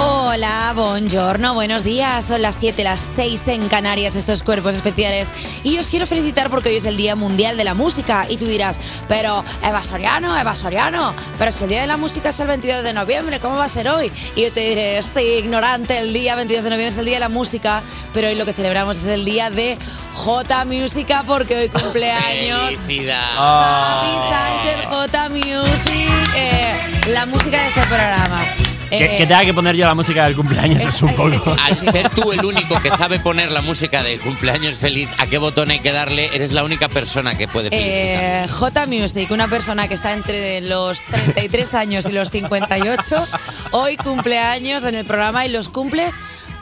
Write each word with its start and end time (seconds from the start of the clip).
Hola, 0.00 0.72
buongiorno, 0.76 1.54
buenos 1.54 1.82
días. 1.82 2.26
Son 2.26 2.40
las 2.40 2.56
7, 2.60 2.84
las 2.84 3.04
6 3.16 3.42
en 3.48 3.68
Canarias, 3.68 4.14
estos 4.14 4.44
cuerpos 4.44 4.76
especiales. 4.76 5.26
Y 5.64 5.76
os 5.78 5.88
quiero 5.88 6.06
felicitar 6.06 6.50
porque 6.50 6.68
hoy 6.68 6.76
es 6.76 6.84
el 6.84 6.96
Día 6.96 7.16
Mundial 7.16 7.56
de 7.56 7.64
la 7.64 7.74
Música. 7.74 8.24
Y 8.28 8.36
tú 8.36 8.46
dirás, 8.46 8.78
pero 9.08 9.44
Eva 9.60 9.82
Soriano, 9.82 10.38
Eva 10.38 10.54
Soriano, 10.54 11.14
pero 11.36 11.50
si 11.50 11.64
el 11.64 11.70
Día 11.70 11.80
de 11.80 11.88
la 11.88 11.96
Música 11.96 12.28
es 12.28 12.38
el 12.38 12.46
22 12.46 12.84
de 12.84 12.92
noviembre, 12.92 13.40
¿cómo 13.40 13.56
va 13.56 13.64
a 13.64 13.68
ser 13.68 13.88
hoy? 13.88 14.12
Y 14.36 14.42
yo 14.42 14.52
te 14.52 14.60
diré, 14.60 14.98
estoy 14.98 15.24
ignorante, 15.24 15.98
el 15.98 16.12
día 16.12 16.36
22 16.36 16.62
de 16.62 16.70
noviembre 16.70 16.90
es 16.90 16.98
el 16.98 17.04
Día 17.04 17.16
de 17.16 17.20
la 17.20 17.28
Música, 17.28 17.82
pero 18.14 18.28
hoy 18.28 18.36
lo 18.36 18.44
que 18.44 18.52
celebramos 18.52 18.98
es 18.98 19.08
el 19.08 19.24
día 19.24 19.50
de 19.50 19.78
J 20.14 20.64
Música 20.64 21.24
porque 21.26 21.56
hoy 21.56 21.68
cumpleaños. 21.70 22.60
¡Felicidad! 22.86 23.34
Sánchez, 24.30 24.86
J 24.86 25.28
Music, 25.30 26.10
eh, 26.36 27.02
la 27.08 27.26
música 27.26 27.62
de 27.62 27.66
este 27.66 27.80
programa. 27.80 28.44
Que, 28.90 29.04
Eh, 29.04 29.18
que 29.18 29.26
tenga 29.26 29.44
que 29.44 29.54
poner 29.54 29.76
yo 29.76 29.86
la 29.86 29.94
música 29.94 30.24
del 30.24 30.34
cumpleaños 30.36 30.84
es 30.84 31.02
un 31.02 31.14
poco. 31.14 31.54
Al 31.62 31.76
ser 31.92 32.08
tú 32.10 32.32
el 32.32 32.44
único 32.44 32.80
que 32.80 32.90
sabe 32.90 33.18
poner 33.18 33.50
la 33.50 33.60
música 33.62 34.02
de 34.02 34.18
cumpleaños 34.18 34.78
feliz, 34.78 35.08
¿a 35.18 35.26
qué 35.26 35.38
botón 35.38 35.70
hay 35.70 35.80
que 35.80 35.92
darle? 35.92 36.30
Eres 36.34 36.52
la 36.52 36.64
única 36.64 36.88
persona 36.88 37.36
que 37.36 37.48
puede 37.48 37.70
felicitar. 37.70 38.44
Eh, 38.44 38.48
J 38.48 38.86
Music, 38.86 39.30
una 39.30 39.48
persona 39.48 39.88
que 39.88 39.94
está 39.94 40.12
entre 40.12 40.60
los 40.62 41.02
33 41.04 41.74
años 41.74 42.06
y 42.06 42.12
los 42.12 42.30
58, 42.30 43.26
hoy 43.72 43.96
cumpleaños 43.96 44.84
en 44.84 44.94
el 44.94 45.04
programa 45.04 45.44
y 45.46 45.50
los 45.50 45.68
cumples 45.68 46.14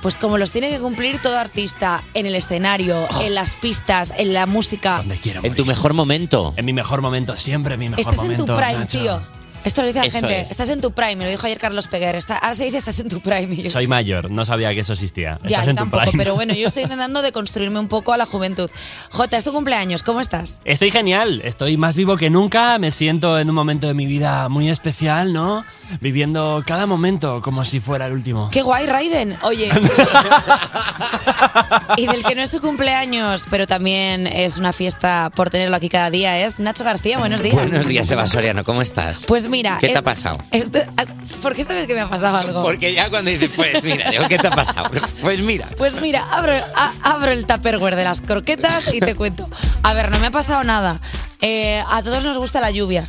pues 0.03 0.17
como 0.17 0.39
los 0.39 0.53
tiene 0.53 0.71
que 0.71 0.79
cumplir 0.79 1.21
todo 1.21 1.37
artista, 1.37 2.05
en 2.15 2.27
el 2.27 2.37
escenario, 2.37 3.09
en 3.23 3.35
las 3.35 3.57
pistas, 3.57 4.13
en 4.17 4.35
la 4.35 4.47
música. 4.47 5.03
en 5.43 5.55
tu 5.55 5.65
mejor 5.65 5.95
momento. 5.95 6.55
En 6.57 6.65
mi 6.65 6.73
mejor 6.73 7.03
momento, 7.03 7.37
siempre 7.37 7.75
en 7.75 7.81
mi 7.81 7.89
mejor 7.89 8.01
Estás 8.01 8.19
en 8.21 8.23
momento. 8.33 8.45
tu 8.45 8.57
prime, 8.57 8.79
Nacho. 8.81 8.99
tío. 9.01 9.23
Esto 9.67 9.81
lo 9.83 9.89
dice 9.89 9.99
la 9.99 10.05
Eso 10.07 10.21
gente. 10.21 10.41
es. 10.43 10.51
Estás 10.53 10.71
en 10.71 10.81
tu 10.81 10.93
prime, 10.93 11.17
me 11.17 11.25
lo 11.25 11.31
dijo 11.31 11.45
ayer 11.47 11.59
Carlos 11.59 11.89
Peguer. 11.89 12.15
Está- 12.15 12.39
ahora 12.39 12.55
se 12.55 12.65
dice 12.65 12.77
estás 12.79 12.99
en 13.01 13.09
tu 13.09 13.21
prime. 13.21 13.53
y 13.53 13.63
yo- 13.65 13.71
Soy 13.71 13.89
mayor, 13.89 14.31
no 14.31 14.45
sabía 14.45 14.73
que 14.73 14.81
eso 14.81 14.93
existía. 14.93 15.39
ya, 15.43 15.59
Estás 15.59 15.65
yo 15.67 15.71
en 15.71 15.77
tu 15.77 15.81
tampoco, 15.83 16.03
prime. 16.05 16.19
pero 16.23 16.35
bueno, 16.37 16.55
yo 16.55 16.69
estoy 16.69 16.83
intentando 16.85 17.21
deconstruirme 17.21 17.81
un 17.81 17.89
poco 17.89 18.13
a 18.13 18.17
la 18.17 18.27
juventud. 18.27 18.71
J, 19.11 19.37
es 19.37 19.45
tu 19.45 19.53
cumpleaños, 19.53 20.05
¿cómo 20.05 20.21
estás? 20.21 20.61
Estoy 20.65 20.93
genial, 20.93 21.43
estoy 21.45 21.77
más 21.77 21.97
vivo 21.97 22.17
que 22.17 22.31
nunca, 22.31 22.79
me 22.79 22.93
siento 22.93 23.41
en 23.41 23.49
un 23.51 23.57
momento 23.57 23.89
de 23.89 23.95
mi 23.95 24.07
vida 24.07 24.49
muy 24.49 24.71
especial, 24.71 25.33
¿no? 25.33 25.65
Viviendo 26.01 26.63
cada 26.65 26.87
momento 26.87 27.43
como 27.43 27.65
si 27.65 27.81
fuera 27.81 28.07
el 28.07 28.13
último. 28.13 28.51
Qué 28.53 28.63
guay, 28.63 28.87
Raiden. 28.87 29.37
Oye. 29.43 29.71
y 31.97 32.07
del 32.07 32.23
que 32.25 32.35
no 32.35 32.43
es 32.43 32.51
su 32.51 32.61
cumpleaños, 32.61 33.45
pero 33.51 33.67
también 33.67 34.27
es 34.29 34.57
una 34.59 34.73
fiesta 34.73 35.31
por 35.35 35.51
tenerlo 35.51 35.77
aquí 35.77 35.89
cada 35.89 36.11
día, 36.11 36.39
es 36.45 36.59
Nacho 36.61 36.85
García. 36.85 37.19
Buenos 37.19 37.43
días. 37.43 37.55
Buenos 37.55 37.87
días, 37.87 38.11
Eva 38.11 38.27
Soriano, 38.27 38.65
¿cómo 38.65 38.83
estás? 38.83 39.25
Pues 39.27 39.49
mira. 39.57 39.79
¿Qué 39.81 39.87
te 39.89 39.93
es- 39.95 39.99
ha 39.99 40.03
pasado? 40.03 40.39
¿Por 41.43 41.55
qué 41.55 41.65
sabes 41.65 41.87
que 41.87 41.95
me 41.95 42.01
ha 42.01 42.09
pasado 42.09 42.37
algo? 42.37 42.63
Porque 42.63 42.93
ya 42.93 43.09
cuando 43.11 43.31
dices, 43.31 43.51
pues 43.55 43.83
mira, 43.85 44.11
digo, 44.11 44.25
¿qué 44.29 44.39
te 44.39 44.47
ha 44.49 44.51
pasado? 44.51 44.91
Pues 45.21 45.41
mira. 45.41 45.69
Pues 45.77 45.95
mira, 46.01 46.25
abro, 46.31 46.53
a- 46.55 46.93
abro 47.03 47.31
el 47.33 47.47
tupperware 47.47 47.97
de 47.97 48.05
las 48.05 48.21
croquetas 48.21 48.93
y 48.93 49.01
te 49.01 49.15
cuento. 49.15 49.49
A 49.83 49.93
ver, 49.95 50.11
no 50.11 50.19
me 50.19 50.27
ha 50.29 50.31
pasado 50.31 50.63
nada. 50.65 51.01
Eh, 51.41 51.83
a 51.89 52.03
todos 52.03 52.23
nos 52.25 52.39
gusta 52.39 52.61
la 52.61 52.71
lluvia. 52.71 53.07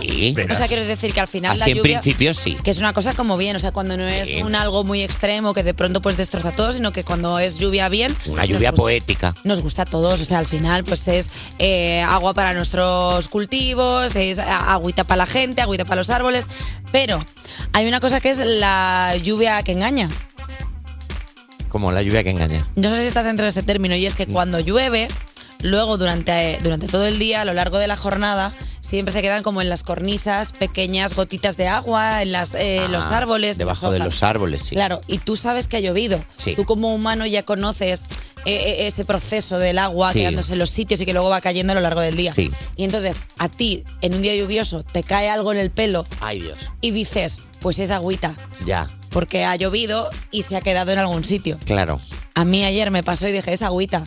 Sí. 0.00 0.34
O 0.50 0.54
sea, 0.54 0.66
quiero 0.66 0.84
decir 0.84 1.12
que 1.12 1.20
al 1.20 1.28
final 1.28 1.58
la 1.58 1.64
Así 1.64 1.72
en 1.72 1.78
lluvia... 1.78 2.00
principio 2.00 2.34
sí. 2.34 2.56
Que 2.62 2.70
es 2.70 2.78
una 2.78 2.92
cosa 2.92 3.14
como 3.14 3.36
bien, 3.36 3.56
o 3.56 3.58
sea, 3.58 3.72
cuando 3.72 3.96
no 3.96 4.06
es 4.06 4.28
Sí. 4.28 4.42
un 4.42 4.54
algo 4.54 4.84
muy 4.84 5.02
extremo 5.02 5.52
que 5.54 5.62
de 5.62 5.74
pronto 5.74 6.00
pues 6.02 6.16
destroza 6.16 6.52
todo, 6.52 6.72
sino 6.72 6.92
que 6.92 7.04
cuando 7.04 7.38
es 7.38 7.58
lluvia 7.58 7.88
bien... 7.88 8.16
Una 8.26 8.44
lluvia 8.44 8.70
gusta- 8.70 8.82
poética. 8.82 9.34
Nos 9.44 9.60
gusta 9.60 9.82
a 9.82 9.86
todos, 9.86 10.20
o 10.20 10.24
sea, 10.24 10.38
al 10.38 10.46
final 10.46 10.84
pues 10.84 11.06
es 11.08 11.28
eh, 11.58 12.02
agua 12.02 12.34
para 12.34 12.54
nuestros 12.54 13.28
cultivos, 13.28 14.16
es 14.16 14.38
a- 14.38 14.72
agüita 14.72 15.04
para 15.04 15.18
la 15.18 15.26
gente, 15.26 15.60
agüita 15.62 15.84
para 15.84 15.96
los 15.96 16.10
árboles, 16.10 16.46
pero 16.90 17.24
hay 17.72 17.86
una 17.86 18.00
cosa 18.00 18.20
que 18.20 18.30
es 18.30 18.38
la 18.38 19.14
lluvia 19.22 19.62
que 19.62 19.72
engaña. 19.72 20.08
Como 21.68 21.90
la 21.90 22.02
lluvia 22.02 22.22
que 22.22 22.30
engaña. 22.30 22.66
No 22.76 22.90
sé 22.90 23.00
si 23.00 23.08
estás 23.08 23.24
dentro 23.24 23.44
de 23.44 23.48
este 23.48 23.62
término 23.62 23.94
y 23.96 24.04
es 24.04 24.14
que 24.14 24.26
cuando 24.26 24.60
llueve, 24.60 25.08
luego 25.62 25.96
durante, 25.98 26.58
durante 26.62 26.86
todo 26.88 27.06
el 27.06 27.18
día, 27.18 27.40
a 27.42 27.44
lo 27.44 27.54
largo 27.54 27.78
de 27.78 27.86
la 27.86 27.96
jornada, 27.96 28.52
siempre 28.80 29.12
se 29.12 29.22
quedan 29.22 29.42
como 29.42 29.62
en 29.62 29.68
las 29.70 29.82
cornisas 29.82 30.52
pequeñas 30.52 31.14
gotitas 31.14 31.56
de 31.56 31.66
agua, 31.68 32.22
en 32.22 32.32
las, 32.32 32.54
eh, 32.54 32.86
los 32.90 33.04
Ah, 33.06 33.16
árboles. 33.18 33.52
en 33.56 33.58
Debajo 33.58 33.90
de 33.90 33.98
los 34.00 34.22
árboles, 34.22 34.64
sí. 34.64 34.74
Claro, 34.74 35.00
y 35.06 35.18
tú 35.18 35.36
sabes 35.36 35.66
que 35.68 35.78
ha 35.78 35.80
llovido. 35.80 36.22
Sí. 36.36 36.54
Tú 36.54 36.64
como 36.66 36.94
humano 36.94 37.24
ya 37.26 37.42
conoces 37.44 38.02
eh, 38.44 38.56
eh, 38.56 38.86
ese 38.88 39.04
proceso 39.04 39.56
del 39.58 39.78
agua 39.78 40.12
Sí. 40.12 40.18
quedándose 40.18 40.54
en 40.54 40.58
los 40.58 40.70
sitios 40.70 41.00
y 41.00 41.06
que 41.06 41.12
luego 41.12 41.28
va 41.30 41.40
cayendo 41.40 41.72
a 41.72 41.74
lo 41.76 41.80
largo 41.80 42.00
del 42.00 42.16
día. 42.16 42.34
Sí. 42.34 42.50
Y 42.76 42.82
entonces 42.84 43.16
a 43.38 43.48
ti, 43.48 43.84
en 44.00 44.14
un 44.16 44.20
día 44.22 44.34
lluvioso, 44.34 44.82
te 44.82 45.04
cae 45.04 45.30
algo 45.30 45.52
en 45.52 45.58
el 45.58 45.70
pelo 45.70 46.04
Ay, 46.20 46.40
Dios. 46.40 46.58
y 46.80 46.90
dices, 46.90 47.40
pues 47.60 47.78
es 47.78 47.92
agüita, 47.92 48.34
Ya, 48.66 48.88
porque 49.10 49.44
ha 49.44 49.54
llovido 49.54 50.10
y 50.32 50.42
se 50.42 50.56
ha 50.56 50.60
quedado 50.60 50.90
en 50.90 50.98
algún 50.98 51.24
sitio. 51.24 51.56
claro. 51.64 52.00
A 52.34 52.44
mí 52.44 52.64
ayer 52.64 52.90
me 52.90 53.02
pasó 53.04 53.28
y 53.28 53.32
dije, 53.32 53.52
es 53.52 53.62
agüita. 53.62 54.04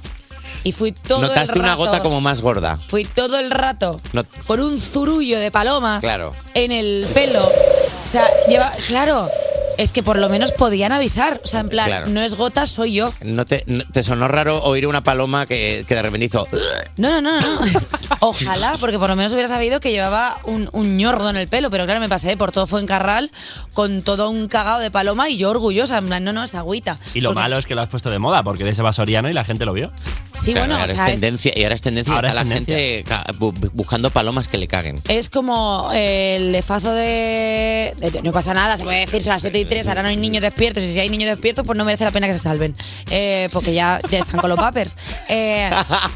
Y 0.66 0.72
fui 0.74 0.92
todo 0.92 1.22
el 1.22 1.28
Notaste 1.28 1.48
rato. 1.54 1.60
una 1.60 1.76
gota 1.76 2.02
como 2.02 2.20
más 2.20 2.42
gorda. 2.42 2.80
Fui 2.88 3.06
todo 3.06 3.38
el 3.40 3.52
rato 3.52 4.02
No- 4.14 4.24
con 4.48 4.60
un 4.60 4.80
zurullo 4.80 5.40
de 5.40 5.52
paloma 5.52 6.00
Claro. 6.02 6.32
en 6.56 6.72
el 6.74 7.08
pelo. 7.14 7.46
O 7.46 8.12
sea, 8.12 8.26
lleva. 8.50 8.72
Claro, 8.88 9.30
es 9.78 9.92
que 9.92 10.04
por 10.04 10.18
lo 10.18 10.30
menos 10.30 10.52
podían 10.52 10.92
avisar. 10.92 11.42
O 11.44 11.48
sea, 11.48 11.60
en 11.62 11.70
plan, 11.70 11.88
Claro. 11.88 12.08
no 12.08 12.22
es 12.22 12.36
gota, 12.36 12.66
soy 12.66 12.94
yo. 12.94 13.14
¿No 13.24 13.46
te, 13.46 13.64
no- 13.68 13.84
te 13.92 14.04
sonó 14.04 14.28
raro 14.28 14.64
oír 14.64 14.88
una 14.88 15.02
paloma 15.02 15.46
que, 15.46 15.86
que 15.88 15.96
de 15.96 16.02
repente 16.02 16.26
hizo... 16.26 16.48
No, 16.98 17.22
no, 17.22 17.40
no, 17.42 17.66
no. 17.66 17.72
Ojalá, 18.20 18.76
porque 18.80 18.98
por 19.00 19.10
lo 19.10 19.16
menos 19.16 19.34
hubiera 19.34 19.50
sabido 19.50 19.80
que 19.80 19.92
llevaba 19.92 20.38
un, 20.46 20.70
un 20.72 20.98
ñordo 20.98 21.30
en 21.30 21.38
el 21.38 21.48
pelo. 21.48 21.70
Pero 21.70 21.86
claro, 21.86 22.00
me 22.00 22.10
pasé 22.10 22.38
por 22.38 22.52
todo 22.52 22.68
Fuencarral 22.68 23.32
con 23.74 24.02
todo 24.02 24.30
un 24.30 24.48
cagado 24.48 24.80
de 24.80 24.92
paloma 24.92 25.30
y 25.30 25.38
yo 25.38 25.50
orgullosa. 25.50 25.98
En 25.98 26.06
plan, 26.08 26.24
no, 26.24 26.34
no, 26.34 26.44
es 26.44 26.56
agüita. 26.56 26.98
Y 27.14 27.22
lo 27.22 27.30
Porque- 27.30 27.42
malo 27.42 27.58
es 27.58 27.66
que 27.66 27.76
lo 27.76 27.82
has 27.82 27.90
puesto 27.90 28.10
de 28.10 28.20
moda 28.20 28.44
porque 28.44 28.64
eres 28.64 28.80
evasoriano 28.80 29.30
y 29.30 29.34
la 29.34 29.44
gente 29.44 29.66
lo 29.66 29.74
vio. 29.74 29.92
Sí, 30.34 30.52
Claro, 30.52 30.68
bueno, 30.68 30.76
o 30.76 30.82
ahora 30.82 30.96
sea, 30.96 31.06
es 31.08 31.14
es- 31.16 31.20
tendencia, 31.22 31.54
y 31.56 31.64
ahora 31.64 31.76
es 31.76 31.82
tendencia 31.82 32.12
y 32.12 32.16
Ahora 32.16 32.28
está 32.30 32.42
es 32.42 32.48
la 32.48 32.56
tendencia. 32.56 32.78
gente 32.78 33.04
ca- 33.08 33.26
bu- 33.40 33.72
buscando 33.74 34.10
palomas 34.12 34.48
que 34.48 34.58
le 34.58 34.68
caguen. 34.68 35.00
Es 35.08 35.30
como 35.30 35.90
el 35.94 36.52
lefazo 36.52 36.92
de, 36.94 37.94
de- 37.98 38.22
No 38.22 38.32
pasa 38.32 38.54
nada, 38.54 38.78
se 38.78 38.84
puede 38.84 39.00
decir, 39.02 39.22
son 39.24 39.32
las 39.34 39.42
7 39.42 39.60
y 39.60 39.65
3, 39.66 39.88
ahora 39.88 40.02
no 40.04 40.10
hay 40.10 40.18
niños 40.18 40.42
despiertos. 40.42 40.84
Y 40.84 40.94
si 40.94 41.00
hay 41.00 41.10
niños 41.10 41.30
despiertos, 41.30 41.66
pues 41.66 41.78
no 41.78 41.86
merece 41.86 42.04
la 42.06 42.12
pena 42.12 42.28
que 42.28 42.34
se 42.34 42.40
salven. 42.40 42.76
Eh, 43.10 43.50
porque 43.52 43.74
ya, 43.74 44.00
ya 44.10 44.20
están 44.20 44.40
con 44.40 44.50
los 44.50 44.60
papers. 44.60 44.98
Eh, 45.30 45.70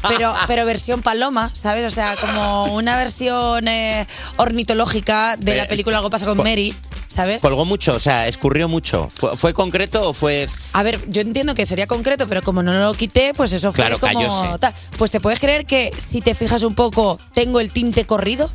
pero, 0.08 0.34
pero 0.46 0.64
versión 0.66 1.02
paloma, 1.02 1.50
¿sabes? 1.54 1.86
O 1.86 1.90
sea, 1.94 2.16
como 2.16 2.74
una 2.74 2.96
versión 2.96 3.66
eh, 3.68 4.06
ornitológica 4.36 5.36
de 5.38 5.56
la 5.56 5.66
película 5.66 5.98
Algo 5.98 6.10
pasa 6.10 6.26
con 6.26 6.36
co- 6.36 6.42
Mary, 6.44 6.74
¿sabes? 7.06 7.40
Colgó 7.42 7.64
mucho, 7.64 7.94
o 7.94 8.00
sea, 8.00 8.26
escurrió 8.28 8.68
mucho. 8.68 9.10
¿Fue, 9.14 9.36
fue 9.36 9.54
concreto 9.54 10.08
o 10.08 10.12
fue...? 10.14 10.48
A 10.72 10.82
ver, 10.82 11.00
yo 11.08 11.22
entiendo 11.22 11.54
que 11.54 11.66
sería 11.66 11.86
concreto, 11.86 12.28
pero 12.28 12.42
como 12.42 12.62
no 12.62 12.72
lo 12.72 12.94
quité, 12.94 13.32
pues 13.34 13.52
eso 13.52 13.72
fue 13.72 13.84
Claro, 13.84 13.98
como 13.98 14.58
tal. 14.58 14.74
Pues 14.98 15.10
te 15.10 15.20
puedes 15.20 15.38
creer 15.40 15.66
que 15.66 15.92
si 15.96 16.20
te 16.20 16.34
fijas 16.34 16.62
un 16.62 16.74
poco, 16.74 17.18
tengo 17.34 17.60
el 17.60 17.72
tinte 17.72 18.04
corrido. 18.04 18.50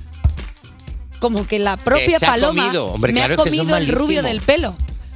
Como 1.26 1.48
que 1.48 1.58
la 1.58 1.76
propia 1.76 2.20
paloma 2.20 2.66
comido. 2.66 2.86
Hombre, 2.86 3.12
me 3.12 3.18
claro, 3.18 3.34
ha 3.34 3.38
comido 3.38 3.76
el 3.78 3.88
rubio 3.88 4.22
del 4.22 4.42
pelo. 4.42 4.76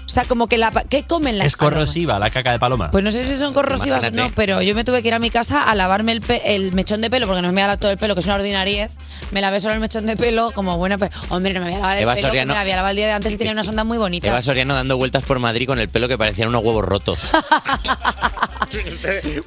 O 0.09 0.11
sea, 0.11 0.25
como 0.25 0.47
que 0.47 0.57
la 0.57 0.71
¿qué 0.89 1.03
comen 1.03 1.37
las 1.37 1.45
Es 1.45 1.55
palomas? 1.55 1.75
corrosiva 1.81 2.17
la 2.17 2.31
caca 2.31 2.51
de 2.51 2.57
paloma. 2.57 2.89
Pues 2.89 3.03
no 3.03 3.11
sé 3.11 3.23
si 3.25 3.37
son 3.37 3.53
corrosivas 3.53 4.03
o 4.05 4.09
no, 4.11 4.31
pero 4.35 4.59
yo 4.63 4.73
me 4.73 4.83
tuve 4.83 5.03
que 5.03 5.09
ir 5.09 5.13
a 5.13 5.19
mi 5.19 5.29
casa 5.29 5.69
a 5.69 5.75
lavarme 5.75 6.13
el, 6.13 6.21
pe- 6.21 6.55
el 6.55 6.71
mechón 6.73 6.99
de 7.01 7.11
pelo, 7.11 7.27
porque 7.27 7.43
no 7.43 7.49
me 7.49 7.53
voy 7.53 7.61
a 7.61 7.65
lavar 7.67 7.77
todo 7.77 7.91
el 7.91 7.99
pelo, 7.99 8.15
que 8.15 8.21
es 8.21 8.25
una 8.25 8.33
ordinariez. 8.35 8.89
Me 9.29 9.39
lavé 9.39 9.59
solo 9.59 9.75
el 9.75 9.79
mechón 9.79 10.07
de 10.07 10.17
pelo, 10.17 10.49
como 10.55 10.77
buena. 10.79 10.97
pe- 10.97 11.11
Hombre, 11.29 11.53
no 11.53 11.59
me 11.59 11.67
voy 11.67 11.75
a 11.75 11.79
lavar 11.79 11.97
el 11.97 12.03
Eva 12.03 12.15
pelo, 12.15 12.27
Soriano- 12.29 12.47
me 12.47 12.53
la 12.55 12.61
había 12.61 12.75
lavado 12.77 12.89
el 12.89 12.95
día 12.97 13.05
de 13.05 13.13
antes 13.13 13.33
y 13.33 13.37
tenía 13.37 13.53
unas 13.53 13.67
ondas 13.67 13.85
muy 13.85 13.99
bonitas. 13.99 14.27
Eva 14.27 14.41
Soriano 14.41 14.73
dando 14.73 14.97
vueltas 14.97 15.23
por 15.23 15.37
Madrid 15.37 15.67
con 15.67 15.77
el 15.77 15.89
pelo 15.89 16.07
que 16.07 16.17
parecían 16.17 16.49
unos 16.49 16.63
huevos 16.63 16.83
rotos. 16.83 17.19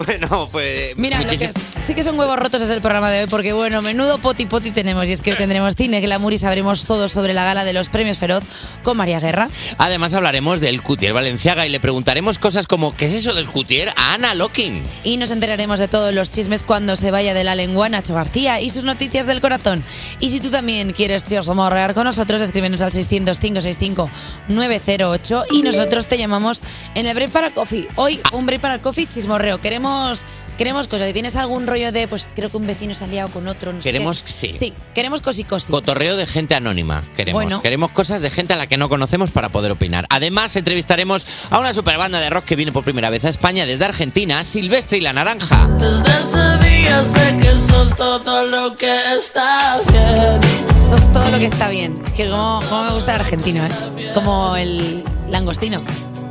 bueno, 0.06 0.48
pues... 0.50 0.96
Mira, 0.96 1.18
lo 1.18 1.24
que 1.30 1.36
muchísimas- 1.36 1.56
es- 1.56 1.86
sí 1.86 1.94
que 1.94 2.02
son 2.04 2.18
huevos 2.18 2.38
rotos 2.38 2.62
es 2.62 2.70
el 2.70 2.80
programa 2.80 3.10
de 3.10 3.22
hoy, 3.22 3.26
porque 3.28 3.52
bueno, 3.52 3.82
menudo 3.82 4.18
poti 4.18 4.46
poti 4.46 4.70
tenemos. 4.70 5.06
Y 5.08 5.12
es 5.12 5.22
que 5.22 5.32
hoy 5.32 5.36
tendremos 5.36 5.74
cine, 5.74 6.00
glamour 6.00 6.32
y 6.32 6.38
sabremos 6.38 6.84
todo 6.84 7.08
sobre 7.08 7.34
la 7.34 7.44
gala 7.44 7.64
de 7.64 7.72
los 7.72 7.88
premios 7.88 8.18
Feroz 8.18 8.44
con 8.82 8.96
María 8.96 9.20
Guerra. 9.20 9.48
Además 9.78 10.14
hablaremos 10.14 10.51
del 10.60 10.82
Cutier 10.82 11.12
Valenciaga 11.12 11.66
y 11.66 11.70
le 11.70 11.80
preguntaremos 11.80 12.38
cosas 12.38 12.66
como 12.66 12.94
¿qué 12.94 13.06
es 13.06 13.14
eso 13.14 13.34
del 13.34 13.46
Cutier? 13.46 13.90
a 13.96 14.14
Ana 14.14 14.34
Locking. 14.34 14.82
Y 15.04 15.16
nos 15.16 15.30
enteraremos 15.30 15.78
de 15.78 15.88
todos 15.88 16.14
los 16.14 16.30
chismes 16.30 16.64
cuando 16.64 16.96
se 16.96 17.10
vaya 17.10 17.32
de 17.34 17.44
la 17.44 17.54
lengua 17.54 17.88
Nacho 17.88 18.14
García 18.14 18.60
y 18.60 18.70
sus 18.70 18.84
noticias 18.84 19.26
del 19.26 19.40
corazón. 19.40 19.84
Y 20.20 20.30
si 20.30 20.40
tú 20.40 20.50
también 20.50 20.92
quieres 20.92 21.24
chismorrear 21.24 21.94
con 21.94 22.04
nosotros, 22.04 22.42
escríbenos 22.42 22.82
al 22.82 22.92
600-565-908 22.92 25.44
y 25.52 25.62
nosotros 25.62 26.06
te 26.06 26.18
llamamos 26.18 26.60
en 26.94 27.06
el 27.06 27.14
Break 27.14 27.30
para 27.30 27.52
Coffee. 27.52 27.88
Hoy 27.96 28.20
un 28.32 28.46
Break 28.46 28.60
para 28.60 28.74
el 28.74 28.80
Coffee 28.80 29.06
chismorreo. 29.06 29.60
Queremos 29.60 30.22
Queremos 30.58 30.88
cosas. 30.88 31.08
¿Y 31.10 31.12
tienes 31.12 31.34
algún 31.36 31.66
rollo 31.66 31.92
de, 31.92 32.06
pues 32.08 32.28
creo 32.34 32.50
que 32.50 32.56
un 32.56 32.66
vecino 32.66 32.94
se 32.94 33.04
ha 33.04 33.06
liado 33.06 33.28
con 33.30 33.48
otro? 33.48 33.72
No 33.72 33.80
sé 33.80 33.88
Queremos, 33.90 34.22
qué? 34.22 34.32
sí. 34.32 34.52
Sí, 34.58 34.72
queremos 34.94 35.20
cosicosi. 35.22 35.70
Cotorreo 35.72 36.16
de 36.16 36.26
gente 36.26 36.54
anónima, 36.54 37.04
queremos. 37.16 37.42
Bueno. 37.42 37.62
Queremos 37.62 37.90
cosas 37.92 38.22
de 38.22 38.30
gente 38.30 38.52
a 38.52 38.56
la 38.56 38.66
que 38.66 38.76
no 38.76 38.88
conocemos 38.88 39.30
para 39.30 39.48
poder 39.48 39.72
opinar. 39.72 40.06
Además, 40.10 40.54
entrevistaremos 40.56 41.26
a 41.50 41.58
una 41.58 41.72
super 41.74 41.98
banda 41.98 42.20
de 42.20 42.30
rock 42.30 42.44
que 42.44 42.56
viene 42.56 42.72
por 42.72 42.84
primera 42.84 43.10
vez 43.10 43.24
a 43.24 43.28
España 43.28 43.66
desde 43.66 43.84
Argentina, 43.84 44.44
Silvestre 44.44 44.98
y 44.98 45.00
la 45.00 45.12
Naranja. 45.12 45.68
Desde 45.78 46.10
ese 46.10 46.68
día 46.68 47.02
sé 47.02 47.38
que 47.40 47.58
sos 47.58 47.96
todo 47.96 48.46
lo 48.46 48.76
que 48.76 49.14
está 49.16 49.78
bien. 49.90 50.40
Eso 50.76 50.96
es 50.96 51.12
todo 51.12 51.30
lo 51.30 51.38
que 51.38 51.46
está 51.46 51.68
bien. 51.68 52.02
Es 52.06 52.12
que 52.12 52.28
como, 52.28 52.60
como 52.68 52.84
me 52.84 52.92
gusta 52.92 53.14
el 53.14 53.20
argentino, 53.20 53.64
¿eh? 53.64 54.10
Como 54.14 54.54
el 54.56 55.02
langostino. 55.28 55.82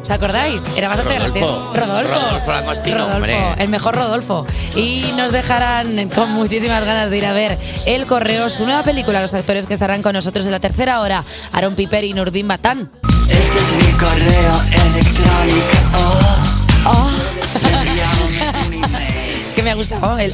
¿Os 0.02 0.10
acordáis? 0.10 0.64
Era 0.76 0.88
bastante 0.88 1.20
Rodolfo. 1.20 1.34
gracioso. 1.34 1.74
Rodolfo. 1.76 2.14
Rodolfo 2.14 2.52
Langostino, 2.52 3.06
hombre. 3.08 3.38
el 3.58 3.70
mejor 3.70 3.96
Rodolfo. 3.96 4.48
Y 4.76 5.12
nos 5.16 5.32
dejarán 5.32 6.10
con 6.10 6.32
muchísimas 6.32 6.84
ganas 6.84 7.10
de 7.12 7.18
ir 7.18 7.26
a 7.26 7.34
ver 7.34 7.60
El 7.86 8.08
Correo, 8.08 8.50
su 8.50 8.66
nueva 8.66 8.84
película, 8.84 9.22
los 9.22 9.34
actores 9.34 9.68
que 9.68 9.74
estarán 9.74 10.02
con 10.02 10.14
nosotros 10.14 10.46
en 10.48 10.54
la 10.54 10.60
tercera 10.60 11.02
hora, 11.02 11.24
Aaron 11.52 11.76
Piper 11.76 12.04
y 12.04 12.14
Nurdin 12.14 12.48
Batán. 12.48 12.92
Este 13.30 13.38
es 13.38 13.74
mi 13.86 13.92
correo 13.94 14.62
electrónico. 14.72 15.68
Oh. 16.86 17.12
que 19.56 19.64
me 19.64 19.72
ha 19.72 19.76
gustado 19.76 20.18
el... 20.18 20.34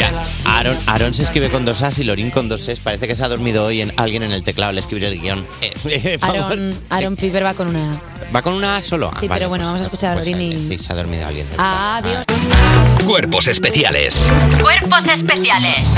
ah. 0.00 0.10
Mira, 0.10 0.22
Aaron, 0.46 0.76
Aaron 0.86 1.14
se 1.14 1.22
escribe 1.22 1.50
con 1.50 1.64
dos 1.64 1.82
As 1.82 1.98
y 1.98 2.04
Lorín 2.04 2.30
con 2.30 2.48
dos 2.48 2.68
Es. 2.68 2.80
Parece 2.80 3.06
que 3.06 3.14
se 3.14 3.22
ha 3.24 3.28
dormido 3.28 3.64
hoy 3.66 3.80
en 3.80 3.92
alguien 3.96 4.22
en 4.22 4.32
el 4.32 4.42
teclado 4.42 4.70
al 4.70 4.78
escribir 4.78 5.04
el 5.04 5.20
guion. 5.20 5.46
Eh. 5.60 6.18
Aaron, 6.22 6.78
Aaron 6.90 7.16
Piper 7.16 7.44
va 7.44 7.54
con 7.54 7.68
una... 7.68 8.00
¿Va 8.34 8.40
con 8.42 8.54
una 8.54 8.76
A 8.76 8.82
solo? 8.82 9.10
Ah, 9.12 9.18
Sí, 9.20 9.28
pero 9.28 9.48
bueno, 9.48 9.64
vamos 9.66 9.82
a 9.82 9.84
escuchar 9.84 10.12
a 10.12 10.14
pues, 10.14 10.28
Lorín 10.28 10.52
y- 10.52 10.68
Sí, 10.76 10.78
se 10.84 10.92
ha 10.92 10.96
dormido 10.96 11.26
alguien. 11.26 11.48
del 11.50 11.56
Adiós. 11.60 12.24
teclado. 12.26 13.06
Cuerpos 13.06 13.48
especiales 13.48 14.32
Cuerpos 14.60 15.06
especiales 15.08 15.94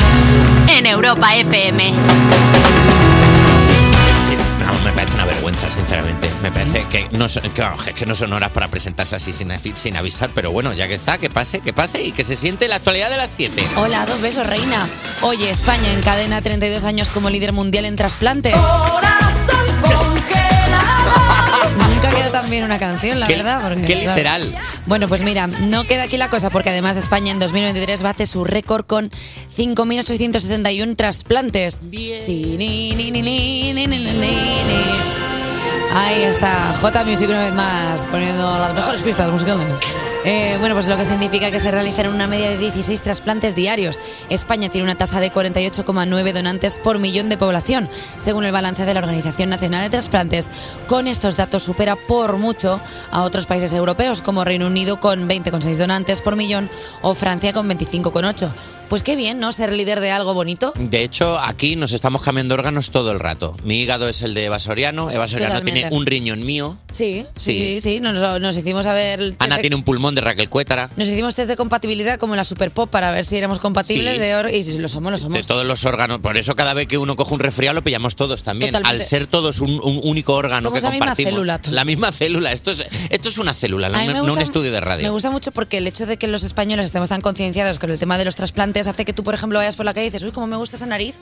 en 0.69 0.87
Europa 0.87 1.35
FM. 1.37 1.93
No, 4.67 4.73
me 4.81 4.93
parece 4.93 5.15
una 5.15 5.27
vergüenza, 5.27 5.71
sinceramente. 5.71 6.31
Me 6.43 6.51
parece 6.51 6.85
que 6.91 7.09
no, 7.17 7.29
son, 7.29 7.51
que, 7.51 7.61
vamos, 7.61 7.85
que 7.85 8.07
no 8.07 8.15
son 8.15 8.33
horas 8.33 8.51
para 8.51 8.69
presentarse 8.69 9.17
así 9.17 9.33
sin, 9.33 9.53
sin 9.77 9.97
avisar, 9.97 10.31
pero 10.35 10.53
bueno, 10.53 10.73
ya 10.73 10.89
que 10.89 10.95
está, 10.95 11.19
que 11.19 11.31
pase, 11.31 11.61
que 11.61 11.73
pase 11.73 12.03
y 12.03 12.13
que 12.13 12.25
se 12.25 12.37
siente 12.37 12.67
la 12.69 12.77
actualidad 12.77 13.11
de 13.11 13.17
las 13.17 13.31
7. 13.31 13.63
Hola, 13.77 14.07
dos 14.07 14.21
besos, 14.21 14.47
reina. 14.47 14.89
Oye, 15.23 15.51
España 15.51 15.93
encadena 15.93 16.41
32 16.41 16.85
años 16.85 17.11
como 17.11 17.31
líder 17.31 17.53
mundial 17.53 17.85
en 17.85 17.97
trasplantes. 17.97 18.55
Nunca 22.05 22.17
quedó 22.23 22.31
tan 22.33 22.51
bien 22.51 22.65
una 22.65 22.79
canción, 22.79 23.21
la 23.21 23.27
Qué- 23.27 23.37
verdad. 23.37 23.61
porque, 23.63 23.83
qué 23.85 23.93
¿sabes? 24.05 24.09
literal. 24.09 24.57
Bueno, 24.87 25.09
pues 25.09 25.23
mira, 25.23 25.47
no 25.47 25.85
queda 25.85 26.05
aquí 26.05 26.17
la 26.17 26.29
cosa, 26.31 26.51
porque 26.51 26.71
además 26.71 26.97
España 26.97 27.33
en 27.33 27.39
2023 27.39 28.03
bate 28.03 28.27
su 28.27 28.45
récord 28.45 28.85
con 28.87 29.11
5.861 29.57 30.97
trasplantes. 30.97 31.79
Ahí 35.97 36.23
está, 36.23 36.75
J 36.81 37.05
Music 37.05 37.29
una 37.29 37.41
vez 37.45 37.53
más, 37.55 38.05
poniendo 38.07 38.59
las 38.59 38.75
mejores 38.75 39.03
pistas 39.03 39.31
musicales. 39.31 39.81
Eh, 40.25 40.57
bueno, 40.59 40.75
pues 40.75 40.89
lo 40.89 40.97
que 40.97 41.05
significa 41.05 41.51
que 41.51 41.61
se 41.61 41.71
realizan 41.71 42.07
una 42.09 42.27
media 42.27 42.49
de 42.49 42.57
16 42.57 43.03
trasplantes 43.03 43.55
diarios. 43.55 44.01
España 44.31 44.71
tiene 44.71 44.85
una 44.87 44.95
tasa 44.95 45.21
de 45.21 45.31
48,9 45.31 46.33
donantes 46.33 46.77
por 46.79 46.99
millón 46.99 47.29
de 47.29 47.37
población, 47.37 47.89
según 48.17 48.45
el 48.47 48.53
balance 48.53 48.87
de 48.87 48.95
la 48.95 49.01
Organización 49.01 49.51
Nacional 49.51 49.83
de 49.83 49.91
Trasplantes. 49.91 50.49
Con 50.87 51.09
estos 51.09 51.37
datos 51.37 51.63
supera 51.63 51.97
por 51.97 52.39
mucho 52.39 52.81
a 53.11 53.23
otros 53.23 53.45
países 53.47 53.73
europeos, 53.75 54.23
como 54.23 54.45
Reino 54.45 54.67
Unido 54.67 54.99
con 54.99 55.29
20,6 55.29 55.77
donantes 55.77 56.23
por 56.23 56.37
millón 56.37 56.71
o 57.03 57.15
Francia 57.15 57.53
con 57.53 57.69
25,8. 57.69 58.49
Pues 58.89 59.03
qué 59.03 59.17
bien, 59.17 59.41
¿no? 59.41 59.51
Ser 59.51 59.73
líder 59.73 59.99
de 60.01 60.11
algo 60.11 60.35
bonito. 60.35 60.73
De 60.77 61.03
hecho, 61.03 61.39
aquí 61.39 61.75
nos 61.75 61.93
estamos 61.93 62.21
cambiando 62.21 62.55
órganos 62.55 62.91
todo 62.91 63.13
el 63.13 63.19
rato. 63.19 63.57
Mi 63.65 63.81
hígado 63.81 64.09
es 64.11 64.21
el 64.21 64.35
de 64.35 64.45
Eva 64.45 64.61
Soriano, 64.61 65.11
Eva 65.11 65.27
Soriano 65.27 65.55
Totalmente. 65.55 65.81
tiene 65.81 65.97
un 65.97 66.05
riñón 66.07 66.45
mío, 66.45 66.77
Sí, 66.95 67.27
sí, 67.35 67.53
Sí. 67.55 67.59
sí, 67.59 67.81
sí. 67.81 68.01
Nos, 68.01 68.41
nos 68.41 68.57
hicimos 68.59 68.87
a 68.87 68.93
ver... 68.93 69.35
Ana 69.39 69.59
tiene 69.59 69.75
un 69.75 69.83
pulmón 69.85 70.14
de 70.15 70.21
Raquel 70.21 70.49
Cuétara. 70.49 70.91
Nos 70.97 71.09
hicimos 71.09 71.35
test 71.35 71.49
de 71.49 71.57
compatibilidad 71.57 72.19
como 72.19 72.35
en 72.35 72.39
la 72.39 72.45
Super 72.45 72.71
Pop 72.71 72.91
para 72.91 73.11
ver 73.11 73.25
si 73.25 73.37
éramos 73.37 73.59
compatibles 73.59 74.15
Sí. 74.15 74.21
de 74.21 74.35
oro 74.37 74.49
y 74.49 74.63
si 74.63 74.79
lo 74.79 74.89
somos, 74.89 75.13
lo 75.13 75.19
somos. 75.19 75.35
De 75.35 75.43
todos 75.43 75.65
los 75.67 75.85
órganos. 75.85 76.21
Por 76.21 76.37
eso 76.37 76.55
cada 76.57 76.75
vez 76.75 76.87
que 76.87 76.99
uno 76.99 77.17
coge 77.17 77.35
un 77.35 77.41
resfriado 77.41 77.75
lo 77.75 77.83
pillamos 77.85 78.17
todos 78.17 78.43
también. 78.43 78.73
Totalmente. 78.73 79.03
Al 79.05 79.09
ser 79.09 79.27
todos 79.27 79.61
un, 79.61 79.81
un 79.83 80.01
único 80.05 80.35
órgano 80.35 80.69
Somos 80.69 80.79
que 80.81 80.83
la 80.85 80.91
misma 80.91 81.07
compartimos. 81.07 81.33
célula, 81.33 81.59
todos. 81.59 81.73
La 81.75 81.85
misma 81.85 82.13
célula. 82.13 82.53
Esto 82.53 82.71
es, 82.73 82.87
esto 83.11 83.29
es 83.29 83.39
una 83.39 83.55
célula, 83.55 83.89
no, 83.89 83.97
A 83.99 84.01
mí 84.03 84.07
me 84.09 84.15
no 84.15 84.23
un 84.23 84.29
gusta- 84.31 84.43
estudio 84.45 84.73
de 84.73 84.81
Me 84.81 84.87
radio. 84.87 85.13
gusta 85.13 85.31
mucho 85.31 85.51
porque 85.53 85.79
el 85.79 85.87
hecho 85.87 86.07
de 86.07 86.17
que 86.17 86.27
los 86.29 86.43
españoles 86.43 86.87
estemos 86.87 87.09
tan 87.09 87.21
concienciados 87.21 87.79
con 87.79 87.91
el 87.91 87.99
tema 87.99 88.19
de 88.19 88.25
los 88.25 88.37
trasplantes 88.37 88.87
hace 88.87 89.05
que 89.05 89.13
tú, 89.13 89.25
por 89.25 89.35
ejemplo, 89.35 89.59
vayas 89.59 89.77
por 89.77 89.85
la 89.87 89.95
calle 89.95 90.07
y 90.07 90.11
dices, 90.11 90.23
uy, 90.23 90.31
cómo 90.33 90.47
me 90.47 90.57
gusta 90.57 90.77
esa 90.77 90.87
nariz 90.87 91.15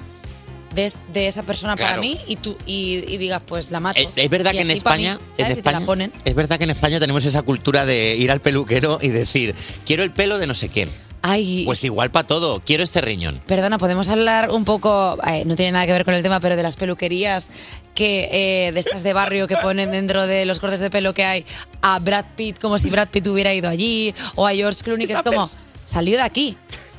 de, 0.75 0.85
es- 0.87 0.97
de 1.13 1.27
esa 1.27 1.43
persona 1.43 1.75
para 1.77 1.89
Claro. 1.95 2.03
mí 2.03 2.19
y 2.27 2.37
tú 2.37 2.57
y, 2.67 3.05
y 3.09 3.17
digas, 3.19 3.43
pues 3.47 3.71
la 3.71 3.81
mato. 3.81 4.01
Es 4.17 4.31
verdad 4.31 4.53
Y 4.53 4.57
que 4.57 4.63
en 4.63 4.71
así 4.71 4.81
pa' 4.81 4.97
mí, 4.97 5.07
España, 5.07 5.21
¿sabes? 5.33 5.39
en 5.39 5.45
Y 5.45 5.47
te 5.55 5.61
España 5.61 5.81
la 5.81 5.87
ponen. 5.87 6.13
es 6.25 6.35
verdad 6.35 6.59
que 6.59 6.65
en 6.65 6.71
España 6.71 6.99
tenemos 7.01 7.25
esa 7.25 7.43
cultura 7.43 7.85
de 7.87 8.17
ir 8.17 8.31
al 8.31 8.41
peluquero 8.41 8.99
y 9.01 9.09
decir, 9.09 9.55
quiero 9.87 10.03
el 10.03 10.11
pelo 10.13 10.39
de 10.39 10.47
no 10.47 10.55
sé 10.55 10.69
qué. 10.69 10.89
Ay, 11.25 11.63
Pues 11.67 11.85
igual 11.85 12.11
para 12.11 12.27
todo, 12.27 12.61
quiero 12.67 12.83
este 12.83 13.01
riñón. 13.01 13.41
Perdona, 13.47 13.79
podemos 13.79 14.09
hablar 14.09 14.51
un 14.51 14.65
poco, 14.65 15.17
eh, 15.25 15.45
no 15.47 15.55
tiene 15.55 15.71
nada 15.71 15.87
que 15.87 15.93
ver 15.93 16.05
con 16.05 16.15
el 16.15 16.23
tema, 16.25 16.41
pero 16.41 16.57
de 16.57 16.65
las 16.65 16.75
peluquerías 16.75 17.47
que 17.95 18.29
eh, 18.69 18.73
de 18.73 18.81
estas 18.81 19.05
de 19.05 19.13
barrio 19.13 19.47
que 19.47 19.57
ponen 19.57 19.93
dentro 19.93 20.27
de 20.27 20.47
los 20.47 20.59
cortes 20.59 20.81
de 20.81 20.91
pelo 20.91 21.15
que 21.15 21.25
hay 21.25 21.47
a 21.81 22.01
Brad 22.01 22.25
Pitt 22.35 22.59
como 22.59 22.77
si 22.77 22.91
Brad 22.91 23.07
Pitt 23.09 23.25
hubiera 23.29 23.55
ido 23.55 23.69
allí 23.69 24.13
o 24.35 24.49
a 24.49 24.53
George 24.53 24.83
Clooney 24.83 25.07
que 25.07 25.13
es 25.13 25.23
como 25.23 25.49
salió 25.85 26.17
de 26.17 26.23
aquí. 26.25 26.57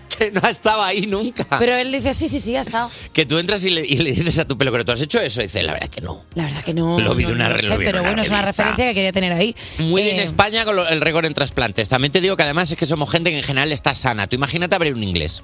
Que 0.09 0.29
no 0.31 0.41
estaba 0.47 0.85
ahí 0.87 1.07
nunca. 1.07 1.45
Pero 1.57 1.75
él 1.75 1.91
dice 1.91 2.13
sí, 2.13 2.27
sí, 2.27 2.39
sí, 2.39 2.55
ha 2.55 2.61
estado. 2.61 2.91
que 3.13 3.25
tú 3.25 3.39
entras 3.39 3.63
y 3.65 3.71
le, 3.71 3.81
y 3.85 3.97
le 3.97 4.11
dices 4.11 4.37
a 4.39 4.45
tu 4.47 4.57
peluquero, 4.57 4.85
¿tú 4.85 4.91
has 4.91 5.01
hecho 5.01 5.19
eso? 5.19 5.41
Y 5.41 5.45
dice, 5.45 5.63
la 5.63 5.73
verdad 5.73 5.89
que 5.89 6.01
no. 6.01 6.23
La 6.35 6.43
verdad 6.43 6.63
que 6.63 6.73
no. 6.73 6.99
Lo 6.99 7.15
vi 7.15 7.23
de 7.23 7.29
no 7.29 7.35
una- 7.35 7.49
lo 7.49 7.55
sé, 7.55 7.67
vi 7.67 7.73
en 7.73 7.77
pero 7.79 7.99
una 7.99 8.09
bueno, 8.09 8.21
es 8.21 8.29
una 8.29 8.41
referencia 8.43 8.85
que 8.85 8.93
quería 8.93 9.11
tener 9.11 9.33
ahí. 9.33 9.55
Muy 9.79 10.03
bien 10.03 10.19
Eh, 10.19 10.23
España 10.23 10.65
con 10.65 10.75
lo- 10.75 10.87
el 10.87 11.01
récord 11.01 11.25
en 11.25 11.33
trasplantes. 11.33 11.89
También 11.89 12.11
te 12.11 12.21
digo 12.21 12.37
que 12.37 12.43
además 12.43 12.69
es 12.71 12.77
que 12.77 12.85
somos 12.85 13.09
gente 13.09 13.31
que 13.31 13.37
en 13.39 13.43
general 13.43 13.71
está 13.71 13.93
sana. 13.95 14.27
Tú 14.27 14.35
imagínate 14.35 14.75
abrir 14.75 14.93
un 14.93 15.03
inglés. 15.03 15.41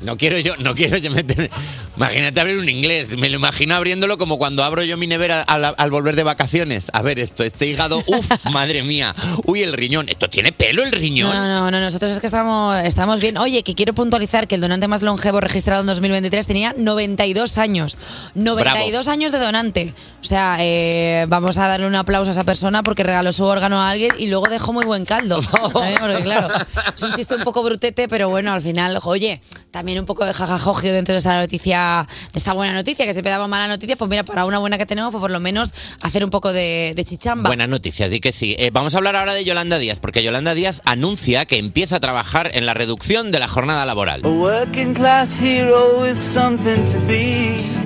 No 0.00 0.16
quiero 0.16 0.38
yo, 0.38 0.56
no 0.56 0.74
quiero 0.74 0.96
yo 0.96 1.10
meter. 1.10 1.50
Imagínate 1.96 2.40
abrir 2.40 2.58
un 2.58 2.68
inglés. 2.68 3.18
Me 3.18 3.28
lo 3.28 3.36
imagino 3.36 3.74
abriéndolo 3.74 4.16
como 4.16 4.38
cuando 4.38 4.64
abro 4.64 4.82
yo 4.82 4.96
mi 4.96 5.06
nevera 5.06 5.42
al, 5.42 5.74
al 5.76 5.90
volver 5.90 6.16
de 6.16 6.22
vacaciones. 6.22 6.90
A 6.94 7.02
ver 7.02 7.18
esto, 7.18 7.44
este 7.44 7.66
hígado, 7.66 8.02
uff, 8.06 8.30
madre 8.50 8.82
mía. 8.82 9.14
Uy, 9.44 9.62
el 9.62 9.72
riñón. 9.74 10.08
¿Esto 10.08 10.30
tiene 10.30 10.52
pelo 10.52 10.82
el 10.82 10.92
riñón? 10.92 11.30
No, 11.30 11.46
no, 11.46 11.70
no, 11.70 11.80
nosotros 11.80 12.10
es 12.12 12.20
que 12.20 12.26
estamos, 12.26 12.76
estamos 12.84 13.20
bien. 13.20 13.36
Oye, 13.36 13.62
que 13.62 13.74
quiero 13.74 13.92
puntualizar 13.92 14.48
que 14.48 14.54
el 14.54 14.60
donante 14.62 14.88
más 14.88 15.02
longevo 15.02 15.40
registrado 15.40 15.82
en 15.82 15.86
2023 15.88 16.46
tenía 16.46 16.74
92 16.76 17.58
años. 17.58 17.98
92 18.34 19.08
años 19.08 19.32
de 19.32 19.38
donante. 19.38 19.94
O 20.20 20.24
sea, 20.24 20.56
eh, 20.60 21.26
vamos 21.28 21.58
a 21.58 21.68
darle 21.68 21.86
un 21.86 21.94
aplauso 21.94 22.30
a 22.30 22.32
esa 22.32 22.44
persona 22.44 22.82
porque 22.82 23.02
regaló 23.02 23.32
su 23.32 23.44
órgano 23.44 23.82
a 23.82 23.90
alguien 23.90 24.12
y 24.18 24.28
luego 24.28 24.48
dejó 24.48 24.72
muy 24.72 24.86
buen 24.86 25.04
caldo. 25.04 25.42
¿sabes? 25.72 25.98
Porque 25.98 26.22
claro, 26.22 26.48
es 26.94 27.02
un 27.02 27.12
chiste 27.12 27.34
un 27.34 27.42
poco 27.42 27.62
brutete, 27.62 28.08
pero 28.08 28.28
bueno, 28.28 28.52
al 28.52 28.62
final, 28.62 28.98
oye, 29.04 29.40
también 29.70 29.89
un 29.98 30.06
poco 30.06 30.24
de 30.24 30.32
jajajogio 30.34 30.92
dentro 30.92 31.12
de 31.14 31.18
esta 31.18 31.38
noticia, 31.40 32.06
de 32.32 32.38
esta 32.38 32.52
buena 32.52 32.72
noticia, 32.72 33.04
que 33.06 33.12
siempre 33.12 33.30
damos 33.32 33.48
mala 33.48 33.66
noticia, 33.66 33.96
pues 33.96 34.08
mira, 34.08 34.22
para 34.24 34.44
una 34.44 34.58
buena 34.58 34.78
que 34.78 34.86
tenemos, 34.86 35.10
pues 35.10 35.20
por 35.20 35.30
lo 35.30 35.40
menos 35.40 35.72
hacer 36.02 36.22
un 36.24 36.30
poco 36.30 36.52
de, 36.52 36.92
de 36.94 37.04
chichamba. 37.04 37.48
Buenas 37.50 37.68
noticias, 37.68 38.10
di 38.10 38.20
que 38.20 38.32
sí. 38.32 38.54
Eh, 38.58 38.70
vamos 38.72 38.94
a 38.94 38.98
hablar 38.98 39.16
ahora 39.16 39.34
de 39.34 39.44
Yolanda 39.44 39.78
Díaz, 39.78 39.98
porque 40.00 40.22
Yolanda 40.22 40.54
Díaz 40.54 40.82
anuncia 40.84 41.46
que 41.46 41.58
empieza 41.58 41.96
a 41.96 42.00
trabajar 42.00 42.50
en 42.54 42.66
la 42.66 42.74
reducción 42.74 43.30
de 43.32 43.38
la 43.38 43.48
jornada 43.48 43.84
laboral. 43.86 44.22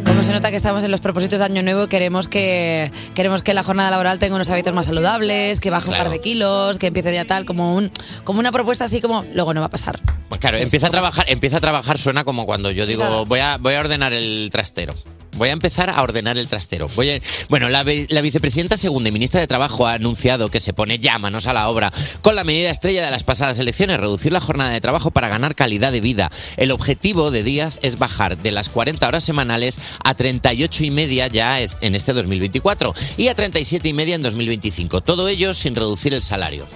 Como 0.04 0.22
se 0.22 0.32
nota 0.32 0.50
que 0.50 0.56
estamos 0.56 0.84
en 0.84 0.90
los 0.90 1.00
propósitos 1.00 1.38
de 1.38 1.44
Año 1.46 1.62
Nuevo, 1.62 1.88
queremos 1.88 2.28
que 2.28 2.90
queremos 3.14 3.42
que 3.42 3.54
la 3.54 3.62
jornada 3.62 3.90
laboral 3.90 4.18
tenga 4.18 4.34
unos 4.36 4.50
hábitos 4.50 4.72
más 4.74 4.86
saludables, 4.86 5.60
que 5.60 5.70
baje 5.70 5.86
un 5.88 5.94
Claro. 5.94 6.04
par 6.04 6.12
de 6.12 6.20
kilos, 6.20 6.78
que 6.78 6.88
empiece 6.88 7.12
ya 7.14 7.24
tal, 7.24 7.44
como 7.44 7.74
un 7.74 7.90
como 8.24 8.38
una 8.40 8.52
propuesta 8.52 8.84
así 8.84 9.00
como 9.00 9.24
luego 9.34 9.54
no 9.54 9.60
va 9.60 9.66
a 9.66 9.70
pasar. 9.70 10.00
Pues 10.28 10.40
claro, 10.40 10.58
empieza 10.58 10.88
a 10.88 10.90
trabajar, 10.90 11.24
empieza 11.28 11.56
a 11.58 11.60
trabajar 11.60 11.93
suena 11.98 12.24
como 12.24 12.46
cuando 12.46 12.70
yo 12.70 12.86
digo, 12.86 13.24
voy 13.26 13.40
a, 13.40 13.56
voy 13.58 13.74
a 13.74 13.80
ordenar 13.80 14.12
el 14.12 14.48
trastero. 14.52 14.94
Voy 15.36 15.48
a 15.48 15.52
empezar 15.52 15.90
a 15.90 16.00
ordenar 16.00 16.38
el 16.38 16.46
trastero. 16.46 16.86
Voy 16.94 17.10
a- 17.10 17.20
bueno, 17.48 17.68
la, 17.68 17.82
vi- 17.82 18.06
la 18.08 18.20
vicepresidenta 18.20 18.78
segunda 18.78 19.08
y 19.08 19.12
ministra 19.12 19.40
de 19.40 19.48
Trabajo 19.48 19.84
ha 19.88 19.94
anunciado 19.94 20.48
que 20.48 20.60
se 20.60 20.72
pone 20.72 21.00
ya 21.00 21.18
manos 21.18 21.48
a 21.48 21.52
la 21.52 21.68
obra 21.68 21.92
con 22.22 22.36
la 22.36 22.44
medida 22.44 22.70
estrella 22.70 23.04
de 23.04 23.10
las 23.10 23.24
pasadas 23.24 23.58
elecciones, 23.58 23.98
reducir 23.98 24.30
la 24.30 24.40
jornada 24.40 24.70
de 24.70 24.80
trabajo 24.80 25.10
para 25.10 25.28
ganar 25.28 25.56
calidad 25.56 25.90
de 25.90 26.00
vida. 26.00 26.30
El 26.56 26.70
objetivo 26.70 27.32
de 27.32 27.42
Díaz 27.42 27.80
es 27.82 27.98
bajar 27.98 28.38
de 28.38 28.52
las 28.52 28.68
40 28.68 29.08
horas 29.08 29.24
semanales 29.24 29.80
a 30.04 30.14
38 30.14 30.84
y 30.84 30.92
media 30.92 31.26
ya 31.26 31.58
es- 31.60 31.78
en 31.80 31.96
este 31.96 32.12
2024 32.12 32.94
y 33.16 33.26
a 33.26 33.34
37 33.34 33.88
y 33.88 33.92
media 33.92 34.14
en 34.14 34.22
2025. 34.22 35.00
Todo 35.00 35.26
ello 35.26 35.52
sin 35.52 35.74
reducir 35.74 36.14
el 36.14 36.22
salario. 36.22 36.68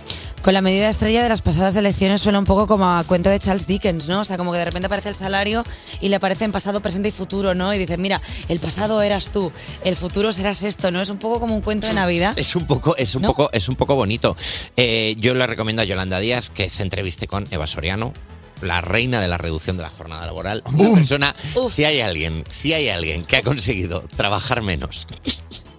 Con 0.42 0.54
la 0.54 0.61
medida 0.61 0.88
estrella 0.88 1.23
de 1.23 1.28
las 1.28 1.42
pasadas 1.42 1.76
elecciones 1.76 2.23
suena 2.23 2.38
un 2.38 2.45
poco 2.45 2.66
como 2.66 2.87
a 2.88 3.04
cuento 3.04 3.28
de 3.30 3.38
Charles 3.38 3.66
Dickens, 3.66 4.09
¿no? 4.09 4.21
O 4.21 4.25
sea, 4.25 4.37
como 4.37 4.52
que 4.52 4.59
de 4.59 4.64
repente 4.64 4.87
aparece 4.87 5.09
el 5.09 5.14
salario 5.14 5.64
y 6.00 6.09
le 6.09 6.16
aparece 6.16 6.45
en 6.45 6.52
pasado, 6.52 6.80
presente 6.80 7.09
y 7.09 7.12
futuro, 7.12 7.54
¿no? 7.54 7.75
Y 7.75 7.78
dice, 7.78 7.97
mira, 7.97 8.21
el 8.49 8.61
pasado 8.61 9.02
eras 9.02 9.28
tú, 9.33 9.52
el 9.85 9.97
futuro 9.97 10.33
serás 10.33 10.62
esto, 10.62 10.90
¿no? 10.90 11.00
Es 11.00 11.11
un 11.11 11.18
poco 11.18 11.40
como 11.40 11.54
un 11.54 11.61
cuento 11.61 11.87
de 11.87 11.95
Navidad. 11.95 12.38
Es 12.38 12.54
un 12.57 12.66
poco, 12.66 12.97
es 12.97 13.14
un 13.14 13.23
¿No? 13.23 13.28
poco, 13.28 13.50
es 13.52 13.68
un 13.68 13.76
poco 13.76 13.95
bonito. 13.95 14.37
Eh, 14.76 15.16
yo 15.18 15.35
le 15.35 15.47
recomiendo 15.47 15.83
a 15.83 15.85
Yolanda 15.85 16.18
Díaz 16.21 16.50
que 16.50 16.71
se 16.71 16.83
entreviste 16.83 17.26
con 17.26 17.47
Eva 17.50 17.66
Soriano. 17.66 18.12
La 18.61 18.80
reina 18.80 19.21
de 19.21 19.28
la 19.28 19.38
reducción 19.38 19.76
de 19.76 19.85
la 19.85 19.90
jornada 19.90 20.26
laboral. 20.26 20.64
Una 20.73 20.92
persona, 20.92 21.37
si 21.68 21.85
hay 21.85 22.00
alguien, 22.00 22.45
si 22.50 22.73
hay 22.73 22.88
alguien 22.88 23.25
que 23.25 23.37
ha 23.37 23.42
conseguido 23.42 24.02
trabajar 24.16 24.62
menos, 24.62 25.07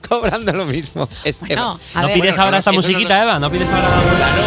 cobrando 0.10 0.52
lo 0.52 0.66
mismo. 0.66 1.08
es 1.24 1.40
Bueno, 1.40 1.80
Eva. 1.94 2.02
¿No 2.02 2.08
ver. 2.08 2.14
pides 2.14 2.36
Bueno, 2.36 2.42
ahora 2.42 2.52
no, 2.52 2.58
esta 2.58 2.72
no 2.72 2.78
musiquita, 2.78 3.24
Eva? 3.24 3.40
¿No 3.40 3.52
pides 3.52 3.70
ahora 3.70 3.88
Claro. 4.18 4.42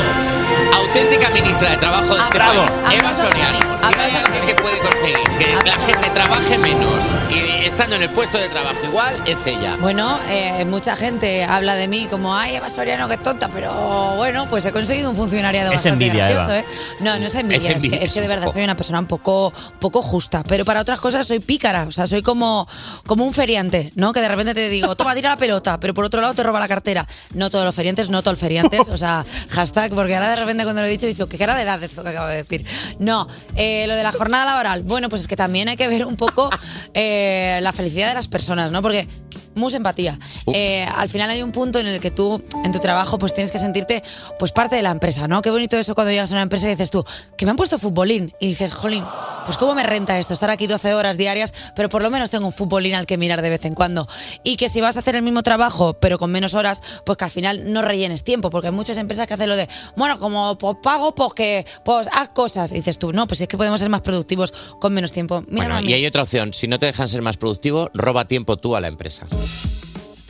Auténtica 0.74 1.30
ministra 1.30 1.70
de 1.70 1.76
Trabajo 1.78 2.14
de 2.14 2.20
este 2.22 2.34
Bravo. 2.38 2.66
país, 2.66 2.78
Eva 2.78 3.08
Aplauso 3.10 3.22
para 3.22 3.30
Soriano. 3.30 3.58
Si 3.80 4.00
hay 4.00 4.16
alguien 4.24 4.46
que 4.46 4.54
puede 4.54 4.78
conseguir 4.78 5.30
que 5.38 5.66
la 5.68 5.74
gente 5.86 6.10
trabaje 6.10 6.58
menos 6.58 6.94
y 7.30 7.61
estando 7.72 7.96
en 7.96 8.02
el 8.02 8.10
puesto 8.10 8.36
de 8.36 8.48
trabajo 8.50 8.84
igual, 8.84 9.14
es 9.26 9.38
ella. 9.46 9.76
Bueno, 9.80 10.18
eh, 10.28 10.64
mucha 10.66 10.94
gente 10.94 11.42
habla 11.42 11.74
de 11.74 11.88
mí 11.88 12.06
como, 12.10 12.36
ay, 12.36 12.56
Eva 12.56 12.68
Soriano, 12.68 13.08
que 13.08 13.16
tonta, 13.16 13.48
pero 13.48 14.14
bueno, 14.16 14.46
pues 14.48 14.66
he 14.66 14.72
conseguido 14.72 15.08
un 15.08 15.16
funcionariado 15.16 15.70
Es 15.70 15.76
bastante 15.76 16.04
envidia, 16.04 16.28
gracioso, 16.28 16.52
Eva. 16.52 16.60
¿eh? 16.60 16.64
No, 17.00 17.18
no 17.18 17.26
es 17.26 17.34
envidia, 17.34 17.56
Es 17.56 17.64
es, 17.64 17.76
envidia, 17.76 17.98
que, 17.98 18.04
es 18.04 18.12
que 18.12 18.20
de 18.20 18.26
es 18.26 18.28
verdad 18.28 18.52
soy 18.52 18.62
una 18.62 18.76
persona 18.76 19.00
un 19.00 19.06
poco, 19.06 19.54
poco 19.80 20.02
justa, 20.02 20.44
pero 20.46 20.66
para 20.66 20.82
otras 20.82 21.00
cosas 21.00 21.26
soy 21.26 21.40
pícara, 21.40 21.84
o 21.84 21.90
sea, 21.90 22.06
soy 22.06 22.20
como, 22.20 22.68
como 23.06 23.24
un 23.24 23.32
feriante, 23.32 23.90
¿no? 23.94 24.12
Que 24.12 24.20
de 24.20 24.28
repente 24.28 24.52
te 24.52 24.68
digo, 24.68 24.94
toma, 24.94 25.14
tira 25.14 25.30
la 25.30 25.36
pelota, 25.38 25.80
pero 25.80 25.94
por 25.94 26.04
otro 26.04 26.20
lado 26.20 26.34
te 26.34 26.42
roba 26.42 26.60
la 26.60 26.68
cartera. 26.68 27.06
No 27.32 27.48
todos 27.48 27.64
los 27.64 27.74
feriantes, 27.74 28.10
no 28.10 28.20
todos 28.20 28.34
los 28.34 28.40
feriantes, 28.40 28.90
o 28.90 28.98
sea, 28.98 29.24
hashtag, 29.48 29.94
porque 29.94 30.14
ahora 30.14 30.28
de 30.28 30.36
repente 30.36 30.64
cuando 30.64 30.82
lo 30.82 30.88
he 30.88 30.90
dicho 30.90 31.06
he 31.06 31.08
dicho, 31.08 31.26
qué 31.26 31.38
gravedad 31.38 31.82
esto 31.82 32.02
que 32.02 32.10
acabo 32.10 32.28
de 32.28 32.36
decir. 32.36 32.66
No, 32.98 33.26
eh, 33.56 33.86
lo 33.86 33.94
de 33.94 34.02
la 34.02 34.12
jornada 34.12 34.44
laboral, 34.44 34.82
bueno, 34.82 35.08
pues 35.08 35.22
es 35.22 35.28
que 35.28 35.36
también 35.36 35.70
hay 35.70 35.76
que 35.76 35.88
ver 35.88 36.04
un 36.04 36.16
poco 36.16 36.50
eh, 36.94 37.60
la 37.62 37.72
felicidad 37.72 38.08
de 38.08 38.14
las 38.14 38.28
personas, 38.28 38.70
¿no? 38.70 38.82
Porque 38.82 39.08
mucha 39.54 39.76
empatía. 39.76 40.18
Eh, 40.52 40.84
al 40.96 41.08
final 41.08 41.30
hay 41.30 41.42
un 41.42 41.52
punto 41.52 41.78
en 41.78 41.86
el 41.86 42.00
que 42.00 42.10
tú, 42.10 42.42
en 42.64 42.72
tu 42.72 42.78
trabajo, 42.78 43.18
pues 43.18 43.34
tienes 43.34 43.50
que 43.50 43.58
sentirte 43.58 44.02
pues 44.38 44.52
parte 44.52 44.76
de 44.76 44.82
la 44.82 44.90
empresa, 44.90 45.28
¿no? 45.28 45.42
Qué 45.42 45.50
bonito 45.50 45.78
eso 45.78 45.94
cuando 45.94 46.10
llegas 46.10 46.30
a 46.30 46.34
una 46.34 46.42
empresa 46.42 46.66
y 46.66 46.70
dices 46.70 46.90
tú, 46.90 47.04
que 47.36 47.44
me 47.44 47.50
han 47.50 47.56
puesto 47.56 47.78
futbolín. 47.78 48.32
Y 48.40 48.48
dices, 48.48 48.72
jolín, 48.72 49.04
pues 49.44 49.56
cómo 49.58 49.74
me 49.74 49.82
renta 49.82 50.18
esto, 50.18 50.34
estar 50.34 50.50
aquí 50.50 50.66
12 50.66 50.94
horas 50.94 51.16
diarias, 51.16 51.52
pero 51.74 51.88
por 51.88 52.02
lo 52.02 52.10
menos 52.10 52.30
tengo 52.30 52.46
un 52.46 52.52
futbolín 52.52 52.94
al 52.94 53.06
que 53.06 53.18
mirar 53.18 53.42
de 53.42 53.50
vez 53.50 53.64
en 53.64 53.74
cuando. 53.74 54.08
Y 54.42 54.56
que 54.56 54.68
si 54.68 54.80
vas 54.80 54.96
a 54.96 55.00
hacer 55.00 55.16
el 55.16 55.22
mismo 55.22 55.42
trabajo, 55.42 55.94
pero 55.94 56.18
con 56.18 56.30
menos 56.30 56.54
horas, 56.54 56.82
pues 57.04 57.18
que 57.18 57.24
al 57.24 57.30
final 57.30 57.72
no 57.72 57.82
rellenes 57.82 58.24
tiempo, 58.24 58.50
porque 58.50 58.68
hay 58.68 58.72
muchas 58.72 58.96
empresas 58.96 59.26
que 59.26 59.34
hacen 59.34 59.48
lo 59.48 59.56
de, 59.56 59.68
bueno, 59.96 60.18
como 60.18 60.56
pues, 60.58 60.76
pago, 60.82 61.14
pues 61.14 61.34
que 61.34 61.66
pues 61.84 62.08
haz 62.12 62.28
cosas. 62.30 62.72
Y 62.72 62.76
dices 62.76 62.98
tú, 62.98 63.12
no, 63.12 63.26
pues 63.26 63.40
es 63.40 63.48
que 63.48 63.56
podemos 63.56 63.80
ser 63.80 63.90
más 63.90 64.02
productivos 64.02 64.52
con 64.80 64.92
menos 64.92 65.12
tiempo. 65.12 65.44
Mira, 65.48 65.66
Bueno, 65.68 65.88
y 65.88 65.92
hay 65.92 66.06
otra 66.06 66.22
opción. 66.22 66.52
Si 66.52 66.68
no 66.68 66.78
te 66.78 66.86
dejan 66.86 67.08
ser 67.08 67.22
más 67.22 67.36
productivo, 67.36 67.90
roba 67.94 68.26
tiempo 68.26 68.56
tú 68.56 68.76
a 68.76 68.80
la 68.80 68.88
empresa. 68.88 69.26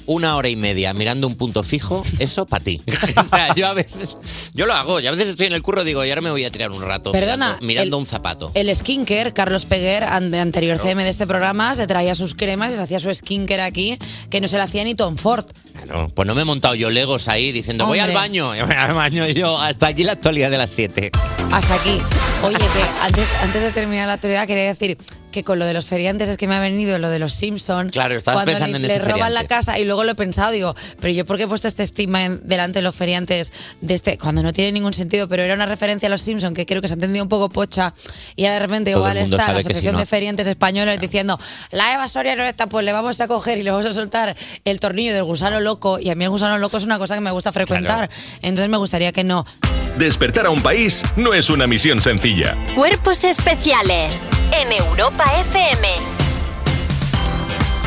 Una 0.04 0.34
hora 0.36 0.48
y 0.48 0.56
media 0.56 0.92
mirando 0.94 1.28
un 1.28 1.36
punto 1.36 1.62
fijo, 1.62 2.02
eso 2.18 2.44
para 2.44 2.64
ti. 2.64 2.82
o 3.16 3.24
sea, 3.24 3.54
yo 3.54 3.68
a 3.68 3.72
veces, 3.72 4.16
yo 4.52 4.66
lo 4.66 4.72
hago. 4.72 4.98
Yo 4.98 5.10
a 5.10 5.12
veces 5.12 5.28
estoy 5.30 5.46
en 5.46 5.52
el 5.52 5.62
curro 5.62 5.82
y 5.82 5.84
digo, 5.84 6.04
y 6.04 6.08
ahora 6.08 6.20
me 6.20 6.30
voy 6.32 6.44
a 6.44 6.50
tirar 6.50 6.72
un 6.72 6.82
rato 6.82 7.12
Perdona, 7.12 7.46
mirando, 7.60 7.66
mirando 7.66 7.96
el- 7.96 8.00
un 8.00 8.06
zapato. 8.06 8.50
El 8.54 8.74
skinker, 8.74 9.32
Carlos 9.32 9.64
Peguer, 9.64 10.02
anterior 10.02 10.78
CM 10.80 11.04
de 11.04 11.08
este 11.10 11.24
programa, 11.28 11.76
se 11.76 11.86
traía 11.86 12.16
sus 12.16 12.34
cremas 12.34 12.72
y 12.72 12.76
se 12.76 12.82
hacía 12.82 12.98
su 12.98 13.14
skinker 13.14 13.60
aquí, 13.60 13.96
que 14.28 14.40
no 14.40 14.48
se 14.48 14.56
le 14.56 14.64
hacía 14.64 14.82
ni 14.82 14.96
Tom 14.96 15.16
Ford. 15.16 15.46
Claro, 15.72 16.08
pues 16.08 16.26
no 16.26 16.34
me 16.34 16.42
he 16.42 16.44
montado 16.46 16.74
yo 16.74 16.90
legos 16.90 17.28
ahí 17.28 17.52
diciendo, 17.52 17.86
voy 17.86 18.00
al 18.00 18.12
baño. 18.12 18.56
Y 18.56 18.60
voy 18.66 18.74
al 18.74 18.94
baño 18.94 19.28
yo, 19.28 19.56
hasta 19.56 19.86
aquí 19.86 20.02
la 20.02 20.12
actualidad 20.12 20.50
de 20.50 20.58
las 20.58 20.70
7. 20.70 21.12
Hasta 21.52 21.74
aquí. 21.76 22.00
Oye, 22.42 22.56
que 22.58 22.82
antes, 23.02 23.28
antes 23.40 23.62
de 23.62 23.70
terminar 23.70 24.08
la 24.08 24.14
actualidad 24.14 24.48
quería 24.48 24.64
decir 24.64 24.98
que 25.32 25.42
con 25.42 25.58
lo 25.58 25.66
de 25.66 25.74
los 25.74 25.86
feriantes 25.86 26.28
es 26.28 26.36
que 26.36 26.46
me 26.46 26.54
ha 26.54 26.60
venido 26.60 26.96
lo 26.98 27.10
de 27.10 27.18
los 27.18 27.32
Simpsons. 27.32 27.90
Claro, 27.90 28.14
estabas 28.14 28.36
cuando 28.44 28.52
pensando 28.52 28.78
le, 28.78 28.84
en 28.84 28.88
le 28.88 28.94
ese 29.02 29.10
roban 29.12 29.34
la 29.34 29.44
casa 29.48 29.78
y 29.78 29.84
luego 29.84 30.04
lo 30.04 30.12
he 30.12 30.14
pensado, 30.14 30.52
digo, 30.52 30.76
pero 31.00 31.12
yo 31.12 31.24
por 31.26 31.36
qué 31.36 31.42
he 31.44 31.48
puesto 31.48 31.66
este 31.66 31.82
estigma 31.82 32.24
en- 32.24 32.40
delante 32.46 32.78
de 32.78 32.82
los 32.82 32.94
feriantes 32.94 33.52
de 33.80 33.94
este, 33.94 34.18
cuando 34.18 34.42
no 34.42 34.52
tiene 34.52 34.70
ningún 34.72 34.94
sentido, 34.94 35.26
pero 35.26 35.42
era 35.42 35.54
una 35.54 35.66
referencia 35.66 36.06
a 36.06 36.10
los 36.10 36.20
Simpsons 36.22 36.54
que 36.54 36.66
creo 36.66 36.80
que 36.80 36.86
se 36.88 36.94
ha 36.94 36.96
entendido 36.96 37.24
un 37.24 37.28
poco 37.28 37.48
pocha 37.48 37.94
y 38.36 38.42
ya 38.42 38.52
de 38.52 38.60
repente 38.60 38.92
Todo 38.92 39.00
igual 39.00 39.16
está 39.16 39.36
la 39.38 39.44
si 39.46 39.50
Asociación 39.60 39.94
no- 39.94 39.98
de 39.98 40.06
Feriantes 40.06 40.46
Españoles 40.46 41.00
diciendo, 41.00 41.40
la 41.70 41.94
Eva 41.94 42.06
Soriano 42.06 42.44
esta, 42.44 42.68
pues 42.68 42.84
le 42.84 42.92
vamos 42.92 43.20
a 43.20 43.26
coger 43.26 43.58
y 43.58 43.62
le 43.62 43.70
vamos 43.70 43.86
a 43.86 43.92
soltar 43.94 44.36
el 44.64 44.78
tornillo 44.80 45.14
del 45.14 45.24
gusano 45.24 45.58
loco 45.60 45.98
y 45.98 46.10
a 46.10 46.14
mí 46.14 46.24
el 46.24 46.30
gusano 46.30 46.58
loco 46.58 46.76
es 46.76 46.84
una 46.84 46.98
cosa 46.98 47.14
que 47.14 47.20
me 47.22 47.30
gusta 47.30 47.50
frecuentar, 47.52 48.10
entonces 48.42 48.68
me 48.68 48.76
gustaría 48.76 49.12
que 49.12 49.24
no. 49.24 49.46
Despertar 49.98 50.46
a 50.46 50.50
un 50.50 50.62
país 50.62 51.02
no 51.16 51.34
es 51.34 51.50
una 51.50 51.66
misión 51.66 52.00
sencilla. 52.00 52.56
Cuerpos 52.74 53.24
especiales 53.24 54.20
en 54.52 54.72
FM. 55.22 56.31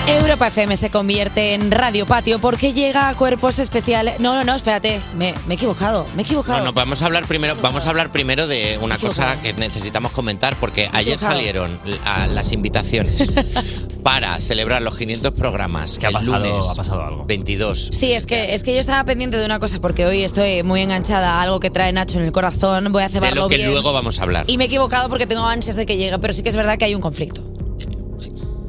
Europa 0.07 0.47
FM 0.47 0.77
se 0.77 0.89
convierte 0.91 1.53
en 1.55 1.71
Radio 1.71 2.05
Patio 2.05 2.39
porque 2.39 2.73
llega 2.73 3.09
a 3.09 3.15
cuerpos 3.15 3.57
especiales. 3.59 4.19
No, 4.19 4.35
no, 4.35 4.43
no, 4.43 4.53
espérate, 4.55 5.01
me, 5.15 5.33
me 5.47 5.53
he 5.53 5.57
equivocado, 5.57 6.05
me 6.15 6.21
he 6.21 6.25
equivocado. 6.25 6.59
No, 6.59 6.65
no, 6.65 6.73
vamos 6.73 7.01
a 7.01 7.05
hablar 7.07 7.25
primero, 7.25 7.55
vamos 7.61 7.85
a 7.87 7.89
hablar 7.89 8.11
primero 8.11 8.45
de 8.47 8.77
una 8.81 8.97
cosa 8.99 9.41
que 9.41 9.53
necesitamos 9.53 10.11
comentar 10.11 10.57
porque 10.59 10.89
ayer 10.93 11.13
equivocado. 11.15 11.33
salieron 11.33 11.79
a 12.05 12.27
las 12.27 12.51
invitaciones 12.51 13.31
para 14.03 14.37
celebrar 14.39 14.81
los 14.83 14.95
500 14.95 15.31
programas. 15.33 15.97
Que 15.97 16.05
ha 16.07 16.11
pasado- 16.11 16.37
lunes 16.39 16.67
ha 16.69 16.75
pasado 16.75 17.01
algo. 17.01 17.25
22. 17.25 17.89
Sí, 17.91 18.13
es 18.13 18.25
que, 18.27 18.53
es 18.53 18.61
que 18.61 18.73
yo 18.73 18.79
estaba 18.79 19.03
pendiente 19.05 19.37
de 19.37 19.45
una 19.45 19.59
cosa 19.59 19.79
porque 19.81 20.05
hoy 20.05 20.23
estoy 20.23 20.61
muy 20.61 20.81
enganchada 20.81 21.35
a 21.35 21.41
algo 21.41 21.59
que 21.59 21.71
trae 21.71 21.91
Nacho 21.93 22.19
en 22.19 22.25
el 22.25 22.31
corazón. 22.31 22.91
Voy 22.91 23.01
a 23.01 23.07
De 23.07 23.13
cebarlo 23.13 23.41
lo 23.43 23.49
que 23.49 23.57
bien. 23.57 23.71
luego 23.71 23.91
vamos 23.91 24.19
a 24.19 24.23
hablar. 24.23 24.45
Y 24.47 24.57
me 24.59 24.65
he 24.65 24.67
equivocado 24.67 25.09
porque 25.09 25.25
tengo 25.25 25.45
ansias 25.45 25.75
de 25.75 25.85
que 25.87 25.97
llegue, 25.97 26.19
pero 26.19 26.31
sí 26.33 26.43
que 26.43 26.49
es 26.49 26.55
verdad 26.55 26.77
que 26.77 26.85
hay 26.85 26.93
un 26.93 27.01
conflicto. 27.01 27.43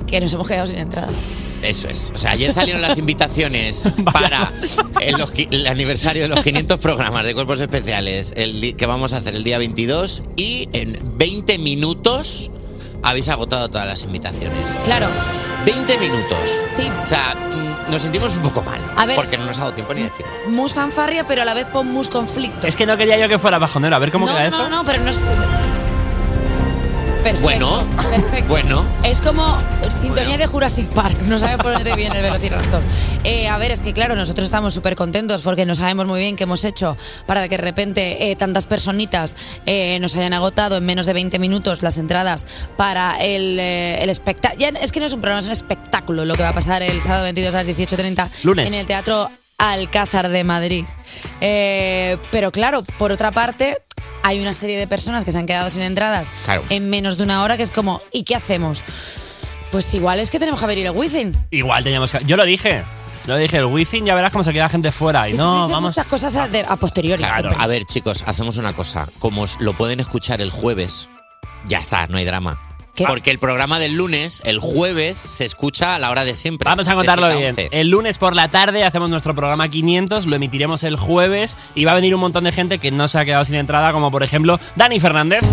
Que 0.06 0.20
nos 0.20 0.32
hemos 0.32 0.46
quedado 0.46 0.66
sin 0.66 0.78
entradas. 0.78 1.10
Eso 1.62 1.88
es. 1.88 2.12
O 2.14 2.18
sea, 2.18 2.32
ayer 2.32 2.52
salieron 2.52 2.80
las 2.82 2.96
invitaciones 3.04 3.82
para 4.12 4.52
el, 5.00 5.16
los 5.16 5.32
qui- 5.34 5.48
el 5.50 5.66
aniversario 5.66 6.22
de 6.22 6.28
los 6.28 6.44
500 6.44 6.78
programas 6.78 7.24
de 7.24 7.34
cuerpos 7.34 7.60
especiales 7.60 8.32
el 8.36 8.76
que 8.76 8.86
vamos 8.86 9.12
a 9.12 9.16
hacer 9.18 9.34
el 9.34 9.42
día 9.42 9.58
22 9.58 10.22
y 10.36 10.68
en 10.72 10.98
20 11.18 11.58
minutos 11.58 12.50
habéis 13.02 13.28
agotado 13.28 13.68
todas 13.68 13.86
las 13.86 14.02
invitaciones. 14.04 14.74
Claro, 14.84 15.06
20 15.64 15.98
minutos. 15.98 16.38
sí. 16.76 16.88
O 17.02 17.06
sea, 17.06 17.34
mm, 17.34 17.90
nos 17.90 18.02
sentimos 18.02 18.34
un 18.36 18.42
poco 18.42 18.62
mal. 18.62 18.80
A 18.96 19.06
ver. 19.06 19.16
porque 19.16 19.36
no 19.38 19.44
nos 19.46 19.56
ha 19.56 19.60
dado 19.62 19.72
tiempo 19.74 19.92
ni 19.94 20.02
de 20.02 20.10
decirlo. 20.10 20.30
Mus 20.48 20.74
fanfarria, 20.74 21.26
pero 21.26 21.42
a 21.42 21.44
la 21.44 21.54
vez 21.54 21.66
pon 21.72 21.86
mus 21.90 22.08
conflicto. 22.08 22.66
Es 22.66 22.76
que 22.76 22.86
no 22.86 22.96
quería 22.96 23.16
yo 23.18 23.28
que 23.28 23.38
fuera 23.38 23.58
bajonero. 23.58 23.96
A 23.96 23.98
ver 23.98 24.12
cómo 24.12 24.26
no, 24.26 24.32
queda 24.32 24.42
no, 24.42 24.46
esto. 24.48 24.68
no, 24.68 24.84
pero 24.84 25.02
no 25.02 25.10
es. 25.10 25.20
Perfecto. 27.26 27.42
Bueno, 27.42 27.86
perfecto. 28.10 28.48
bueno. 28.48 28.84
Es 29.02 29.20
como 29.20 29.58
sintonía 29.90 30.10
Bueno. 30.24 30.38
de 30.38 30.46
Jurassic 30.46 30.88
Park, 30.90 31.18
no 31.22 31.38
sabe 31.40 31.58
ponerte 31.62 31.94
bien 31.96 32.12
el 32.14 32.22
velociraptor. 32.22 32.80
Eh, 33.24 33.48
a 33.48 33.58
ver, 33.58 33.72
es 33.72 33.80
que 33.80 33.92
claro, 33.92 34.14
nosotros 34.14 34.44
estamos 34.44 34.72
súper 34.74 34.94
contentos 34.94 35.42
porque 35.42 35.66
no 35.66 35.74
sabemos 35.74 36.06
muy 36.06 36.20
bien 36.20 36.36
qué 36.36 36.44
hemos 36.44 36.62
hecho 36.64 36.96
para 37.26 37.48
que 37.48 37.56
de 37.56 37.62
repente 37.64 38.30
eh, 38.30 38.36
tantas 38.36 38.66
personitas 38.66 39.34
eh, 39.66 39.98
nos 40.00 40.14
hayan 40.14 40.34
agotado 40.34 40.76
en 40.76 40.86
menos 40.86 41.04
de 41.04 41.14
20 41.14 41.38
minutos 41.40 41.82
las 41.82 41.98
entradas 41.98 42.46
para 42.76 43.16
el, 43.18 43.58
el 43.58 44.08
espectáculo. 44.08 44.64
Es 44.80 44.92
que 44.92 45.00
no 45.00 45.06
es 45.06 45.12
un 45.12 45.20
programa, 45.20 45.40
es 45.40 45.46
un 45.46 45.52
espectáculo 45.52 46.24
lo 46.24 46.34
que 46.36 46.42
va 46.44 46.50
a 46.50 46.54
pasar 46.54 46.82
el 46.82 47.02
sábado 47.02 47.24
22 47.24 47.54
a 47.54 47.64
las 47.64 47.66
18.30 47.66 48.28
Lunes. 48.44 48.68
en 48.68 48.74
el 48.74 48.86
Teatro 48.86 49.30
Alcázar 49.58 50.28
de 50.28 50.44
Madrid. 50.44 50.84
Eh, 51.40 52.18
pero 52.30 52.52
claro, 52.52 52.84
por 52.98 53.10
otra 53.10 53.32
parte, 53.32 53.78
hay 54.26 54.40
una 54.40 54.52
serie 54.52 54.78
de 54.78 54.86
personas 54.86 55.24
que 55.24 55.32
se 55.32 55.38
han 55.38 55.46
quedado 55.46 55.70
sin 55.70 55.82
entradas 55.82 56.30
Claro. 56.44 56.64
en 56.70 56.90
menos 56.90 57.16
de 57.16 57.22
una 57.24 57.42
hora, 57.42 57.56
que 57.56 57.62
es 57.62 57.70
como, 57.70 58.02
¿y 58.12 58.24
qué 58.24 58.34
hacemos? 58.34 58.82
Pues 59.70 59.92
igual 59.94 60.20
es 60.20 60.30
que 60.30 60.38
tenemos 60.38 60.60
que 60.60 60.64
abrir 60.66 60.86
el 60.86 60.92
Wizzing. 60.92 61.36
Igual 61.50 61.82
teníamos 61.84 62.10
que. 62.12 62.24
Yo 62.24 62.36
lo 62.36 62.44
dije. 62.44 62.82
Yo 63.26 63.32
lo 63.34 63.38
dije, 63.40 63.56
el 63.56 63.64
wifi 63.64 64.02
ya 64.04 64.14
verás 64.14 64.30
cómo 64.30 64.44
se 64.44 64.52
queda 64.52 64.62
la 64.64 64.68
gente 64.68 64.92
fuera. 64.92 65.28
Y 65.28 65.32
no, 65.32 65.66
vamos. 65.68 65.90
muchas 65.96 66.06
cosas 66.06 66.36
a, 66.36 66.46
de- 66.46 66.64
a 66.68 66.76
posteriori. 66.76 67.20
Claro. 67.24 67.48
siempre. 67.48 67.64
A 67.64 67.66
ver, 67.66 67.84
chicos, 67.84 68.22
hacemos 68.24 68.56
una 68.58 68.72
cosa. 68.72 69.08
Como 69.18 69.42
os 69.42 69.58
lo 69.60 69.72
pueden 69.72 69.98
escuchar 69.98 70.40
el 70.40 70.52
jueves, 70.52 71.08
ya 71.66 71.78
está, 71.78 72.06
no 72.06 72.18
hay 72.18 72.24
drama. 72.24 72.60
¿Qué? 72.96 73.04
Porque 73.06 73.30
el 73.30 73.38
programa 73.38 73.78
del 73.78 73.94
lunes, 73.94 74.40
el 74.44 74.58
jueves, 74.58 75.18
se 75.18 75.44
escucha 75.44 75.94
a 75.94 75.98
la 75.98 76.10
hora 76.10 76.24
de 76.24 76.34
siempre. 76.34 76.68
Vamos 76.68 76.88
a 76.88 76.94
contarlo 76.94 77.26
7 77.26 77.36
a 77.36 77.40
bien. 77.40 77.66
11. 77.66 77.80
El 77.80 77.88
lunes 77.88 78.18
por 78.18 78.34
la 78.34 78.50
tarde 78.50 78.84
hacemos 78.84 79.10
nuestro 79.10 79.34
programa 79.34 79.68
500, 79.68 80.26
lo 80.26 80.36
emitiremos 80.36 80.82
el 80.84 80.96
jueves 80.96 81.56
y 81.74 81.84
va 81.84 81.92
a 81.92 81.94
venir 81.94 82.14
un 82.14 82.20
montón 82.20 82.44
de 82.44 82.52
gente 82.52 82.78
que 82.78 82.90
no 82.90 83.08
se 83.08 83.18
ha 83.18 83.24
quedado 83.24 83.44
sin 83.44 83.56
entrada, 83.56 83.92
como 83.92 84.10
por 84.10 84.22
ejemplo 84.22 84.58
Dani 84.74 84.98
Fernández 85.00 85.44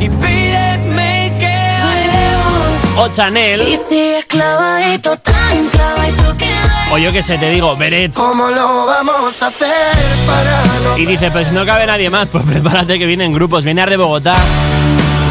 o 2.96 3.08
Chanel 3.10 3.62
Y 3.62 3.76
sigues 3.76 4.26
clavadito, 4.26 5.18
tan 5.18 5.68
clavadito 5.70 6.38
que 6.38 6.54
o 6.92 6.98
yo 7.00 7.12
que 7.12 7.24
sé, 7.24 7.40
te 7.40 7.50
digo, 7.50 7.76
Beret. 7.76 8.14
¿Cómo 8.14 8.50
lo 8.50 8.86
vamos 8.86 9.42
a 9.42 9.48
hacer 9.48 9.96
para 10.28 10.64
no 10.84 10.96
Y 10.96 11.08
dice, 11.08 11.32
pues 11.32 11.48
si 11.48 11.54
no 11.54 11.66
cabe 11.66 11.88
nadie 11.88 12.12
más, 12.12 12.28
pues 12.28 12.46
prepárate 12.46 13.00
que 13.00 13.08
vienen 13.08 13.34
grupos. 13.34 13.64
Viene 13.64 13.82
Ar 13.82 13.90
de 13.90 13.98
Bogotá, 13.98 14.36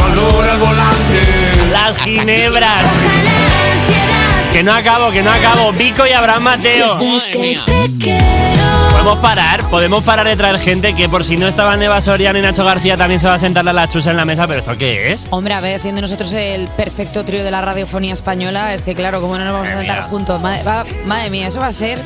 al 0.02 0.58
volante? 0.58 1.41
Las 1.72 1.98
Ginebras. 1.98 2.84
Que 4.52 4.62
no 4.62 4.72
acabo, 4.72 5.10
que 5.10 5.22
no 5.22 5.30
acabo. 5.30 5.72
Vico 5.72 6.06
y 6.06 6.12
Abraham 6.12 6.42
Mateo. 6.42 6.86
Podemos 8.92 9.18
parar, 9.18 9.68
podemos 9.68 10.04
parar 10.04 10.28
de 10.28 10.36
traer 10.36 10.58
gente 10.60 10.94
que 10.94 11.08
por 11.08 11.24
si 11.24 11.36
no 11.36 11.48
estaban 11.48 11.82
Eva 11.82 12.00
Soriano 12.00 12.38
y 12.38 12.42
Nacho 12.42 12.64
García 12.64 12.96
también 12.96 13.18
se 13.20 13.26
va 13.26 13.34
a 13.34 13.38
sentar 13.38 13.64
la 13.64 13.88
chusa 13.88 14.10
en 14.12 14.16
la 14.16 14.24
mesa, 14.24 14.46
pero 14.46 14.60
¿esto 14.60 14.76
qué 14.78 15.10
es? 15.12 15.26
Hombre, 15.30 15.54
a 15.54 15.60
ver, 15.60 15.80
siendo 15.80 16.00
nosotros 16.00 16.32
el 16.34 16.68
perfecto 16.68 17.24
trío 17.24 17.42
de 17.42 17.50
la 17.50 17.60
radiofonía 17.62 18.12
española, 18.12 18.74
es 18.74 18.84
que 18.84 18.94
claro, 18.94 19.20
¿cómo 19.20 19.36
no 19.38 19.44
nos 19.44 19.54
vamos 19.54 19.66
a 19.66 19.70
Madre 19.70 19.80
sentar 19.86 19.98
mía. 20.02 20.08
juntos? 20.10 20.40
Madre, 20.40 20.62
va- 20.62 20.84
madre 21.06 21.30
mía, 21.30 21.48
eso 21.48 21.58
va 21.58 21.66
a 21.68 21.72
ser... 21.72 21.98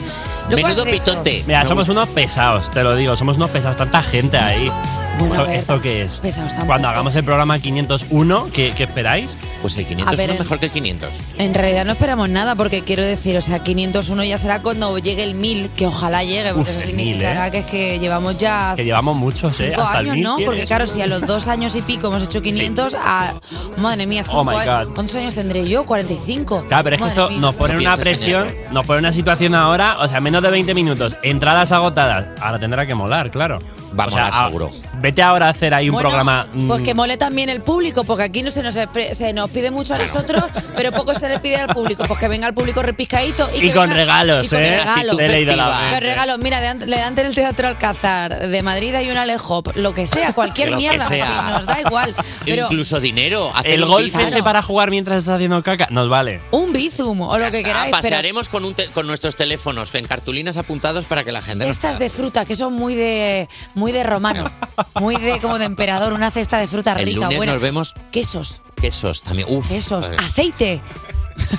Menudo 0.49 0.85
pitote. 0.85 1.43
Mira, 1.47 1.65
somos 1.65 1.89
unos 1.89 2.09
pesados, 2.11 2.71
te 2.71 2.83
lo 2.85 2.95
digo, 2.95 3.17
somos 3.17 3.37
unos 3.37 3.51
pesados, 3.51 3.77
tanta 3.77 4.01
gente 4.03 4.39
ahí. 4.39 4.71
Bueno, 5.19 5.35
¿Esto, 5.35 5.47
ver, 5.47 5.59
esto 5.59 5.81
qué 5.83 6.03
es? 6.03 6.17
pesados 6.19 6.51
tampoco. 6.51 6.67
Cuando 6.69 6.89
hagamos 6.89 7.15
el 7.17 7.25
programa 7.25 7.59
501, 7.59 8.49
¿qué, 8.53 8.73
qué 8.77 8.83
esperáis? 8.85 9.35
Pues 9.63 9.77
el 9.77 9.87
500 9.87 10.13
A 10.13 10.17
ver, 10.17 10.31
es 10.31 10.37
en- 10.37 10.43
mejor 10.43 10.59
que 10.59 10.67
el 10.67 10.73
500. 10.73 11.11
En 11.39 11.55
realidad 11.55 11.85
no 11.87 11.93
esperamos 11.93 12.29
nada, 12.29 12.55
porque 12.55 12.83
quiero 12.83 13.03
decir, 13.03 13.37
o 13.37 13.41
sea, 13.41 13.61
501 13.61 14.25
ya 14.25 14.37
será 14.39 14.61
cuando 14.63 14.97
llegue 14.99 15.23
el 15.23 15.35
1000, 15.35 15.71
que 15.71 15.87
ojalá 15.87 16.23
llegue, 16.23 16.53
porque 16.53 16.71
Uf, 16.71 16.77
eso 16.77 16.81
el 16.89 16.95
1000, 16.95 17.07
significará 17.07 17.47
¿eh? 17.47 17.51
que 17.51 17.59
es 17.59 17.67
que 17.67 17.99
llevamos 17.99 18.37
ya 18.37 18.75
Que 18.77 18.85
llevamos 18.85 19.17
muchos, 19.17 19.59
¿eh? 19.61 19.69
cinco 19.71 19.83
Hasta 19.83 20.01
el 20.01 20.05
años, 20.07 20.15
1000 20.15 20.25
¿no? 20.25 20.37
tienes. 20.37 20.47
Porque 20.51 20.67
claro, 20.67 20.87
si 20.87 21.01
a 21.01 21.07
los 21.07 21.27
dos 21.27 21.47
años 21.49 21.75
y 21.75 21.83
pico 21.83 22.09
hemos 22.09 22.23
hecho 22.23 22.43
500, 22.43 22.95
a, 22.95 23.35
madre 23.79 24.07
mía, 24.07 24.23
cinco 24.25 24.39
Oh 24.41 24.45
my 24.45 24.55
años. 24.57 24.87
God. 24.89 24.95
¿cuántos 24.95 25.17
años 25.17 25.35
tendré 25.35 25.67
yo? 25.69 25.85
45. 25.87 26.65
Claro, 26.69 26.85
pero 26.85 26.97
es 26.97 27.01
que 27.01 27.05
Madre 27.09 27.23
esto 27.23 27.29
mía. 27.31 27.41
nos 27.41 27.55
pone 27.55 27.75
No 27.75 27.81
una 27.81 27.97
pienses 27.97 28.07
en 28.07 28.19
presión, 28.45 28.49
eso. 28.49 28.73
nos 28.73 28.87
pone 28.87 28.99
una 28.99 29.13
situación 29.13 29.55
ahora, 29.55 29.97
o 30.01 30.09
sea, 30.09 30.21
menos 30.21 30.43
de 30.43 30.51
20 30.51 30.75
minutos, 30.75 31.17
entradas 31.23 31.73
agotadas. 31.73 32.27
Ahora 32.41 32.59
tendrá 32.59 32.87
que 32.87 32.95
molar, 32.95 33.31
claro. 33.31 33.61
Va 33.99 34.05
a 34.05 34.07
O 34.09 34.11
sea, 34.11 34.25
molar 34.27 34.43
a- 34.43 34.47
seguro. 34.47 34.71
Vete 35.01 35.23
ahora 35.23 35.47
a 35.47 35.51
hacer 35.51 35.75
ahí 35.75 35.89
un 35.89 35.95
Bueno, 35.95 36.09
programa. 36.09 36.47
mm, 36.53 36.67
Pues 36.69 36.83
que 36.83 36.95
mole 36.95 37.17
también 37.17 37.49
el 37.49 37.61
público, 37.63 38.05
porque 38.05 38.25
aquí 38.25 38.43
no 38.43 38.51
se 38.51 38.63
nos, 38.63 38.75
se 38.75 39.33
nos 39.33 39.51
pide 39.51 39.71
mucho 39.71 39.95
a 39.95 39.99
nosotros, 39.99 40.45
pero 40.75 40.91
poco 40.93 41.15
se 41.15 41.29
le 41.29 41.39
pide 41.39 41.57
al 41.57 41.69
público. 41.75 42.05
Pues 42.07 42.19
que 42.19 42.29
venga 42.29 42.47
el 42.49 42.55
público 42.55 42.83
repiscadito. 42.83 43.49
Y, 43.55 43.59
Y 43.59 43.61
que 43.69 43.73
con 43.75 43.85
venga- 43.85 43.95
regalos, 43.97 44.47
y 44.47 44.49
con 44.49 44.65
¿eh? 44.65 44.71
regalos. 44.79 45.19
He 45.19 45.29
leído 45.29 45.57
la. 45.57 45.89
Con 45.91 46.01
regalos, 46.01 46.39
mira, 46.39 46.61
delante, 46.61 46.87
delante 46.87 47.23
del 47.25 47.35
Teatro 47.35 47.69
Alcázar 47.69 48.49
de 48.49 48.63
Madrid 48.63 48.95
hay 48.95 49.11
una 49.11 49.27
Lejop, 49.27 49.77
lo 49.77 49.95
que 49.95 50.07
sea, 50.07 50.33
cualquier 50.33 50.71
Lo 50.73 50.77
mierda, 50.79 51.07
sea. 51.09 51.43
pues, 51.43 51.57
nos 51.57 51.67
da 51.67 51.81
igual. 51.81 52.15
Pero 52.45 52.63
Incluso 52.65 53.01
dinero. 53.01 53.51
hacer 53.55 53.73
El 53.75 53.85
un 53.85 53.91
golf 53.91 54.07
bizum. 54.07 54.21
ese 54.23 54.43
para 54.43 54.63
jugar 54.63 54.91
mientras 54.91 55.19
estás 55.19 55.37
haciendo 55.37 55.63
caca, 55.63 55.89
nos 55.91 56.09
vale. 56.09 56.41
un 56.51 56.73
bizum 56.73 57.21
o 57.21 57.39
lo 57.39 57.51
que 57.51 57.59
Ah, 57.59 57.63
queráis, 57.63 57.91
pero 57.93 58.03
pasearemos 58.03 58.49
con, 58.49 58.65
un 58.65 58.75
te- 58.75 58.87
con 58.89 59.07
nuestros 59.07 59.37
teléfonos 59.37 59.95
en 59.95 60.07
cartulinas 60.07 60.57
apuntados 60.57 61.05
para 61.05 61.23
que 61.25 61.33
la 61.33 61.43
gente 61.43 61.67
nos 61.67 61.77
cestas 61.77 61.99
de 61.99 62.11
fruta 62.11 62.45
que 62.45 62.55
son 62.57 62.73
muy 62.75 62.95
de 62.95 63.49
muy 63.75 63.93
de 63.93 64.03
romano, 64.05 64.51
muy 64.95 65.17
de 65.17 65.41
como 65.41 65.59
de 65.59 65.65
emperador, 65.67 66.13
una 66.13 66.31
cesta 66.31 66.59
de 66.59 66.67
fruta 66.69 66.93
El 66.93 67.07
rica, 67.07 67.21
lunes 67.23 67.37
buena. 67.37 67.53
nos 67.55 67.63
vemos 67.63 67.95
Quesos, 68.11 68.61
quesos 68.81 69.23
también. 69.23 69.49
Uf, 69.51 69.69
quesos, 69.69 70.11
aceite. 70.19 70.81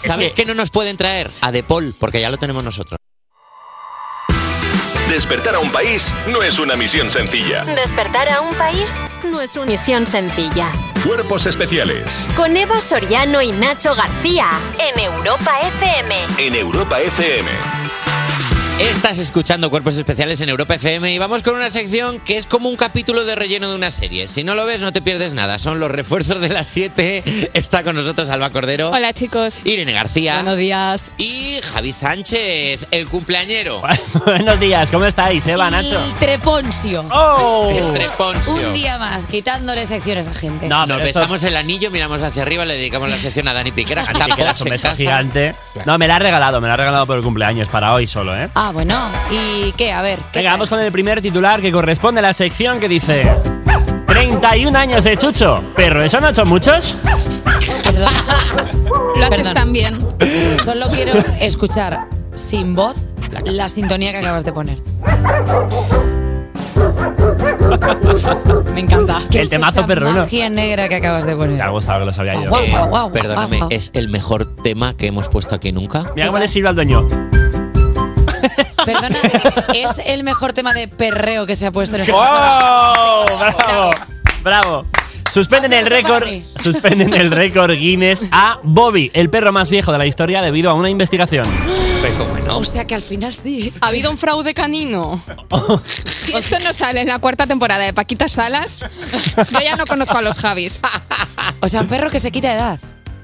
¿Sabes 0.06 0.34
qué 0.34 0.46
no 0.46 0.54
nos 0.56 0.70
pueden 0.72 0.98
traer? 0.98 1.30
A 1.42 1.52
Depol, 1.52 1.94
porque 2.00 2.20
ya 2.20 2.30
lo 2.30 2.38
tenemos 2.38 2.64
nosotros. 2.64 2.98
Despertar 5.10 5.56
a 5.56 5.60
un 5.60 5.72
país 5.72 6.14
no 6.28 6.44
es 6.44 6.60
una 6.60 6.76
misión 6.76 7.10
sencilla. 7.10 7.64
Despertar 7.64 8.28
a 8.30 8.42
un 8.42 8.54
país 8.56 8.94
no 9.24 9.40
es 9.40 9.56
una 9.56 9.66
misión 9.66 10.06
sencilla. 10.06 10.70
Cuerpos 11.06 11.46
especiales 11.46 12.28
Con 12.36 12.58
Eva 12.58 12.82
Soriano 12.82 13.42
y 13.42 13.52
Nacho 13.54 13.96
García 13.96 14.48
en 14.80 15.00
Europa 15.00 15.52
FM. 15.62 16.26
en 16.40 16.56
Europa 16.56 17.00
FM. 17.00 17.50
Estás 18.80 19.18
escuchando 19.18 19.72
Cuerpos 19.72 19.96
Especiales 19.98 20.40
en 20.40 20.50
Europa 20.50 20.76
FM 20.76 21.12
y 21.12 21.18
vamos 21.18 21.42
con 21.42 21.56
una 21.56 21.72
sección 21.72 22.20
que 22.20 22.38
es 22.38 22.46
como 22.46 22.70
un 22.70 22.76
capítulo 22.76 23.26
de 23.26 23.36
relleno 23.36 23.70
de 23.70 23.76
una 23.76 23.90
serie. 23.90 24.28
Si 24.28 24.44
no 24.44 24.54
lo 24.54 24.66
ves, 24.66 24.82
no 24.82 24.94
te 24.94 25.02
pierdes 25.02 25.34
nada. 25.34 25.58
Son 25.58 25.80
los 25.80 25.90
refuerzos 25.90 26.40
de 26.40 26.50
las 26.50 26.68
7. 26.68 27.50
Está 27.56 27.84
con 27.84 27.96
nosotros 27.96 28.30
Alba 28.30 28.52
Cordero. 28.52 28.92
Hola 28.92 29.14
chicos. 29.14 29.56
Irene 29.64 29.94
García. 29.94 30.36
Buenos 30.36 30.58
días. 30.58 31.10
Y 31.18 31.58
Javi 31.74 31.92
Sánchez, 31.92 32.88
el 32.92 33.08
cumpleañero. 33.08 33.82
Buenos 34.26 34.60
días, 34.60 34.92
¿cómo 34.92 35.06
estáis, 35.06 35.46
Eva, 35.48 35.72
Nacho? 35.72 36.00
El 36.04 36.14
treponcio. 36.16 37.04
¡Oh! 37.12 37.70
El 37.72 37.94
treponcio. 37.94 38.54
Un 38.54 38.74
día 38.74 39.00
más, 39.00 39.26
quitándole 39.26 39.88
secciones 39.88 40.28
a 40.28 40.34
gente. 40.36 40.68
No, 40.68 40.86
Nos 40.86 41.02
esto- 41.02 41.20
besamos 41.22 41.42
el 41.44 41.58
anillo, 41.58 41.90
miramos 41.90 42.22
hacia 42.22 42.44
arriba, 42.44 42.64
le 42.64 42.76
dedicamos 42.76 43.10
la 43.10 43.18
sección 43.18 43.48
a 43.48 43.54
Dani 43.54 43.72
Piquera. 43.72 44.04
Quedas 44.36 44.60
Porsche 44.60 44.64
un 44.64 44.70
beso 44.70 44.96
gigante. 44.96 45.56
No, 45.86 45.98
me 45.98 46.08
la 46.08 46.18
ha 46.18 46.20
regalado, 46.20 46.62
me 46.62 46.68
la 46.68 46.76
ha 46.76 46.78
regalado 46.78 47.08
por 47.08 47.18
el 47.18 47.24
cumpleaños, 47.24 47.68
para 47.70 47.94
hoy 47.94 48.06
solo, 48.06 48.38
¿eh? 48.40 48.50
Ah, 48.54 48.67
bueno. 48.72 49.10
¿Y 49.32 49.72
qué? 49.74 49.92
A 49.92 50.02
ver. 50.02 50.20
¿qué 50.32 50.40
Venga, 50.40 50.52
vamos 50.52 50.70
con 50.70 50.80
el 50.80 50.92
primer 50.92 51.22
titular 51.22 51.62
que 51.62 51.72
corresponde 51.72 52.20
a 52.20 52.22
la 52.24 52.34
sección 52.34 52.80
que 52.80 52.88
dice 52.88 53.32
31 54.08 54.78
años 54.78 55.04
de 55.04 55.18
Chucho. 55.18 55.64
¿Pero 55.76 56.04
eso 56.04 56.20
no 56.20 56.34
son 56.34 56.48
muchos? 56.48 56.98
Perdón. 57.84 58.14
Lo 59.16 59.26
haces 59.26 59.54
tan 59.54 59.72
bien. 59.74 60.00
Solo 60.64 60.86
quiero 60.92 61.14
escuchar 61.40 62.08
sin 62.36 62.76
voz 62.76 62.96
la 63.46 63.68
sintonía 63.70 64.12
que 64.12 64.20
acabas 64.20 64.44
de 64.46 64.54
poner. 64.54 64.80
Me 68.74 68.80
encanta. 68.82 69.22
¿Qué 69.30 69.38
El 69.40 69.44
es 69.44 69.50
temazo 69.50 69.80
esa 69.80 69.88
perruno. 69.88 70.14
magia 70.22 70.50
negra 70.50 70.88
que 70.88 70.96
acabas 70.96 71.26
de 71.26 71.36
poner. 71.36 71.58
Me 71.58 71.64
ha 71.64 71.70
gustado 71.70 72.00
que 72.00 72.06
lo 72.06 72.14
sabía 72.14 72.36
yo. 72.36 72.50
Guau, 72.50 72.64
Eh, 72.64 72.70
guau, 72.72 72.88
guau, 72.90 73.12
perdóname, 73.12 73.60
es 73.70 73.92
el 73.94 74.10
mejor 74.10 74.56
tema 74.58 74.94
que 74.96 75.08
hemos 75.08 75.28
puesto 75.30 75.56
aquí 75.56 75.72
nunca. 75.72 76.06
Mira 76.16 76.28
cómo 76.28 76.40
le 76.40 76.48
sirve 76.48 76.70
al 76.70 76.76
dueño. 76.76 77.08
Perdona, 78.88 79.20
es 79.74 80.02
el 80.06 80.24
mejor 80.24 80.54
tema 80.54 80.74
de 80.74 80.88
perreo 80.88 81.46
que 81.46 81.58
se 81.58 81.66
ha 81.66 81.72
puesto 81.72 81.98
en 81.98 82.04
este 82.04 82.14
¡Oh! 82.14 83.26
¡Bravo! 83.66 83.92
¡Bravo! 84.44 84.86
Suspenden 85.30 85.74
el 85.74 85.88
récord, 85.88 86.26
suspenden 86.64 87.14
el 87.14 87.32
récord 87.32 87.74
Guinness 87.74 88.26
a 88.32 88.60
Bobby, 88.64 89.12
el 89.14 89.30
perro 89.30 89.52
más 89.52 89.70
viejo 89.70 89.92
de 89.92 89.98
la 89.98 90.06
historia, 90.06 90.42
debido 90.42 90.72
a 90.72 90.74
una 90.74 90.90
investigación. 90.90 91.46
Pero 92.02 92.26
bueno, 92.28 92.58
O 92.58 92.64
sea 92.64 92.86
que 92.86 92.96
al 92.96 93.02
final 93.02 93.34
sí. 93.34 93.74
¿Ha 93.82 93.88
habido 93.88 94.10
un 94.10 94.18
fraude 94.18 94.54
canino? 94.54 95.22
Si 95.94 96.34
esto 96.38 96.58
no 96.60 96.72
sale 96.72 97.02
en 97.02 97.08
la 97.08 97.20
cuarta 97.20 97.46
temporada 97.46 97.84
de 97.84 97.92
Paquita 97.92 98.30
Salas, 98.30 98.78
yo 99.52 99.60
ya 99.60 99.76
no 99.76 99.86
conozco 99.86 100.18
a 100.18 100.22
los 100.22 100.38
Javis. 100.38 100.80
O 101.60 101.68
sea, 101.68 101.82
un 101.82 101.88
perro 101.88 102.12
que 102.12 102.20
se 102.20 102.32
quita 102.32 102.54
edad. 102.54 102.80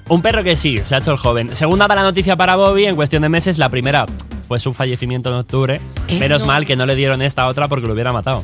Un 0.10 0.22
perro 0.22 0.44
que 0.44 0.56
sí, 0.56 0.80
se 0.84 0.96
ha 0.96 0.98
hecho 0.98 1.12
el 1.12 1.18
joven. 1.18 1.56
Segunda 1.56 1.88
mala 1.88 2.02
noticia 2.02 2.36
para 2.36 2.56
Bobby 2.56 2.86
en 2.86 2.96
cuestión 2.96 3.22
de 3.22 3.30
meses. 3.30 3.58
La 3.60 3.70
primera 3.70 4.06
fue 4.48 4.60
su 4.60 4.74
fallecimiento 4.74 5.30
en 5.30 5.36
octubre. 5.36 5.82
¿Qué? 6.08 6.20
Menos 6.20 6.42
No. 6.42 6.48
mal 6.48 6.66
que 6.66 6.76
no 6.76 6.86
le 6.86 6.96
dieron 6.96 7.22
esta 7.22 7.48
otra 7.48 7.68
porque 7.68 7.88
lo 7.88 7.94
hubiera 7.94 8.14
matado. 8.14 8.44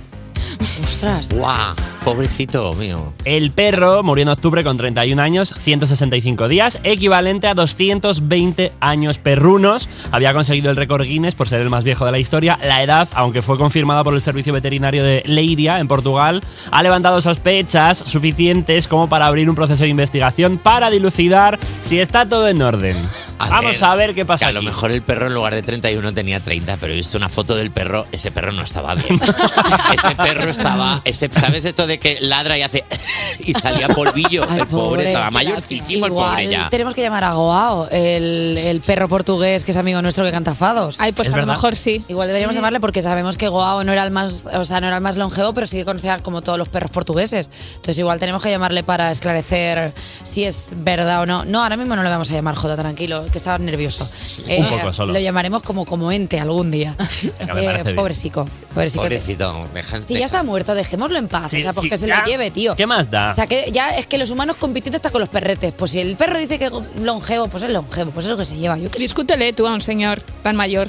Ostras. 0.83 1.29
guau, 1.29 1.73
pobrecito 2.03 2.73
mío. 2.73 3.13
El 3.23 3.51
perro 3.51 4.03
murió 4.03 4.23
en 4.23 4.29
octubre 4.29 4.63
con 4.63 4.75
31 4.77 5.21
años, 5.21 5.53
165 5.57 6.47
días, 6.47 6.79
equivalente 6.83 7.47
a 7.47 7.53
220 7.53 8.73
años 8.79 9.17
perrunos. 9.19 9.87
Había 10.11 10.33
conseguido 10.33 10.69
el 10.69 10.75
récord 10.75 11.03
Guinness 11.03 11.35
por 11.35 11.47
ser 11.47 11.61
el 11.61 11.69
más 11.69 11.83
viejo 11.83 12.05
de 12.05 12.11
la 12.11 12.19
historia. 12.19 12.57
La 12.61 12.83
edad, 12.83 13.07
aunque 13.13 13.41
fue 13.41 13.57
confirmada 13.57 14.03
por 14.03 14.13
el 14.13 14.21
Servicio 14.21 14.51
Veterinario 14.51 15.03
de 15.03 15.21
Leiria, 15.25 15.79
en 15.79 15.87
Portugal, 15.87 16.41
ha 16.71 16.83
levantado 16.83 17.21
sospechas 17.21 17.99
suficientes 18.05 18.87
como 18.87 19.07
para 19.07 19.27
abrir 19.27 19.49
un 19.49 19.55
proceso 19.55 19.83
de 19.83 19.89
investigación 19.89 20.57
para 20.57 20.89
dilucidar 20.89 21.59
si 21.81 21.99
está 21.99 22.27
todo 22.27 22.47
en 22.47 22.61
orden. 22.61 22.95
A 23.39 23.49
Vamos 23.49 23.79
ver, 23.79 23.89
a 23.89 23.95
ver 23.95 24.15
qué 24.15 24.25
pasa. 24.25 24.45
Que 24.45 24.49
a 24.49 24.53
lo 24.53 24.61
mejor 24.61 24.91
el 24.91 25.01
perro 25.01 25.27
en 25.27 25.33
lugar 25.33 25.55
de 25.55 25.61
31 25.61 26.13
tenía 26.13 26.39
30, 26.39 26.77
pero 26.77 26.93
he 26.93 26.95
visto 26.95 27.17
una 27.17 27.29
foto 27.29 27.55
del 27.55 27.71
perro, 27.71 28.05
ese 28.11 28.31
perro 28.31 28.51
no 28.51 28.63
estaba 28.63 28.95
bien. 28.95 29.19
ese 29.93 30.15
perro 30.15 30.49
estaba, 30.49 31.01
ese, 31.05 31.29
¿sabes 31.29 31.65
esto 31.65 31.87
de 31.87 31.99
que 31.99 32.19
ladra 32.21 32.57
y 32.57 32.63
hace 32.63 32.83
y 33.39 33.53
salía 33.53 33.87
polvillo? 33.87 34.45
Ay, 34.47 34.59
el 34.59 34.67
pobre, 34.67 35.07
estaba 35.07 35.31
mayorcísimo 35.31 36.05
el 36.05 36.11
igual 36.11 36.31
pobre 36.31 36.49
ya. 36.49 36.69
Tenemos 36.69 36.93
que 36.93 37.01
llamar 37.01 37.23
a 37.23 37.33
Goao, 37.33 37.87
el, 37.89 38.57
el 38.57 38.81
perro 38.81 39.07
portugués 39.07 39.63
que 39.63 39.71
es 39.71 39.77
amigo 39.77 40.01
nuestro 40.01 40.25
que 40.25 40.31
canta 40.31 40.53
fados. 40.53 40.97
Ay, 40.99 41.13
pues 41.13 41.29
Es 41.29 41.33
a 41.33 41.37
lo 41.37 41.45
mejor 41.45 41.75
sí. 41.75 42.03
Igual 42.07 42.27
deberíamos 42.27 42.55
llamarle 42.55 42.79
porque 42.79 43.01
sabemos 43.03 43.37
que 43.37 43.47
Goao 43.47 43.83
no 43.83 43.93
era 43.93 44.03
el 44.03 44.11
más, 44.11 44.45
o 44.51 44.63
sea, 44.65 44.81
no 44.81 44.87
era 44.87 44.97
el 44.97 45.03
más 45.03 45.15
longevo, 45.15 45.53
pero 45.53 45.65
sí 45.65 45.77
que 45.77 45.85
conocía 45.85 46.19
como 46.19 46.41
todos 46.41 46.57
los 46.57 46.69
perros 46.69 46.91
portugueses. 46.91 47.49
Entonces 47.71 47.97
igual 47.99 48.19
tenemos 48.19 48.43
que 48.43 48.49
llamarle 48.51 48.83
para 48.83 49.11
esclarecer 49.11 49.93
si 50.23 50.43
es 50.43 50.69
verdad 50.75 51.21
o 51.21 51.25
no. 51.25 51.45
No, 51.45 51.63
ahora 51.63 51.77
mismo 51.77 51.95
no 51.95 52.03
le 52.03 52.09
vamos 52.09 52.29
a 52.29 52.33
llamar 52.33 52.55
Jota, 52.55 52.75
tranquilo, 52.75 53.25
que 53.31 53.37
estaba 53.37 53.57
nervioso. 53.57 54.09
Eh, 54.47 54.59
Un 54.61 54.69
poco 54.69 54.93
solo. 54.93 55.13
Lo 55.13 55.19
llamaremos 55.19 55.63
como 55.63 55.85
como 55.85 56.11
ente 56.11 56.39
algún 56.39 56.71
día. 56.71 56.95
Venga, 57.39 57.53
me 57.53 57.63
parece 57.63 57.83
bien. 57.83 57.95
pobrecico, 57.95 58.47
pobrecico. 58.73 59.03
Pobrecito, 59.03 59.67
Si 60.07 60.15
ya 60.15 60.25
está 60.25 60.43
muerto, 60.43 60.73
dejémoslo 60.75 61.17
en 61.17 61.27
paz. 61.27 61.51
Sí, 61.51 61.59
o 61.59 61.61
sea, 61.61 61.73
pues 61.73 61.83
sí, 61.83 61.89
que 61.89 61.97
se 61.97 62.07
ya. 62.07 62.19
lo 62.19 62.25
lleve, 62.25 62.51
tío. 62.51 62.75
¿Qué 62.75 62.85
más 62.85 63.09
da? 63.09 63.31
O 63.31 63.33
sea, 63.33 63.47
que 63.47 63.69
ya 63.71 63.89
es 63.91 64.05
que 64.07 64.17
los 64.17 64.31
humanos 64.31 64.55
compitiendo 64.57 64.97
hasta 64.97 65.11
con 65.11 65.21
los 65.21 65.29
perretes. 65.29 65.73
Pues 65.73 65.91
si 65.91 65.99
el 65.99 66.15
perro 66.15 66.37
dice 66.37 66.59
que 66.59 66.65
es 66.65 66.71
longevo, 67.01 67.47
pues 67.47 67.63
es 67.63 67.69
longevo, 67.71 68.11
pues 68.11 68.25
es 68.25 68.31
lo 68.31 68.37
que 68.37 68.45
se 68.45 68.55
lleva. 68.57 68.77
Yo. 68.77 68.89
Discútele 68.89 69.53
tú 69.53 69.67
a 69.67 69.73
un 69.73 69.81
señor 69.81 70.21
tan 70.43 70.55
mayor. 70.55 70.87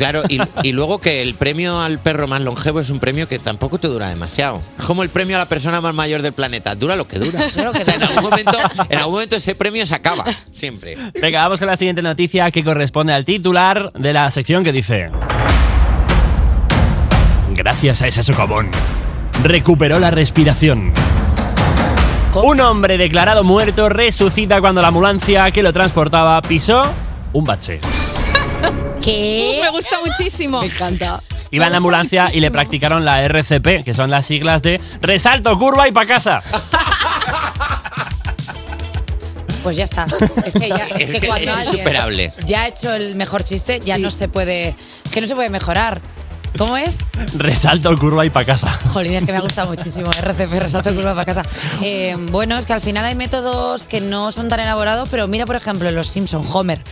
Claro, 0.00 0.22
y, 0.30 0.40
y 0.62 0.72
luego 0.72 0.98
que 0.98 1.20
el 1.20 1.34
premio 1.34 1.78
al 1.78 1.98
perro 1.98 2.26
más 2.26 2.40
longevo 2.40 2.80
es 2.80 2.88
un 2.88 3.00
premio 3.00 3.28
que 3.28 3.38
tampoco 3.38 3.76
te 3.76 3.86
dura 3.86 4.08
demasiado. 4.08 4.62
Es 4.78 4.86
como 4.86 5.02
el 5.02 5.10
premio 5.10 5.36
a 5.36 5.40
la 5.40 5.44
persona 5.44 5.82
más 5.82 5.92
mayor 5.92 6.22
del 6.22 6.32
planeta. 6.32 6.74
Dura 6.74 6.96
lo 6.96 7.06
que 7.06 7.18
dura. 7.18 7.44
Claro 7.52 7.72
que 7.72 7.82
O 7.82 7.84
sea, 7.84 7.96
en 7.96 8.04
algún 8.04 8.22
momento, 8.22 8.58
en 8.88 8.98
algún 8.98 9.12
momento 9.12 9.36
ese 9.36 9.54
premio 9.54 9.84
se 9.84 9.94
acaba. 9.94 10.24
Siempre. 10.50 10.96
Venga, 11.20 11.42
vamos 11.42 11.58
con 11.58 11.68
la 11.68 11.76
siguiente 11.76 12.00
noticia 12.00 12.50
que 12.50 12.64
corresponde 12.64 13.12
al 13.12 13.26
titular 13.26 13.92
de 13.92 14.14
la 14.14 14.30
sección 14.30 14.64
que 14.64 14.72
dice... 14.72 15.10
Gracias 17.50 18.00
a 18.00 18.06
ese 18.06 18.22
socavón, 18.22 18.70
recuperó 19.42 19.98
la 19.98 20.10
respiración. 20.10 20.94
Un 22.42 22.58
hombre 22.60 22.96
declarado 22.96 23.44
muerto 23.44 23.90
resucita 23.90 24.62
cuando 24.62 24.80
la 24.80 24.88
ambulancia 24.88 25.50
que 25.50 25.62
lo 25.62 25.74
transportaba 25.74 26.40
pisó 26.40 26.80
un 27.34 27.44
bache. 27.44 27.80
¿Qué? 29.02 29.58
Me 29.62 29.70
gusta 29.70 29.98
muchísimo. 30.04 30.60
Me 30.60 30.66
encanta. 30.66 31.22
Iba 31.50 31.66
en 31.66 31.72
la 31.72 31.78
ambulancia 31.78 32.30
y 32.32 32.40
le 32.40 32.50
practicaron 32.50 33.04
la 33.04 33.22
RCP, 33.24 33.84
que 33.84 33.92
son 33.92 34.10
las 34.10 34.26
siglas 34.26 34.62
de 34.62 34.80
resalto, 35.00 35.58
curva 35.58 35.88
y 35.88 35.92
pa' 35.92 36.06
casa. 36.06 36.42
Pues 39.62 39.76
ya 39.76 39.84
está. 39.84 40.06
Es 40.44 40.54
que 40.54 40.68
ya, 40.68 40.86
es 40.96 41.08
Es 41.08 41.12
que 41.12 41.20
que 41.20 41.26
cuando 41.26 41.50
es 41.50 41.68
alguien 41.68 42.32
ya 42.46 42.62
ha 42.62 42.68
hecho 42.68 42.94
el 42.94 43.14
mejor 43.14 43.44
chiste, 43.44 43.80
ya 43.80 43.98
no 43.98 44.10
se 44.10 44.28
puede, 44.28 44.74
que 45.12 45.20
no 45.20 45.26
se 45.26 45.34
puede 45.34 45.50
mejorar. 45.50 46.00
¿Cómo 46.58 46.76
es? 46.76 46.98
Resalto, 47.36 47.96
curva 47.98 48.26
y 48.26 48.30
pa' 48.30 48.44
casa. 48.44 48.70
Jolín, 48.92 49.14
es 49.14 49.24
que 49.24 49.32
me 49.32 49.38
ha 49.38 49.40
gustado 49.40 49.68
muchísimo. 49.68 50.10
RCP, 50.10 50.58
resalto 50.60 50.94
curva 50.94 51.12
para 51.14 51.24
casa. 51.24 51.42
Eh, 51.82 52.16
bueno, 52.30 52.58
es 52.58 52.66
que 52.66 52.72
al 52.72 52.80
final 52.80 53.04
hay 53.04 53.14
métodos 53.14 53.84
que 53.84 54.00
no 54.00 54.30
son 54.32 54.48
tan 54.48 54.60
elaborados, 54.60 55.08
pero 55.10 55.26
mira, 55.28 55.46
por 55.46 55.56
ejemplo, 55.56 55.88
en 55.88 55.94
Los 55.94 56.08
Simpson, 56.08 56.44
Homer, 56.52 56.82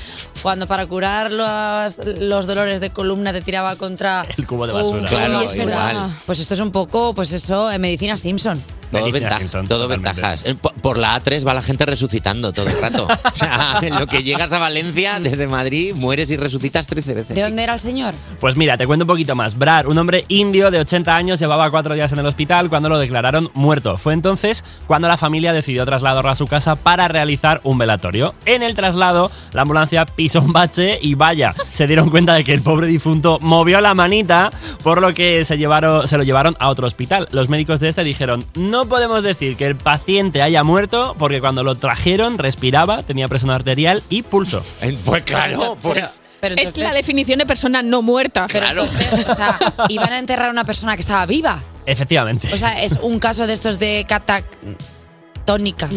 cuando 0.42 0.66
para 0.66 0.86
curar 0.86 1.30
los, 1.32 1.98
los 2.20 2.46
dolores 2.46 2.80
de 2.80 2.90
columna 2.90 3.32
te 3.32 3.40
tiraba 3.42 3.76
contra 3.76 4.24
El 4.36 4.46
cubo 4.46 4.66
de 4.66 4.72
un- 4.72 4.78
basura. 4.80 5.04
Claro, 5.04 5.40
es 5.42 5.54
verdad. 5.56 5.90
igual. 5.92 6.10
Pues 6.24 6.38
esto 6.38 6.54
es 6.54 6.60
un 6.60 6.70
poco, 6.70 7.14
pues 7.14 7.32
eso, 7.32 7.70
en 7.70 7.80
medicina 7.80 8.16
Simpson. 8.16 8.62
Todo, 8.90 9.00
Medicina 9.02 9.20
ventaja- 9.20 9.38
Simpson, 9.40 9.68
todo 9.68 9.88
ventajas. 9.88 10.44
Eh, 10.46 10.54
po- 10.54 10.72
Por 10.82 10.98
la 10.98 11.22
A3 11.22 11.46
va 11.46 11.54
la 11.54 11.62
gente 11.62 11.84
resucitando 11.86 12.52
todo 12.52 12.66
el 12.68 12.80
rato. 12.80 13.06
O 13.32 13.34
sea, 13.38 13.78
en 13.82 13.94
lo 13.98 14.06
que 14.06 14.22
llegas 14.22 14.52
a 14.52 14.58
Valencia, 14.58 15.20
desde 15.20 15.46
Madrid, 15.46 15.94
mueres 15.94 16.30
y 16.30 16.36
resucitas 16.36 16.86
13 16.86 17.14
veces. 17.14 17.36
¿De 17.36 17.42
dónde 17.42 17.62
era 17.62 17.74
el 17.74 17.80
señor? 17.80 18.14
Pues 18.40 18.56
mira, 18.56 18.76
te 18.76 18.86
cuento 18.86 19.04
un 19.04 19.08
poquito 19.08 19.34
más. 19.36 19.56
Brar, 19.56 19.86
un 19.86 19.96
hombre 19.98 20.24
indio 20.28 20.70
de 20.70 20.78
80 20.80 21.14
años, 21.14 21.38
llevaba 21.38 21.70
cuatro 21.70 21.94
días 21.94 22.12
en 22.12 22.18
el 22.20 22.26
hospital 22.26 22.68
cuando 22.68 22.88
lo 22.88 22.98
declararon 22.98 23.50
muerto. 23.54 23.96
Fue 23.98 24.14
entonces 24.14 24.64
cuando 24.86 25.06
la 25.08 25.16
familia 25.16 25.52
decidió 25.52 25.84
trasladarlo 25.86 26.30
a 26.30 26.34
su 26.34 26.46
casa 26.46 26.74
para 26.76 27.06
realizar 27.08 27.60
un 27.64 27.78
velatorio. 27.78 28.34
En 28.46 28.62
el 28.62 28.74
traslado, 28.74 29.30
la 29.52 29.62
ambulancia 29.62 30.06
pisó 30.06 30.40
un 30.40 30.52
bache 30.52 30.98
y 31.00 31.14
vaya, 31.14 31.54
se 31.72 31.86
dieron 31.86 32.10
cuenta 32.10 32.34
de 32.34 32.44
que 32.44 32.54
el 32.54 32.62
pobre 32.62 32.86
difunto 32.86 33.38
movió 33.40 33.80
la 33.80 33.94
manita, 33.94 34.50
por 34.82 35.00
lo 35.00 35.14
que 35.14 35.44
se, 35.44 35.58
llevaron, 35.58 36.08
se 36.08 36.16
lo 36.16 36.22
llevaron 36.24 36.56
a 36.58 36.68
otro 36.68 36.86
hospital. 36.86 37.28
Los 37.30 37.48
médicos 37.48 37.78
de 37.80 37.88
este 37.90 38.02
dijeron, 38.04 38.44
no 38.54 38.77
podemos 38.86 39.22
decir 39.22 39.56
que 39.56 39.66
el 39.66 39.76
paciente 39.76 40.42
haya 40.42 40.62
muerto 40.62 41.16
porque 41.18 41.40
cuando 41.40 41.62
lo 41.64 41.74
trajeron 41.76 42.38
respiraba, 42.38 43.02
tenía 43.02 43.26
presión 43.28 43.50
arterial 43.50 44.02
y 44.10 44.22
pulso. 44.22 44.62
Pues 45.04 45.22
claro, 45.24 45.76
pues. 45.80 46.20
Pero 46.40 46.54
Es 46.56 46.76
la 46.76 46.92
definición 46.94 47.40
de 47.40 47.46
persona 47.46 47.82
no 47.82 48.00
muerta. 48.00 48.46
pero 48.46 48.64
Claro. 48.66 48.84
entonces, 48.84 49.26
o 49.26 49.34
sea, 49.34 49.58
iban 49.88 50.12
a 50.12 50.18
enterrar 50.20 50.48
a 50.48 50.52
una 50.52 50.64
persona 50.64 50.94
que 50.94 51.00
estaba 51.00 51.26
viva. 51.26 51.60
Efectivamente. 51.84 52.48
O 52.52 52.56
sea, 52.56 52.80
es 52.82 52.96
un 53.02 53.18
caso 53.18 53.46
de 53.48 53.54
estos 53.54 53.78
de 53.80 54.04
catatónica. 54.06 55.88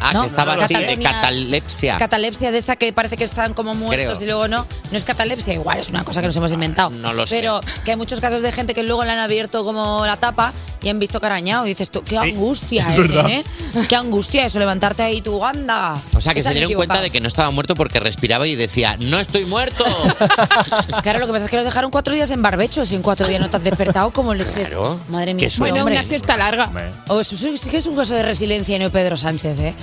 Ah, 0.00 0.12
No, 0.12 0.22
que 0.22 0.28
estaba 0.28 0.56
no, 0.56 0.62
así 0.62 0.74
de 0.74 0.98
catalepsia. 0.98 1.96
Catalepsia 1.96 2.50
de 2.50 2.58
esta 2.58 2.76
que 2.76 2.92
parece 2.92 3.16
que 3.16 3.24
están 3.24 3.54
como 3.54 3.74
muertos 3.74 4.18
Creo. 4.18 4.22
y 4.22 4.26
luego 4.26 4.48
no. 4.48 4.66
No 4.90 4.96
es 4.96 5.04
catalepsia, 5.04 5.54
igual 5.54 5.78
es 5.78 5.88
una 5.88 6.04
cosa 6.04 6.20
que 6.20 6.26
nos 6.28 6.36
hemos 6.36 6.52
inventado. 6.52 6.90
No 6.90 7.12
lo 7.12 7.26
sé. 7.26 7.36
Pero 7.36 7.60
que 7.84 7.92
hay 7.92 7.96
muchos 7.96 8.20
casos 8.20 8.42
de 8.42 8.52
gente 8.52 8.74
que 8.74 8.82
luego 8.82 9.04
le 9.04 9.10
han 9.12 9.18
abierto 9.18 9.64
como 9.64 10.04
la 10.06 10.16
tapa 10.16 10.52
y 10.82 10.88
han 10.88 10.98
visto 10.98 11.20
carañado. 11.20 11.66
Y 11.66 11.70
dices 11.70 11.90
tú, 11.90 12.02
qué 12.02 12.10
Sí, 12.10 12.16
angustia, 12.16 12.86
es 12.92 12.98
eh, 12.98 13.08
nene. 13.08 13.44
Qué 13.88 13.96
angustia 13.96 14.46
eso, 14.46 14.58
levantarte 14.58 15.02
ahí 15.02 15.20
tu 15.22 15.44
anda. 15.44 16.00
O 16.14 16.20
sea, 16.20 16.34
que 16.34 16.42
se 16.42 16.50
dieron 16.52 16.72
cuenta 16.74 17.00
de 17.00 17.10
que 17.10 17.20
no 17.20 17.28
estaba 17.28 17.50
muerto 17.50 17.74
porque 17.74 17.98
respiraba 18.00 18.46
y 18.46 18.54
decía, 18.54 18.96
¡No 18.98 19.18
estoy 19.18 19.44
muerto! 19.44 19.84
Claro, 21.02 21.18
lo 21.20 21.26
que 21.26 21.32
pasa 21.32 21.44
es 21.44 21.50
que 21.50 21.56
los 21.56 21.64
dejaron 21.64 21.90
cuatro 21.90 22.14
días 22.14 22.30
en 22.30 22.42
barbecho. 22.42 22.84
Si 22.84 22.94
en 22.94 23.02
cuatro 23.02 23.26
días 23.26 23.40
no 23.40 23.48
te 23.50 23.56
has 23.56 23.64
despertado, 23.64 24.10
como 24.10 24.34
leches. 24.34 24.68
Claro. 24.68 24.98
Madre 25.08 25.34
mía. 25.34 25.48
Bueno, 25.58 25.80
hombre. 25.80 25.94
una 25.94 26.02
siesta 26.02 26.36
larga. 26.36 26.64
Hombre. 26.66 26.90
Oh, 27.08 27.20
eso 27.20 27.36
sí 27.36 27.54
que 27.70 27.76
es 27.78 27.86
un 27.86 27.96
caso 27.96 28.14
de 28.14 28.22
resiliencia 28.22 28.78
no 28.78 28.90
Pedro 28.90 29.16
Sánchez, 29.16 29.58
¿eh? 29.58 29.74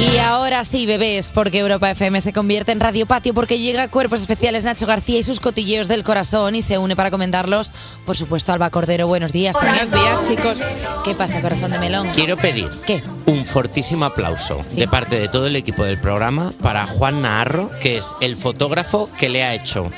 Y 0.00 0.18
ahora 0.18 0.64
sí, 0.64 0.84
bebés, 0.86 1.28
porque 1.28 1.58
Europa 1.58 1.90
FM 1.90 2.20
se 2.20 2.32
convierte 2.32 2.72
en 2.72 2.80
Radio 2.80 3.06
Patio 3.06 3.34
porque 3.34 3.58
llega 3.58 3.88
Cuerpos 3.88 4.20
Especiales 4.20 4.64
Nacho 4.64 4.86
García 4.86 5.18
y 5.18 5.22
sus 5.22 5.38
cotilleos 5.38 5.86
del 5.88 6.02
corazón 6.02 6.54
y 6.54 6.62
se 6.62 6.78
une 6.78 6.96
para 6.96 7.10
comentarlos, 7.10 7.70
por 8.04 8.16
supuesto, 8.16 8.52
Alba 8.52 8.70
Cordero. 8.70 9.06
Buenos 9.06 9.32
días. 9.32 9.54
Buenos 9.54 9.90
días, 9.90 10.28
chicos. 10.28 10.60
¿Qué 11.04 11.14
pasa, 11.14 11.40
corazón 11.40 11.70
de 11.70 11.78
melón? 11.78 12.08
Quiero 12.14 12.36
pedir 12.36 12.68
¿Qué? 12.86 13.02
un 13.26 13.44
fortísimo 13.46 14.04
aplauso 14.04 14.60
de 14.72 14.88
parte 14.88 15.18
de 15.18 15.28
todo 15.28 15.46
el 15.46 15.56
equipo 15.56 15.84
del 15.84 15.98
programa 16.00 16.52
para 16.62 16.86
Juan 16.86 17.22
Naharro, 17.22 17.70
que 17.80 17.98
es 17.98 18.12
el 18.20 18.36
fotógrafo 18.36 19.08
que 19.18 19.28
le 19.28 19.44
ha 19.44 19.54
hecho 19.54 19.90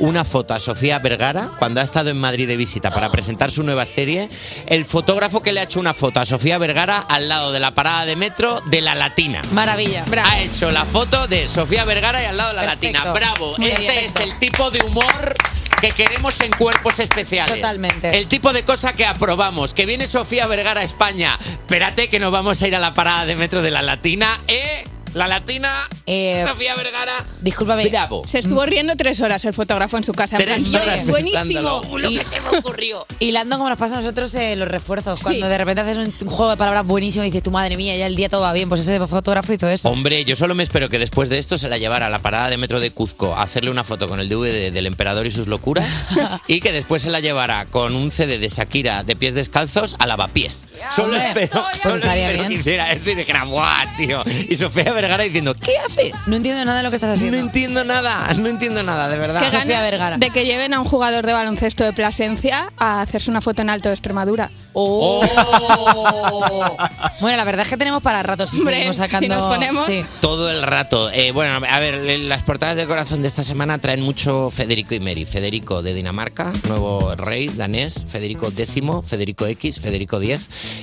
una 0.00 0.24
foto 0.24 0.54
a 0.54 0.60
Sofía 0.60 0.98
Vergara 0.98 1.50
cuando 1.58 1.80
ha 1.80 1.84
estado 1.84 2.10
en 2.10 2.18
Madrid 2.18 2.48
de 2.48 2.56
visita 2.56 2.90
para 2.90 3.10
presentar 3.10 3.50
su 3.50 3.62
nueva 3.62 3.86
serie. 3.86 4.28
El 4.66 4.84
fotógrafo 4.84 5.42
que 5.42 5.52
le 5.52 5.60
ha 5.60 5.64
hecho 5.64 5.78
una 5.80 5.94
foto 5.94 6.20
a 6.20 6.24
Sofía 6.24 6.58
Vergara 6.58 6.98
al 6.98 7.28
lado 7.28 7.52
de 7.52 7.60
la 7.60 7.72
parada 7.72 8.06
de 8.06 8.16
metro 8.16 8.60
de 8.66 8.80
la 8.80 8.94
Latina. 8.94 9.42
Maravilla. 9.52 10.04
Ha 10.24 10.40
hecho 10.40 10.70
la 10.70 10.84
foto 10.84 11.26
de 11.28 11.48
Sofía 11.48 11.84
Vergara 11.84 12.22
y 12.22 12.26
al 12.26 12.36
lado 12.36 12.50
de 12.50 12.56
la 12.56 12.62
Perfecto. 12.62 12.98
Latina. 12.98 13.12
Bravo. 13.12 13.54
Muy 13.58 13.68
este 13.68 13.80
bien. 13.82 14.04
es 14.04 14.16
el 14.16 14.38
tipo 14.38 14.70
de 14.70 14.82
humor 14.84 15.34
que 15.80 15.90
queremos 15.92 16.38
en 16.40 16.50
cuerpos 16.52 16.98
especiales. 16.98 17.56
Totalmente. 17.56 18.16
El 18.18 18.26
tipo 18.26 18.52
de 18.52 18.64
cosa 18.64 18.92
que 18.92 19.06
aprobamos. 19.06 19.74
Que 19.74 19.86
viene 19.86 20.06
Sofía 20.06 20.46
Vergara 20.46 20.80
a 20.80 20.84
España. 20.84 21.38
Espérate 21.42 22.08
que 22.08 22.18
nos 22.18 22.32
vamos 22.32 22.60
a 22.62 22.68
ir 22.68 22.76
a 22.76 22.78
la 22.78 22.94
parada 22.94 23.26
de 23.26 23.36
metro 23.36 23.62
de 23.62 23.70
la 23.70 23.82
Latina. 23.82 24.40
¿Eh? 24.46 24.84
La 25.14 25.26
Latina. 25.26 25.68
Eh, 26.06 26.44
Sofía 26.46 26.74
Vergara. 26.76 27.12
discúlpame. 27.40 27.88
Bravo. 27.88 28.22
Se 28.30 28.38
estuvo 28.38 28.64
riendo 28.64 28.94
tres 28.96 29.20
horas 29.20 29.44
el 29.44 29.52
fotógrafo 29.52 29.96
en 29.96 30.04
su 30.04 30.12
casa. 30.12 30.36
en 30.36 30.42
Tres 30.44 30.62
plan, 30.68 30.82
horas 30.82 31.00
"Oye, 31.02 31.10
buenísimo. 31.10 31.82
Lo 31.98 32.10
Y- 32.10 32.18
que 32.18 32.24
se 32.26 32.40
me 32.40 32.58
ocurrió. 32.58 33.06
Hilando 33.18 33.56
como 33.58 33.68
nos 33.68 33.78
pasa 33.78 33.94
a 33.94 33.98
nosotros 33.98 34.32
eh, 34.34 34.54
los 34.56 34.68
refuerzos. 34.68 35.20
Cuando 35.20 35.46
Sí. 35.46 35.50
de 35.50 35.58
repente 35.58 35.80
haces 35.82 35.98
un, 35.98 36.04
un 36.22 36.28
juego 36.28 36.50
de 36.50 36.56
palabras 36.56 36.86
buenísimo 36.86 37.24
y 37.24 37.28
dices, 37.28 37.42
tu 37.42 37.50
madre 37.50 37.76
mía, 37.76 37.96
ya 37.96 38.06
el 38.06 38.14
día 38.16 38.28
todo 38.28 38.42
va 38.42 38.52
bien. 38.52 38.68
Pues 38.68 38.82
ese 38.82 38.98
fotógrafo 39.06 39.52
hizo 39.52 39.68
eso. 39.68 39.88
Hombre, 39.88 40.24
yo 40.24 40.36
solo 40.36 40.54
me 40.54 40.62
espero 40.62 40.88
que 40.88 40.98
después 40.98 41.28
de 41.28 41.38
esto 41.38 41.58
se 41.58 41.68
la 41.68 41.78
llevara 41.78 42.06
a 42.06 42.10
la 42.10 42.20
parada 42.20 42.48
de 42.50 42.56
metro 42.56 42.78
de 42.80 42.90
Cuzco 42.92 43.34
a 43.34 43.42
hacerle 43.42 43.70
una 43.70 43.82
foto 43.84 44.08
con 44.08 44.20
el 44.20 44.28
DVD 44.28 44.70
del 44.72 44.86
emperador 44.86 45.26
y 45.26 45.30
sus 45.32 45.48
locuras 45.48 45.88
y 46.46 46.60
que 46.60 46.72
después 46.72 47.02
se 47.02 47.10
la 47.10 47.20
llevara 47.20 47.66
con 47.66 47.94
un 47.96 48.10
CD 48.12 48.38
de 48.38 48.48
Shakira 48.48 49.02
de 49.04 49.16
pies 49.16 49.34
descalzos 49.34 49.96
a 49.98 50.06
lavapiés. 50.06 50.60
Solo 50.94 51.14
Hombre, 51.16 51.28
espero, 51.28 51.62
pues 51.64 51.82
solo 51.82 51.96
estaría 51.96 52.30
espero 52.30 52.48
bien. 52.48 52.62
que 52.62 52.68
hiciera 52.70 52.92
eso 52.92 53.10
y 53.10 53.14
dijera, 53.16 53.44
¡guau, 53.44 53.86
tío! 53.98 54.22
Y 54.48 54.56
Sofía 54.56 54.92
Vergara 55.00 55.24
diciendo, 55.24 55.54
¿qué 55.54 55.72
haces? 55.78 56.12
No 56.26 56.36
entiendo 56.36 56.64
nada 56.64 56.78
de 56.78 56.82
lo 56.84 56.90
que 56.90 56.96
estás 56.96 57.10
No 57.10 57.14
haciendo. 57.16 57.38
entiendo 57.38 57.84
nada, 57.84 58.32
no 58.34 58.48
entiendo 58.48 58.82
nada, 58.82 59.08
de 59.08 59.18
verdad. 59.18 59.40
Qué 59.40 59.46
Sofía 59.46 59.64
gana 59.64 59.82
Vergara. 59.82 60.18
de 60.18 60.30
que 60.30 60.44
lleven 60.44 60.74
a 60.74 60.80
un 60.80 60.84
jugador 60.86 61.24
de 61.26 61.32
baloncesto 61.32 61.84
de 61.84 61.92
Plasencia 61.92 62.68
a 62.76 63.00
hacerse 63.02 63.30
una 63.30 63.40
foto 63.40 63.62
en 63.62 63.70
alto 63.70 63.88
de 63.88 63.94
Extremadura. 63.94 64.50
Oh. 64.72 65.24
¡Oh! 65.24 66.76
Bueno, 67.20 67.36
la 67.36 67.44
verdad 67.44 67.64
es 67.64 67.68
que 67.68 67.76
tenemos 67.76 68.02
para 68.02 68.22
ratos 68.22 68.54
y 68.54 68.58
Hombre, 68.58 68.76
seguimos 68.76 68.96
sacando. 68.96 69.26
si 69.26 69.28
nos 69.28 69.54
ponemos- 69.54 69.86
Sí. 69.86 70.04
Todo 70.22 70.50
el 70.50 70.62
rato. 70.62 71.10
Eh, 71.10 71.32
bueno, 71.32 71.60
a 71.68 71.78
ver, 71.80 72.18
las 72.20 72.42
portadas 72.44 72.76
del 72.78 72.86
corazón 72.86 73.20
de 73.20 73.28
esta 73.28 73.42
semana 73.42 73.76
traen 73.78 74.00
mucho 74.00 74.50
Federico 74.50 74.94
y 74.94 75.00
Mary. 75.00 75.26
Federico 75.26 75.82
de 75.82 75.92
Dinamarca, 75.92 76.52
nuevo 76.66 77.14
rey 77.16 77.48
danés, 77.48 78.06
Federico 78.10 78.48
X, 78.56 78.68
Federico 79.06 79.46
X, 79.46 79.80
Federico 79.80 80.20
X 80.22 80.40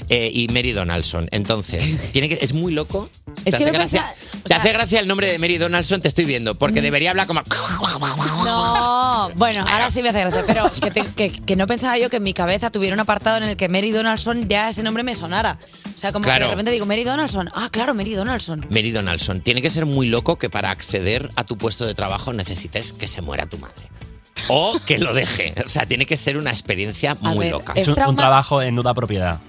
eh, 0.09 0.29
y 0.31 0.47
Mary 0.49 0.73
Donaldson. 0.73 1.27
Entonces, 1.31 2.11
tiene 2.11 2.29
que, 2.29 2.37
es 2.41 2.53
muy 2.53 2.71
loco. 2.71 3.09
Es 3.45 3.53
¿Te 3.53 3.57
que 3.59 3.65
no 3.65 3.71
gracia, 3.71 4.06
te 4.45 4.53
hace 4.53 4.71
gracia 4.73 4.99
el 4.99 5.07
nombre 5.07 5.27
de 5.31 5.39
Mary 5.39 5.57
Donaldson? 5.57 6.01
Te 6.01 6.07
estoy 6.07 6.25
viendo, 6.25 6.55
porque 6.55 6.81
debería 6.81 7.09
hablar 7.11 7.27
como... 7.27 7.41
No, 8.45 9.31
bueno, 9.35 9.65
ahora 9.69 9.91
sí 9.91 10.01
me 10.01 10.09
hace 10.09 10.19
gracia, 10.21 10.43
pero 10.47 10.71
que, 10.71 10.91
te- 10.91 11.05
que- 11.05 11.31
que 11.41 11.55
no 11.55 11.67
pensaba 11.67 11.97
yo 11.97 12.09
que 12.09 12.17
en 12.17 12.23
mi 12.23 12.33
cabeza 12.33 12.69
tuviera 12.71 12.93
un 12.93 12.99
apartado 12.99 13.37
en 13.37 13.43
el 13.43 13.57
que 13.57 13.69
Mary 13.69 13.91
Donaldson 13.91 14.47
ya 14.47 14.69
ese 14.69 14.83
nombre 14.83 15.03
me 15.03 15.15
sonara. 15.15 15.57
O 15.93 15.97
sea, 15.97 16.11
como 16.11 16.23
que 16.23 16.29
Claro. 16.29 16.45
de 16.45 16.51
repente 16.51 16.71
digo, 16.71 16.85
Mary 16.85 17.03
Donaldson. 17.03 17.49
Ah, 17.53 17.69
claro, 17.71 17.93
Mary 17.93 18.13
Donaldson. 18.13 18.65
Mary 18.69 18.91
Donaldson. 18.91 19.41
Tiene 19.41 19.61
que 19.61 19.69
ser 19.69 19.85
muy 19.85 20.07
loco 20.07 20.37
que 20.37 20.49
para 20.49 20.69
acceder 20.71 21.31
a 21.35 21.43
tu 21.43 21.57
puesto 21.57 21.85
de 21.85 21.93
trabajo 21.95 22.33
necesites 22.33 22.93
que 22.93 23.07
se 23.07 23.21
muera 23.21 23.45
tu 23.47 23.57
madre. 23.57 23.89
O 24.49 24.79
que 24.85 24.99
lo 24.99 25.13
deje. 25.13 25.53
O 25.65 25.67
sea, 25.67 25.85
tiene 25.87 26.05
que 26.05 26.15
ser 26.15 26.37
una 26.37 26.51
experiencia 26.51 27.11
A 27.11 27.29
muy 27.29 27.45
ver, 27.45 27.51
loca. 27.53 27.73
es 27.75 27.83
Es 27.83 27.87
un, 27.87 27.93
un 27.93 27.95
trauma- 27.97 28.15
trabajo 28.15 28.61
en 28.61 28.75
nuda 28.75 28.93
propiedad. 28.93 29.39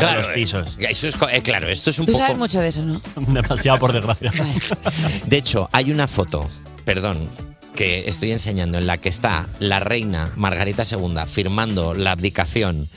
Claro, 0.00 0.22
Los 0.22 0.28
pisos. 0.28 0.76
Eso 0.78 1.06
es, 1.08 1.14
co- 1.16 1.28
eh, 1.28 1.42
claro, 1.42 1.68
esto 1.68 1.90
es 1.90 1.98
un 1.98 2.06
Tú 2.06 2.12
poco... 2.12 2.24
sabes 2.24 2.38
mucho 2.38 2.60
de 2.60 2.68
eso, 2.68 2.82
¿no? 2.82 3.00
Demasiado, 3.16 3.78
por 3.78 3.92
desgracia. 3.92 4.32
De 5.26 5.36
hecho, 5.36 5.68
hay 5.72 5.90
una 5.92 6.08
foto, 6.08 6.48
perdón, 6.84 7.28
que 7.74 8.08
estoy 8.08 8.32
enseñando 8.32 8.78
en 8.78 8.86
la 8.86 8.98
que 8.98 9.08
está 9.08 9.48
la 9.58 9.78
reina 9.80 10.32
Margarita 10.36 10.82
II 10.90 11.14
firmando 11.26 11.94
la 11.94 12.12
abdicación 12.12 12.88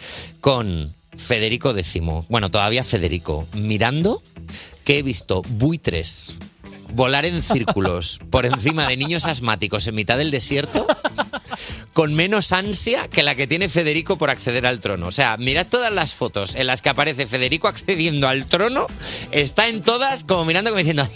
con 0.42 0.94
Federico 1.16 1.78
X, 1.78 2.02
bueno, 2.28 2.50
todavía 2.50 2.84
Federico, 2.84 3.48
mirando 3.54 4.22
que 4.84 4.98
he 5.00 5.04
visto 5.04 5.42
buitres 5.48 6.34
volar 6.94 7.26
en 7.26 7.42
círculos 7.42 8.20
por 8.30 8.46
encima 8.46 8.88
de 8.88 8.98
niños 8.98 9.26
asmáticos 9.26 9.88
en 9.88 9.96
mitad 9.96 10.18
del 10.18 10.32
desierto 10.32 10.86
con 11.94 12.14
menos 12.14 12.52
ansia 12.52 13.08
que 13.08 13.24
la 13.24 13.36
que 13.36 13.48
tiene 13.48 13.70
Federico 13.70 14.18
por 14.18 14.30
acceder 14.30 14.66
al 14.66 14.80
trono. 14.80 15.08
O 15.08 15.12
sea, 15.12 15.38
mirad 15.38 15.68
todas 15.68 15.92
las 15.92 16.14
fotos 16.14 16.56
en 16.56 16.68
las 16.68 16.82
que 16.82 16.90
aparece 16.90 17.28
Federico 17.28 17.68
accediendo 17.68 18.28
al 18.28 18.46
trono, 18.46 18.88
está 19.32 19.68
en 19.68 19.82
todas 19.82 20.24
como 20.24 20.46
mirando 20.46 20.72
como 20.72 20.80
diciendo... 20.80 21.08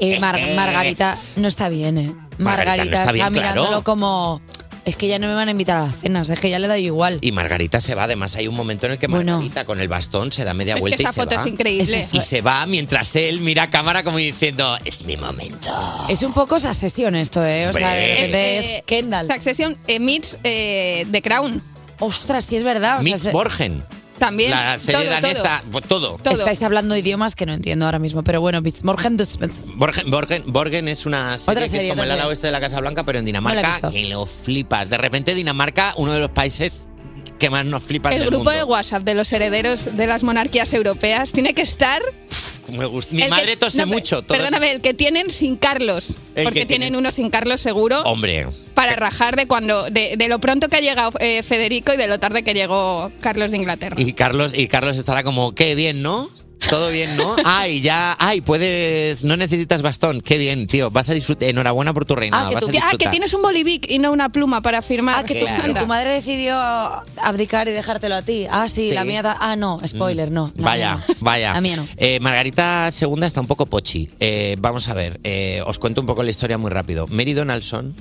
Y 0.00 0.18
Mar- 0.18 0.40
Margarita 0.54 1.18
no 1.36 1.48
está 1.48 1.68
bien, 1.68 1.98
¿eh? 1.98 2.14
Margarita 2.38 2.84
no 2.84 2.96
está 2.96 3.12
bien, 3.12 3.32
mirándolo 3.32 3.66
claro. 3.66 3.84
como. 3.84 4.40
Es 4.88 4.96
que 4.96 5.06
ya 5.06 5.18
no 5.18 5.26
me 5.26 5.34
van 5.34 5.48
a 5.48 5.50
invitar 5.50 5.76
a 5.76 5.86
las 5.86 5.96
cenas, 6.00 6.30
es 6.30 6.40
que 6.40 6.48
ya 6.48 6.58
le 6.58 6.66
da 6.66 6.78
igual. 6.78 7.18
Y 7.20 7.30
Margarita 7.32 7.80
se 7.80 7.94
va, 7.94 8.04
además 8.04 8.34
hay 8.36 8.48
un 8.48 8.54
momento 8.54 8.86
en 8.86 8.92
el 8.92 8.98
que 8.98 9.06
Bueno. 9.06 9.32
Margarita 9.32 9.64
con 9.66 9.80
el 9.80 9.88
bastón 9.88 10.32
se 10.32 10.44
da 10.44 10.54
media 10.54 10.72
Es 10.72 10.76
que 10.76 10.80
vuelta 10.80 11.02
esa 11.02 11.10
y 11.10 11.12
se 11.14 11.20
foto 11.20 11.34
va. 11.36 11.42
es 11.42 11.46
increíble. 11.48 12.08
Y 12.12 12.20
se 12.22 12.40
va 12.40 12.64
mientras 12.66 13.14
él 13.16 13.40
mira 13.40 13.64
a 13.64 13.70
cámara 13.70 14.02
como 14.02 14.16
diciendo, 14.18 14.78
es 14.86 15.04
mi 15.04 15.16
momento. 15.18 15.68
Es 16.08 16.22
un 16.22 16.32
poco 16.32 16.56
esa 16.56 16.72
sesión 16.72 17.14
esto, 17.16 17.44
¿eh? 17.44 17.68
O 17.68 17.72
sea, 17.74 17.90
de 17.90 18.00
Hombre. 18.00 18.14
repente 18.16 18.58
es 18.58 18.64
Eh, 18.66 18.82
Kendall. 18.86 19.26
Succession 19.26 19.76
emits 19.86 20.36
eh, 20.42 21.06
The 21.12 21.20
Crown. 21.22 21.62
Ostras, 22.00 22.46
sí 22.46 22.56
es 22.56 22.62
verdad. 22.64 23.00
o 23.00 23.02
sea, 23.02 23.12
Mitch 23.12 23.22
se- 23.24 23.30
Borgen, 23.30 23.82
También. 24.18 24.50
la 24.50 24.78
serie 24.78 25.00
todo, 25.02 25.10
danesa, 25.10 25.62
pues 25.70 25.84
todo. 25.86 26.16
todo. 26.22 26.34
Estáis 26.34 26.62
hablando 26.62 26.96
idiomas 26.96 27.34
que 27.34 27.46
no 27.46 27.52
entiendo 27.52 27.84
ahora 27.84 27.98
mismo, 27.98 28.22
pero 28.24 28.40
bueno, 28.40 28.62
Morgen 28.82 29.16
Borgen, 29.76 30.10
Borgen, 30.10 30.42
Borgen 30.46 30.88
es 30.88 31.06
una 31.06 31.38
serie, 31.38 31.44
Otra 31.52 31.62
que 31.64 31.68
serie, 31.68 31.88
es 31.88 31.92
como 31.94 32.04
el 32.04 32.10
ala 32.10 32.26
oeste 32.26 32.48
de 32.48 32.52
la 32.52 32.60
Casa 32.60 32.80
Blanca, 32.80 33.04
pero 33.04 33.18
en 33.18 33.24
No 33.24 33.26
Dinamarca, 33.26 33.72
visto. 33.72 33.90
que 33.90 34.04
lo 34.06 34.26
flipas. 34.26 34.88
De 34.90 34.98
repente 34.98 35.34
Dinamarca, 35.34 35.94
uno 35.96 36.12
de 36.12 36.20
los 36.20 36.30
países 36.30 36.86
que 37.38 37.50
más 37.50 37.64
nos 37.64 37.82
flipan 37.82 38.12
El 38.12 38.18
del 38.20 38.28
grupo 38.28 38.44
mundo. 38.44 38.50
de 38.58 38.64
WhatsApp 38.64 39.02
de 39.04 39.14
los 39.14 39.32
herederos 39.32 39.96
de 39.96 40.06
las 40.06 40.22
monarquías 40.22 40.72
europeas 40.74 41.32
tiene 41.32 41.54
que 41.54 41.62
estar. 41.62 42.02
Me 42.70 42.84
gusta. 42.84 43.14
Mi 43.14 43.22
el 43.22 43.28
que- 43.28 43.30
madre 43.30 43.56
tose 43.56 43.78
no, 43.78 43.86
mucho. 43.86 44.20
todas- 44.22 44.42
Perdóname, 44.42 44.70
el 44.72 44.80
que 44.82 44.92
tienen 44.92 45.30
sin 45.30 45.56
Carlos. 45.56 46.08
Porque 46.08 46.44
que 46.60 46.66
tienen 46.66 46.66
tienen- 46.66 46.96
uno 46.96 47.10
sin 47.10 47.30
Carlos 47.30 47.60
seguro. 47.62 48.02
Hombre, 48.02 48.46
Para 48.74 48.94
rajar 48.94 49.36
de 49.36 49.46
cuando 49.46 49.88
de, 49.90 50.16
de 50.18 50.28
lo 50.28 50.38
pronto 50.38 50.68
que 50.68 50.76
ha 50.76 50.80
llegado 50.80 51.12
eh, 51.20 51.42
Federico 51.42 51.94
y 51.94 51.96
de 51.96 52.06
lo 52.08 52.18
tarde 52.20 52.42
que 52.44 52.52
llegó 52.54 53.10
Carlos 53.20 53.50
de 53.52 53.56
Inglaterra. 53.56 53.96
y 53.98 54.12
Carlos, 54.12 54.52
y 54.54 54.68
Carlos 54.68 54.98
estará 54.98 55.22
como, 55.24 55.54
qué 55.54 55.74
bien, 55.74 56.02
¿no? 56.02 56.28
Todo 56.68 56.90
bien, 56.90 57.16
¿no? 57.16 57.36
Ay, 57.44 57.80
ya, 57.80 58.16
ay, 58.18 58.40
puedes, 58.40 59.22
no 59.24 59.36
necesitas 59.36 59.80
bastón. 59.82 60.20
Qué 60.20 60.38
bien, 60.38 60.66
tío. 60.66 60.90
Vas 60.90 61.08
a 61.10 61.14
disfrutar. 61.14 61.48
Enhorabuena 61.48 61.94
por 61.94 62.04
tu 62.04 62.14
reinado. 62.16 62.48
que 62.48 62.54
vas 62.56 62.64
tú- 62.64 62.68
a 62.70 62.72
Que- 62.72 62.78
ah, 62.78 62.80
que 62.82 62.86
disfrutar. 62.88 63.10
tienes 63.12 63.32
un 63.34 63.42
bolivic 63.42 63.90
y 63.90 63.98
no 63.98 64.10
una 64.12 64.28
pluma 64.30 64.60
para 64.60 64.82
firmar. 64.82 65.16
Ah, 65.20 65.24
que 65.24 65.34
tu, 65.36 65.46
Claro. 65.46 65.62
que 65.62 65.80
tu 65.80 65.86
madre 65.86 66.12
decidió 66.12 66.56
abdicar 67.22 67.68
y 67.68 67.72
dejártelo 67.72 68.16
a 68.16 68.22
ti. 68.22 68.46
Ah, 68.50 68.68
sí, 68.68 68.88
Sí. 68.88 68.94
la 68.94 69.04
mía. 69.04 69.36
Ah, 69.40 69.56
no, 69.56 69.80
spoiler, 69.86 70.30
no. 70.30 70.52
la 70.56 70.64
Vaya, 70.64 70.96
mía 70.96 71.04
no. 71.08 71.14
vaya. 71.20 71.52
La 71.54 71.60
mía 71.60 71.76
no. 71.76 71.88
Eh, 71.96 72.18
Margarita 72.20 72.90
II 73.00 73.22
está 73.22 73.40
un 73.40 73.46
poco 73.46 73.66
pochi. 73.66 74.08
Eh, 74.20 74.56
vamos 74.58 74.88
a 74.88 74.94
ver, 74.94 75.20
eh, 75.24 75.62
os 75.66 75.78
cuento 75.78 76.00
un 76.00 76.06
poco 76.06 76.22
la 76.22 76.30
historia 76.30 76.58
muy 76.58 76.70
rápido. 76.70 77.06
Mary 77.08 77.32
Donaldson. 77.34 77.94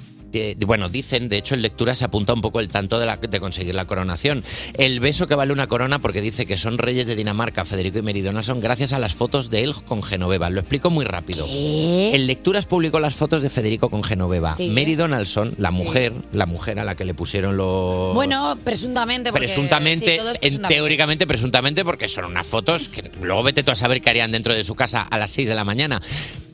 Bueno, 0.66 0.90
dicen, 0.90 1.30
de 1.30 1.38
hecho 1.38 1.56
en 1.56 1.62
lectura 1.62 1.96
se 1.96 2.06
apunta 2.06 2.34
un 2.34 2.42
poco 2.42 2.60
el 2.60 2.68
tanto 2.68 3.00
de, 3.00 3.06
la- 3.06 3.18
de 3.18 3.40
conseguir 3.40 3.76
la 3.76 3.86
coronación. 3.86 4.44
El 4.78 5.00
beso 5.00 5.28
que 5.28 5.36
vale 5.36 5.54
una 5.54 5.68
corona 5.68 6.00
porque 6.00 6.22
dice 6.22 6.46
que 6.46 6.58
son 6.58 6.78
reyes 6.78 7.08
de 7.08 7.16
Dinamarca, 7.16 7.66
Federico 7.66 8.00
y 8.00 8.02
Mary 8.02 8.22
Donaldson, 8.22 8.60
gracias 8.60 8.94
a 8.94 9.00
las 9.00 9.14
fotos 9.16 9.50
de 9.50 9.64
él 9.64 9.74
con 9.86 10.04
Genoveva. 10.04 10.50
Lo 10.50 10.60
explico 10.60 10.90
muy 10.90 11.06
rápido. 11.06 11.46
En 11.50 12.28
lecturas 12.28 12.66
publicó 12.66 13.00
las 13.00 13.16
fotos 13.16 13.42
de 13.42 13.50
Federico 13.50 13.90
con 13.90 14.04
Genoveva. 14.04 14.56
Sí. 14.58 14.70
Mary 14.70 14.96
Donaldson, 14.96 15.54
la 15.58 15.72
mujer, 15.72 16.14
la 16.34 16.46
mujer 16.46 16.80
a 16.80 16.84
la 16.84 16.96
que 16.96 17.06
le 17.06 17.14
pusieron 17.14 17.58
los... 17.58 18.14
Bueno, 18.14 18.58
presuntamente. 18.64 19.32
Porque, 19.32 19.48
Presuntamente, 19.48 20.20
sí, 20.42 20.48
en 20.48 20.62
teóricamente, 20.64 21.26
presuntamente, 21.28 21.84
porque 21.86 22.08
son 22.08 22.26
unas 22.26 22.46
fotos 22.48 22.90
que 22.90 23.10
luego 23.22 23.44
vete 23.44 23.64
tú 23.64 23.72
a 23.72 23.76
saber 23.76 24.02
qué 24.02 24.10
harían 24.10 24.32
dentro 24.32 24.54
de 24.54 24.64
su 24.64 24.76
casa 24.76 25.02
a 25.02 25.18
las 25.18 25.32
6 25.32 25.48
de 25.48 25.56
la 25.56 25.64
mañana. 25.64 26.02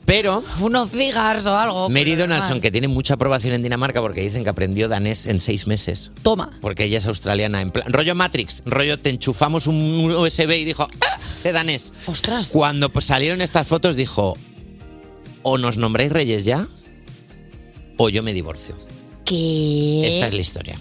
Pero 0.06 0.44
Unos 0.60 0.90
cigars 0.90 1.46
o 1.46 1.56
algo. 1.56 1.88
Mary 1.88 2.14
Donaldson, 2.14 2.60
que 2.60 2.70
tiene 2.70 2.88
mucha 2.88 3.14
aprobación 3.14 3.54
en 3.54 3.62
Dinamarca 3.64 4.00
porque 4.00 4.20
dicen 4.20 4.44
que 4.44 4.50
aprendió 4.50 4.88
danés 4.88 5.26
en 5.26 5.40
seis 5.40 5.66
meses, 5.66 6.10
Toma. 6.22 6.52
porque 6.60 6.84
ella 6.84 6.98
es 6.98 7.06
australiana, 7.06 7.60
en 7.60 7.70
plan, 7.70 7.92
rollo 7.92 8.14
Matrix, 8.14 8.62
rollo 8.64 8.98
te 8.98 9.10
enchufamos 9.10 9.66
un 9.66 10.10
USB 10.10 10.50
y 10.52 10.64
dijo, 10.64 10.88
¡Ah! 11.00 11.18
sé 11.32 11.52
danés. 11.52 11.92
Ostras. 12.06 12.50
Cuando 12.50 12.90
pues, 12.90 13.06
salieron 13.06 13.40
estas 13.40 13.66
fotos 13.66 13.96
dijo, 13.96 14.34
o 15.42 15.58
nos 15.58 15.76
nombráis 15.76 16.12
reyes 16.12 16.44
ya, 16.44 16.68
o 17.96 18.08
yo 18.08 18.22
me 18.22 18.32
divorcio. 18.32 18.76
¿Qué? 19.24 20.06
Esta 20.06 20.26
es 20.26 20.32
la 20.32 20.40
historia. 20.40 20.78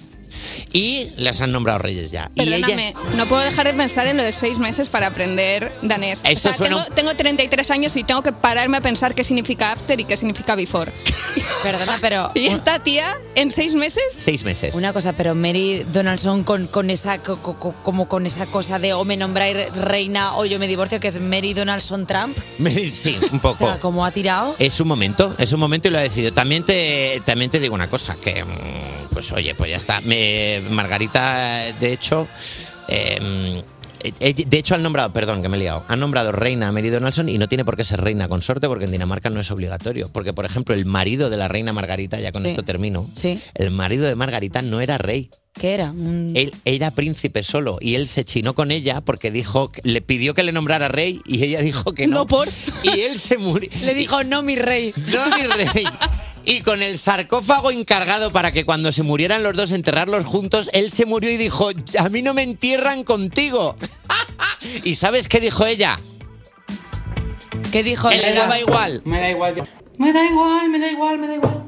Y 0.71 1.09
las 1.17 1.41
han 1.41 1.51
nombrado 1.51 1.79
reyes 1.79 2.11
ya. 2.11 2.31
Y 2.35 2.45
Perdóname, 2.45 2.89
ellas- 2.89 3.15
no 3.15 3.25
puedo 3.27 3.41
dejar 3.43 3.67
de 3.67 3.73
pensar 3.73 4.07
en 4.07 4.17
lo 4.17 4.23
de 4.23 4.31
seis 4.33 4.57
meses 4.59 4.89
para 4.89 5.07
aprender 5.07 5.71
danés. 5.81 6.19
O 6.23 6.27
Esto 6.27 6.49
sea, 6.49 6.53
suena 6.53 6.83
tengo, 6.85 6.95
tengo 6.95 7.15
33 7.15 7.71
años 7.71 7.95
y 7.95 8.03
tengo 8.03 8.21
que 8.23 8.31
pararme 8.33 8.77
a 8.77 8.81
pensar 8.81 9.13
qué 9.15 9.23
significa 9.23 9.71
after 9.73 9.99
y 9.99 10.05
qué 10.05 10.17
significa 10.17 10.55
before. 10.55 10.91
Perdona, 11.63 11.97
pero. 12.01 12.31
Y 12.43 12.47
esta 12.47 12.79
tía, 12.83 13.17
en 13.35 13.51
seis 13.51 13.73
meses, 13.75 14.03
seis 14.17 14.43
meses. 14.43 14.75
Una 14.75 14.91
cosa, 14.93 15.13
pero 15.13 15.33
Mary 15.35 15.85
Donaldson 15.93 16.43
con, 16.43 16.67
con 16.67 16.89
esa 16.89 17.19
co- 17.19 17.37
co- 17.41 17.57
co- 17.59 17.75
como 17.83 18.07
con 18.07 18.25
esa 18.25 18.45
cosa 18.47 18.79
de 18.79 18.93
o 18.93 19.05
me 19.05 19.15
nombráis 19.17 19.57
reina 19.75 20.35
o 20.37 20.45
yo 20.45 20.59
me 20.59 20.67
divorcio, 20.67 20.99
que 20.99 21.07
es 21.07 21.19
Mary 21.19 21.53
Donaldson 21.53 22.05
Trump. 22.05 22.37
Mary- 22.57 22.91
sí, 22.91 23.17
un 23.31 23.37
O 23.39 23.41
poco. 23.41 23.65
sea, 23.67 23.79
como 23.79 24.05
ha 24.05 24.11
tirado. 24.11 24.55
Es 24.59 24.79
un 24.79 24.87
momento, 24.87 25.35
es 25.37 25.53
un 25.53 25.59
momento 25.59 25.87
y 25.87 25.91
lo 25.91 25.99
ha 25.99 26.01
decidido. 26.01 26.33
También 26.33 26.63
te, 26.63 27.21
también 27.25 27.49
te 27.51 27.59
digo 27.59 27.73
una 27.75 27.89
cosa, 27.89 28.15
que 28.21 28.43
mm, 28.43 29.07
pues 29.13 29.31
oye, 29.31 29.55
pues 29.55 29.69
ya 29.69 29.77
está. 29.77 30.01
Me- 30.01 30.32
Margarita, 30.69 31.73
de 31.79 31.93
hecho, 31.93 32.27
eh, 32.87 33.61
eh, 34.19 34.33
de 34.45 34.57
hecho 34.57 34.75
han 34.75 34.83
nombrado, 34.83 35.13
perdón 35.13 35.41
que 35.41 35.47
me 35.49 35.55
he 35.55 35.59
liado, 35.61 35.85
han 35.87 35.99
nombrado 35.99 36.31
reina 36.33 36.67
a 36.67 36.71
Mary 36.73 36.89
Donaldson 36.89 37.29
y 37.29 37.37
no 37.37 37.47
tiene 37.47 37.63
por 37.63 37.77
qué 37.77 37.85
ser 37.85 38.01
reina 38.01 38.27
consorte 38.27 38.67
porque 38.67 38.85
en 38.85 38.91
Dinamarca 38.91 39.29
no 39.29 39.39
es 39.39 39.49
obligatorio. 39.51 40.09
Porque, 40.11 40.33
por 40.33 40.45
ejemplo, 40.45 40.75
el 40.75 40.85
marido 40.85 41.29
de 41.29 41.37
la 41.37 41.47
reina 41.47 41.71
Margarita, 41.71 42.19
ya 42.19 42.31
con 42.33 42.43
Sí. 42.43 42.49
esto 42.49 42.63
termino, 42.63 43.09
Sí. 43.15 43.39
el 43.55 43.71
marido 43.71 44.05
de 44.05 44.15
Margarita 44.15 44.61
no 44.61 44.81
era 44.81 44.97
rey. 44.97 45.29
¿Qué 45.53 45.75
era? 45.75 45.91
Un- 45.91 46.33
Él 46.35 46.51
era 46.65 46.89
príncipe 46.91 47.43
solo 47.43 47.77
y 47.79 47.93
él 47.93 48.07
se 48.07 48.25
chinó 48.25 48.55
con 48.55 48.71
ella 48.71 49.01
porque 49.01 49.29
dijo, 49.29 49.71
le 49.83 50.01
pidió 50.01 50.33
que 50.33 50.41
le 50.43 50.51
nombrara 50.51 50.87
rey 50.87 51.21
y 51.27 51.43
ella 51.43 51.61
dijo 51.61 51.93
que 51.93 52.07
no. 52.07 52.15
no 52.15 52.25
por. 52.27 52.49
Y 52.81 52.89
él 53.01 53.19
se 53.19 53.37
murió. 53.37 53.69
Le 53.83 53.93
dijo, 53.93 54.23
no, 54.23 54.41
mi 54.41 54.55
rey. 54.55 54.93
No, 55.13 55.25
mi 55.37 55.43
rey. 55.47 55.85
Y 56.45 56.61
con 56.61 56.81
el 56.81 56.99
sarcófago 56.99 57.71
encargado 57.71 58.31
para 58.31 58.51
que 58.51 58.65
cuando 58.65 58.91
se 58.91 59.01
murieran 59.03 59.43
los 59.43 59.55
dos 59.55 59.71
enterrarlos 59.71 60.25
juntos, 60.25 60.69
él 60.73 60.91
se 60.91 61.05
murió 61.05 61.31
y 61.31 61.37
dijo, 61.37 61.69
a 61.97 62.09
mí 62.09 62.21
no 62.21 62.33
me 62.33 62.43
entierran 62.43 63.03
contigo. 63.03 63.75
¿Y 64.83 64.95
sabes 64.95 65.27
qué 65.27 65.39
dijo 65.39 65.65
ella? 65.65 65.99
¿Qué 67.71 67.83
dijo 67.83 68.09
Él 68.09 68.21
le 68.21 68.31
ella? 68.31 68.41
daba 68.41 68.59
igual. 68.59 69.01
Me 69.05 69.19
da 69.19 69.29
igual. 69.29 69.55
yo- 69.55 69.63
Me 69.97 70.11
da 70.11 70.23
igual, 70.25 70.69
me 70.69 70.79
da 70.79 70.91
igual, 70.91 71.17
me 71.19 71.27
da 71.27 71.35
igual. 71.35 71.63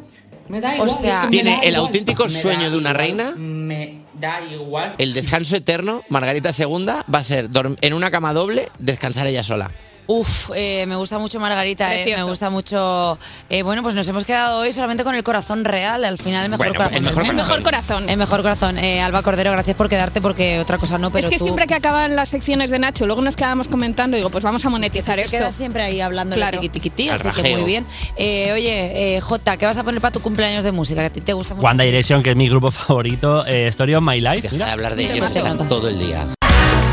Me 0.50 0.62
da 0.62 0.74
igual. 0.76 0.90
Es 0.90 0.98
que 0.98 1.04
me 1.08 1.28
Tiene 1.30 1.52
da 1.52 1.60
el 1.62 1.70
igual. 1.74 1.86
auténtico 1.88 2.30
sueño 2.30 2.70
de 2.70 2.78
una 2.78 2.90
igual, 2.92 2.96
reina. 2.96 3.32
Me 3.36 4.02
da 4.14 4.42
igual. 4.44 4.96
El 4.98 5.14
descanso 5.14 5.56
eterno, 5.56 6.04
Margarita 6.10 6.52
II, 6.58 6.86
va 6.86 7.20
a 7.20 7.24
ser 7.24 7.50
en 7.82 7.94
una 7.94 8.12
cama 8.12 8.34
doble, 8.34 8.70
descansar 8.80 9.26
ella 9.28 9.44
sola. 9.44 9.72
Uf, 10.08 10.52
eh, 10.56 10.86
me 10.88 10.96
gusta 10.96 11.18
mucho 11.18 11.40
Margarita, 11.40 11.96
eh, 11.96 12.16
me 12.16 12.24
gusta 12.24 12.50
mucho. 12.50 13.18
eh, 13.50 13.64
bueno, 13.64 13.82
pues 13.82 13.96
nos 13.96 14.08
hemos 14.08 14.24
quedado 14.26 14.60
hoy 14.60 14.72
solamente 14.72 15.04
con 15.04 15.16
el 15.16 15.24
corazón 15.24 15.66
real, 15.66 16.04
al 16.06 16.18
final 16.18 16.44
el 16.46 16.52
mejor 16.52 16.68
Bueno, 16.68 16.76
corazón. 16.80 16.96
el 16.98 17.02
mejor 17.04 17.16
del 17.16 17.26
el 17.32 17.36
mundo. 17.36 17.44
mejor 17.44 17.64
corazón. 17.64 18.10
El 18.10 18.18
mejor 18.18 18.42
corazón. 18.44 18.78
Eh, 18.80 19.02
Alba 19.02 19.24
Cordero, 19.24 19.52
gracias 19.52 19.76
por 19.76 19.90
quedarte 19.90 20.22
porque 20.22 20.60
otra 20.60 20.78
cosa 20.78 20.98
no, 20.98 21.12
pero 21.12 21.28
es 21.28 21.34
que 21.34 21.40
tú 21.40 21.46
siempre 21.46 21.66
que 21.68 21.74
acaban 21.74 22.16
las 22.16 22.30
secciones 22.30 22.70
de 22.70 22.80
Nacho, 22.80 23.06
luego 23.08 23.22
nos 23.22 23.36
quedábamos 23.36 23.68
comentando, 23.68 24.16
digo, 24.18 24.30
pues 24.30 24.44
vamos 24.44 24.64
a 24.66 24.70
monetizar 24.70 25.18
esto. 25.20 25.32
quedas 25.32 25.56
siempre 25.56 25.82
ahí 25.84 26.02
hablando 26.02 26.36
Claro. 26.36 26.58
de 26.62 26.68
tiquitiquití, 26.68 27.10
Al 27.10 27.20
así 27.28 27.42
que 27.42 27.56
muy 27.56 27.64
bien. 27.64 27.86
Eh, 28.16 28.52
oye, 28.54 29.16
eh, 29.18 29.22
Jota, 29.22 29.58
¿qué 29.58 29.66
vas 29.66 29.78
a 29.78 29.84
poner 29.84 30.02
para 30.02 30.12
tu 30.12 30.22
cumpleaños 30.22 30.64
de 30.64 30.72
música? 30.72 31.02
Que 31.02 31.08
a 31.08 31.14
ti 31.14 31.22
te 31.22 31.34
gusta 31.34 31.56
mucho. 31.56 31.68
One 31.68 31.84
Direction, 31.84 32.22
que 32.22 32.30
es 32.32 32.36
mi 32.36 32.48
grupo 32.48 32.70
favorito, 32.72 33.46
eh, 33.46 33.68
Story 33.68 33.96
of 33.96 34.04
My 34.04 34.22
Life. 34.22 34.50
Deja 34.50 34.66
de 34.66 34.72
hablar 34.72 34.96
de 34.96 35.04
ellos 35.12 35.32
todo 35.68 35.88
el 35.90 36.00
día. 36.00 36.35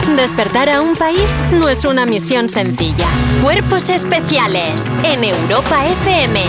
Despertar 0.07 0.69
a 0.69 0.81
un 0.83 0.95
país 0.95 1.33
no 1.53 1.69
es 1.69 1.85
una 1.85 2.05
misión 2.07 2.49
sencilla. 2.49 3.07
Cuerpos 3.43 3.89
especiales 3.89 4.85
en 5.05 5.25
Europa 5.25 5.87
FM. 5.87 6.41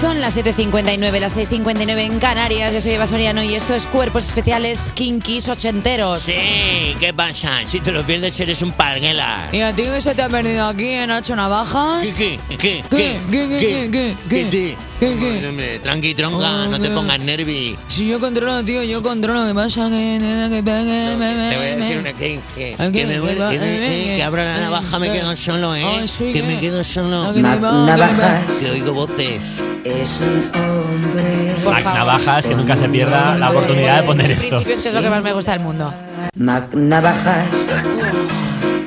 Son 0.00 0.20
las 0.20 0.36
7.59, 0.36 1.18
las 1.20 1.36
6.59 1.36 1.98
en 2.00 2.18
Canarias. 2.18 2.72
Yo 2.72 2.80
soy 2.80 2.92
Eva 2.92 3.06
Soriano 3.06 3.42
y 3.42 3.54
esto 3.54 3.74
es 3.74 3.84
Cuerpos 3.86 4.24
Especiales 4.24 4.92
Kinkis 4.94 5.48
Ochenteros. 5.48 6.20
Sí, 6.20 6.96
¿qué 7.00 7.12
pasa? 7.14 7.64
Si 7.66 7.80
te 7.80 7.92
lo 7.92 8.02
pierdes 8.02 8.38
eres 8.40 8.60
un 8.62 8.72
parguela. 8.72 9.48
¿Y 9.52 9.60
a 9.60 9.72
ti 9.74 9.82
que 9.82 10.00
se 10.00 10.14
te 10.14 10.22
ha 10.22 10.28
perdido 10.28 10.66
aquí 10.66 10.90
en 10.90 11.08
Nacho 11.08 11.36
Navajas? 11.36 12.04
¿Qué, 12.16 12.38
qué, 12.48 12.56
qué, 12.58 12.84
¿Qué? 12.90 12.96
¿Qué, 12.96 13.20
qué, 13.30 13.48
qué, 13.58 13.90
qué, 13.90 14.16
qué? 14.28 14.44
te- 14.44 14.50
¿Qué, 14.50 14.76
qué? 15.18 15.46
Hombre, 15.48 15.78
Tranqui, 15.80 16.14
tronca, 16.14 16.66
no 16.70 16.80
te 16.80 16.90
pongas 16.90 17.18
nervi. 17.20 17.76
Si 17.88 18.06
yo 18.08 18.20
controlo, 18.20 18.64
tío, 18.64 18.82
yo 18.82 19.02
controlo. 19.02 19.46
¿Qué 19.46 19.54
pasa? 19.54 19.88
Que 19.88 20.18
que 20.50 20.62
pegue, 20.62 21.16
me, 21.16 21.34
me, 21.36 21.50
Te 21.50 21.56
voy 21.56 21.66
a 21.66 21.76
decir 21.76 21.98
una 21.98 22.12
que, 22.12 22.40
que, 22.54 22.74
¿A 22.78 22.86
qué? 22.86 22.92
que 22.92 23.06
me 23.06 23.14
¿Qué 23.14 23.20
que 23.36 23.58
me- 23.58 23.86
Eh, 23.86 24.12
eh, 24.14 24.16
que 24.16 24.22
abro 24.22 24.42
la 24.44 24.56
eh, 24.58 24.60
navaja, 24.60 24.98
me 24.98 25.08
eh. 25.08 25.12
quedo 25.12 25.36
solo, 25.36 25.74
¿eh? 25.74 25.82
Que 26.18 26.32
¿qué? 26.32 26.42
me 26.42 26.60
quedo 26.60 26.80
¿A 26.80 26.84
solo. 26.84 27.28
qué 27.34 27.42
qué 27.42 27.42
va? 27.42 27.86
navajas. 27.86 28.42
Que 28.60 28.70
oigo 28.70 28.92
voces. 28.92 29.62
Es 29.84 30.20
un 30.20 30.60
hombre. 30.60 31.54
Mac. 31.64 31.84
Navajas, 31.84 32.46
que 32.46 32.54
nunca 32.54 32.76
se 32.76 32.88
pierda 32.88 33.36
la 33.36 33.50
oportunidad 33.50 34.00
de 34.00 34.06
poner 34.06 34.30
esto. 34.30 34.58
es 34.60 34.80
que 34.80 34.88
es 34.88 34.94
lo 34.94 35.02
que 35.02 35.10
más 35.10 35.22
me 35.22 35.32
gusta 35.32 35.52
del 35.52 35.60
mundo. 35.60 35.92
Mac 36.36 36.72
Navajas. 36.74 37.46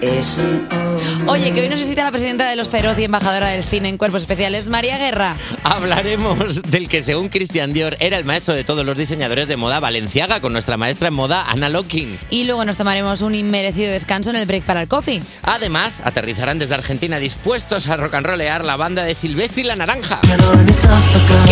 Es 0.01 0.37
un 0.37 0.67
hombre. 0.71 0.86
Oye, 1.27 1.51
que 1.51 1.61
hoy 1.61 1.69
nos 1.69 1.79
visita 1.79 2.03
la 2.03 2.11
presidenta 2.11 2.49
de 2.49 2.55
Los 2.55 2.69
Feroz 2.69 2.97
y 2.97 3.03
embajadora 3.03 3.49
del 3.49 3.63
cine 3.63 3.89
en 3.89 3.97
Cuerpos 3.97 4.21
Especiales, 4.21 4.69
María 4.69 4.97
Guerra. 4.97 5.35
Hablaremos 5.63 6.61
del 6.63 6.87
que 6.87 7.03
según 7.03 7.27
Christian 7.29 7.73
Dior 7.73 7.97
era 7.99 8.17
el 8.17 8.23
maestro 8.23 8.55
de 8.55 8.63
todos 8.63 8.85
los 8.85 8.97
diseñadores 8.97 9.47
de 9.47 9.57
moda 9.57 9.79
Valenciaga 9.81 10.39
con 10.39 10.53
nuestra 10.53 10.77
maestra 10.77 11.09
en 11.09 11.15
moda 11.15 11.43
Ana 11.49 11.67
Locking. 11.69 12.17
Y 12.29 12.45
luego 12.45 12.63
nos 12.63 12.77
tomaremos 12.77 13.21
un 13.21 13.35
inmerecido 13.35 13.91
descanso 13.91 14.29
en 14.29 14.37
el 14.37 14.45
break 14.45 14.63
para 14.63 14.81
el 14.81 14.87
coffee. 14.87 15.21
Además, 15.43 15.99
aterrizarán 16.03 16.59
desde 16.59 16.75
Argentina 16.75 17.19
dispuestos 17.19 17.87
a 17.89 17.97
rock 17.97 18.15
and 18.15 18.25
rollear 18.25 18.63
la 18.63 18.77
banda 18.77 19.03
de 19.03 19.13
Silvestre 19.13 19.61
y 19.61 19.65
la 19.65 19.75
Naranja. 19.75 20.21
Que 20.21 20.33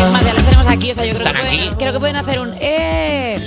es 0.01 0.09
más, 0.09 0.25
ya 0.25 0.33
los 0.33 0.45
tenemos 0.45 0.67
aquí, 0.67 0.91
o 0.91 0.95
sea, 0.95 1.05
yo 1.05 1.13
creo 1.15 1.25
que, 1.25 1.31
¿Están 1.31 1.41
pueden, 1.41 1.59
aquí? 1.67 1.75
creo 1.77 1.93
que 1.93 1.99
pueden 1.99 2.15
hacer 2.15 2.39
un 2.39 2.53
¡eh! 2.61 3.39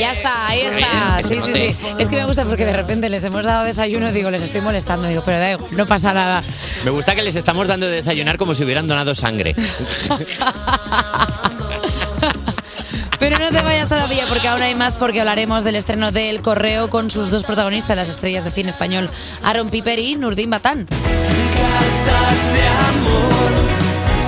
Ya 0.00 0.12
está, 0.12 0.48
ahí 0.48 0.60
está. 0.62 1.20
Sí, 1.22 1.36
sí, 1.44 1.52
sí. 1.52 1.76
Es 1.98 2.08
que 2.08 2.16
me 2.16 2.24
gusta 2.24 2.44
porque 2.46 2.64
de 2.64 2.72
repente 2.72 3.08
les 3.10 3.22
hemos 3.24 3.44
dado 3.44 3.64
desayuno 3.64 4.08
y 4.08 4.12
digo, 4.12 4.30
les 4.30 4.42
estoy 4.42 4.60
molestando. 4.60 5.06
Digo, 5.08 5.22
pero 5.24 5.38
da 5.42 5.52
igual, 5.52 5.76
no 5.76 5.86
pasa 5.86 6.12
nada. 6.12 6.42
Me 6.84 6.90
gusta 6.90 7.14
que 7.14 7.22
les 7.22 7.36
estamos 7.36 7.68
dando 7.68 7.86
de 7.86 7.96
desayunar 7.96 8.38
como 8.38 8.54
si 8.54 8.64
hubieran 8.64 8.86
donado 8.86 9.14
sangre. 9.14 9.54
Pero 13.18 13.38
no 13.38 13.50
te 13.50 13.60
vayas 13.60 13.88
todavía 13.88 14.26
porque 14.28 14.48
aún 14.48 14.62
hay 14.62 14.74
más 14.74 14.96
porque 14.96 15.20
hablaremos 15.20 15.62
del 15.62 15.76
estreno 15.76 16.10
de 16.10 16.28
El 16.28 16.42
Correo 16.42 16.90
con 16.90 17.08
sus 17.08 17.30
dos 17.30 17.44
protagonistas, 17.44 17.96
las 17.96 18.08
estrellas 18.08 18.42
de 18.42 18.50
cine 18.50 18.68
español, 18.68 19.08
Aaron 19.44 19.70
Piper 19.70 20.00
y 20.00 20.16
Nurdin 20.16 20.50
Batán. 20.50 20.88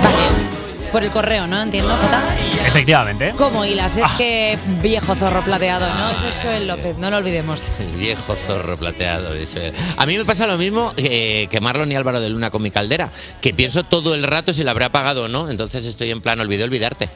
Vale, 0.01 0.54
por 0.95 1.03
El 1.03 1.11
Correo, 1.11 1.45
¿no? 1.45 1.61
Entiendo, 1.61 1.93
Jota. 1.93 2.23
Efectivamente. 2.65 3.33
¿Cómo 3.35 3.65
hilas? 3.65 3.97
Es 3.97 4.09
que 4.17 4.57
viejo 4.81 5.13
zorro 5.13 5.41
plateado, 5.41 5.85
¿no? 5.93 6.09
Eso 6.11 6.25
es 6.29 6.35
Joel 6.41 6.67
López, 6.67 6.97
no 6.97 7.11
lo 7.11 7.17
olvidemos. 7.17 7.61
El 7.81 7.99
viejo 7.99 8.33
zorro 8.47 8.77
plateado. 8.77 9.33
dice. 9.33 9.73
A 9.97 10.05
mí 10.05 10.17
me 10.17 10.23
pasa 10.23 10.47
lo 10.47 10.57
mismo 10.57 10.93
eh, 10.95 11.49
que 11.51 11.59
Marlon 11.59 11.91
y 11.91 11.97
Álvaro 11.97 12.21
de 12.21 12.29
Luna 12.29 12.49
con 12.49 12.61
mi 12.61 12.71
caldera, 12.71 13.09
que 13.41 13.53
pienso 13.53 13.83
todo 13.83 14.15
el 14.15 14.23
rato 14.23 14.53
si 14.53 14.63
la 14.63 14.71
habré 14.71 14.85
apagado 14.85 15.25
o 15.25 15.27
no, 15.27 15.49
entonces 15.49 15.85
estoy 15.85 16.11
en 16.11 16.21
plan, 16.21 16.39
olvidé 16.39 16.63
olvidarte. 16.63 17.09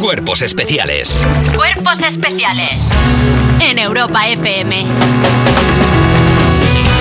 Cuerpos 0.00 0.42
especiales. 0.42 1.24
Cuerpos 1.54 2.02
especiales 2.02 2.90
en 3.60 3.78
Europa 3.78 4.26
FM. 4.26 4.80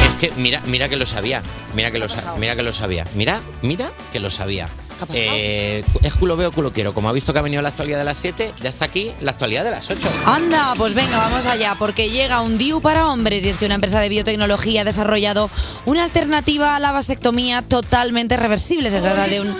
Es 0.05 0.11
que 0.19 0.31
mira, 0.37 0.61
mira 0.67 0.87
que 0.87 0.97
lo 0.97 1.07
sabía, 1.07 1.41
mira 1.73 1.89
que 1.89 1.97
lo, 1.97 2.05
mira 2.37 2.55
que 2.55 2.61
lo 2.61 2.73
sabía, 2.73 3.07
mira, 3.15 3.41
mira 3.63 3.89
que 4.13 4.19
lo 4.19 4.29
sabía. 4.29 4.67
Eh, 5.13 5.83
es 6.01 6.13
culo 6.13 6.35
veo, 6.37 6.51
culo 6.51 6.71
quiero. 6.71 6.93
Como 6.93 7.09
ha 7.09 7.11
visto 7.11 7.33
que 7.33 7.39
ha 7.39 7.41
venido 7.41 7.61
la 7.61 7.69
actualidad 7.69 7.97
de 7.97 8.03
las 8.03 8.17
7, 8.17 8.53
ya 8.61 8.69
está 8.69 8.85
aquí 8.85 9.11
la 9.21 9.31
actualidad 9.31 9.63
de 9.63 9.71
las 9.71 9.89
8. 9.89 10.01
Anda, 10.25 10.73
pues 10.77 10.93
venga, 10.93 11.17
vamos 11.17 11.45
allá, 11.45 11.75
porque 11.77 12.09
llega 12.09 12.41
un 12.41 12.57
DIU 12.57 12.81
para 12.81 13.07
hombres 13.07 13.45
y 13.45 13.49
es 13.49 13.57
que 13.57 13.65
una 13.65 13.75
empresa 13.75 13.99
de 13.99 14.09
biotecnología 14.09 14.81
ha 14.81 14.85
desarrollado 14.85 15.49
una 15.85 16.03
alternativa 16.03 16.75
a 16.75 16.79
la 16.79 16.91
vasectomía 16.91 17.61
totalmente 17.61 18.37
reversible. 18.37 18.89
Se 18.89 19.01
trata 19.01 19.27
de 19.27 19.41
un... 19.41 19.55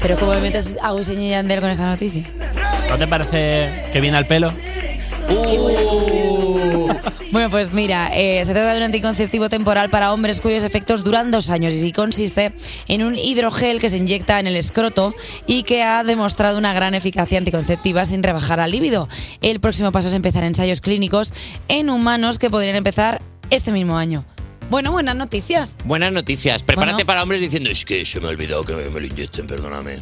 Pero 0.00 0.16
¿cómo 0.18 0.32
me 0.32 0.40
metes 0.40 0.76
a 0.80 0.94
Wisin 0.94 1.20
y 1.20 1.30
Yandel 1.30 1.60
con 1.60 1.70
esta 1.70 1.86
noticia? 1.86 2.24
¿No 2.88 2.96
te 2.96 3.06
parece 3.06 3.88
que 3.92 4.00
viene 4.00 4.16
al 4.16 4.26
pelo? 4.26 4.52
Bueno, 7.30 7.50
pues 7.50 7.72
mira, 7.74 8.10
eh, 8.14 8.42
se 8.46 8.52
trata 8.52 8.72
de 8.72 8.78
un 8.78 8.84
anticonceptivo 8.84 9.50
temporal 9.50 9.90
para 9.90 10.14
hombres 10.14 10.40
cuyos 10.40 10.64
efectos 10.64 11.04
duran 11.04 11.30
dos 11.30 11.50
años 11.50 11.74
y 11.74 11.92
consiste 11.92 12.52
en 12.88 13.02
un 13.02 13.16
hidrogel 13.16 13.80
que 13.80 13.90
se 13.90 13.98
inyecta 13.98 14.40
en 14.40 14.46
el 14.46 14.56
escroto 14.56 15.14
y 15.46 15.62
que 15.64 15.82
ha 15.82 16.04
demostrado 16.04 16.56
una 16.56 16.72
gran 16.72 16.94
eficacia 16.94 17.36
anticonceptiva 17.38 18.06
sin 18.06 18.22
rebajar 18.22 18.60
al 18.60 18.70
líbido. 18.70 19.08
El 19.42 19.60
próximo 19.60 19.92
paso 19.92 20.08
es 20.08 20.14
empezar 20.14 20.42
ensayos 20.44 20.80
clínicos 20.80 21.32
en 21.68 21.90
humanos 21.90 22.38
que 22.38 22.48
podrían 22.48 22.76
empezar 22.76 23.20
este 23.50 23.72
mismo 23.72 23.98
año. 23.98 24.24
Bueno, 24.70 24.92
buenas 24.92 25.16
noticias. 25.16 25.74
Buenas 25.84 26.12
noticias. 26.12 26.62
Prepárate 26.62 26.92
Bueno. 26.94 27.06
para 27.06 27.22
hombres 27.22 27.40
diciendo, 27.40 27.70
es 27.70 27.84
que 27.84 28.04
se 28.06 28.20
me 28.20 28.26
ha 28.26 28.30
olvidado 28.30 28.64
que 28.64 28.74
me, 28.74 28.88
me 28.88 29.00
lo 29.00 29.06
inyecten, 29.06 29.46
perdóname. 29.46 29.96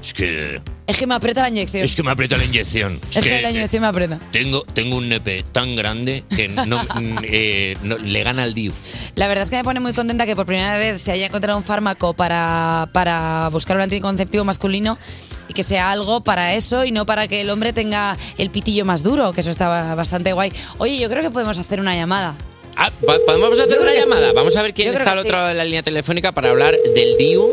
Es 0.00 0.14
que, 0.14 0.60
Es 0.86 0.96
que 0.96 1.06
me 1.06 1.14
aprieta 1.14 1.42
la 1.42 1.48
inyección. 1.48 1.84
es 1.84 1.96
que 1.96 2.02
me 2.04 2.10
aprieta 2.12 2.36
la 2.36 2.44
inyección. 2.44 3.00
Es 3.12 3.18
que 3.22 3.42
la 3.42 3.50
inyección 3.50 3.82
me 3.82 3.88
aprieta. 3.88 4.18
Tengo, 4.30 4.62
tengo 4.62 4.96
un 4.96 5.08
nepe 5.08 5.44
tan 5.52 5.74
grande 5.76 6.22
que 6.34 6.46
no, 6.48 6.78
mm, 6.94 7.18
eh, 7.24 7.76
no- 7.82 7.98
le 7.98 8.22
gana 8.22 8.44
al 8.44 8.54
DIU. 8.54 8.72
La 9.16 9.26
verdad 9.28 9.42
es 9.42 9.50
que 9.50 9.56
me 9.56 9.64
pone 9.64 9.80
muy 9.80 9.92
contenta 9.92 10.24
que 10.24 10.36
por 10.36 10.46
primera 10.46 10.78
vez 10.78 11.02
se 11.02 11.10
haya 11.12 11.26
encontrado 11.26 11.58
un 11.58 11.64
fármaco 11.64 12.14
para, 12.14 12.88
para 12.92 13.48
buscar 13.50 13.76
un 13.76 13.82
anticonceptivo 13.82 14.44
masculino 14.44 14.98
y 15.48 15.52
que 15.54 15.62
sea 15.64 15.90
algo 15.90 16.22
para 16.22 16.54
eso 16.54 16.84
y 16.84 16.92
no 16.92 17.04
para 17.06 17.26
que 17.26 17.40
el 17.40 17.50
hombre 17.50 17.72
tenga 17.72 18.16
el 18.38 18.50
pitillo 18.50 18.84
más 18.84 19.02
duro, 19.02 19.32
que 19.32 19.40
eso 19.40 19.50
está 19.50 19.94
bastante 19.96 20.32
guay. 20.32 20.52
Oye, 20.78 20.98
yo 20.98 21.08
creo 21.10 21.22
que 21.22 21.30
podemos 21.30 21.58
hacer 21.58 21.80
una 21.80 21.94
llamada. 21.96 22.34
Ah, 22.76 22.92
pa- 23.04 23.18
¿Podemos 23.26 23.50
hacer 23.58 23.70
Yo 23.70 23.80
creo 23.80 23.82
una 23.92 23.94
llamada? 23.94 24.32
Vamos 24.32 24.56
a 24.56 24.62
ver 24.62 24.72
quién 24.72 24.86
Yo 24.86 24.92
creo 24.94 25.02
está 25.04 25.10
al 25.10 25.22
que 25.24 25.28
otro 25.28 25.32
sí. 25.32 25.36
lado 25.36 25.48
de 25.48 25.54
la 25.54 25.64
línea 25.64 25.82
telefónica 25.82 26.30
para 26.30 26.50
hablar 26.50 26.76
del 26.94 27.16
DIU, 27.18 27.50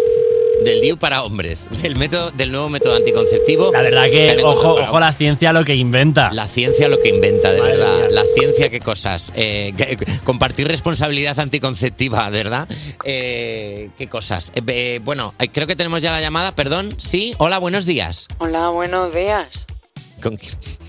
del 0.66 0.82
DIU 0.82 0.98
para 0.98 1.24
hombres, 1.24 1.68
del 1.82 1.96
método, 1.96 2.32
del 2.32 2.52
nuevo 2.52 2.68
método 2.70 2.96
anticonceptivo. 2.96 3.72
La 3.72 3.82
verdad 3.82 4.06
que, 4.10 4.38
ojo, 4.44 4.74
ojo 4.76 5.00
la 5.00 5.14
ciencia 5.14 5.54
lo 5.54 5.64
que 5.64 5.76
inventa. 5.76 6.32
La 6.34 6.48
ciencia 6.48 6.90
lo 6.90 7.00
que 7.00 7.10
inventa, 7.10 7.54
de 7.54 7.60
Madre 7.62 7.78
verdad. 7.78 7.98
mía. 7.98 8.08
La 8.10 8.24
ciencia, 8.36 8.70
qué 8.70 8.80
cosas. 8.82 9.32
Eh, 9.36 9.74
que- 9.78 9.98
compartir 10.24 10.68
responsabilidad 10.68 11.40
anticonceptiva, 11.40 12.30
de 12.32 12.38
verdad. 12.44 12.68
Eh, 13.04 13.90
qué 13.98 14.08
cosas. 14.08 14.52
Eh, 14.56 14.62
eh, 14.68 15.00
bueno, 15.04 15.34
eh, 15.40 15.48
creo 15.48 15.68
que 15.68 15.76
tenemos 15.76 16.02
ya 16.02 16.12
la 16.12 16.20
llamada. 16.22 16.54
Perdón, 16.54 16.96
sí. 16.98 17.36
Hola, 17.38 17.60
buenos 17.60 17.86
días. 17.86 18.28
Hola, 18.40 18.70
buenos 18.70 19.14
días. 19.14 19.66
¿Con? 20.22 20.38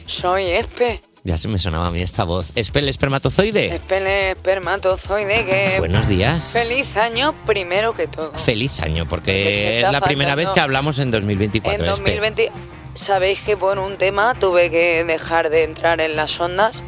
Soy 0.07 0.45
Espe. 0.45 1.01
Ya 1.27 1.39
se 1.39 1.49
me 1.49 1.59
sonaba 1.59 1.89
a 1.89 1.91
mí 1.91 2.03
esta 2.03 2.23
voz. 2.23 2.53
¿Espel 2.55 2.89
espermatozoide? 2.89 3.75
Espele 3.75 4.31
espermatozoide 4.31 5.45
que... 5.45 5.75
Buenos 5.81 6.07
días. 6.07 6.45
Feliz 6.53 6.97
año 6.97 7.35
primero 7.45 7.95
que 7.95 8.07
todo. 8.07 8.33
Feliz 8.35 8.81
año, 8.81 9.09
Porque 9.09 9.81
es 9.81 9.91
la 9.91 10.01
primera 10.01 10.37
vez 10.37 10.47
que 10.55 10.61
hablamos 10.61 11.01
en 11.01 11.11
2024. 11.11 11.85
En 11.85 11.91
Espe. 11.91 12.01
2020... 12.01 12.53
Sabéis 12.95 13.41
que 13.41 13.57
por 13.57 13.81
un 13.81 13.99
tema 13.99 14.35
tuve 14.39 14.71
que 14.71 15.03
dejar 15.03 15.51
de 15.51 15.65
entrar 15.65 16.01
en 16.01 16.15
las 16.15 16.39
ondas. 16.39 16.85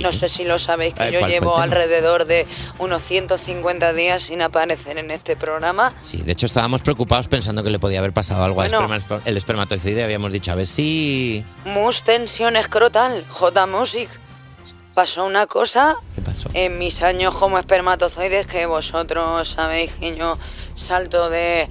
No 0.00 0.12
sé 0.12 0.28
si 0.28 0.44
lo 0.44 0.58
sabéis, 0.58 0.94
que 0.94 1.04
ver, 1.04 1.12
yo 1.12 1.18
¿cuál 1.20 1.30
fue 1.30 1.36
el 1.36 1.40
llevo 1.42 1.58
alrededor 1.58 2.24
de 2.26 2.46
unos 2.78 3.02
150 3.02 3.92
días 3.92 4.22
sin 4.22 4.40
aparecer 4.42 4.98
en 4.98 5.10
este 5.10 5.36
programa. 5.36 5.92
Sí, 6.00 6.18
de 6.18 6.32
hecho 6.32 6.46
estábamos 6.46 6.82
preocupados 6.82 7.26
pensando 7.28 7.62
que 7.62 7.70
le 7.70 7.78
podía 7.78 7.98
haber 7.98 8.12
pasado 8.12 8.44
algo 8.44 8.56
Bueno. 8.56 8.78
al 8.78 8.90
esperma- 8.92 9.20
el 9.24 9.36
espermatozoide. 9.36 10.04
Habíamos 10.04 10.32
dicho, 10.32 10.52
a 10.52 10.54
ver 10.54 10.66
si... 10.66 11.44
Mus 11.64 12.02
tensión 12.02 12.56
escrotal, 12.56 13.24
J 13.28 13.66
Music. 13.66 14.08
Pasó 14.94 15.24
una 15.24 15.46
cosa 15.46 15.96
¿Qué 16.16 16.20
pasó? 16.20 16.48
en 16.52 16.76
mis 16.78 17.00
años 17.00 17.34
como 17.34 17.58
espermatozoides 17.58 18.46
que 18.46 18.66
vosotros 18.66 19.48
sabéis 19.48 19.92
que 19.94 20.16
yo 20.16 20.36
salto 20.74 21.30
de, 21.30 21.68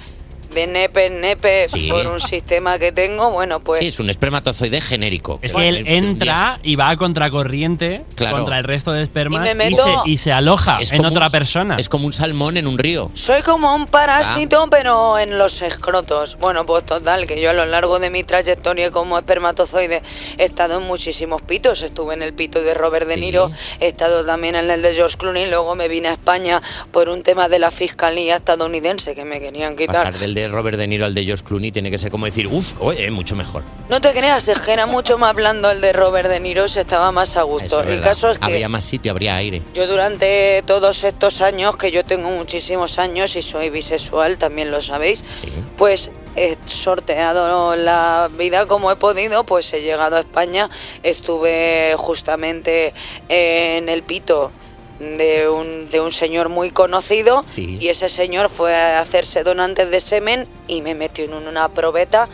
de 0.53 0.67
nepe 0.67 1.05
en 1.07 1.21
nepe 1.21 1.67
Sí. 1.67 1.89
por 1.89 2.07
un 2.07 2.19
sistema 2.19 2.77
que 2.79 2.91
tengo. 2.91 3.31
Bueno, 3.31 3.59
pues 3.59 3.79
Sí, 3.81 3.87
es 3.87 3.99
un 3.99 4.09
espermatozoide 4.09 4.81
genérico. 4.81 5.39
Es 5.41 5.53
que 5.53 5.67
él 5.67 5.83
entra 5.87 6.59
y 6.63 6.75
va 6.75 6.89
a 6.89 6.97
contracorriente 6.97 8.03
Claro. 8.15 8.37
contra 8.37 8.57
el 8.57 8.63
resto 8.63 8.91
de 8.91 9.03
espermas 9.03 9.45
Y 9.45 9.49
y, 9.51 9.53
me 9.55 9.69
meto- 9.69 10.03
se, 10.03 10.09
y 10.09 10.17
se 10.17 10.31
aloja 10.31 10.79
Es 10.81 10.91
en 10.91 11.05
otra 11.05 11.27
un- 11.27 11.31
persona. 11.31 11.75
Es 11.79 11.89
como 11.89 12.05
un 12.05 12.13
salmón 12.13 12.57
en 12.57 12.67
un 12.67 12.77
río. 12.77 13.11
soy 13.13 13.41
como 13.43 13.73
un 13.75 13.87
parásito, 13.87 14.67
pero 14.69 15.17
en 15.19 15.37
los 15.37 15.61
escrotos. 15.61 16.37
Bueno, 16.39 16.65
pues 16.65 16.85
total, 16.85 17.27
que 17.27 17.39
yo 17.41 17.49
a 17.49 17.53
lo 17.53 17.65
largo 17.65 17.99
de 17.99 18.09
mi 18.09 18.23
trayectoria 18.23 18.91
como 18.91 19.17
espermatozoide 19.17 20.01
he 20.37 20.43
estado 20.45 20.77
en 20.79 20.83
muchísimos 20.83 21.41
pitos. 21.41 21.81
Estuve 21.81 22.13
en 22.13 22.23
el 22.23 22.33
pito 22.33 22.61
de 22.61 22.73
Robert 22.73 23.07
De 23.07 23.17
Niro, 23.17 23.51
he 23.79 23.87
estado 23.87 24.25
también 24.25 24.55
en 24.55 24.69
el 24.69 24.81
de 24.81 24.93
George 24.93 25.17
Clooney, 25.17 25.47
luego 25.49 25.75
me 25.75 25.87
vine 25.87 26.09
a 26.09 26.13
España 26.13 26.61
por 26.91 27.09
un 27.09 27.21
tema 27.23 27.47
de 27.47 27.59
la 27.59 27.71
fiscalía 27.71 28.37
estadounidense 28.37 29.15
que 29.15 29.23
me 29.25 29.39
querían 29.39 29.75
quitar. 29.75 30.03
Pasar 30.05 30.19
del 30.19 30.33
de 30.39 30.47
Robert 30.47 30.77
De 30.77 30.87
Niro 30.87 31.05
al 31.05 31.13
de 31.13 31.23
George 31.23 31.43
Clooney 31.43 31.71
tiene 31.71 31.91
que 31.91 31.97
ser 31.97 32.11
como 32.11 32.25
decir, 32.25 32.47
uff, 32.47 32.73
oye, 32.79 33.09
mucho 33.11 33.35
mejor. 33.35 33.63
No 33.89 34.01
te 34.01 34.11
creas, 34.11 34.47
es 34.47 34.59
que 34.59 34.71
era 34.73 34.85
mucho 34.85 35.17
más 35.17 35.35
blando 35.35 35.69
el 35.71 35.81
de 35.81 35.93
Robert 35.93 36.29
De 36.29 36.39
Niro, 36.39 36.67
se 36.67 36.81
estaba 36.81 37.11
más 37.11 37.35
a 37.35 37.43
gusto. 37.43 37.81
Es 37.81 37.89
el 37.89 38.01
caso 38.01 38.31
es 38.31 38.39
que 38.39 38.45
Habría 38.45 38.69
más 38.69 38.85
sitio, 38.85 39.11
habría 39.11 39.35
aire. 39.35 39.61
yo 39.73 39.87
durante 39.87 40.63
todos 40.65 41.03
estos 41.03 41.41
años, 41.41 41.77
que 41.77 41.91
yo 41.91 42.03
tengo 42.05 42.29
muchísimos 42.29 42.99
años 42.99 43.35
y 43.35 43.41
soy 43.41 43.69
bisexual, 43.69 44.37
también 44.37 44.71
lo 44.71 44.81
sabéis, 44.81 45.23
pues 45.77 46.11
he 46.35 46.57
sorteado 46.67 47.75
la 47.75 48.29
vida 48.37 48.65
como 48.65 48.91
he 48.91 48.95
podido, 48.95 49.43
pues 49.43 49.73
he 49.73 49.81
llegado 49.81 50.17
a 50.17 50.19
España, 50.21 50.69
estuve 51.03 51.95
justamente 51.97 52.93
en 53.27 53.89
el 53.89 54.03
pito 54.03 54.51
de 54.99 55.49
un, 55.49 55.89
de 55.89 56.01
un 56.01 56.11
señor 56.11 56.49
muy 56.49 56.71
conocido 56.71 57.43
y 57.55 57.87
ese 57.87 58.09
señor 58.09 58.49
fue 58.49 58.75
a 58.75 58.99
hacerse 58.99 59.43
donantes 59.43 59.89
de 59.89 60.01
semen 60.01 60.47
y 60.67 60.81
me 60.81 60.93
metió 60.95 61.25
en 61.25 61.33
una 61.33 61.69
probeta, 61.69 62.27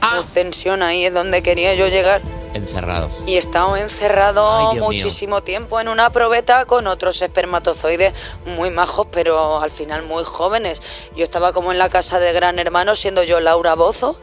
con 0.00 0.26
tensión 0.28 0.82
ahí 0.82 1.04
es 1.04 1.14
donde 1.14 1.42
quería 1.42 1.74
yo 1.74 1.88
llegar. 1.88 2.22
Encerrado. 2.54 3.10
Y 3.26 3.34
he 3.34 3.38
estado 3.38 3.76
encerrado 3.76 4.48
Ay, 4.48 4.76
Dios 4.76 4.88
mío. 4.88 5.04
muchísimo 5.04 5.42
tiempo 5.42 5.80
en 5.80 5.88
una 5.88 6.10
probeta 6.10 6.66
con 6.66 6.86
otros 6.86 7.20
espermatozoides 7.20 8.14
muy 8.46 8.70
majos, 8.70 9.08
pero 9.10 9.60
al 9.60 9.72
final 9.72 10.04
muy 10.04 10.22
jóvenes. 10.22 10.80
Yo 11.16 11.24
estaba 11.24 11.52
como 11.52 11.72
en 11.72 11.78
la 11.78 11.88
casa 11.88 12.20
de 12.20 12.32
Gran 12.32 12.60
Hermano, 12.60 12.94
siendo 12.94 13.24
yo 13.24 13.40
Laura 13.40 13.74
Bozo. 13.74 14.16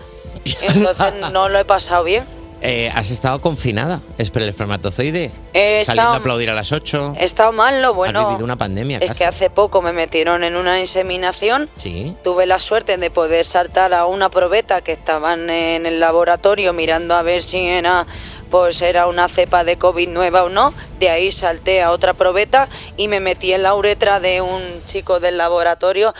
Entonces 0.61 1.13
no 1.33 1.49
lo 1.49 1.59
he 1.59 1.65
pasado 1.65 2.05
bien. 2.05 2.25
Eh, 2.61 2.91
has 2.93 3.11
estado 3.11 3.39
confinada. 3.41 4.01
Es 4.17 4.31
el 4.35 4.49
espermatozoide. 4.49 5.31
He 5.53 5.83
Saliendo 5.85 6.01
estado- 6.09 6.13
a 6.13 6.15
aplaudir 6.17 6.49
a 6.49 6.53
las 6.55 6.71
8. 6.71 7.15
He 7.19 7.25
estado 7.25 7.51
mal, 7.51 7.81
lo 7.81 7.89
Has 7.89 7.95
bueno. 7.95 8.27
vivido 8.29 8.45
una 8.45 8.55
pandemia. 8.57 8.97
Es 8.99 9.07
casi. 9.09 9.17
que 9.19 9.25
hace 9.25 9.49
poco 9.49 9.81
me 9.81 9.93
metieron 9.93 10.43
en 10.43 10.55
una 10.55 10.79
inseminación. 10.79 11.69
Sí. 11.75 12.15
Tuve 12.23 12.45
la 12.45 12.59
suerte 12.59 12.97
de 12.97 13.09
poder 13.11 13.45
saltar 13.45 13.93
a 13.93 14.05
una 14.05 14.29
probeta 14.29 14.81
que 14.81 14.91
estaban 14.93 15.49
en 15.49 15.85
el 15.85 15.99
laboratorio 15.99 16.73
mirando 16.73 17.15
a 17.15 17.21
ver 17.21 17.43
si 17.43 17.67
era 17.67 18.05
pues 18.49 18.81
era 18.81 19.07
una 19.07 19.29
cepa 19.29 19.63
de 19.63 19.77
COVID 19.77 20.09
nueva 20.09 20.43
o 20.43 20.49
no. 20.49 20.73
De 20.99 21.09
ahí 21.09 21.31
salté 21.31 21.81
a 21.81 21.89
otra 21.91 22.13
probeta 22.13 22.67
y 22.97 23.07
me 23.07 23.21
metí 23.21 23.53
en 23.53 23.63
la 23.63 23.73
uretra 23.75 24.19
de 24.19 24.41
un 24.41 24.61
chico 24.85 25.21
del 25.21 25.37
laboratorio. 25.37 26.13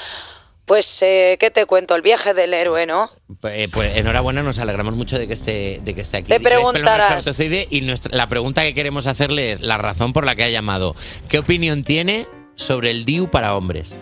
Pues, 0.72 1.00
eh, 1.02 1.36
¿qué 1.38 1.52
te 1.52 1.66
cuento? 1.66 1.96
El 1.96 2.02
viaje 2.02 2.34
del 2.34 2.54
héroe, 2.54 2.86
¿no? 2.86 3.12
Eh, 3.44 3.68
pues 3.74 3.98
enhorabuena, 3.98 4.42
nos 4.42 4.58
alegramos 4.58 4.96
mucho 4.96 5.20
de 5.20 5.28
que 5.28 5.34
esté, 5.34 5.82
de 5.84 5.94
que 5.94 6.00
esté 6.00 6.20
aquí. 6.20 6.30
Te 6.30 6.40
preguntarás. 6.40 7.26
y 7.70 7.82
nuestra- 7.82 8.16
la 8.16 8.30
pregunta 8.30 8.62
que 8.62 8.74
queremos 8.74 9.06
hacerle 9.06 9.52
es 9.52 9.60
la 9.60 9.78
razón 9.78 10.14
por 10.14 10.26
la 10.26 10.34
que 10.34 10.46
ha 10.46 10.50
llamado. 10.50 10.96
¿Qué 11.28 11.40
opinión 11.40 11.84
tiene 11.84 12.26
sobre 12.56 12.90
el 12.90 13.04
DIU 13.04 13.30
para 13.30 13.54
hombres? 13.58 13.98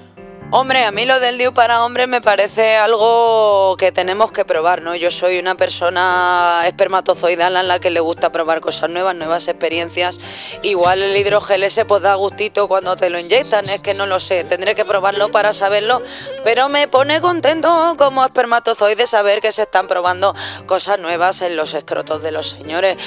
Hombre, 0.51 0.83
a 0.83 0.89
mí 0.89 1.05
lo 1.05 1.19
del 1.19 1.37
DIU 1.37 1.53
para 1.53 1.85
hombres 1.85 2.07
me 2.07 2.21
parece 2.21 2.75
algo 2.75 3.77
que 3.77 3.91
tenemos 3.91 4.31
que 4.31 4.45
probar, 4.45 4.81
¿no? 4.81 4.95
Yo 4.95 5.11
soy 5.11 5.37
una 5.37 5.53
persona 5.53 6.63
espermatozoidal 6.65 7.55
a 7.55 7.61
la 7.61 7.77
que 7.77 7.91
le 7.91 7.99
gusta 7.99 8.31
probar 8.31 8.59
cosas 8.59 8.89
nuevas, 8.89 9.15
nuevas 9.15 9.47
experiencias. 9.47 10.17
Igual 10.63 11.03
el 11.03 11.15
hidrogel 11.15 11.61
ese 11.61 11.85
pues 11.85 12.01
da 12.01 12.15
gustito 12.15 12.67
cuando 12.67 12.95
te 12.95 13.11
lo 13.11 13.19
inyectan, 13.19 13.69
es 13.69 13.79
que 13.81 13.93
no 13.93 14.07
lo 14.07 14.19
sé, 14.19 14.43
tendré 14.43 14.73
que 14.73 14.85
probarlo 14.85 15.29
para 15.29 15.53
saberlo, 15.53 16.01
pero 16.43 16.67
me 16.67 16.87
pone 16.87 17.21
contento 17.21 17.93
como 17.95 18.25
espermatozoide 18.25 19.05
saber 19.05 19.41
que 19.41 19.51
se 19.51 19.61
están 19.61 19.87
probando 19.87 20.33
cosas 20.65 20.99
nuevas 20.99 21.41
en 21.41 21.55
los 21.55 21.75
escrotos 21.75 22.23
de 22.23 22.31
los 22.31 22.49
señores. 22.49 22.97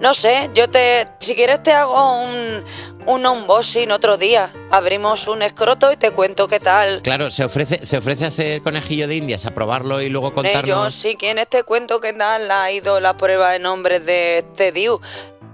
No 0.00 0.14
sé, 0.14 0.48
yo 0.54 0.70
te, 0.70 1.08
si 1.18 1.34
quieres 1.34 1.62
te 1.62 1.72
hago 1.74 2.22
un, 2.22 2.64
un 3.06 3.26
unboxing 3.26 3.90
otro 3.90 4.16
día. 4.16 4.52
Abrimos 4.70 5.26
un 5.26 5.42
escroto 5.42 5.92
y 5.92 5.96
te 5.96 6.10
cuento 6.12 6.46
qué 6.46 6.60
tal. 6.60 7.02
Claro, 7.02 7.30
se 7.30 7.44
ofrece, 7.44 7.84
se 7.84 7.96
ofrece 7.96 8.24
a 8.26 8.30
ser 8.30 8.62
conejillo 8.62 9.08
de 9.08 9.16
indias, 9.16 9.46
a 9.46 9.50
probarlo 9.52 10.00
y 10.00 10.08
luego 10.08 10.28
Eh, 10.28 10.30
yo, 10.30 10.34
contarnos. 10.34 10.94
si 10.94 11.16
quieres 11.16 11.48
te 11.48 11.62
cuento 11.64 12.00
qué 12.00 12.12
tal 12.12 12.50
ha 12.50 12.70
ido 12.70 13.00
la 13.00 13.16
prueba 13.16 13.52
de 13.52 13.58
nombres 13.58 14.04
de 14.06 14.38
este 14.38 14.72
DIU. 14.72 15.00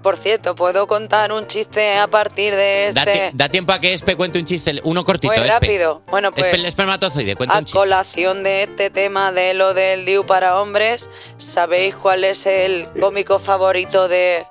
Por 0.02 0.16
cierto, 0.16 0.54
¿puedo 0.54 0.86
contar 0.86 1.32
un 1.32 1.48
chiste 1.48 1.96
a 1.96 2.06
partir 2.06 2.54
de 2.54 2.92
Da, 2.94 3.02
este? 3.02 3.30
da 3.34 3.48
tiempo 3.48 3.72
a 3.72 3.80
que 3.80 3.92
Espe 3.92 4.14
cuente 4.14 4.38
un 4.38 4.44
chiste, 4.44 4.80
uno 4.84 5.02
cortito. 5.04 5.32
Muy 5.32 5.38
Espe. 5.42 5.48
rápido. 5.52 6.02
Bueno, 6.08 6.30
pues 6.30 6.46
Espe, 6.46 6.58
el 6.58 6.66
espermatozoide, 6.66 7.34
cuenta 7.34 7.56
a 7.56 7.58
un 7.58 7.64
chiste. 7.64 7.76
colación 7.78 8.44
de 8.44 8.62
este 8.64 8.90
tema 8.90 9.32
de 9.32 9.54
lo 9.54 9.74
del 9.74 10.04
DIU 10.04 10.24
para 10.24 10.60
hombres, 10.60 11.08
¿sabéis 11.38 11.96
cuál 11.96 12.22
es 12.22 12.46
el 12.46 12.86
cómico 13.00 13.40
favorito 13.40 14.06
de 14.06 14.46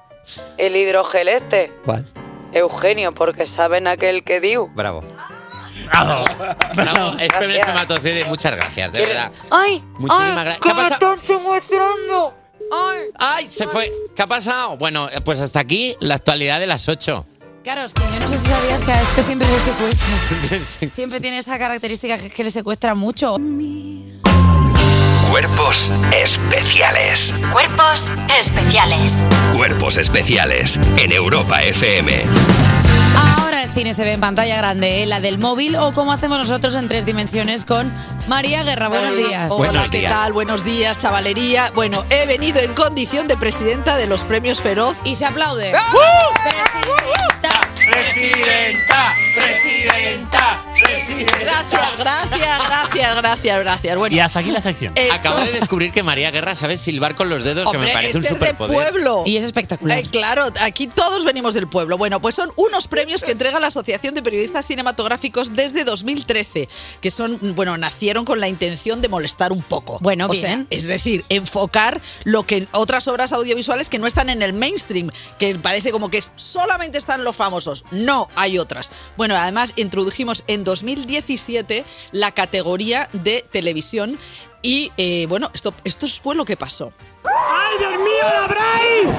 el 0.58 0.76
hidrogel 0.76 1.30
este? 1.30 1.72
¿Cuál? 1.86 2.06
Eugenio, 2.56 3.12
porque 3.12 3.45
saben 3.45 3.88
aquel 3.88 4.24
que 4.24 4.39
DIU. 4.39 4.68
Bravo. 4.74 5.03
Bravo. 5.88 6.26
Bravo, 6.76 7.10
Espe, 7.20 7.24
el 7.24 7.28
Gracias. 7.28 7.56
espermatozoide, 7.60 8.26
muchas 8.26 8.56
gracias, 8.56 8.91
de 8.91 8.99
verdad. 9.06 9.32
¡Ay! 9.51 9.84
Muchísimas 9.99 10.22
ay, 10.38 10.43
gracias. 10.45 10.60
¿Qué 10.62 10.70
ha 10.70 10.74
me 10.74 10.82
pasado? 10.84 11.14
están 11.14 11.28
secuestrando! 11.28 12.34
¡Ay! 12.72 12.99
¡Ay! 13.20 13.51
Se 13.51 13.68
fue. 13.68 13.91
¿Qué 14.16 14.22
ha 14.24 14.28
pasado? 14.28 14.78
Bueno, 14.78 15.10
eh, 15.12 15.22
pues 15.22 15.39
hasta 15.41 15.60
aquí 15.60 15.95
la 15.99 16.16
actualidad 16.16 16.60
de 16.60 16.66
las 16.68 16.89
8. 16.89 17.26
Claro, 17.64 17.82
es 17.84 17.93
que 17.93 18.01
yo 18.01 18.20
no 18.20 18.28
sé 18.30 18.38
si 18.39 18.47
sabías 18.47 18.82
que 18.84 18.91
a 18.91 19.01
Espe 19.01 19.24
siempre 19.24 19.47
le 19.47 19.60
secuestra. 19.60 20.89
Siempre 20.93 21.20
tiene 21.20 21.38
esa 21.39 21.58
característica 21.58 22.18
que, 22.18 22.30
que 22.30 22.43
le 22.43 22.51
secuestra 22.51 22.93
mucho. 22.95 23.38
Cuerpos 25.36 25.91
especiales. 26.13 27.33
Cuerpos 27.51 28.09
especiales. 28.39 29.13
Cuerpos 29.53 29.97
especiales 29.97 30.79
en 30.95 31.11
Europa 31.11 31.61
FM. 31.61 32.23
Ahora 33.38 33.63
el 33.63 33.69
cine 33.71 33.93
se 33.93 34.05
ve 34.05 34.13
en 34.13 34.21
pantalla 34.21 34.55
grande, 34.55 35.03
¿eh? 35.03 35.05
la 35.05 35.19
del 35.19 35.38
móvil 35.38 35.75
o 35.75 35.91
como 35.91 36.13
hacemos 36.13 36.38
nosotros 36.38 36.73
en 36.75 36.88
tres 36.88 37.05
dimensiones 37.05 37.65
con 37.65 37.91
María 38.29 38.63
Guerra. 38.63 38.88
Buenos 38.88 39.17
días. 39.17 39.47
Hola, 39.51 39.88
¿qué 39.91 40.03
tal? 40.03 40.31
Buenos 40.31 40.63
días, 40.63 40.97
chavalería. 40.97 41.69
Bueno, 41.75 42.05
he 42.09 42.25
venido 42.25 42.61
en 42.61 42.73
condición 42.73 43.27
de 43.27 43.36
presidenta 43.36 43.97
de 43.97 44.07
los 44.07 44.23
premios 44.23 44.61
Feroz. 44.61 44.95
Y 45.03 45.15
se 45.15 45.25
aplaude. 45.25 45.73
Presidenta, 47.91 49.13
presidenta, 49.36 50.65
presidenta. 50.73 51.43
Gracias, 51.45 51.97
gracias, 51.97 52.63
gracias, 52.67 53.15
gracias, 53.15 53.59
gracias. 53.59 53.97
Bueno, 53.97 54.15
Y 54.15 54.19
hasta 54.19 54.39
aquí 54.39 54.51
la 54.51 54.61
sección. 54.61 54.93
Esto- 54.95 55.13
Acabo 55.15 55.39
de 55.39 55.51
descubrir 55.51 55.91
que 55.91 56.03
María 56.03 56.31
Guerra 56.31 56.55
sabe 56.55 56.77
silbar 56.77 57.15
con 57.15 57.29
los 57.29 57.43
dedos, 57.43 57.69
que 57.71 57.77
me 57.77 57.91
parece 57.93 58.17
un 58.17 58.23
es 58.23 58.29
superpoder. 58.29 58.73
pueblo. 58.91 59.23
Y 59.25 59.38
es 59.38 59.43
espectacular. 59.43 59.99
Eh, 59.99 60.03
claro, 60.11 60.51
aquí 60.61 60.88
todos 60.88 61.23
venimos 61.23 61.53
del 61.53 61.67
pueblo. 61.67 61.97
Bueno, 61.97 62.19
pues 62.21 62.36
son 62.36 62.51
unos 62.55 62.88
premios 62.88 63.23
que 63.23 63.31
entrega 63.31 63.59
la 63.59 63.67
Asociación 63.67 64.13
de 64.15 64.21
Periodistas 64.23 64.65
Cinematográficos 64.65 65.55
desde 65.55 65.83
2013, 65.83 66.67
que 67.01 67.11
son, 67.11 67.39
bueno, 67.55 67.77
nacieron 67.77 68.25
con 68.25 68.39
la 68.39 68.47
intención 68.47 69.01
de 69.01 69.09
molestar 69.09 69.51
un 69.51 69.61
poco. 69.61 69.99
Bueno, 70.01 70.27
O 70.27 70.33
sea, 70.33 70.47
bien. 70.47 70.67
es 70.69 70.88
decir, 70.88 71.23
enfocar 71.29 72.01
lo 72.23 72.43
que 72.43 72.67
otras 72.71 73.07
obras 73.07 73.31
audiovisuales 73.33 73.89
que 73.89 73.99
no 73.99 74.07
están 74.07 74.29
en 74.29 74.41
el 74.41 74.53
mainstream, 74.53 75.09
que 75.39 75.55
parece 75.55 75.91
como 75.91 76.09
que 76.09 76.17
es- 76.19 76.31
solamente 76.36 76.97
están 76.97 77.23
los 77.23 77.36
famosos. 77.36 77.74
No, 77.91 78.30
hay 78.36 78.57
otras. 78.59 78.91
Bueno, 79.17 79.36
además 79.36 79.73
introdujimos 79.76 80.43
en 80.47 80.63
2017 80.63 81.84
la 82.11 82.32
categoría 82.32 83.09
de 83.13 83.43
televisión 83.51 84.17
y, 84.61 84.91
eh, 84.97 85.26
bueno, 85.28 85.51
esto, 85.53 85.73
esto 85.84 86.07
fue 86.23 86.36
lo 86.36 86.45
que 86.45 86.55
pasó. 86.57 86.93
¡Ay, 87.26 87.78
Dios 87.80 87.93
mío, 87.93 88.23
la 88.34 88.47
Bryce! 88.47 89.15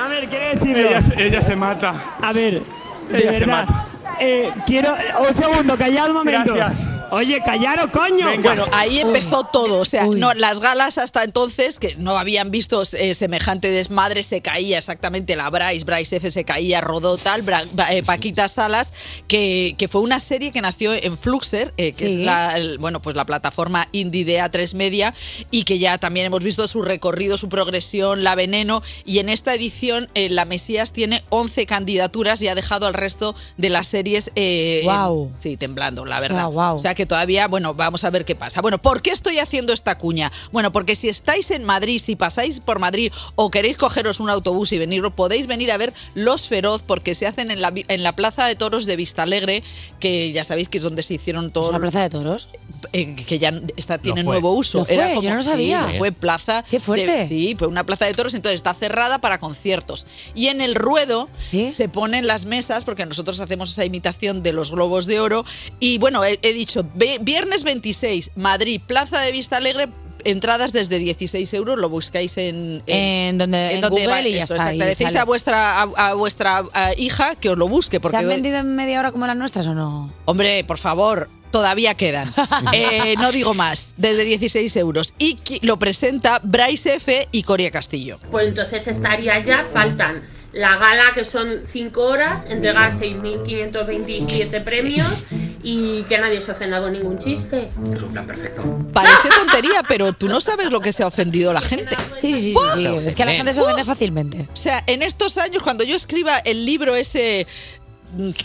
A 0.00 0.08
ver, 0.08 0.28
¿qué 0.28 0.38
decirlo? 0.54 0.88
Ella, 0.88 1.02
se- 1.02 1.26
ella 1.26 1.40
se 1.40 1.56
mata. 1.56 2.16
A 2.22 2.32
ver, 2.32 2.62
de 3.10 3.18
Ella 3.18 3.32
se 3.32 3.46
mata. 3.46 3.86
Eh, 4.20 4.52
quiero. 4.66 4.94
Un 5.28 5.34
segundo, 5.34 5.76
callad 5.76 6.08
un 6.08 6.14
momento. 6.14 6.54
Gracias. 6.54 6.88
Oye, 7.10 7.40
callaros, 7.44 7.90
coño. 7.90 8.26
Bueno, 8.42 8.66
ahí 8.72 8.98
empezó 9.00 9.44
todo. 9.44 9.78
O 9.80 9.84
sea, 9.84 10.06
no, 10.06 10.34
las 10.34 10.60
galas 10.60 10.98
hasta 10.98 11.24
entonces, 11.24 11.78
que 11.78 11.96
no 11.96 12.18
habían 12.18 12.50
visto 12.50 12.82
eh, 12.92 13.14
semejante 13.14 13.70
desmadre, 13.70 14.22
se 14.22 14.40
caía 14.40 14.78
exactamente 14.78 15.34
la 15.36 15.48
Bryce, 15.50 15.84
Bryce 15.84 16.16
F 16.16 16.30
se 16.30 16.44
caía, 16.44 16.80
rodó 16.80 17.16
tal, 17.16 17.44
Bra- 17.44 17.66
eh, 17.90 18.02
Paquita 18.02 18.48
Salas, 18.48 18.92
que, 19.26 19.74
que 19.78 19.88
fue 19.88 20.00
una 20.00 20.18
serie 20.20 20.52
que 20.52 20.60
nació 20.60 20.92
en 20.94 21.16
Fluxer, 21.16 21.72
eh, 21.76 21.92
que 21.92 22.08
Sí. 22.08 22.20
es 22.20 22.26
la, 22.26 22.56
el- 22.56 22.78
bueno, 22.78 23.00
pues 23.02 23.16
la 23.16 23.24
plataforma 23.26 23.88
indie 23.92 24.24
de 24.24 24.40
A3 24.40 24.74
Media, 24.74 25.14
y 25.50 25.64
que 25.64 25.78
ya 25.78 25.98
también 25.98 26.26
hemos 26.26 26.42
visto 26.42 26.68
su 26.68 26.82
recorrido, 26.82 27.38
su 27.38 27.48
progresión, 27.48 28.22
la 28.24 28.34
veneno, 28.34 28.82
y 29.04 29.18
en 29.18 29.28
esta 29.28 29.54
edición 29.54 30.08
eh, 30.14 30.28
la 30.30 30.44
Mesías 30.44 30.92
tiene 30.92 31.22
11 31.30 31.66
candidaturas 31.66 32.40
y 32.42 32.48
ha 32.48 32.54
dejado 32.54 32.86
al 32.86 32.94
resto 32.94 33.34
de 33.56 33.68
las 33.70 33.86
series 33.86 34.30
eh, 34.36 34.82
en- 34.84 35.30
sí, 35.40 35.56
temblando, 35.56 36.04
la 36.04 36.16
O 36.16 36.20
sea, 36.20 36.28
verdad. 36.28 36.46
guau. 36.48 36.76
O 36.76 36.78
sea 36.78 36.94
que 36.98 37.06
todavía, 37.06 37.46
bueno, 37.46 37.74
vamos 37.74 38.02
a 38.02 38.10
ver 38.10 38.24
qué 38.24 38.34
pasa. 38.34 38.60
Bueno, 38.60 38.78
¿por 38.78 39.02
qué 39.02 39.10
estoy 39.12 39.38
haciendo 39.38 39.72
esta 39.72 39.98
cuña? 39.98 40.32
Bueno, 40.50 40.72
porque 40.72 40.96
si 40.96 41.08
estáis 41.08 41.52
en 41.52 41.62
Madrid, 41.62 42.02
si 42.04 42.16
pasáis 42.16 42.58
por 42.58 42.80
Madrid 42.80 43.12
o 43.36 43.52
queréis 43.52 43.76
cogeros 43.76 44.18
un 44.18 44.30
autobús 44.30 44.72
y 44.72 44.78
venir, 44.78 45.04
podéis 45.12 45.46
venir 45.46 45.70
a 45.70 45.76
ver 45.76 45.94
Los 46.16 46.48
Feroz 46.48 46.82
porque 46.84 47.14
se 47.14 47.28
hacen 47.28 47.52
en 47.52 47.60
la, 47.60 47.72
en 47.72 48.02
la 48.02 48.16
Plaza 48.16 48.46
de 48.48 48.56
Toros 48.56 48.84
de 48.84 48.96
Vistalegre, 48.96 49.62
que 50.00 50.32
ya 50.32 50.42
sabéis 50.42 50.68
que 50.68 50.78
es 50.78 50.84
donde 50.84 51.04
se 51.04 51.14
hicieron 51.14 51.52
todos. 51.52 51.68
¿Es 51.68 51.70
una 51.70 51.78
plaza 51.78 52.00
de 52.02 52.10
toros? 52.10 52.48
que 52.92 53.38
ya 53.38 53.52
está, 53.76 53.98
tiene 53.98 54.22
nuevo 54.24 54.52
uso. 54.54 54.78
¿Lo 54.78 54.84
fue? 54.84 54.96
Yo 55.22 55.30
no 55.30 55.36
lo 55.36 55.42
sí, 55.42 55.48
sabía. 55.50 55.92
fue 55.98 56.10
plaza. 56.10 56.64
Qué 56.68 56.80
fuerte. 56.80 57.06
de- 57.06 57.28
sí, 57.28 57.54
fue 57.56 57.68
una 57.68 57.84
plaza 57.86 58.06
de 58.06 58.14
toros, 58.14 58.34
entonces 58.34 58.56
está 58.56 58.74
cerrada 58.74 59.18
para 59.20 59.38
conciertos. 59.38 60.04
Y 60.34 60.48
en 60.48 60.60
el 60.60 60.74
ruedo 60.74 61.28
se 61.50 61.88
ponen 61.88 62.26
las 62.26 62.44
mesas, 62.44 62.82
porque 62.82 63.06
nosotros 63.06 63.38
hacemos 63.38 63.70
esa 63.70 63.84
imitación 63.84 64.42
de 64.42 64.52
los 64.52 64.72
globos 64.72 65.06
de 65.06 65.20
oro. 65.20 65.44
Y 65.78 65.98
bueno, 65.98 66.24
he, 66.24 66.38
he 66.42 66.52
dicho, 66.52 66.84
viernes 66.94 67.64
26, 67.64 68.30
Madrid, 68.36 68.80
Plaza 68.86 69.20
de 69.20 69.32
Vista 69.32 69.56
Alegre. 69.56 69.88
Entradas 70.24 70.72
desde 70.72 70.98
16 70.98 71.54
euros, 71.54 71.78
lo 71.78 71.88
buscáis 71.88 72.36
en, 72.38 72.82
En 72.88 73.38
donde- 73.38 73.74
en 73.74 73.80
Google 73.82 74.28
y 74.28 74.34
ya 74.34 74.42
está, 74.44 74.74
y 74.74 74.78
decís 74.78 75.06
sale. 75.06 75.18
a 75.20 75.24
vuestra, 75.24 75.80
a, 75.80 75.82
a 75.82 76.14
vuestra 76.14 76.64
a, 76.74 76.90
hija 76.98 77.36
que 77.36 77.50
os 77.50 77.56
lo 77.56 77.68
busque. 77.68 78.00
Porque 78.00 78.16
¿Se 78.18 78.24
han 78.24 78.28
vendido 78.28 78.58
en 78.58 78.74
media 78.74 78.98
hora 78.98 79.12
como 79.12 79.28
las 79.28 79.36
nuestras 79.36 79.68
o 79.68 79.74
no? 79.74 80.12
Hombre, 80.24 80.64
por 80.64 80.78
favor, 80.78 81.30
todavía 81.52 81.94
quedan. 81.94 82.30
Eh, 82.72 83.14
no 83.16 83.30
digo 83.30 83.54
más, 83.54 83.94
desde 83.96 84.24
16 84.24 84.76
euros. 84.76 85.14
Y 85.18 85.38
lo 85.62 85.78
presenta 85.78 86.40
Bryce 86.42 86.94
F. 86.94 87.28
y 87.30 87.44
Coria 87.44 87.70
Castillo. 87.70 88.18
Pues 88.32 88.48
entonces 88.48 88.88
estaría 88.88 89.38
ya, 89.44 89.64
faltan 89.72 90.24
la 90.52 90.76
gala 90.76 91.12
que 91.14 91.24
son 91.24 91.62
5 91.66 92.00
horas, 92.00 92.46
entregar 92.46 92.92
6.527 92.92 94.62
premios 94.64 95.24
y 95.62 96.02
que 96.04 96.18
nadie 96.18 96.40
se 96.40 96.52
ofenda 96.52 96.80
con 96.80 96.92
ningún 96.92 97.18
chiste. 97.18 97.68
Es 97.92 98.02
un 98.02 98.12
plan 98.12 98.26
perfecto. 98.26 98.62
Parece 98.92 99.28
tontería, 99.28 99.82
pero 99.86 100.12
tú 100.12 100.28
no 100.28 100.40
sabes 100.40 100.70
lo 100.70 100.80
que 100.80 100.92
se 100.92 101.02
ha 101.02 101.06
ofendido 101.06 101.52
la 101.52 101.60
gente. 101.60 101.96
Sí, 102.16 102.32
sí, 102.34 102.40
sí, 102.40 102.54
sí, 102.74 102.86
sí. 102.86 103.06
Es 103.06 103.14
que 103.14 103.24
la 103.24 103.32
gente 103.32 103.52
se 103.52 103.60
ofende 103.60 103.84
fácilmente. 103.84 104.48
O 104.52 104.56
sea, 104.56 104.82
en 104.86 105.02
estos 105.02 105.36
años, 105.38 105.62
cuando 105.62 105.84
yo 105.84 105.96
escriba 105.96 106.38
el 106.38 106.64
libro 106.64 106.96
ese 106.96 107.46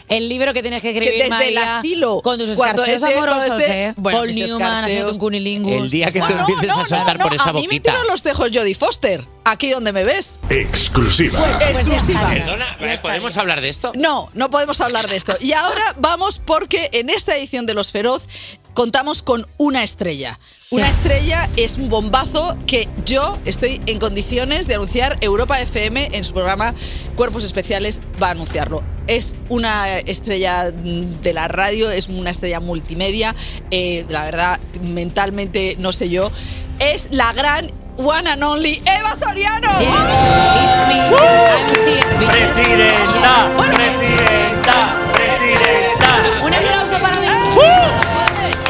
El 0.10 0.30
libro 0.30 0.54
que 0.54 0.62
tienes 0.62 0.82
que 0.82 0.90
escribir, 0.90 1.14
desde 1.14 1.24
el 1.26 1.30
María, 1.56 1.80
asilo, 1.80 2.22
con 2.22 2.38
tus 2.38 2.56
cuando 2.56 2.84
escarceos 2.84 3.26
amorosos, 3.26 3.62
esté- 3.62 3.90
¿eh? 3.90 3.94
bueno, 3.98 4.20
Paul 4.20 4.32
Newman 4.36 4.84
haciendo 4.84 5.12
un 5.12 5.18
cunilingus. 5.18 5.72
El 5.84 5.90
día 5.90 6.12
que 6.12 6.22
te 6.22 6.34
empieces 6.34 6.68
no, 6.68 6.80
a 6.82 6.86
soltar 6.86 7.18
no, 7.18 7.24
por 7.26 7.34
esa 7.34 7.50
a 7.50 7.54
mí 7.54 7.62
me 7.62 7.68
boquita. 7.68 8.04
los 8.04 8.24
tejos 8.24 8.50
Jodie 8.54 8.76
Foster. 8.76 9.26
Aquí 9.46 9.70
donde 9.72 9.92
me 9.94 10.04
ves. 10.04 10.40
Exclusiva. 10.50 11.60
Exclusiva. 11.70 12.30
Perdona, 12.30 12.78
¿podemos 13.02 13.38
hablar 13.38 13.62
de 13.62 13.70
esto? 13.70 13.92
No, 13.96 14.30
no 14.34 14.50
podemos 14.50 14.80
hablar 14.82 15.08
de 15.08 15.16
esto. 15.16 15.36
Y 15.40 15.54
ahora 15.54 15.96
vamos 15.98 16.40
porque 16.44 16.90
en 16.94 17.10
esta 17.10 17.36
edición 17.36 17.66
de 17.66 17.74
Los 17.74 17.92
Feroz 17.92 18.24
contamos 18.74 19.22
con 19.22 19.48
una 19.58 19.84
estrella. 19.84 20.40
Una 20.74 20.90
estrella 20.90 21.50
es 21.56 21.78
un 21.78 21.88
bombazo 21.88 22.58
que 22.66 22.90
yo 23.06 23.38
estoy 23.46 23.80
en 23.86 24.00
condiciones 24.00 24.66
de 24.66 24.74
anunciar. 24.74 25.20
Europa 25.22 25.62
FM 25.62 26.10
en 26.14 26.24
su 26.24 26.34
programa 26.34 26.74
Cuerpos 27.16 27.44
Especiales 27.44 28.00
va 28.22 28.30
a 28.30 28.32
anunciarlo. 28.32 28.82
Es 29.06 29.36
una 29.50 30.00
estrella 30.00 30.72
de 30.72 31.32
la 31.32 31.48
radio, 31.48 31.92
es 31.92 32.08
una 32.10 32.32
estrella 32.32 32.60
multimedia. 32.60 33.36
eh, 33.70 34.04
la 34.10 34.24
verdad, 34.24 34.60
mentalmente 34.82 35.76
no 35.78 35.94
sé 35.94 36.10
yo. 36.10 36.32
Es 36.80 37.06
la 37.12 37.34
gran 37.34 37.70
one 37.98 38.28
and 38.28 38.44
only 38.44 38.82
Eva 38.84 39.16
Soriano. 39.20 39.70
Presidenta, 42.32 43.52
presidenta, 43.58 45.02
presidenta. 45.14 46.44
Un 46.44 46.52
aplauso 46.52 47.00
para 47.00 47.20
mí. 47.20 47.28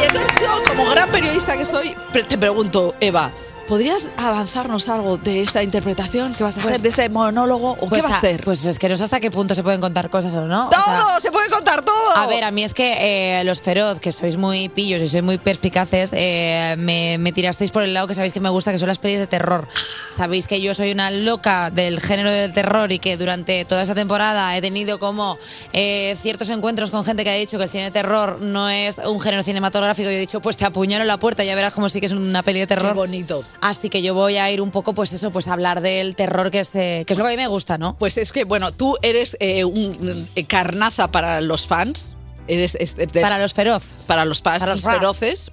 Entonces 0.04 0.32
yo, 0.42 0.64
como 0.68 0.90
gran 0.90 1.10
periodista 1.10 1.58
que 1.58 1.66
soy, 1.66 1.96
te 2.12 2.38
pregunto, 2.38 2.96
Eva, 3.00 3.32
¿podrías 3.68 4.10
avanzarnos 4.18 4.90
algo 4.90 5.18
de 5.18 5.42
esta 5.42 5.64
interpretación 5.64 6.34
que 6.36 6.44
vas 6.44 6.58
a 6.58 6.60
hacer, 6.62 6.82
de 6.82 6.90
este 6.90 7.10
monólogo? 7.10 7.72
¿O 7.80 7.88
Pues 7.88 8.02
qué 8.02 8.08
va 8.08 8.16
a 8.16 8.18
hacer? 8.18 8.44
Pues 8.44 8.64
es 8.66 8.80
que 8.80 8.90
no 8.90 8.98
sé 8.98 9.04
hasta 9.04 9.20
qué 9.20 9.32
punto 9.32 9.56
se 9.56 9.64
pueden 9.64 9.82
contar 9.82 10.10
cosas 10.10 10.34
o 10.36 10.46
no. 10.46 10.68
O 10.68 10.70
¡Todo! 10.70 10.84
sea, 10.84 11.20
¡Se 11.22 11.32
puede 11.32 11.50
contar 11.50 11.82
todo! 11.84 11.94
A 12.16 12.28
ver, 12.28 12.44
a 12.44 12.52
mí 12.52 12.64
es 12.64 12.74
que 12.74 13.40
eh, 13.40 13.44
los 13.44 13.62
feroz, 13.62 14.00
que 14.00 14.12
sois 14.12 14.38
muy 14.38 14.70
pillos 14.70 15.02
y 15.02 15.08
sois 15.08 15.24
muy 15.24 15.38
perspicaces, 15.38 16.12
eh, 16.14 16.76
me, 16.78 17.18
me 17.18 17.32
tirasteis 17.32 17.72
por 17.72 17.84
el 17.84 17.94
lado 17.94 18.08
que 18.08 18.14
sabéis 18.16 18.34
que 18.34 18.40
me 18.40 18.50
gusta, 18.50 18.72
que 18.72 18.78
son 18.80 18.88
las 18.88 19.00
pelis 19.00 19.20
de 19.20 19.28
terror. 19.28 19.68
Sabéis 20.16 20.48
que 20.48 20.62
yo 20.62 20.74
soy 20.74 20.92
una 20.92 21.10
loca 21.12 21.70
del 21.72 22.00
género 22.02 22.32
del 22.32 22.54
terror 22.54 22.92
y 22.92 23.00
que 23.00 23.18
durante 23.18 23.66
toda 23.66 23.82
esta 23.82 23.96
temporada 23.96 24.56
he 24.56 24.62
tenido 24.62 25.00
como 25.00 25.38
eh, 25.72 26.16
ciertos 26.22 26.50
encuentros 26.50 26.92
con 26.92 27.04
gente 27.04 27.24
que 27.24 27.30
ha 27.30 27.34
dicho 27.34 27.58
que 27.58 27.64
el 27.64 27.70
cine 27.70 27.86
de 27.86 27.92
terror 27.92 28.40
no 28.42 28.70
es 28.70 29.00
un 29.00 29.20
género 29.20 29.44
cinematográfico. 29.44 30.10
Y 30.10 30.16
he 30.16 30.20
dicho, 30.20 30.42
pues 30.42 30.58
te 30.58 30.66
apuñalo 30.66 31.02
en 31.04 31.08
la 31.08 31.18
puerta 31.18 31.44
y 31.44 31.48
ya 31.48 31.56
verás 31.56 31.74
como 31.74 31.90
sí 31.90 32.00
que 32.00 32.06
es 32.08 32.12
una 32.12 32.44
peli 32.44 32.60
de 32.60 32.68
terror. 32.68 32.90
Qué 32.92 32.98
bonito. 32.98 33.44
Así 33.70 33.90
que 33.90 34.02
yo 34.02 34.14
voy 34.14 34.36
a 34.38 34.52
ir 34.52 34.60
un 34.62 34.72
poco, 34.72 34.94
pues 34.94 35.14
eso, 35.14 35.32
pues 35.32 35.48
a 35.48 35.54
hablar 35.54 35.80
del 35.82 36.16
terror 36.18 36.52
que 36.52 36.60
es, 36.60 36.76
eh, 36.76 37.04
que 37.08 37.14
es 37.14 37.18
lo 37.20 37.24
que 37.24 37.30
a 37.30 37.32
mí 37.32 37.38
me 37.42 37.48
gusta, 37.48 37.78
¿no? 37.78 37.96
Pues 37.98 38.18
es 38.18 38.34
que, 38.34 38.44
bueno, 38.44 38.74
tú 38.74 38.98
eres 39.02 39.38
eh, 39.40 39.64
un 39.64 40.28
eh, 40.36 40.44
carnaza 40.46 41.10
para 41.12 41.40
los 41.40 41.66
fans. 41.66 42.14
Eres 42.46 42.74
de- 42.74 43.08
Para 43.22 43.40
los 43.40 43.54
feroz. 43.54 43.84
para 44.06 44.26
los 44.26 44.42
fans 44.42 44.60
Para 44.60 44.74
los 44.76 44.84
feroces. 44.84 45.50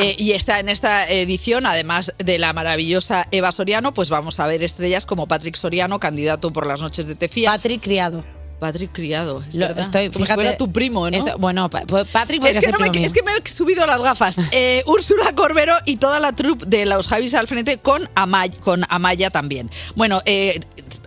Eh, 0.00 0.16
y 0.18 0.32
está 0.32 0.58
en 0.58 0.68
esta 0.68 1.08
edición, 1.08 1.64
además 1.64 2.12
de 2.18 2.38
la 2.40 2.52
maravillosa 2.52 3.28
Eva 3.30 3.52
Soriano, 3.52 3.94
pues 3.94 4.10
vamos 4.10 4.40
a 4.40 4.48
ver 4.48 4.64
estrellas 4.64 5.06
como 5.06 5.28
Patrick 5.28 5.54
Soriano, 5.54 6.00
candidato 6.00 6.52
por 6.52 6.66
las 6.66 6.80
noches 6.80 7.06
de 7.06 7.14
Tefía. 7.14 7.52
Patrick 7.52 7.80
Criado. 7.82 8.24
Patrick 8.62 8.92
Criado, 8.92 9.42
es 9.46 9.54
Lo- 9.54 9.66
verdad. 9.66 9.80
estoy- 9.84 10.06
Como 10.06 10.12
si 10.14 10.22
fíjate, 10.22 10.34
fuera 10.42 10.56
tu 10.56 10.72
primo, 10.72 11.10
¿no? 11.10 11.16
esto- 11.16 11.36
bueno, 11.38 11.68
pa- 11.68 11.82
pues 11.82 12.06
Patrick 12.08 12.42
es, 12.44 12.58
que 12.64 12.72
no 12.72 12.78
me, 12.78 12.84
primo 12.90 12.92
mío. 13.00 13.06
es 13.06 13.12
que 13.12 13.22
me 13.22 13.32
he 13.32 13.48
subido 13.52 13.84
las 13.86 14.00
gafas. 14.02 14.36
Eh, 14.52 14.82
Úrsula 14.86 15.32
Corbero 15.34 15.74
y 15.84 15.96
toda 15.96 16.18
la 16.20 16.32
troupe 16.32 16.64
de 16.66 16.86
los 16.86 17.08
Javis 17.08 17.34
al 17.34 17.46
frente 17.48 17.76
con 17.78 18.08
Amaya, 18.14 18.54
con 18.60 18.84
Amaya 18.88 19.30
también. 19.30 19.70
Bueno, 19.96 20.22
eh, 20.24 20.60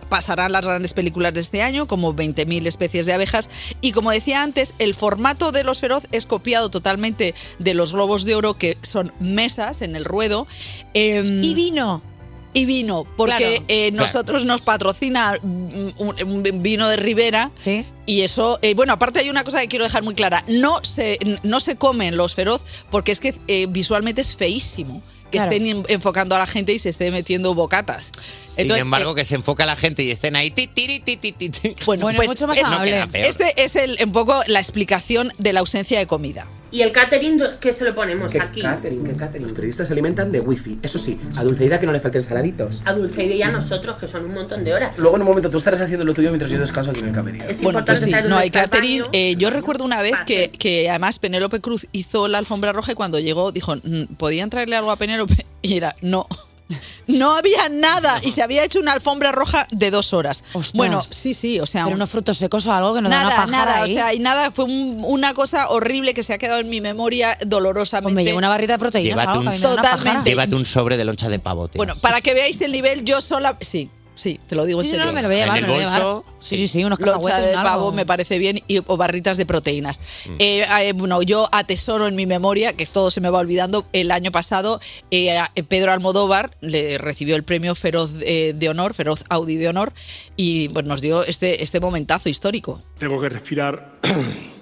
pasarán 0.08 0.52
las 0.52 0.64
grandes 0.64 0.92
películas 0.92 1.34
de 1.34 1.40
este 1.40 1.62
año, 1.62 1.86
como 1.88 2.14
20.000 2.14 2.66
especies 2.68 3.06
de 3.06 3.12
abejas. 3.14 3.48
Y 3.80 3.90
como 3.92 4.12
decía 4.12 4.42
antes, 4.42 4.72
el 4.78 4.94
formato 4.94 5.50
de 5.50 5.64
Los 5.64 5.80
Feroz 5.80 6.04
es 6.12 6.26
copiado 6.26 6.68
totalmente 6.70 7.34
de 7.58 7.74
los 7.74 7.92
Globos 7.92 8.24
de 8.24 8.34
Oro, 8.36 8.54
que 8.56 8.76
son 8.82 9.12
mesas 9.18 9.82
en 9.82 9.96
el 9.96 10.04
ruedo. 10.04 10.46
y 10.94 11.54
vino. 11.54 12.02
Y 12.56 12.64
vino, 12.64 13.04
porque 13.16 13.36
Claro. 13.36 13.64
eh, 13.68 13.90
Claro. 13.90 14.06
nosotros 14.06 14.44
nos 14.44 14.60
patrocina 14.62 15.38
un, 15.42 15.94
un 15.98 16.62
vino 16.62 16.88
de 16.88 16.96
Ribera. 16.96 17.50
Y 18.06 18.22
eso, 18.22 18.58
eh, 18.62 18.74
bueno, 18.74 18.92
aparte 18.94 19.18
hay 19.20 19.28
una 19.30 19.44
cosa 19.44 19.60
que 19.60 19.68
quiero 19.68 19.84
dejar 19.84 20.02
muy 20.02 20.14
clara. 20.14 20.42
No 20.48 20.82
se, 20.82 21.18
no 21.42 21.60
se 21.60 21.76
comen 21.76 22.16
los 22.16 22.34
feroz 22.34 22.64
porque 22.90 23.12
es 23.12 23.20
que 23.20 23.34
eh, 23.48 23.66
visualmente 23.68 24.20
es 24.20 24.36
feísimo 24.36 25.02
que 25.30 25.38
Claro. 25.38 25.50
estén 25.50 25.66
en- 25.66 25.84
enfocando 25.88 26.34
a 26.36 26.38
la 26.38 26.46
gente 26.46 26.72
y 26.72 26.78
se 26.78 26.88
esté 26.88 27.10
metiendo 27.10 27.52
bocatas. 27.54 28.10
Sin 28.44 28.70
embargo, 28.70 29.14
que 29.14 29.24
se 29.26 29.34
enfoca 29.34 29.64
a 29.64 29.66
la 29.66 29.76
gente 29.76 30.02
y 30.04 30.10
estén 30.10 30.34
ahí. 30.36 30.50
ti, 30.50 30.66
ti, 30.66 31.00
ti, 31.00 31.16
ti, 31.16 31.32
ti. 31.32 31.50
Bueno, 31.84 32.04
Bueno, 32.04 32.16
pues 32.16 32.28
mucho 32.28 32.46
más 32.46 32.56
es-. 32.56 33.26
Este 33.26 33.64
es 33.64 33.76
el, 33.76 33.98
un 34.02 34.12
poco 34.12 34.40
la 34.46 34.60
explicación 34.60 35.32
de 35.36 35.52
la 35.52 35.60
ausencia 35.60 35.98
de 35.98 36.06
comida. 36.06 36.46
¿Y 36.70 36.82
el 36.82 36.92
catering 36.92 37.40
qué 37.60 37.72
se 37.72 37.84
lo 37.84 37.94
ponemos 37.94 38.32
¿Qué 38.32 38.40
aquí? 38.40 38.60
catering? 38.60 39.04
¿Qué 39.04 39.14
catering? 39.14 39.42
Los 39.44 39.52
periodistas 39.52 39.86
se 39.88 39.92
alimentan 39.94 40.32
de 40.32 40.40
wifi. 40.40 40.78
Eso 40.82 40.98
sí, 40.98 41.18
a 41.36 41.44
Dulceida 41.44 41.78
que 41.80 41.86
no 41.86 41.92
le 41.92 42.00
falten 42.00 42.24
saladitos. 42.24 42.82
A 42.84 42.92
Dulceide 42.92 43.36
y 43.36 43.42
a 43.42 43.50
nosotros, 43.50 43.96
que 43.98 44.08
son 44.08 44.24
un 44.24 44.34
montón 44.34 44.64
de 44.64 44.74
horas. 44.74 44.92
Luego 44.96 45.16
en 45.16 45.22
un 45.22 45.28
momento 45.28 45.50
tú 45.50 45.58
estarás 45.58 45.80
haciendo 45.80 46.04
lo 46.04 46.14
tuyo 46.14 46.30
mientras 46.30 46.50
yo 46.50 46.58
descanso 46.58 46.90
aquí 46.90 47.00
en 47.00 47.06
el 47.08 47.12
camerino. 47.12 47.44
Es 47.44 47.62
Bueno, 47.62 47.84
pues 47.84 48.00
importante 48.00 48.04
sí, 48.06 48.10
saber 48.10 48.30
no 48.30 48.36
hay 48.38 48.50
catering. 48.50 49.02
Eh, 49.12 49.34
yo 49.36 49.50
recuerdo 49.50 49.84
una 49.84 50.02
vez 50.02 50.14
que, 50.26 50.50
que 50.50 50.90
además 50.90 51.18
Penélope 51.18 51.60
Cruz 51.60 51.86
hizo 51.92 52.28
la 52.28 52.38
alfombra 52.38 52.72
roja 52.72 52.92
y 52.92 52.94
cuando 52.94 53.18
llegó 53.18 53.52
dijo, 53.52 53.76
"Mm, 53.76 54.14
¿podían 54.16 54.50
traerle 54.50 54.76
algo 54.76 54.90
a 54.90 54.96
Penélope? 54.96 55.46
Y 55.62 55.76
era, 55.76 55.96
no. 56.00 56.28
No 57.06 57.36
había 57.36 57.68
nada 57.68 58.20
y 58.24 58.32
se 58.32 58.42
había 58.42 58.64
hecho 58.64 58.80
una 58.80 58.92
alfombra 58.92 59.30
roja 59.30 59.66
de 59.70 59.90
dos 59.92 60.12
horas. 60.12 60.42
Bueno, 60.74 61.02
sí, 61.02 61.34
sí, 61.34 61.60
o 61.60 61.66
sea... 61.66 61.82
Pero 61.84 61.90
un- 61.94 62.00
unos 62.00 62.10
frutos 62.10 62.36
secos 62.36 62.66
o 62.66 62.72
algo 62.72 62.94
que 62.94 63.00
nos 63.02 63.10
dan 63.10 63.22
nada, 63.28 63.34
una 63.44 63.46
pajara 63.46 63.64
nada, 63.70 63.82
ahí. 63.84 63.92
o 63.92 63.94
sea, 63.94 64.14
y 64.14 64.18
nada, 64.18 64.50
fue 64.50 64.64
un- 64.64 65.02
una 65.04 65.32
cosa 65.34 65.68
horrible 65.68 66.14
que 66.14 66.22
se 66.24 66.32
ha 66.34 66.38
quedado 66.38 66.60
en 66.60 66.68
mi 66.68 66.80
memoria 66.80 67.38
dolorosamente. 67.46 68.14
me 68.14 68.24
llevo 68.24 68.38
una 68.38 68.48
barrita 68.48 68.72
de 68.74 68.78
proteínas, 68.80 69.18
Llévate 69.20 69.38
un, 69.38 69.44
da 69.44 69.50
una. 69.52 69.76
Totalmente. 69.82 70.30
llévate 70.30 70.54
un 70.56 70.66
sobre 70.66 70.96
de 70.96 71.04
loncha 71.04 71.28
de 71.28 71.38
pavo, 71.38 71.68
tío. 71.68 71.78
Bueno, 71.78 71.94
para 71.96 72.20
que 72.20 72.34
veáis 72.34 72.60
el 72.60 72.72
nivel, 72.72 73.04
yo 73.04 73.20
sola... 73.20 73.56
Sí, 73.60 73.88
sí, 74.16 74.40
te 74.48 74.56
lo 74.56 74.64
digo 74.64 74.80
Sí, 74.82 74.88
en 74.88 74.90
sí, 74.94 74.96
serio. 74.98 75.06
no, 75.06 75.12
me 75.12 75.22
lo 75.22 75.28
voy 75.28 75.36
a 75.36 75.40
llevar, 75.44 75.60
me 75.62 75.66
lo 75.68 75.74
voy 75.74 75.82
a 75.84 75.98
llevar. 75.98 76.22
Sí, 76.40 76.56
sí, 76.56 76.66
sí, 76.66 76.84
unos 76.84 76.98
cacahuetes, 76.98 77.44
de 77.44 77.52
un 77.52 77.58
algo. 77.58 77.70
pavo 77.70 77.92
me 77.92 78.04
parece 78.04 78.38
bien 78.38 78.60
y, 78.66 78.78
o 78.84 78.96
barritas 78.96 79.36
de 79.36 79.46
proteínas. 79.46 80.00
Mm. 80.26 80.34
Eh, 80.40 80.66
eh, 80.82 80.92
bueno, 80.94 81.22
yo 81.22 81.48
atesoro 81.52 82.08
en 82.08 82.16
mi 82.16 82.26
memoria, 82.26 82.72
que 82.72 82.84
todo 82.86 83.10
se 83.12 83.20
me 83.20 83.30
va 83.30 83.38
olvidando, 83.38 83.86
el 83.92 84.10
año 84.10 84.32
pasado 84.32 84.80
eh, 85.12 85.38
Pedro 85.68 85.92
Almodóvar 85.92 86.56
le 86.60 86.98
recibió 86.98 87.36
el 87.36 87.44
premio 87.44 87.74
Feroz 87.76 88.10
eh, 88.22 88.52
de 88.56 88.68
Honor, 88.68 88.94
Feroz 88.94 89.24
Audi 89.28 89.56
de 89.56 89.68
Honor, 89.68 89.92
y 90.36 90.68
pues, 90.70 90.84
nos 90.84 91.00
dio 91.00 91.24
este, 91.24 91.62
este 91.62 91.78
momentazo 91.78 92.28
histórico. 92.28 92.82
Tengo 92.98 93.20
que 93.20 93.28
respirar. 93.28 93.92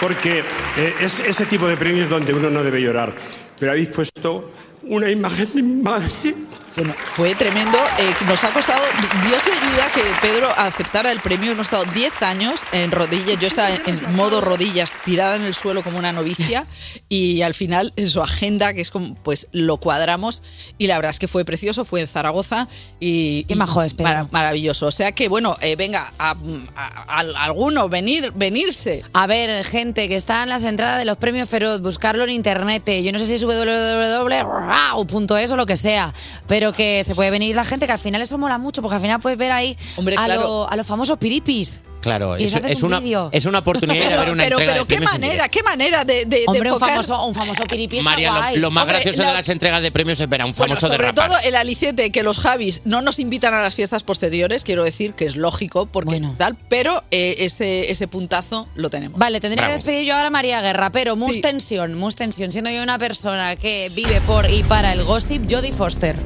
Porque 0.00 0.40
eh, 0.76 0.94
es 1.00 1.20
ese 1.20 1.46
tipo 1.46 1.66
de 1.68 1.76
premios 1.76 2.08
donde 2.08 2.32
uno 2.34 2.50
no 2.50 2.62
debe 2.62 2.80
llorar. 2.80 3.12
Pero 3.58 3.72
habéis 3.72 3.88
puesto 3.88 4.50
una 4.84 5.10
imagen 5.10 5.48
de 5.54 5.62
mi 5.62 5.82
madre. 5.82 6.34
Bueno, 6.74 6.94
fue 7.16 7.34
tremendo. 7.34 7.76
eh, 7.98 8.14
nos 8.26 8.42
ha 8.44 8.50
costado, 8.50 8.82
Dios 9.28 9.42
le 9.46 9.52
ayuda 9.52 9.92
que 9.94 10.00
Pedro 10.26 10.48
aceptara 10.56 11.12
el 11.12 11.20
premio. 11.20 11.52
Hemos 11.52 11.66
estado 11.66 11.84
10 11.92 12.22
años 12.22 12.60
en 12.72 12.90
rodillas. 12.90 13.38
Yo 13.38 13.46
estaba 13.48 13.68
en, 13.70 13.82
en 13.86 14.16
modo 14.16 14.40
rodillas, 14.40 14.90
tirada 15.04 15.36
en 15.36 15.42
el 15.42 15.54
suelo 15.54 15.82
como 15.82 15.98
una 15.98 16.12
novicia. 16.12 16.64
Y 17.10 17.42
al 17.42 17.52
final, 17.52 17.92
en 17.96 18.08
su 18.08 18.22
agenda, 18.22 18.72
que 18.72 18.80
es 18.80 18.90
como, 18.90 19.14
pues 19.16 19.48
lo 19.52 19.76
cuadramos. 19.76 20.42
Y 20.78 20.86
la 20.86 20.96
verdad 20.96 21.10
es 21.10 21.18
que 21.18 21.28
fue 21.28 21.44
precioso. 21.44 21.84
Fue 21.84 22.00
en 22.00 22.08
Zaragoza. 22.08 22.68
Y, 22.98 23.44
Qué 23.44 23.54
majo 23.54 23.82
es, 23.82 23.92
Pedro. 23.92 24.28
maravilloso. 24.30 24.86
O 24.86 24.92
sea 24.92 25.12
que, 25.12 25.28
bueno, 25.28 25.58
eh, 25.60 25.76
venga, 25.76 26.10
a, 26.18 26.30
a- 26.74 27.18
a- 27.18 27.44
alguno, 27.44 27.90
venir, 27.90 28.32
venirse. 28.34 29.04
A 29.12 29.26
ver, 29.26 29.62
gente, 29.66 30.08
que 30.08 30.16
está 30.16 30.42
en 30.44 30.48
las 30.48 30.64
entradas 30.64 30.98
de 30.98 31.04
los 31.04 31.18
premios 31.18 31.50
Feroz, 31.50 31.82
buscarlo 31.82 32.24
en 32.24 32.30
internet. 32.30 32.84
Yo 33.02 33.12
no 33.12 33.18
sé 33.18 33.26
si 33.26 33.34
es 33.34 33.44
www.es 33.44 35.52
o 35.52 35.56
lo 35.56 35.66
que 35.66 35.76
sea, 35.76 36.14
pero 36.46 36.61
que 36.70 37.02
se 37.02 37.16
puede 37.16 37.32
venir 37.32 37.56
la 37.56 37.64
gente, 37.64 37.86
que 37.86 37.92
al 37.92 37.98
final 37.98 38.22
eso 38.22 38.38
mola 38.38 38.58
mucho, 38.58 38.82
porque 38.82 38.94
al 38.94 39.02
final 39.02 39.18
puedes 39.18 39.36
ver 39.38 39.50
ahí 39.50 39.76
Hombre, 39.96 40.14
a, 40.16 40.24
claro. 40.26 40.42
lo- 40.42 40.70
a 40.70 40.76
los 40.76 40.86
famosos 40.86 41.18
piripis. 41.18 41.80
Claro, 42.02 42.36
Y 42.36 42.44
es, 42.46 42.56
haces 42.56 42.72
es 42.72 42.82
un 42.82 42.88
una, 42.88 42.98
vídeo. 42.98 43.28
es 43.30 43.46
una 43.46 43.60
oportunidad 43.60 44.08
de 44.10 44.16
ver 44.18 44.30
una 44.30 44.42
pero, 44.42 44.58
entrega 44.58 44.72
pero 44.72 44.82
de 44.82 44.88
qué 44.88 44.96
premios 44.96 45.14
en 45.14 45.20
manera, 45.20 45.48
qué 45.48 45.62
manera 45.62 46.04
de, 46.04 46.14
de, 46.24 46.24
de 46.40 46.44
Hombre, 46.48 46.72
un 46.72 46.76
enfocar- 46.76 46.88
famoso, 47.04 47.26
un 47.28 47.32
famoso 47.36 47.64
piripi 47.64 47.98
está 47.98 48.10
María, 48.10 48.30
guay. 48.36 48.54
lo, 48.56 48.62
lo 48.62 48.70
más 48.72 48.82
Hombre, 48.82 48.94
gracioso 48.96 49.22
la- 49.22 49.28
de 49.28 49.34
las 49.34 49.48
entregas 49.48 49.82
de 49.84 49.92
premios 49.92 50.18
es 50.18 50.28
ver 50.28 50.42
a 50.42 50.46
un 50.46 50.50
Bueno, 50.52 50.74
famoso 50.74 50.88
sobre 50.88 50.98
derrapar. 51.06 51.28
todo 51.28 51.38
el 51.48 51.54
aliciente 51.54 52.10
que 52.10 52.24
los 52.24 52.40
Javis 52.40 52.82
no 52.84 53.02
nos 53.02 53.20
invitan 53.20 53.54
a 53.54 53.62
las 53.62 53.76
fiestas 53.76 54.02
posteriores, 54.02 54.64
quiero 54.64 54.82
decir 54.82 55.14
que 55.14 55.26
es 55.26 55.36
lógico 55.36 55.86
porque 55.86 56.20
tal, 56.36 56.56
pero 56.68 57.04
eh, 57.12 57.36
ese, 57.38 57.92
ese 57.92 58.08
puntazo 58.08 58.66
lo 58.74 58.90
tenemos. 58.90 59.20
Vale, 59.20 59.38
tendría 59.38 59.64
que 59.66 59.72
despedir 59.72 60.04
yo 60.04 60.14
ahora 60.16 60.26
a 60.26 60.30
María 60.30 60.60
Guerra, 60.60 60.90
pero 60.90 61.14
mus 61.14 61.40
tensión, 61.40 61.94
mus 61.94 62.16
tensión, 62.16 62.50
siendo 62.50 62.70
yo 62.70 62.82
una 62.82 62.98
persona 62.98 63.54
que 63.54 63.92
vive 63.94 64.20
por 64.22 64.50
y 64.50 64.64
para 64.64 64.92
el 64.92 65.04
gossip, 65.04 65.44
Jodie 65.48 65.72
Foster. 65.72 66.16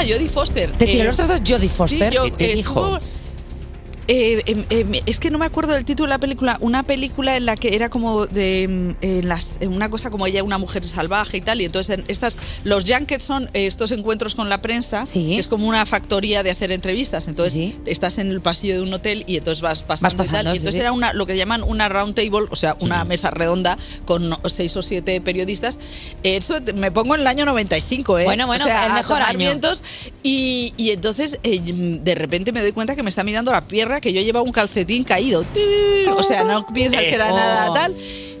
Ah, 0.00 0.04
Jodie 0.08 0.28
Foster. 0.30 0.72
¿Te 0.72 0.86
tiró 0.86 1.02
Eh, 1.02 1.06
los 1.08 1.16
trozos 1.16 1.40
Jodie 1.46 1.68
Foster? 1.68 2.10
sí, 2.10 2.16
yo, 2.16 2.24
¿Qué 2.24 2.30
te 2.30 2.52
eh, 2.52 2.54
dijo? 2.56 2.98
Eh, 4.12 4.64
em, 4.70 4.92
es 5.06 5.20
que 5.20 5.30
no 5.30 5.38
me 5.38 5.46
acuerdo 5.46 5.72
del 5.72 5.84
título 5.84 6.08
de 6.08 6.14
la 6.14 6.18
película. 6.18 6.58
Una 6.60 6.82
película 6.82 7.36
en 7.36 7.46
la 7.46 7.54
que 7.54 7.76
era 7.76 7.90
como 7.90 8.26
de 8.26 8.64
em, 8.64 8.94
en 9.02 9.28
las, 9.28 9.58
una 9.60 9.88
cosa 9.88 10.10
como 10.10 10.26
ella, 10.26 10.42
una 10.42 10.58
mujer 10.58 10.84
salvaje 10.84 11.36
y 11.36 11.40
tal. 11.40 11.60
Y 11.60 11.66
entonces 11.66 11.96
en 11.96 12.04
estas, 12.08 12.36
los 12.64 12.84
junkets 12.90 13.22
son 13.22 13.44
eh, 13.54 13.68
estos 13.68 13.92
encuentros 13.92 14.34
con 14.34 14.48
la 14.48 14.60
prensa, 14.62 15.04
que 15.12 15.38
es 15.38 15.46
como 15.46 15.68
una 15.68 15.86
factoría 15.86 16.42
de 16.42 16.50
hacer 16.50 16.72
entrevistas. 16.72 17.28
Entonces 17.28 17.74
estás 17.86 18.18
en 18.18 18.30
el 18.32 18.40
pasillo 18.40 18.74
de 18.74 18.82
un 18.82 18.92
hotel 18.92 19.22
y 19.28 19.36
entonces 19.36 19.62
vas 19.62 19.84
pasando, 19.84 20.24
y 20.24 20.26
tal. 20.26 20.46
Y 20.46 20.58
entonces 20.58 20.80
era 20.80 20.90
una, 20.90 21.12
lo 21.12 21.24
que 21.24 21.36
llaman 21.36 21.62
una 21.62 21.88
round 21.88 22.16
table, 22.16 22.48
o 22.50 22.56
sea, 22.56 22.76
una 22.80 23.04
mesa 23.04 23.30
redonda 23.30 23.78
con 24.06 24.36
seis 24.46 24.76
o 24.76 24.82
siete 24.82 25.20
periodistas. 25.20 25.78
Eso 26.24 26.58
me 26.74 26.90
pongo 26.90 27.14
en 27.14 27.20
el 27.20 27.28
año 27.28 27.44
95, 27.44 28.18
¿eh? 28.18 28.24
Bueno, 28.24 28.48
bueno, 28.48 28.64
O 28.64 28.66
sea, 28.66 28.86
el 28.86 28.90
a 28.90 28.94
mejor 28.94 29.22
año. 29.22 29.52
Y, 30.24 30.74
y 30.76 30.90
entonces 30.90 31.38
eh, 31.44 31.60
de 31.62 32.14
repente 32.16 32.50
me 32.50 32.60
doy 32.60 32.72
cuenta 32.72 32.96
que 32.96 33.04
me 33.04 33.08
está 33.08 33.22
mirando 33.22 33.52
la 33.52 33.60
pierna, 33.60 33.99
que 34.00 34.12
yo 34.12 34.20
llevaba 34.22 34.44
un 34.44 34.52
calcetín 34.52 35.04
caído. 35.04 35.44
O 36.16 36.22
sea, 36.22 36.44
no 36.44 36.66
piensas 36.74 37.02
que 37.02 37.14
era 37.14 37.30
nada 37.30 37.72
tal. 37.74 37.94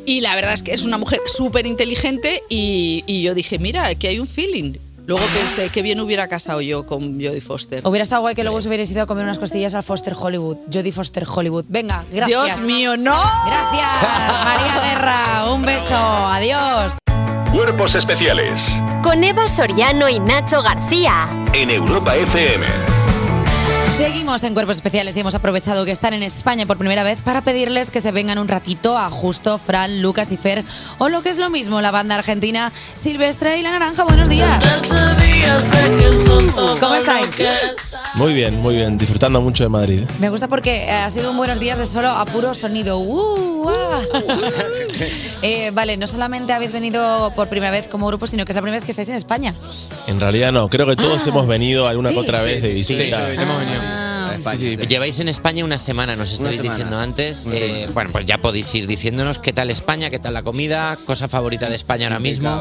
Y 0.06 0.20
la 0.20 0.34
verdad 0.34 0.54
es 0.54 0.62
que 0.62 0.72
es 0.74 0.82
una 0.82 0.98
mujer 0.98 1.20
súper 1.26 1.66
inteligente 1.66 2.42
y, 2.48 3.04
y 3.06 3.22
yo 3.22 3.34
dije, 3.34 3.58
mira, 3.58 3.86
aquí 3.86 4.06
hay 4.06 4.18
un 4.18 4.26
feeling. 4.26 4.74
Luego 5.06 5.24
pensé, 5.34 5.70
qué 5.70 5.82
bien 5.82 5.98
hubiera 6.00 6.28
casado 6.28 6.60
yo 6.60 6.86
con 6.86 7.14
Jodie 7.14 7.40
Foster. 7.40 7.82
Hubiera 7.86 8.02
estado 8.02 8.22
guay 8.22 8.34
que 8.36 8.42
luego 8.44 8.58
os 8.58 8.66
hubierais 8.66 8.90
ido 8.92 9.02
a 9.02 9.06
comer 9.06 9.24
unas 9.24 9.38
costillas 9.38 9.74
al 9.74 9.82
Foster 9.82 10.14
Hollywood. 10.18 10.56
Jodie 10.72 10.92
Foster 10.92 11.24
Hollywood. 11.28 11.64
Venga, 11.68 12.04
gracias. 12.12 12.46
Dios 12.58 12.60
mío, 12.62 12.96
no. 12.96 13.16
Gracias, 13.46 14.44
María 14.44 14.80
Guerra. 14.88 15.52
Un 15.52 15.62
beso. 15.62 15.86
Adiós. 15.96 16.94
Cuerpos 17.52 17.96
especiales 17.96 18.78
Con 19.02 19.24
Eva 19.24 19.48
Soriano 19.48 20.08
y 20.08 20.20
Nacho 20.20 20.62
García. 20.62 21.26
en 21.52 21.70
Europa 21.70 22.14
FM. 22.14 22.99
Seguimos 24.00 24.42
en 24.44 24.54
Cuerpos 24.54 24.76
Especiales 24.76 25.14
y 25.14 25.20
hemos 25.20 25.34
aprovechado 25.34 25.84
que 25.84 25.90
están 25.90 26.14
en 26.14 26.22
España 26.22 26.64
por 26.64 26.78
primera 26.78 27.02
vez 27.02 27.20
para 27.20 27.42
pedirles 27.42 27.90
que 27.90 28.00
se 28.00 28.12
vengan 28.12 28.38
un 28.38 28.48
ratito 28.48 28.96
a 28.96 29.10
Justo, 29.10 29.58
Fran, 29.58 30.00
Lucas 30.00 30.32
y 30.32 30.38
Fer, 30.38 30.64
o 30.96 31.10
lo 31.10 31.20
que 31.22 31.28
es 31.28 31.36
lo 31.36 31.50
mismo, 31.50 31.82
la 31.82 31.90
banda 31.90 32.14
argentina 32.14 32.72
Silvestre 32.94 33.58
y 33.58 33.62
La 33.62 33.72
Naranja. 33.72 34.04
Buenos 34.04 34.30
días. 34.30 34.58
¿Cómo 36.80 36.94
estáis? 36.94 37.26
Muy 38.14 38.32
bien, 38.32 38.58
muy 38.60 38.76
bien. 38.76 38.96
Disfrutando 38.96 39.42
mucho 39.42 39.64
de 39.64 39.68
Madrid. 39.68 40.00
Me 40.18 40.30
gusta 40.30 40.48
porque 40.48 40.84
eh, 40.84 40.90
ha 40.90 41.10
sido 41.10 41.30
un 41.30 41.36
buenos 41.36 41.60
días 41.60 41.76
de 41.76 41.84
solo 41.84 42.08
a 42.08 42.24
puro 42.24 42.54
sonido. 42.54 42.98
¡Uh! 42.98 43.68
ah. 43.68 44.00
Eh, 45.42 45.70
vale, 45.72 45.96
no 45.96 46.06
solamente 46.06 46.52
habéis 46.52 46.70
venido 46.72 47.32
por 47.34 47.48
primera 47.48 47.70
vez 47.70 47.88
como 47.88 48.06
grupo, 48.06 48.26
sino 48.26 48.44
que 48.44 48.52
es 48.52 48.56
la 48.56 48.60
primera 48.60 48.76
vez 48.78 48.84
que 48.84 48.90
estáis 48.92 49.08
en 49.08 49.14
España. 49.14 49.54
En 50.06 50.20
realidad 50.20 50.52
no, 50.52 50.68
creo 50.68 50.86
que 50.86 50.96
todos 50.96 51.26
hemos 51.26 51.46
venido 51.46 51.88
alguna 51.88 52.10
sí. 52.10 52.14
que 52.14 52.20
otra 52.20 52.40
Sí, 52.42 52.46
vez 52.46 52.62
de 52.62 52.74
sí, 52.74 52.84
sí, 52.84 52.94
visita. 52.96 53.26
sí, 53.26 53.36
hemos 53.40 53.58
venido. 53.58 53.80
Sí, 54.58 54.76
sí. 54.76 54.86
Lleváis 54.86 55.18
en 55.20 55.28
España 55.28 55.64
una 55.64 55.78
semana, 55.78 56.16
nos 56.16 56.30
semana. 56.30 56.56
diciendo 56.62 56.98
antes. 56.98 57.44
Eh, 57.46 57.58
semana, 57.58 57.92
bueno, 57.94 58.10
pues 58.12 58.26
ya 58.26 58.38
podéis 58.38 58.74
ir 58.74 58.86
diciéndonos 58.86 59.38
qué 59.38 59.52
tal 59.52 59.70
España, 59.70 60.10
qué 60.10 60.18
tal 60.18 60.34
la 60.34 60.42
comida, 60.42 60.96
cosa 61.06 61.28
favorita 61.28 61.68
de 61.68 61.76
España 61.76 62.06
ahora 62.06 62.18
mismo. 62.18 62.60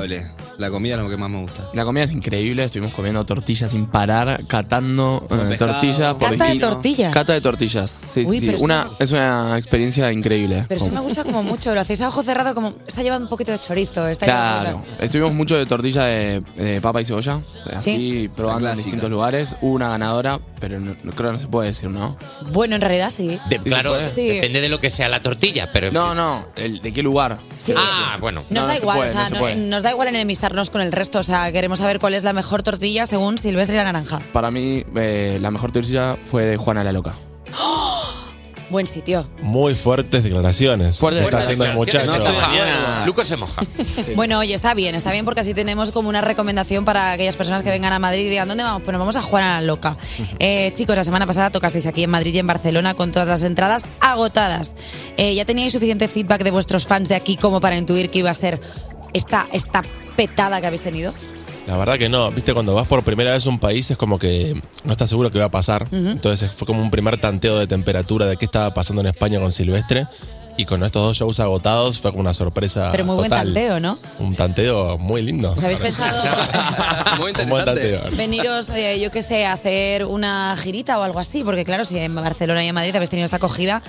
La 0.58 0.70
comida 0.70 0.96
es 0.96 1.02
lo 1.02 1.10
que 1.10 1.16
más 1.16 1.30
me 1.30 1.40
gusta. 1.42 1.70
La 1.74 1.86
comida 1.86 2.04
es 2.04 2.12
increíble, 2.12 2.66
estuvimos 2.66 2.94
comiendo 2.94 3.26
tortillas 3.26 3.72
sin 3.72 3.86
parar, 3.86 4.42
catando 4.48 5.26
eh, 5.32 5.56
tortillas 5.58 6.16
por 6.16 6.32
¿Cata 6.32 6.46
de 6.46 6.60
tortillas? 6.60 7.14
Cata 7.14 7.34
de 7.34 7.42
tortillas. 7.42 7.96
Sí, 8.14 8.24
Uy, 8.26 8.40
sí, 8.40 8.46
pero 8.46 8.58
eso 8.58 8.66
una, 8.66 8.84
no- 8.86 8.96
es 9.00 9.12
una 9.14 9.58
experiencia 9.58 10.12
increíble. 10.12 10.66
Pero 10.68 10.82
eso 10.82 10.92
me 10.94 11.00
gusta 11.00 11.24
como 11.24 11.44
mucho. 11.44 11.74
Lo 11.74 11.80
hacéis 11.80 12.02
a 12.02 12.10
ojo 12.10 12.24
cerrado, 12.24 12.54
como 12.54 12.74
está 12.86 13.02
llevando 13.04 13.26
un 13.26 13.30
poquito 13.30 13.52
de 13.54 13.60
chorizo. 13.60 14.06
Está 14.10 14.26
Claro, 14.26 14.70
llevando- 14.84 14.88
estuvimos 15.04 15.34
mucho 15.34 15.56
de 15.58 15.66
tortilla 15.66 16.04
de, 16.06 16.42
de 16.58 16.82
papa 16.82 17.02
y 17.02 17.06
cebolla, 17.06 17.38
o 17.38 17.64
sea, 17.70 17.82
Sí. 17.82 17.92
así 17.94 18.30
probando 18.36 18.70
en 18.70 18.76
distintos 18.76 19.10
lugares. 19.10 19.56
Hubo 19.62 19.76
una 19.76 19.90
ganadora, 19.90 20.40
pero 20.60 20.78
no- 20.82 20.96
creo 21.20 21.32
que 21.32 21.38
no 21.38 21.40
se 21.42 21.48
puede 21.48 21.68
decir, 21.68 21.90
¿no? 21.90 22.18
Bueno, 22.52 22.76
en 22.76 22.82
realidad 22.82 23.10
sí. 23.10 23.38
De- 23.50 23.60
claro, 23.60 23.92
puede? 23.92 24.16
Sí. 24.16 24.28
depende 24.28 24.62
de 24.62 24.70
lo 24.70 24.80
que 24.80 24.90
sea 24.90 25.08
la 25.10 25.20
tortilla, 25.20 25.70
pero. 25.72 25.92
No, 25.92 26.16
no, 26.16 26.48
el- 26.56 26.82
¿de 26.82 26.92
qué 26.94 27.04
lugar? 27.04 27.38
Ah, 27.76 28.18
bueno. 28.20 28.44
Nos 28.50 28.66
da 28.66 28.78
igual, 28.78 29.00
o 29.00 29.12
sea, 29.12 29.30
nos, 29.30 29.56
nos 29.58 29.84
da 29.84 29.92
igual 29.92 30.08
enemistarnos 30.08 30.70
con 30.70 30.82
el 30.82 30.92
resto. 30.92 31.20
O 31.20 31.24
sea, 31.24 31.52
queremos 31.52 31.80
saber 31.80 32.00
cuál 32.00 32.14
es 32.16 32.24
la 32.24 32.34
mejor 32.34 32.64
tortilla 32.64 33.06
según 33.06 33.38
Silvestre 33.38 33.76
y 33.76 33.78
la 33.78 33.84
Naranja. 33.84 34.20
Para 34.34 34.50
mí, 34.50 34.84
eh, 34.96 35.38
la 35.42 35.52
mejor 35.52 35.72
tortilla 35.72 36.18
fue 36.32 36.46
de 36.46 36.58
Juana 36.58 36.84
la 36.84 36.92
Loca. 36.94 37.14
Buen 38.70 38.86
sitio. 38.86 39.28
Muy 39.42 39.74
fuertes 39.76 40.24
declaraciones. 40.24 41.00
Fuertes 41.00 41.24
Está 41.24 41.40
haciendo 41.40 41.66
el 41.66 41.74
muchacho. 41.74 42.12
Luco 43.06 43.26
se 43.26 43.36
moja. 43.36 43.64
Bueno, 44.16 44.40
oye, 44.40 44.54
está 44.54 44.74
bien, 44.74 44.96
está 44.96 45.12
bien 45.12 45.26
porque 45.26 45.42
así 45.42 45.54
tenemos 45.54 45.92
como 45.92 46.10
una 46.10 46.22
recomendación 46.22 46.86
para 46.86 47.12
aquellas 47.12 47.36
personas 47.36 47.64
que 47.64 47.70
vengan 47.70 47.94
a 47.94 48.00
Madrid 48.00 48.26
y 48.26 48.30
digan, 48.30 48.48
¿dónde 48.48 48.64
vamos? 48.64 48.84
Pues 48.84 48.94
nos 48.94 49.00
vamos 49.00 49.16
a 49.16 49.22
jugar 49.22 49.44
a 49.44 49.48
la 49.56 49.62
loca. 49.62 49.98
Eh, 50.40 50.72
chicos, 50.76 50.96
la 50.96 51.04
semana 51.04 51.26
pasada 51.26 51.50
tocasteis 51.50 51.86
aquí 51.86 52.04
en 52.04 52.10
Madrid 52.10 52.34
y 52.34 52.40
en 52.40 52.48
Barcelona 52.48 52.94
con 52.94 53.12
todas 53.12 53.28
las 53.28 53.44
entradas 53.44 53.86
agotadas. 54.02 54.74
Eh, 55.18 55.36
¿Ya 55.36 55.46
teníais 55.46 55.74
suficiente 55.74 56.08
feedback 56.08 56.44
de 56.44 56.52
vuestros 56.52 56.86
fans 56.86 57.10
de 57.10 57.16
aquí 57.16 57.38
como 57.38 57.62
para 57.62 57.78
intuir 57.78 58.10
que 58.10 58.20
iba 58.20 58.30
a 58.30 58.36
ser 58.36 58.60
esta, 59.14 59.48
esta 59.52 59.84
petada 60.16 60.62
que 60.62 60.68
habéis 60.68 60.84
tenido? 60.84 61.14
La 61.70 61.78
verdad 61.78 62.00
que 62.00 62.10
no. 62.10 62.32
Viste, 62.32 62.52
cuando 62.56 62.74
vas 62.74 62.88
por 62.88 63.04
primera 63.04 63.32
vez 63.32 63.46
a 63.46 63.50
un 63.50 63.60
país 63.60 63.92
es 63.92 63.96
como 63.96 64.18
que 64.18 64.60
no 64.84 64.92
estás 64.92 65.08
seguro 65.08 65.30
qué 65.30 65.38
va 65.38 65.46
a 65.46 65.52
pasar. 65.52 65.86
Entonces 65.92 66.50
fue 66.52 66.66
como 66.66 66.82
un 66.82 66.90
primer 66.90 67.20
tanteo 67.20 67.60
de 67.60 67.68
temperatura 67.68 68.26
de 68.26 68.38
qué 68.38 68.46
estaba 68.46 68.74
pasando 68.74 69.02
en 69.02 69.08
España 69.08 69.40
con 69.40 69.52
Silvestre. 69.52 70.08
Y 70.58 70.66
con 70.66 70.84
estos 70.84 71.02
dos 71.02 71.16
shows 71.18 71.40
agotados 71.40 72.00
fue 72.02 72.10
como 72.10 72.22
una 72.22 72.34
sorpresa. 72.34 72.90
Pero 72.92 73.06
muy 73.06 73.16
buen 73.16 73.30
total. 73.30 73.46
tanteo, 73.54 73.80
¿no? 73.80 74.00
Un 74.18 74.36
tanteo 74.36 74.98
muy 74.98 75.22
lindo. 75.22 75.52
¿Os 75.52 75.64
habéis 75.64 75.80
pensado 75.80 76.22
Muy 77.20 77.32
Un 77.40 77.50
buen 77.50 77.64
tanteo. 77.64 78.02
veniros, 78.18 78.68
eh, 78.70 79.00
yo 79.00 79.10
qué 79.12 79.22
sé, 79.22 79.46
a 79.46 79.54
hacer 79.54 80.04
una 80.06 80.58
girita 80.58 81.00
o 81.00 81.04
algo 81.04 81.20
así? 81.20 81.44
Porque 81.46 81.64
claro, 81.64 81.86
si 81.86 81.98
en 81.98 82.14
Barcelona 82.16 82.62
y 82.66 82.68
en 82.68 82.76
Madrid 82.76 82.94
habéis 82.96 83.10
tenido 83.10 83.24
esta 83.26 83.38
acogida, 83.38 83.84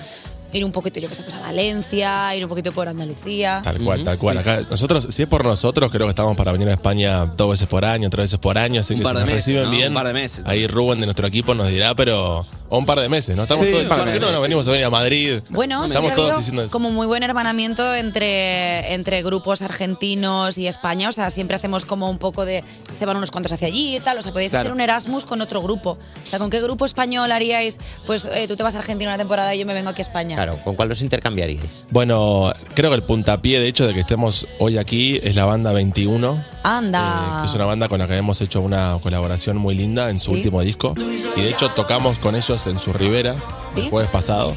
ir 0.53 0.65
un 0.65 0.71
poquito, 0.71 0.99
yo 0.99 1.07
qué 1.09 1.15
sé, 1.15 1.23
pues 1.23 1.35
a 1.35 1.39
Valencia, 1.39 2.35
ir 2.35 2.43
un 2.43 2.49
poquito 2.49 2.71
por 2.71 2.87
Andalucía. 2.87 3.61
Tal 3.63 3.79
cual, 3.79 4.03
tal 4.03 4.17
cual. 4.17 4.37
Acá, 4.37 4.61
nosotros, 4.69 5.07
si 5.09 5.23
es 5.23 5.27
por 5.29 5.43
nosotros, 5.45 5.91
creo 5.91 6.05
que 6.05 6.11
estamos 6.11 6.35
para 6.35 6.51
venir 6.51 6.67
a 6.69 6.73
España 6.73 7.25
dos 7.25 7.51
veces 7.51 7.67
por 7.67 7.85
año, 7.85 8.09
tres 8.09 8.25
veces 8.25 8.39
por 8.39 8.57
año, 8.57 8.81
así 8.81 8.93
Un 8.93 8.99
que 8.99 9.03
par 9.03 9.13
si 9.13 9.19
de 9.19 9.25
nos 9.25 9.33
meses, 9.35 9.45
reciben 9.45 9.63
¿no? 9.65 9.71
bien. 9.71 9.87
Un 9.89 9.93
par 9.93 10.07
de 10.07 10.13
meses. 10.13 10.43
Ahí 10.45 10.67
Rubén 10.67 10.99
de 10.99 11.05
nuestro 11.05 11.27
equipo 11.27 11.53
nos 11.55 11.67
dirá, 11.69 11.95
pero. 11.95 12.45
O 12.73 12.77
un 12.77 12.85
par 12.85 12.99
de 13.01 13.09
meses, 13.09 13.35
¿no? 13.35 13.43
Estamos 13.43 13.65
Sí, 13.65 13.71
todos. 13.73 13.85
¿Por 13.85 14.11
qué 14.11 14.19
no 14.19 14.31
nos 14.31 14.41
venimos 14.41 14.65
a 14.67 14.71
venir 14.71 14.85
a 14.85 14.89
Madrid? 14.89 15.41
Bueno, 15.49 15.83
estamos 15.83 16.15
todos 16.15 16.37
diciendo 16.37 16.61
eso. 16.63 16.71
como 16.71 16.89
muy 16.89 17.05
buen 17.05 17.21
hermanamiento 17.21 17.93
entre, 17.93 18.93
entre 18.93 19.21
grupos 19.23 19.61
argentinos 19.61 20.57
y 20.57 20.67
España. 20.67 21.09
O 21.09 21.11
sea, 21.11 21.29
siempre 21.29 21.55
hacemos 21.57 21.83
como 21.85 22.09
un 22.09 22.17
poco 22.17 22.45
de. 22.45 22.63
Se 22.93 23.05
van 23.05 23.17
unos 23.17 23.29
cuantos 23.29 23.51
hacia 23.51 23.67
allí 23.67 23.97
y 23.97 23.99
tal. 23.99 24.17
O 24.17 24.21
sea, 24.21 24.31
podéis 24.31 24.51
Claro. 24.51 24.61
hacer 24.69 24.73
un 24.73 24.79
Erasmus 24.81 25.25
con 25.25 25.41
otro 25.41 25.61
grupo. 25.61 25.91
O 25.91 26.25
sea, 26.25 26.39
¿con 26.39 26.49
qué 26.49 26.61
grupo 26.61 26.85
español 26.85 27.31
haríais? 27.31 27.77
Pues 28.05 28.25
eh, 28.25 28.47
tú 28.47 28.55
te 28.55 28.63
vas 28.63 28.73
a 28.75 28.79
Argentina 28.79 29.11
una 29.11 29.17
temporada 29.17 29.53
y 29.53 29.59
yo 29.59 29.65
me 29.65 29.73
vengo 29.73 29.89
aquí 29.89 30.01
a 30.01 30.03
España. 30.03 30.35
Claro, 30.37 30.57
¿con 30.63 30.75
cuál 30.75 30.87
los 30.89 31.01
intercambiaríais? 31.01 31.83
Bueno, 31.89 32.53
creo 32.73 32.89
que 32.89 32.95
el 32.95 33.03
puntapié, 33.03 33.59
de 33.59 33.67
hecho, 33.67 33.85
de 33.85 33.93
que 33.93 33.99
estemos 33.99 34.47
hoy 34.59 34.77
aquí 34.77 35.19
es 35.21 35.35
la 35.35 35.43
banda 35.45 35.73
21. 35.73 36.41
Anda. 36.63 37.39
que 37.41 37.47
es 37.47 37.53
una 37.55 37.65
banda 37.65 37.89
con 37.89 37.97
la 37.99 38.07
que 38.07 38.15
hemos 38.15 38.39
hecho 38.39 38.61
una 38.61 38.95
colaboración 39.01 39.57
muy 39.57 39.73
linda 39.73 40.11
en 40.11 40.19
su 40.19 40.29
Sí. 40.31 40.37
último 40.37 40.61
disco. 40.61 40.93
Y 41.35 41.41
de 41.41 41.49
hecho 41.49 41.69
tocamos 41.69 42.17
con 42.19 42.35
ellos 42.35 42.60
en 42.67 42.79
su 42.79 42.93
Rivera 42.93 43.35
¿Sí? 43.75 43.81
el 43.81 43.89
jueves 43.89 44.09
pasado. 44.09 44.55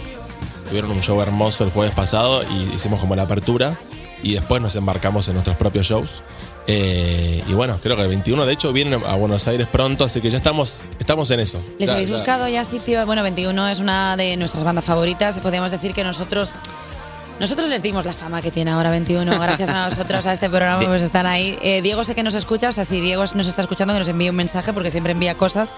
Tuvieron 0.69 0.91
un 0.93 1.01
show 1.03 1.21
hermoso 1.21 1.65
el 1.65 1.71
jueves 1.71 1.95
pasado 1.95 2.43
y 2.51 2.75
hicimos 2.75 3.01
como 3.01 3.15
la 3.17 3.23
apertura. 3.23 3.79
Y 4.23 4.33
después 4.35 4.63
nos 4.63 4.75
embarcamos 4.77 5.29
en 5.29 5.35
nuestros 5.35 5.57
propios 5.59 5.87
shows. 5.87 6.11
Eh, 6.67 7.45
y 7.47 7.53
bueno, 7.53 7.77
creo 7.83 7.95
que 7.95 8.07
21 8.07 8.47
de 8.47 8.53
hecho 8.55 8.73
vienen 8.73 9.03
a 9.05 9.15
Buenos 9.17 9.47
Aires 9.47 9.67
pronto, 9.71 10.05
así 10.05 10.23
que 10.23 10.31
ya 10.31 10.39
estamos, 10.39 10.73
estamos 10.99 11.31
en 11.31 11.41
eso. 11.41 11.63
¿Les 11.79 11.91
habéis 11.91 12.09
ya- 12.09 12.15
buscado 12.15 12.49
ya 12.49 12.65
sitio? 12.65 13.05
Bueno, 13.05 13.23
21 13.23 13.69
es 13.69 13.81
una 13.81 14.17
de 14.17 14.39
nuestras 14.39 14.65
bandas 14.65 14.87
favoritas. 14.87 15.39
Podríamos 15.41 15.71
decir 15.71 15.93
que 15.93 16.03
nosotros. 16.05 16.53
Nosotros 17.41 17.69
les 17.69 17.83
dimos 17.83 18.05
la 18.05 18.13
fama 18.13 18.41
que 18.41 18.51
tiene 18.51 18.71
ahora 18.71 18.91
21, 18.91 19.39
gracias 19.39 19.69
a 19.69 19.89
nosotros, 19.89 20.25
a 20.27 20.33
este 20.33 20.49
programa, 20.49 20.87
pues 20.87 21.03
están 21.03 21.27
ahí. 21.27 21.59
Eh, 21.63 21.83
Diego 21.83 22.05
sé 22.05 22.15
que 22.15 22.23
nos 22.23 22.37
escucha, 22.37 22.69
o 22.69 22.73
sea, 22.73 22.85
si 22.85 23.01
Diego 23.01 23.25
nos 23.35 23.47
está 23.49 23.63
escuchando, 23.63 23.93
que 23.93 23.99
nos 23.99 24.09
envíe 24.09 24.31
un 24.31 24.37
mensaje, 24.37 24.73
porque 24.73 24.91
siempre 24.91 25.13
envía 25.13 25.37
cosas. 25.37 25.73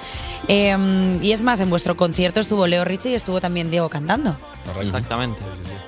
Eh, 0.48 1.18
y 1.22 1.32
es 1.32 1.42
más, 1.42 1.60
en 1.60 1.70
vuestro 1.70 1.96
concierto 1.96 2.40
estuvo 2.40 2.66
Leo 2.66 2.84
Richie 2.84 3.10
y 3.10 3.14
estuvo 3.14 3.40
también 3.40 3.70
Diego 3.70 3.88
cantando. 3.88 4.36
Exactamente. 4.80 5.40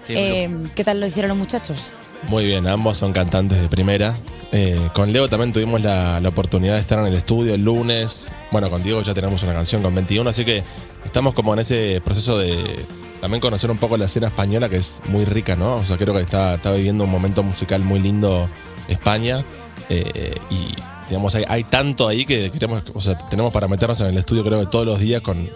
Eh, 0.08 0.48
¿Qué 0.74 0.84
tal 0.84 1.00
lo 1.00 1.06
hicieron 1.06 1.30
los 1.30 1.38
muchachos? 1.38 1.82
Muy 2.28 2.46
bien, 2.46 2.66
ambos 2.66 2.96
son 2.96 3.12
cantantes 3.12 3.60
de 3.60 3.68
primera. 3.68 4.16
Eh, 4.50 4.88
con 4.94 5.12
Leo 5.12 5.28
también 5.28 5.52
tuvimos 5.52 5.82
la, 5.82 6.18
la 6.20 6.28
oportunidad 6.30 6.74
de 6.74 6.80
estar 6.80 6.98
en 7.00 7.06
el 7.06 7.14
estudio 7.14 7.54
el 7.54 7.62
lunes. 7.62 8.26
Bueno, 8.50 8.70
con 8.70 8.82
Diego 8.82 9.02
ya 9.02 9.12
tenemos 9.12 9.42
una 9.42 9.52
canción 9.52 9.82
con 9.82 9.94
21, 9.94 10.30
así 10.30 10.44
que 10.44 10.64
estamos 11.04 11.34
como 11.34 11.52
en 11.52 11.60
ese 11.60 12.00
proceso 12.02 12.38
de 12.38 12.86
también 13.20 13.40
conocer 13.40 13.70
un 13.70 13.78
poco 13.78 13.96
la 13.96 14.06
escena 14.06 14.28
española, 14.28 14.68
que 14.68 14.76
es 14.76 15.00
muy 15.08 15.24
rica, 15.24 15.56
¿no? 15.56 15.76
O 15.76 15.84
sea, 15.84 15.96
creo 15.96 16.14
que 16.14 16.20
está, 16.20 16.54
está 16.54 16.72
viviendo 16.72 17.04
un 17.04 17.10
momento 17.10 17.42
musical 17.42 17.82
muy 17.82 18.00
lindo 18.00 18.48
España. 18.88 19.44
eh, 19.88 20.34
y 20.50 20.74
digamos, 21.08 21.34
hay, 21.34 21.44
hay 21.48 21.64
tanto 21.64 22.06
ahí 22.06 22.24
que 22.26 22.50
queremos, 22.50 22.82
o 22.94 23.00
sea, 23.00 23.16
tenemos 23.28 23.52
para 23.52 23.66
meternos 23.66 24.00
en 24.02 24.08
el 24.08 24.18
estudio 24.18 24.44
creo 24.44 24.60
que 24.60 24.66
todos 24.66 24.84
los 24.84 25.00
días 25.00 25.22
con, 25.22 25.48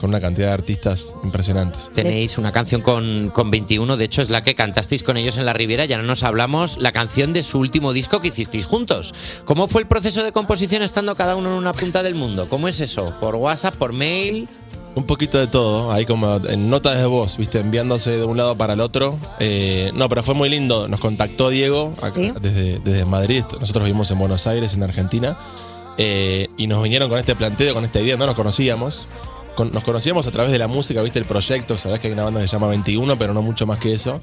con 0.00 0.10
una 0.10 0.20
cantidad 0.20 0.48
de 0.48 0.52
artistas 0.54 1.14
impresionantes. 1.22 1.90
Tenéis 1.94 2.36
una 2.38 2.52
canción 2.52 2.80
con, 2.82 3.30
con 3.34 3.50
21, 3.50 3.96
de 3.96 4.04
hecho 4.04 4.22
es 4.22 4.30
la 4.30 4.42
que 4.42 4.54
cantasteis 4.54 5.02
con 5.02 5.16
ellos 5.16 5.36
en 5.38 5.46
la 5.46 5.52
Riviera, 5.52 5.84
ya 5.84 5.96
no 5.96 6.02
nos 6.02 6.22
hablamos, 6.22 6.76
la 6.78 6.92
canción 6.92 7.32
de 7.32 7.42
su 7.42 7.58
último 7.58 7.92
disco 7.92 8.20
que 8.20 8.28
hicisteis 8.28 8.66
juntos. 8.66 9.14
¿Cómo 9.44 9.68
fue 9.68 9.82
el 9.82 9.86
proceso 9.88 10.22
de 10.22 10.32
composición 10.32 10.82
estando 10.82 11.14
cada 11.14 11.36
uno 11.36 11.50
en 11.50 11.54
una 11.56 11.72
punta 11.72 12.02
del 12.02 12.14
mundo? 12.14 12.46
¿Cómo 12.48 12.68
es 12.68 12.80
eso? 12.80 13.14
¿Por 13.20 13.36
WhatsApp, 13.36 13.74
por 13.76 13.92
mail? 13.92 14.48
Un 14.96 15.06
poquito 15.06 15.38
de 15.38 15.48
todo, 15.48 15.90
ahí 15.90 16.06
como 16.06 16.36
en 16.36 16.70
notas 16.70 16.96
de 16.98 17.06
voz, 17.06 17.36
viste, 17.36 17.58
enviándose 17.58 18.10
de 18.10 18.22
un 18.24 18.36
lado 18.36 18.56
para 18.56 18.74
el 18.74 18.80
otro. 18.80 19.18
Eh, 19.40 19.90
no, 19.92 20.08
pero 20.08 20.22
fue 20.22 20.34
muy 20.36 20.48
lindo. 20.48 20.86
Nos 20.86 21.00
contactó 21.00 21.48
Diego 21.48 21.94
acá, 22.00 22.12
Sí. 22.14 22.32
desde, 22.40 22.78
desde 22.78 23.04
Madrid. 23.04 23.42
Nosotros 23.58 23.84
vivimos 23.86 24.08
en 24.12 24.20
Buenos 24.20 24.46
Aires, 24.46 24.72
en 24.74 24.84
Argentina. 24.84 25.36
Eh, 25.98 26.46
y 26.56 26.68
nos 26.68 26.80
vinieron 26.80 27.08
con 27.08 27.18
este 27.18 27.34
planteo, 27.34 27.74
con 27.74 27.84
esta 27.84 28.00
idea. 28.00 28.16
No 28.16 28.26
nos 28.26 28.36
conocíamos. 28.36 29.00
Con- 29.54 29.72
nos 29.72 29.84
conocíamos 29.84 30.26
a 30.26 30.30
través 30.30 30.50
de 30.52 30.58
la 30.58 30.68
música, 30.68 31.00
viste, 31.02 31.18
el 31.18 31.24
proyecto. 31.24 31.76
Sabés 31.78 32.00
que 32.00 32.08
hay 32.08 32.12
una 32.12 32.24
banda 32.24 32.40
que 32.40 32.48
se 32.48 32.52
llama 32.52 32.68
21, 32.68 33.18
pero 33.18 33.32
no 33.34 33.42
mucho 33.42 33.66
más 33.66 33.78
que 33.78 33.92
eso. 33.92 34.20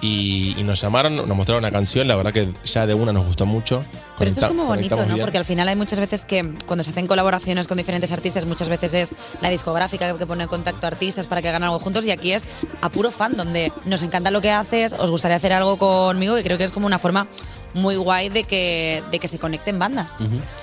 Y, 0.00 0.54
y 0.58 0.64
nos 0.64 0.80
llamaron, 0.82 1.16
nos 1.16 1.26
mostraron 1.36 1.64
una 1.64 1.70
canción. 1.70 2.06
La 2.06 2.14
verdad 2.16 2.32
que 2.32 2.52
ya 2.64 2.86
de 2.86 2.92
una 2.92 3.10
nos 3.12 3.24
gustó 3.24 3.46
mucho. 3.46 3.82
Pero 4.18 4.30
esto 4.30 4.42
es 4.42 4.46
como 4.48 4.66
bonito, 4.66 4.96
¿no? 4.96 5.14
bien. 5.14 5.20
Porque 5.20 5.38
al 5.38 5.46
final 5.46 5.66
hay 5.66 5.76
muchas 5.76 5.98
veces 5.98 6.26
que 6.26 6.52
cuando 6.66 6.82
se 6.84 6.90
hacen 6.90 7.06
colaboraciones 7.06 7.66
con 7.66 7.78
diferentes 7.78 8.12
artistas, 8.12 8.44
muchas 8.44 8.68
veces 8.68 8.92
es 8.92 9.10
la 9.40 9.48
discográfica 9.48 10.14
que 10.18 10.26
pone 10.26 10.42
en 10.42 10.48
contacto 10.50 10.84
a 10.86 10.88
artistas 10.88 11.26
para 11.26 11.40
que 11.40 11.48
hagan 11.48 11.62
algo 11.62 11.78
juntos 11.78 12.06
y 12.06 12.10
aquí 12.10 12.32
es 12.32 12.44
a 12.82 12.90
puro 12.90 13.10
fan, 13.10 13.34
donde 13.36 13.72
nos 13.86 14.02
encanta 14.02 14.30
lo 14.30 14.42
que 14.42 14.50
haces, 14.50 14.92
os 14.92 15.10
gustaría 15.10 15.36
hacer 15.38 15.52
algo 15.54 15.78
conmigo, 15.78 16.34
que 16.36 16.42
creo 16.44 16.58
que 16.58 16.64
es 16.64 16.72
como 16.72 16.86
una 16.86 16.98
forma 16.98 17.26
muy 17.72 17.96
guay 17.96 18.28
de 18.28 18.44
que, 18.44 19.02
de 19.10 19.18
que 19.18 19.26
se 19.28 19.38
conecten 19.38 19.78
bandas. 19.78 20.12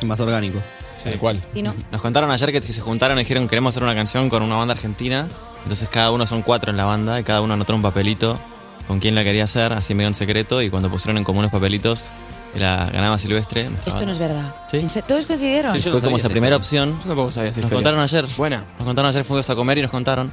Más 0.06 0.20
orgánico. 0.20 0.60
Sí, 1.04 1.10
¿cuál? 1.20 1.42
Sí, 1.54 1.62
¿no? 1.62 1.74
Nos 1.92 2.02
contaron 2.02 2.30
ayer 2.32 2.52
que 2.52 2.62
se 2.62 2.82
juntaron 2.82 3.18
y 3.18 3.22
dijeron 3.22 3.48
queremos 3.48 3.74
hacer 3.74 3.84
una 3.84 3.96
canción 3.96 4.30
con 4.30 4.44
una 4.44 4.56
banda 4.56 4.74
argentina. 4.74 5.28
Entonces 5.64 5.90
cada 5.90 6.12
uno 6.12 6.26
son 6.28 6.42
cuatro 6.42 6.72
en 6.72 6.78
la 6.78 6.86
banda 6.86 7.20
y 7.20 7.24
cada 7.24 7.42
uno 7.42 7.54
anotó 7.54 7.76
un 7.76 7.82
papelito 7.82 8.40
con 8.88 9.00
quién 9.00 9.16
la 9.16 9.24
quería 9.24 9.44
hacer, 9.46 9.74
así 9.74 9.94
medio 9.94 10.08
en 10.10 10.16
secreto. 10.16 10.62
Y 10.62 10.70
cuando 10.70 10.90
pusieron 10.90 11.18
en 11.18 11.24
común 11.24 11.44
los 11.44 11.52
papelitos, 11.52 12.10
era, 12.56 12.88
ganaba 12.92 13.18
Silvestre. 13.20 13.62
Esto 13.62 13.92
banda. 13.92 14.06
no 14.06 14.12
es 14.12 14.20
verdad. 14.20 14.56
Sí. 14.70 14.86
¿Todos 15.08 15.26
coincidieron? 15.26 15.80
Fue 15.82 16.02
como 16.02 16.18
esa 16.18 16.30
primera 16.30 16.56
opción. 16.56 17.00
Yo 17.02 17.08
tampoco 17.08 17.32
sabía 17.32 17.52
esa 17.52 17.62
Nos 17.62 17.66
historia. 17.72 17.76
contaron 17.76 18.00
ayer. 18.00 18.26
Buena. 18.38 18.66
Nos 18.78 18.86
contaron 18.86 19.10
ayer, 19.10 19.24
fuimos 19.24 19.50
a 19.50 19.56
comer 19.56 19.78
y 19.78 19.82
nos 19.84 19.92
contaron. 19.92 20.32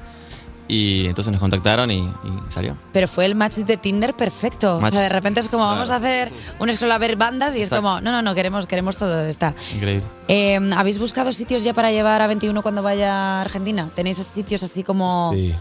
Y 0.70 1.06
entonces 1.06 1.32
nos 1.32 1.40
contactaron 1.40 1.90
y, 1.90 2.00
y 2.00 2.10
salió. 2.48 2.76
Pero 2.92 3.08
fue 3.08 3.24
el 3.24 3.34
match 3.34 3.54
de 3.54 3.76
Tinder 3.78 4.14
perfecto. 4.14 4.78
Match. 4.80 4.92
O 4.92 4.96
sea, 4.96 5.02
de 5.04 5.08
repente 5.08 5.40
es 5.40 5.48
como, 5.48 5.62
Claro. 5.64 5.76
vamos 5.76 5.90
a 5.90 5.96
hacer 5.96 6.30
un 6.58 6.72
scroll 6.74 6.92
a 6.92 6.98
ver 6.98 7.16
bandas 7.16 7.56
y 7.56 7.62
es 7.62 7.70
como, 7.70 8.00
no, 8.02 8.12
no, 8.12 8.20
no, 8.22 8.34
queremos, 8.34 8.66
queremos 8.66 8.96
todo, 8.98 9.24
está. 9.24 9.54
Increíble. 9.74 10.04
Eh, 10.28 10.60
¿Habéis 10.76 10.98
buscado 10.98 11.32
sitios 11.32 11.64
ya 11.64 11.72
para 11.72 11.90
llevar 11.90 12.20
a 12.20 12.26
21 12.26 12.60
cuando 12.62 12.82
vaya 12.82 13.12
a 13.14 13.40
Argentina? 13.40 13.88
¿Tenéis 13.94 14.18
sitios 14.18 14.62
así 14.62 14.82
como...? 14.84 15.30
Sí. 15.34 15.54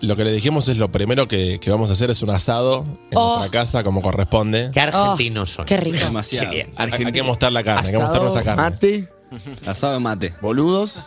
Lo 0.00 0.16
que 0.16 0.24
le 0.24 0.32
dijimos 0.32 0.68
es 0.68 0.78
lo 0.78 0.90
primero 0.90 1.28
que, 1.28 1.58
que 1.60 1.70
vamos 1.70 1.90
a 1.90 1.92
hacer 1.92 2.08
es 2.10 2.22
un 2.22 2.30
asado 2.30 2.84
en 3.10 3.18
Oh. 3.18 3.36
nuestra 3.38 3.60
casa 3.60 3.84
como 3.84 4.00
corresponde. 4.00 4.70
Qué 4.72 4.80
argentinos 4.80 5.50
son. 5.50 5.66
Qué 5.66 5.76
rico. 5.76 5.98
Demasiado. 5.98 6.50
Hay, 6.50 6.66
hay 6.76 7.12
que 7.12 7.22
mostrar 7.22 7.52
la 7.52 7.62
carne, 7.62 7.86
hay 7.86 7.92
que 7.92 7.98
mostrar 7.98 8.22
nuestra 8.22 8.42
carne. 8.42 8.62
Mate. 8.62 9.08
Asado 9.66 9.94
de 9.94 10.00
mate. 10.00 10.34
Boludos. 10.40 11.00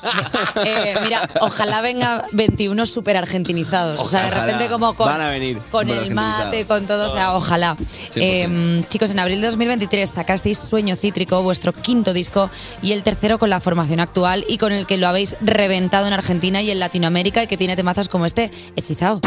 Eh, 0.66 0.96
mira, 1.04 1.30
ojalá 1.42 1.82
venga 1.82 2.26
21 2.34 2.86
súper 2.86 3.16
argentinizados. 3.16 4.00
o 4.00 4.10
sea, 4.10 4.24
de 4.24 4.28
Ojalá. 4.28 4.46
repente 4.46 4.68
como 4.68 4.94
con, 4.94 5.08
Van 5.08 5.22
a 5.22 5.30
venir 5.30 5.58
con 5.72 5.90
el 5.90 6.14
mate, 6.14 6.66
con 6.66 6.86
todo, 6.86 7.12
o 7.12 7.14
sea, 7.16 7.34
ojalá. 7.34 7.78
100%. 7.78 8.18
Eh, 8.18 8.84
chicos, 8.90 9.12
en 9.12 9.20
abril 9.20 9.40
de 9.40 9.48
2023 9.48 10.10
sacasteis 10.10 10.58
Sueño 10.58 10.96
Cítrico, 10.96 11.42
vuestro 11.44 11.72
quinto 11.74 12.12
disco, 12.14 12.50
y 12.82 12.92
el 12.92 13.04
tercero 13.04 13.40
con 13.40 13.50
la 13.50 13.60
formación 13.62 14.00
actual 14.02 14.44
y 14.50 14.58
con 14.58 14.74
el 14.74 14.86
que 14.86 14.98
lo 14.98 15.08
habéis 15.08 15.38
reventado 15.42 16.08
en 16.08 16.14
Argentina 16.14 16.62
y 16.62 16.72
en 16.72 16.80
Latinoamérica 16.80 17.44
y 17.44 17.48
que 17.48 17.58
tiene 17.58 17.76
temazos 17.76 18.10
como 18.10 18.26
este, 18.26 18.52
Hechizado. 18.76 19.22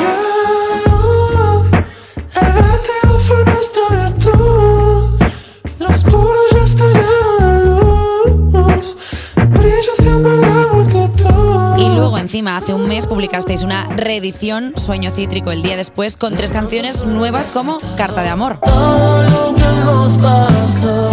El 2.35 2.53
vértigo 2.53 3.19
fue 3.19 3.45
nuestra 3.45 4.07
virtud. 4.07 5.23
Lo 5.79 5.89
oscuro 5.89 6.39
ya 6.53 6.65
está 6.65 6.85
lleno 6.85 7.22
Y 11.79 11.89
luego 11.89 12.19
encima, 12.19 12.57
hace 12.57 12.75
un 12.75 12.87
mes 12.89 13.07
publicasteis 13.07 13.63
una 13.63 13.87
reedición, 13.89 14.75
Sueño 14.77 15.11
Cítrico, 15.11 15.51
el 15.51 15.63
día 15.63 15.77
después, 15.77 16.17
con 16.17 16.37
tres 16.37 16.53
canciones 16.53 17.05
nuevas 17.05 17.49
como 17.49 17.79
Carta 17.97 18.23
de 18.23 18.29
Amor. 18.29 18.59
Todo 18.65 19.23
lo 19.25 19.55
que 19.55 19.63
nos 19.85 20.13
pasó 20.19 21.11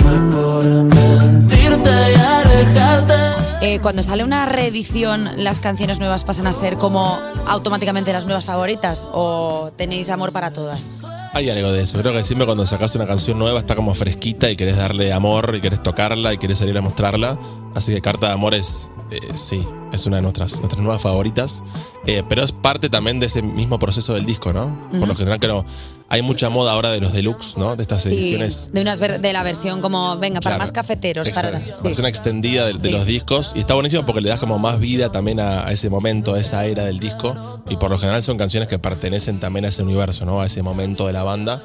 fue 0.00 0.18
por 0.32 0.64
mentirte 0.64 1.90
y 1.90 2.20
alejarte. 2.20 3.14
Eh, 3.62 3.78
cuando 3.80 4.02
sale 4.02 4.24
una 4.24 4.46
reedición, 4.46 5.30
¿las 5.36 5.60
canciones 5.60 5.98
nuevas 5.98 6.24
pasan 6.24 6.46
a 6.46 6.52
ser 6.52 6.76
como 6.76 7.18
automáticamente 7.46 8.12
las 8.12 8.24
nuevas 8.24 8.44
favoritas? 8.44 9.06
¿O 9.12 9.70
tenéis 9.76 10.10
amor 10.10 10.32
para 10.32 10.50
todas? 10.50 10.86
Hay 11.32 11.48
algo 11.48 11.70
de 11.70 11.82
eso. 11.82 11.98
Creo 11.98 12.12
que 12.12 12.24
siempre 12.24 12.44
cuando 12.44 12.66
sacas 12.66 12.94
una 12.96 13.06
canción 13.06 13.38
nueva 13.38 13.60
está 13.60 13.76
como 13.76 13.94
fresquita 13.94 14.50
y 14.50 14.56
querés 14.56 14.76
darle 14.76 15.12
amor 15.12 15.54
y 15.54 15.60
querés 15.60 15.82
tocarla 15.82 16.34
y 16.34 16.38
querés 16.38 16.58
salir 16.58 16.76
a 16.76 16.80
mostrarla. 16.80 17.38
Así 17.74 17.92
que 17.94 18.00
Carta 18.00 18.26
de 18.26 18.32
Amor 18.32 18.54
es, 18.54 18.90
eh, 19.12 19.20
sí, 19.34 19.64
es 19.92 20.06
una 20.06 20.16
de 20.16 20.22
nuestras, 20.22 20.56
nuestras 20.58 20.82
nuevas 20.82 21.00
favoritas. 21.00 21.62
Eh, 22.06 22.22
pero 22.28 22.42
es 22.42 22.52
parte 22.52 22.88
también 22.88 23.20
de 23.20 23.26
ese 23.26 23.42
mismo 23.42 23.78
proceso 23.78 24.14
del 24.14 24.24
disco, 24.24 24.52
¿no? 24.54 24.88
Por 24.90 25.06
lo 25.06 25.14
general, 25.14 25.38
creo, 25.38 25.66
hay 26.08 26.22
mucha 26.22 26.48
moda 26.48 26.72
ahora 26.72 26.90
de 26.90 26.98
los 26.98 27.12
deluxe, 27.12 27.58
¿no? 27.58 27.76
De 27.76 27.82
estas 27.82 28.02
Sí, 28.04 28.08
ediciones. 28.08 28.72
de, 28.72 28.80
unas 28.80 29.00
ver- 29.00 29.20
de 29.20 29.32
la 29.34 29.42
versión 29.42 29.82
como, 29.82 30.16
venga, 30.16 30.40
para 30.40 30.56
Claro. 30.56 30.58
más 30.62 30.72
cafeteros. 30.72 31.28
Para, 31.28 31.60
sí. 31.60 31.66
versión 31.82 32.06
extendida 32.06 32.64
de, 32.64 32.72
de 32.72 32.78
Sí. 32.88 32.90
los 32.90 33.04
discos 33.04 33.52
y 33.54 33.60
está 33.60 33.74
buenísimo 33.74 34.06
porque 34.06 34.22
le 34.22 34.30
das 34.30 34.40
como 34.40 34.58
más 34.58 34.80
vida 34.80 35.12
también 35.12 35.40
a, 35.40 35.66
a 35.66 35.72
ese 35.72 35.90
momento, 35.90 36.34
a 36.34 36.40
esa 36.40 36.64
era 36.64 36.84
del 36.84 36.98
disco 37.00 37.62
y 37.68 37.76
por 37.76 37.90
lo 37.90 37.98
general 37.98 38.22
son 38.22 38.38
canciones 38.38 38.66
que 38.68 38.78
pertenecen 38.78 39.38
también 39.38 39.66
a 39.66 39.68
ese 39.68 39.82
universo, 39.82 40.24
¿no? 40.24 40.40
A 40.40 40.46
ese 40.46 40.62
momento 40.62 41.06
de 41.06 41.12
la 41.12 41.22
banda 41.22 41.62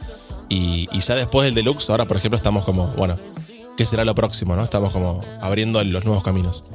y, 0.49 0.89
y 0.91 0.99
ya 0.99 1.15
después 1.15 1.45
del 1.45 1.55
deluxe, 1.55 1.89
ahora 1.89 2.05
por 2.05 2.17
ejemplo 2.17 2.36
estamos 2.36 2.65
como, 2.65 2.88
bueno, 2.97 3.17
¿qué 3.77 3.86
será 3.86 4.03
lo 4.03 4.13
próximo, 4.15 4.55
no? 4.57 4.63
Estamos 4.65 4.91
como 4.91 5.21
abriendo 5.41 5.81
los 5.86 6.03
nuevos 6.03 6.23
caminos. 6.23 6.65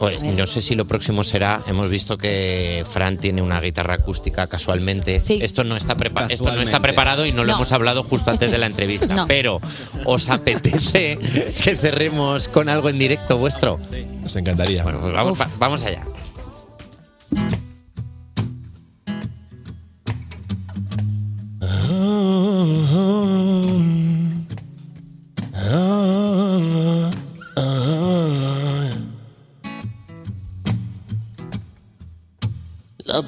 Oye, 0.00 0.18
no 0.32 0.46
sé 0.46 0.60
si 0.62 0.74
lo 0.74 0.84
próximo 0.86 1.24
será. 1.24 1.62
Hemos 1.66 1.90
visto 1.90 2.16
que 2.18 2.84
Fran 2.90 3.16
tiene 3.18 3.42
una 3.42 3.60
guitarra 3.60 3.94
acústica 3.94 4.46
casualmente. 4.46 5.16
Esto 5.16 5.64
no 5.64 5.76
está 5.76 5.96
prepa- 5.96 6.26
esto 6.30 6.44
no 6.44 6.50
está 6.50 6.72
Casualmente. 6.72 6.80
preparado 6.80 7.26
y 7.26 7.32
no, 7.32 7.44
lo 7.44 7.52
hemos 7.54 7.72
hablado 7.72 8.02
justo 8.02 8.30
antes 8.30 8.50
de 8.50 8.58
la 8.58 8.66
entrevista. 8.72 9.14
No. 9.14 9.26
Pero, 9.26 9.60
¿os 10.04 10.28
apetece 10.30 11.18
que 11.62 11.76
cerremos 11.76 12.48
con 12.48 12.68
algo 12.68 12.88
en 12.88 12.98
directo 12.98 13.38
vuestro? 13.38 13.78
Nos 14.22 14.34
encantaría. 14.36 14.82
Bueno, 14.82 15.00
pues 15.00 15.12
vamos, 15.12 15.40
va- 15.40 15.50
vamos 15.58 15.84
allá. 15.84 16.04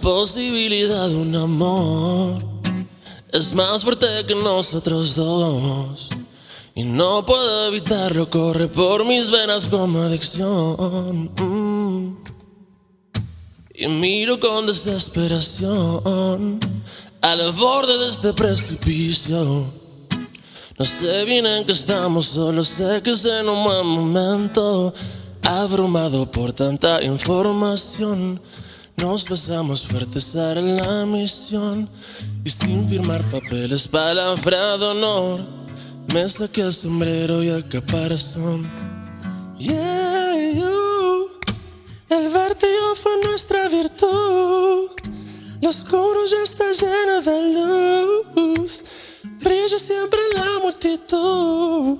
Posibilidad 0.08 1.06
de 1.06 1.16
un 1.16 1.36
amor 1.36 2.42
es 3.30 3.52
más 3.52 3.84
fuerte 3.84 4.06
que 4.26 4.34
nosotros 4.34 5.14
dos. 5.14 6.08
Y 6.74 6.82
no 6.82 7.26
puedo 7.26 7.68
evitarlo, 7.68 8.30
corre 8.30 8.68
por 8.68 9.04
mis 9.04 9.30
venas 9.30 9.66
como 9.66 10.00
adicción. 10.00 11.30
Mm. 11.42 12.16
Y 13.74 13.86
miro 13.88 14.40
con 14.40 14.66
desesperación 14.66 16.58
al 17.20 17.52
borde 17.52 17.98
de 17.98 18.08
este 18.08 18.32
precipicio. 18.32 19.66
No 20.78 20.84
sé 20.86 21.26
bien 21.26 21.44
en 21.44 21.66
qué 21.66 21.72
estamos, 21.72 22.26
solo 22.28 22.64
sé 22.64 23.02
que 23.02 23.10
es 23.10 23.22
en 23.26 23.46
un 23.46 23.62
buen 23.62 23.86
momento. 23.86 24.94
Abrumado 25.42 26.30
por 26.30 26.54
tanta 26.54 27.02
información, 27.04 28.40
nos 29.02 29.28
besamos 29.28 29.82
fuerte, 29.82 30.18
esa 30.18 30.52
era 30.52 30.60
la 30.60 31.06
misión. 31.06 31.88
Y 32.44 32.50
sin 32.50 32.88
firmar 32.88 33.22
papeles, 33.30 33.86
palabra 33.86 34.76
de 34.78 34.86
honor, 34.86 35.40
me 36.14 36.28
saqué 36.28 36.62
el 36.62 36.72
sombrero 36.72 37.42
y 37.42 37.48
el. 37.48 37.64
Yeah, 39.58 40.52
you. 40.54 41.28
El 42.08 42.28
vértigo 42.28 42.94
fue 43.02 43.12
nuestra 43.26 43.68
virtud. 43.68 44.90
Lo 45.60 45.68
oscuro 45.68 46.26
ya 46.26 46.42
está 46.42 46.72
lleno 46.72 47.20
de 47.22 48.54
luz. 48.54 48.84
Brilla 49.40 49.78
siempre 49.78 50.20
la 50.36 50.60
multitud. 50.62 51.98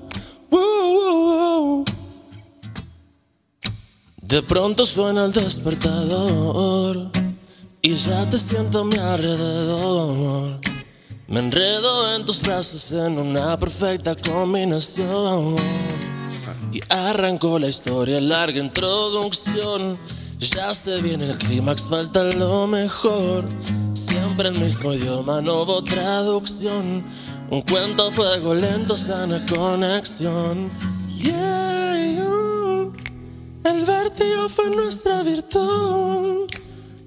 De 4.29 4.43
pronto 4.43 4.85
suena 4.85 5.25
el 5.25 5.31
despertador 5.31 7.09
y 7.81 7.95
ya 7.95 8.29
te 8.29 8.37
siento 8.37 8.81
a 8.81 8.85
mi 8.85 8.95
alrededor. 8.95 10.59
Me 11.27 11.39
enredo 11.39 12.15
en 12.15 12.25
tus 12.25 12.39
brazos 12.39 12.91
en 12.91 13.17
una 13.17 13.57
perfecta 13.57 14.15
combinación. 14.15 15.55
Y 16.71 16.79
arrancó 16.89 17.57
la 17.57 17.69
historia, 17.69 18.21
larga 18.21 18.59
introducción. 18.59 19.97
Ya 20.37 20.75
se 20.75 21.01
viene 21.01 21.31
el 21.31 21.37
clímax, 21.39 21.81
falta 21.89 22.21
lo 22.37 22.67
mejor. 22.67 23.45
Siempre 23.95 24.49
el 24.49 24.59
mismo 24.59 24.93
idioma, 24.93 25.41
no 25.41 25.63
hubo 25.63 25.83
traducción. 25.83 27.03
Un 27.49 27.63
cuento 27.63 28.09
a 28.09 28.11
fuego 28.11 28.53
lento, 28.53 28.95
sana 28.95 29.43
conexión. 29.51 30.69
Yeah, 31.17 32.38
el 33.63 33.85
vértigo 33.85 34.49
fue 34.49 34.69
nuestra 34.69 35.23
virtud. 35.23 36.47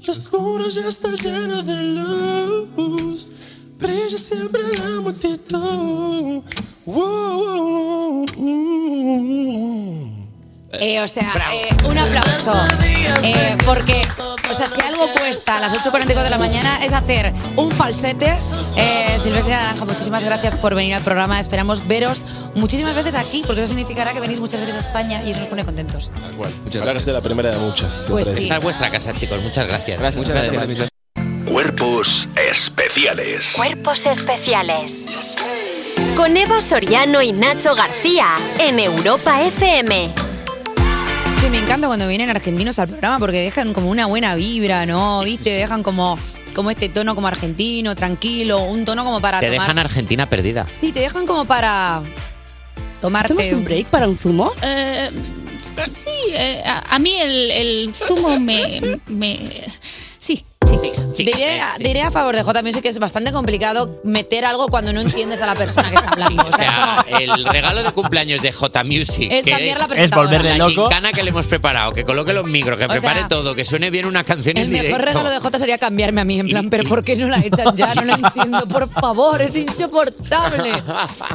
Lo 0.05 0.13
oscuro 0.13 0.69
ya 0.69 0.89
está 0.89 1.11
lleno 1.11 1.63
de 1.63 1.83
luz. 1.95 3.31
Brilla 3.79 4.19
siempre 4.19 4.63
la 4.79 5.01
multitud. 5.01 6.43
Wow, 6.87 8.25
wow, 8.27 8.27
wow. 8.37 10.22
Eh, 10.81 11.01
o 11.01 11.09
sea, 11.09 11.35
eh, 11.53 11.69
un 11.89 11.99
aplauso. 11.99 12.55
Eh, 13.23 13.57
porque, 13.65 14.01
o 14.51 14.55
sea, 14.55 14.67
si 14.67 14.81
algo 14.81 15.07
cuesta 15.13 15.57
a 15.57 15.61
las 15.61 15.73
8.44 15.73 16.23
de 16.23 16.31
la 16.31 16.39
mañana 16.39 16.85
es 16.85 16.93
hacer 16.93 17.33
un 17.57 17.71
falsete. 17.71 18.37
Eh, 18.77 19.19
Silvestre 19.23 19.55
Naranja, 19.55 19.85
muchísimas 19.85 20.25
gracias 20.25 20.57
por 20.57 20.75
venir 20.75 20.95
al 20.95 21.03
programa. 21.03 21.39
Esperamos 21.39 21.87
veros 21.87 22.23
muchísimas 22.55 22.95
veces 22.95 23.15
aquí, 23.15 23.43
porque 23.47 23.63
eso 23.63 23.69
significará 23.69 24.13
que 24.13 24.21
venís 24.21 24.41
muchas 24.41 24.61
veces 24.61 24.77
a 24.77 24.79
España 24.79 25.23
y 25.25 25.31
eso 25.31 25.41
nos 25.41 25.49
pone 25.49 25.65
contentos. 25.65 26.11
Tal 26.21 26.37
cual. 26.37 26.51
Muchas 26.65 26.83
gracias. 26.83 27.07
la 27.07 27.21
primera 27.21 27.51
de 27.51 27.59
muchas. 27.59 27.95
Pues 28.09 28.27
siempre. 28.27 28.41
sí. 28.41 28.45
Esta 28.45 28.57
es 28.59 28.63
vuestra 28.65 28.91
casa, 28.91 29.15
chicos. 29.15 29.43
Muchas 29.43 29.67
gracias. 29.67 29.99
Gracias, 29.99 30.17
Muchas 30.27 30.35
gracias. 30.35 30.67
gracias. 30.69 30.89
Cuerpos 31.45 32.29
especiales. 32.51 33.53
Cuerpos 33.57 34.07
especiales. 34.07 35.05
Con 36.17 36.37
Eva 36.37 36.61
Soriano 36.63 37.21
y 37.21 37.33
Nacho 37.33 37.75
García 37.75 38.37
en 38.59 38.79
Europa 38.79 39.43
FM. 39.43 40.22
Me 41.51 41.59
encanta 41.59 41.87
cuando 41.87 42.09
vienen 42.09 42.31
argentinos 42.31 42.79
al 42.79 42.89
programa 42.89 43.19
porque 43.19 43.39
dejan 43.43 43.73
como 43.75 43.91
una 43.91 44.07
buena 44.07 44.35
vibra, 44.37 44.87
¿no? 44.87 45.23
¿Viste? 45.23 45.51
Dejan 45.51 45.83
como, 45.83 46.19
como 46.55 46.71
este 46.71 46.89
tono 46.89 47.15
como 47.15 47.27
argentino, 47.29 47.95
tranquilo, 47.95 48.63
un 48.63 48.85
tono 48.87 49.05
como 49.05 49.21
para 49.21 49.39
Te 49.41 49.47
tomar. 49.51 49.61
dejan 49.61 49.79
Argentina 49.79 50.27
perdida. 50.27 50.67
Sí, 50.81 50.93
te 50.93 51.01
dejan 51.01 51.27
como 51.27 51.45
para 51.45 52.03
tomarte 53.01 53.35
¿Hacemos 53.35 53.53
un 53.59 53.65
break 53.65 53.87
para 53.89 54.09
un 54.09 54.17
zumo? 54.17 54.53
Eh, 54.63 55.11
sí, 55.91 56.33
eh, 56.33 56.63
a, 56.65 56.95
a 56.95 56.99
mí 56.99 57.15
el, 57.21 57.51
el 57.51 57.95
zumo 57.95 58.39
me, 58.41 58.99
me 59.09 59.39
diré, 61.17 61.61
diré, 61.79 62.03
a 62.03 62.11
favor 62.11 62.35
de 62.35 62.43
J 62.43 62.63
Music 62.63 62.83
que 62.83 62.89
es 62.89 62.99
bastante 62.99 63.33
complicado 63.33 64.01
meter 64.05 64.45
algo 64.45 64.69
cuando 64.69 64.93
no 64.93 65.01
entiendes 65.01 65.41
a 65.43 65.47
la 65.47 65.55
persona 65.55 65.91
que 65.91 65.97
está 65.97 66.11
hablando. 66.11 66.43
O 66.53 66.57
sea. 66.57 67.05
El 67.21 67.45
regalo 67.45 67.83
de 67.83 67.93
cumpleaños 67.93 68.43
de 68.43 68.53
J 68.53 68.85
Music 68.85 69.29
es, 69.31 69.45
que 69.45 69.71
es, 69.71 69.79
la 69.79 69.95
es 69.95 70.11
volverle 70.11 70.57
loco. 70.57 70.89
La 70.91 71.13
que 71.13 71.23
le 71.23 71.31
hemos 71.31 71.47
preparado, 71.47 71.93
que 71.93 72.05
coloque 72.05 72.33
los 72.33 72.47
micros, 72.47 72.79
que 72.79 72.89
prepare 72.89 73.25
todo, 73.29 73.55
que 73.55 73.65
suene 73.65 73.91
bien 73.91 74.07
una 74.07 74.25
canción 74.25 74.57
El 74.57 74.69
mejor 74.69 75.03
regalo 75.03 75.31
de 75.31 75.39
J 75.39 75.59
sería 75.59 75.79
cambiarme 75.79 76.21
a 76.21 76.25
mí, 76.25 76.41
en 76.41 76.49
plan, 76.49 76.71
pero 76.71 76.85
¿por 76.85 77.05
qué 77.05 77.17
no 77.17 77.29
la 77.29 77.39
echan 77.39 77.77
ya? 77.77 77.95
No 77.95 78.05
la 78.05 78.15
entiendo, 78.25 78.67
por 78.67 78.89
favor, 78.89 79.43
es 79.43 79.57
insoportable. 79.57 80.73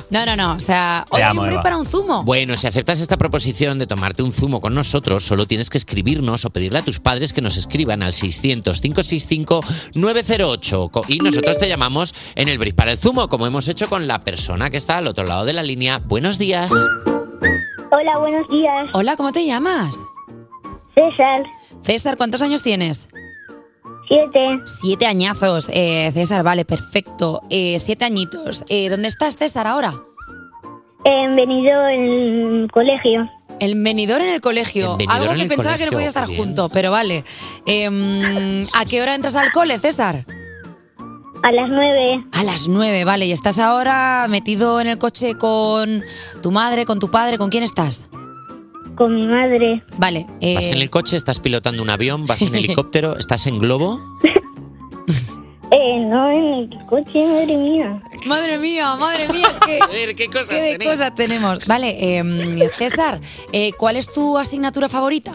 No, 0.10 0.26
no, 0.26 0.36
no, 0.36 0.54
o 0.54 0.60
sea, 0.60 1.06
hoy 1.10 1.22
hombre 1.24 1.58
para 1.62 1.78
un 1.78 1.86
zumo. 1.86 2.24
Bueno, 2.24 2.58
si 2.58 2.68
aceptas 2.68 3.00
esta 3.00 3.18
proposición 3.18 3.80
de 3.80 3.88
tomarte 3.88 4.24
un 4.24 4.34
zumo 4.34 4.62
con 4.62 4.74
nosotros, 4.74 5.24
solo 5.26 5.46
tienes 5.46 5.70
que 5.70 5.78
escribirnos 5.78 6.46
o 6.46 6.50
pedirle 6.50 6.80
a 6.80 6.82
tus 6.82 7.00
padres 7.00 7.34
que 7.34 7.42
nos 7.42 7.58
escriban 7.58 8.04
al 8.04 8.14
600 8.14 8.82
560 8.82 9.27
65908. 9.28 11.04
Y 11.08 11.20
nosotros 11.20 11.58
te 11.58 11.68
llamamos 11.68 12.16
en 12.36 12.50
el 12.50 12.58
Bris 12.58 12.74
para 12.74 12.92
el 12.92 12.98
Zumo, 12.98 13.28
como 13.28 13.46
hemos 13.48 13.68
hecho 13.68 13.88
con 13.88 14.08
la 14.08 14.20
persona 14.20 14.70
que 14.70 14.78
está 14.78 14.98
al 14.98 15.08
otro 15.08 15.26
lado 15.26 15.46
de 15.46 15.54
la 15.54 15.64
línea. 15.64 16.00
Buenos 16.06 16.38
días. 16.38 16.72
Hola, 17.92 18.18
buenos 18.20 18.48
días. 18.50 18.90
Hola, 18.94 19.16
¿cómo 19.16 19.32
te 19.32 19.46
llamas? 19.46 20.00
César. 20.96 21.44
César, 21.84 22.18
¿cuántos 22.18 22.42
años 22.42 22.64
tienes? 22.64 23.08
Siete. 24.08 24.60
Siete 24.82 25.06
añazos, 25.06 25.68
eh, 25.72 26.12
César, 26.14 26.44
vale, 26.44 26.66
perfecto. 26.66 27.42
Eh, 27.50 27.78
siete 27.80 28.06
añitos. 28.06 28.64
Eh, 28.70 28.90
¿Dónde 28.90 29.10
estás, 29.10 29.38
César, 29.38 29.68
ahora? 29.68 29.94
He 31.04 31.28
venido 31.36 31.88
en 31.88 32.64
el 32.64 32.72
colegio. 32.72 33.30
El 33.60 33.82
venidor 33.82 34.22
en 34.22 34.30
el 34.30 34.42
colegio. 34.42 34.98
El 35.00 35.10
Algo 35.10 35.34
que 35.36 35.46
pensaba 35.46 35.78
que 35.78 35.86
no 35.86 35.92
podía 35.92 36.08
estar 36.08 36.28
bien. 36.28 36.40
junto, 36.40 36.70
pero 36.70 36.92
vale. 36.92 37.24
Em, 37.66 38.66
¿A 38.74 38.86
qué 38.86 39.02
hora 39.02 39.16
entras 39.16 39.36
al 39.36 39.52
cole, 39.52 39.80
César? 39.80 40.26
A 41.44 41.52
las 41.52 41.70
nueve. 41.70 42.24
A 42.32 42.44
las 42.44 42.68
nueve, 42.68 43.04
vale. 43.04 43.26
¿Y 43.26 43.32
estás 43.32 43.60
ahora 43.60 44.26
metido 44.30 44.80
en 44.82 44.88
el 44.88 44.98
coche 44.98 45.36
con 45.36 46.04
tu 46.42 46.52
madre, 46.52 46.86
con 46.86 47.00
tu 47.00 47.10
padre? 47.10 47.38
¿Con 47.38 47.50
quién 47.50 47.64
estás? 47.64 48.08
Con 48.96 49.16
mi 49.16 49.26
madre. 49.28 49.84
Vale. 49.98 50.26
eh, 50.42 50.56
¿Vas 50.56 50.66
en 50.72 50.80
el 50.82 50.90
coche? 50.90 51.16
¿Estás 51.18 51.40
pilotando 51.40 51.82
un 51.84 51.90
avión? 51.90 52.26
¿Vas 52.26 52.42
en 52.42 52.56
helicóptero? 52.56 53.18
¿Estás 53.18 53.46
en 53.48 53.60
globo? 53.60 54.00
Eh, 55.70 56.00
no, 56.00 56.32
en 56.32 56.54
el 56.54 56.86
coche, 56.86 57.28
madre 57.28 57.58
mía. 57.58 58.02
Madre 58.26 58.58
mía, 58.58 58.96
madre 58.96 59.28
mía, 59.28 59.50
qué, 59.66 59.80
qué 60.16 60.28
cosas 60.28 60.50
de 60.50 60.78
cosas 60.78 61.14
tenemos. 61.16 61.68
Vale, 61.68 62.18
em, 62.18 62.58
César, 62.78 63.20
eh, 63.52 63.74
¿cuál 63.74 63.98
es 63.98 64.12
tu 64.12 64.38
asignatura 64.38 64.88
favorita? 64.88 65.34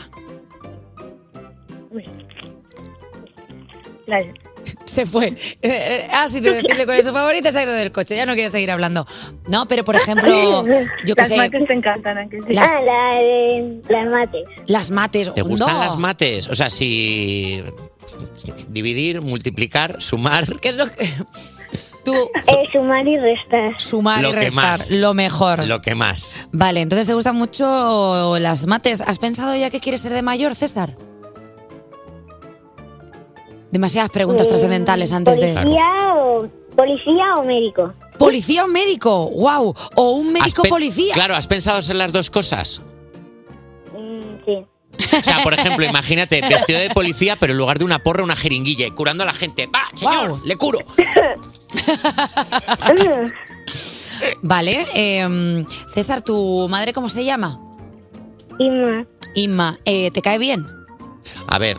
Se 4.93 5.07
fue. 5.07 5.35
Eh, 5.63 6.09
ha 6.13 6.29
sido 6.29 6.53
decirle 6.53 6.85
cuál 6.85 6.99
es 6.99 7.07
su 7.07 7.13
favorita, 7.13 7.51
se 7.53 7.59
ha 7.61 7.63
ido 7.63 7.73
del 7.73 7.93
coche, 7.93 8.15
ya 8.17 8.27
no 8.27 8.35
quiere 8.35 8.51
seguir 8.51 8.71
hablando. 8.71 9.07
No, 9.49 9.67
pero 9.67 9.85
por 9.85 9.97
ejemplo, 9.97 10.65
yo 11.05 11.15
qué 11.15 11.23
Las 11.23 11.29
sé, 11.29 11.37
mates 11.37 11.67
te 11.67 11.73
encantan, 11.73 12.19
¿a 12.19 12.29
que 12.29 12.41
sí? 12.43 12.53
Las- 12.53 12.71
Ah, 12.71 12.81
la 12.83 13.99
las 14.01 14.09
mates. 14.11 14.45
las 14.67 14.91
mates. 14.91 15.33
¿Te 15.35 15.43
gustan 15.43 15.73
no. 15.75 15.79
las 15.85 15.97
mates? 15.97 16.49
O 16.49 16.55
sea, 16.55 16.69
si 16.69 17.63
dividir, 18.69 19.21
multiplicar, 19.21 20.03
sumar. 20.03 20.59
¿Qué 20.61 20.71
es 20.71 20.77
lo 20.77 20.87
que 20.91 21.07
tú 22.05 22.13
Eh, 22.47 22.69
sumar 22.73 23.07
y 23.07 23.17
restar. 23.19 23.81
sumar 23.81 24.23
Lo 24.23 24.31
y 24.31 24.33
que 24.33 24.41
restar? 24.41 24.65
más. 24.65 24.91
Lo 24.91 25.15
mejor. 25.15 25.67
Lo 25.67 25.81
que 25.81 25.95
más. 25.95 26.35
Vale, 26.53 26.81
entonces 26.81 27.07
te 27.07 27.15
gustan 27.15 27.37
mucho 27.37 28.37
las 28.39 28.67
mates. 28.67 29.01
¿Has 29.01 29.19
pensado 29.19 29.55
ya 29.57 29.71
que 29.71 29.81
quieres 29.81 30.01
ser 30.03 30.13
de 30.13 30.23
mayor, 30.23 30.55
César? 30.55 30.97
Demasiadas 33.73 34.11
preguntas 34.11 34.47
Eh, 34.47 34.51
trascendentales 34.51 35.13
antes 35.13 35.41
de. 35.41 35.55
Policía 35.55 36.15
o, 36.15 36.49
policía 36.77 37.35
o 37.39 37.43
médico. 37.45 37.93
¿Policía 38.19 38.65
o 38.65 38.69
médico? 38.69 39.31
¡Wow! 39.31 39.75
¿O 39.97 40.11
un 40.13 40.33
médico 40.33 40.63
policía? 40.69 41.15
Claro, 41.15 41.35
¿has 41.35 41.47
pensado 41.49 41.81
en 41.91 41.99
las 41.99 42.13
dos 42.13 42.31
cosas? 42.31 42.81
Mm, 43.93 44.45
sí. 44.45 44.65
O 45.17 45.21
sea, 45.23 45.43
por 45.43 45.55
ejemplo, 45.55 45.85
imagínate, 45.89 46.41
vestido 46.43 46.79
de 46.79 46.91
policía, 46.91 47.37
pero 47.41 47.53
en 47.55 47.59
lugar 47.59 47.79
de 47.79 47.85
una 47.87 47.99
porra, 48.01 48.23
una 48.23 48.37
jeringuilla 48.37 48.87
y 48.87 48.91
curando 48.91 49.23
a 49.25 49.27
la 49.27 49.33
gente. 49.33 49.67
¡Va, 49.67 49.81
señor! 49.95 50.39
¡Le 50.47 50.55
curo! 50.57 50.79
Vale. 54.43 54.87
em, 54.95 55.65
César, 55.95 56.23
¿tu 56.23 56.69
madre 56.69 56.93
cómo 56.93 57.09
se 57.09 57.25
llama? 57.25 57.61
Inma. 58.59 59.07
Inma. 59.35 59.79
eh, 59.85 60.11
¿Te 60.11 60.23
cae 60.23 60.39
bien? 60.39 60.67
A 61.49 61.59
ver. 61.59 61.79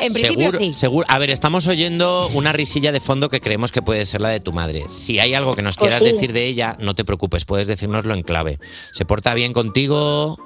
En 0.00 0.12
principio 0.12 0.50
seguro, 0.50 0.58
sí. 0.58 0.72
seguro. 0.74 1.06
A 1.10 1.18
ver, 1.18 1.30
estamos 1.30 1.66
oyendo 1.66 2.26
una 2.34 2.52
risilla 2.52 2.90
de 2.92 3.00
fondo 3.00 3.28
que 3.28 3.40
creemos 3.40 3.70
que 3.70 3.82
puede 3.82 4.06
ser 4.06 4.20
la 4.20 4.30
de 4.30 4.40
tu 4.40 4.52
madre. 4.52 4.84
Si 4.88 5.18
hay 5.18 5.34
algo 5.34 5.54
que 5.56 5.62
nos 5.62 5.76
quieras 5.76 6.02
decir 6.02 6.32
de 6.32 6.46
ella, 6.46 6.76
no 6.80 6.94
te 6.94 7.04
preocupes, 7.04 7.44
puedes 7.44 7.68
decírnoslo 7.68 8.14
en 8.14 8.22
clave. 8.22 8.58
¿Se 8.92 9.04
porta 9.04 9.34
bien 9.34 9.52
contigo? 9.52 10.38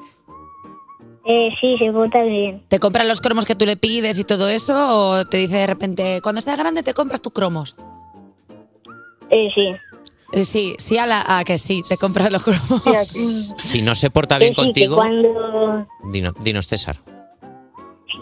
Eh, 1.24 1.50
sí, 1.60 1.76
se 1.78 1.92
porta 1.92 2.22
bien. 2.22 2.64
¿Te 2.68 2.78
compran 2.80 3.06
los 3.06 3.20
cromos 3.20 3.44
que 3.44 3.54
tú 3.54 3.64
le 3.66 3.76
pides 3.76 4.18
y 4.18 4.24
todo 4.24 4.48
eso? 4.48 4.74
¿O 5.10 5.24
te 5.26 5.36
dice 5.36 5.56
de 5.56 5.66
repente, 5.66 6.20
cuando 6.22 6.40
seas 6.40 6.56
grande 6.58 6.82
te 6.82 6.94
compras 6.94 7.20
tus 7.20 7.32
cromos? 7.32 7.76
Eh, 9.30 9.48
sí. 9.54 9.62
Eh, 10.32 10.44
Sí, 10.44 10.74
sí 10.78 10.98
a, 10.98 11.06
la, 11.06 11.24
a 11.38 11.44
que 11.44 11.56
sí, 11.58 11.82
te 11.88 11.96
compras 11.96 12.30
los 12.32 12.42
cromos. 12.42 12.82
Si 13.62 13.82
no 13.82 13.94
se 13.94 14.10
porta 14.10 14.38
bien 14.38 14.50
sí, 14.54 14.56
contigo, 14.56 14.96
cuando, 14.96 15.86
dino- 16.12 16.32
dinos, 16.42 16.66
César. 16.66 16.98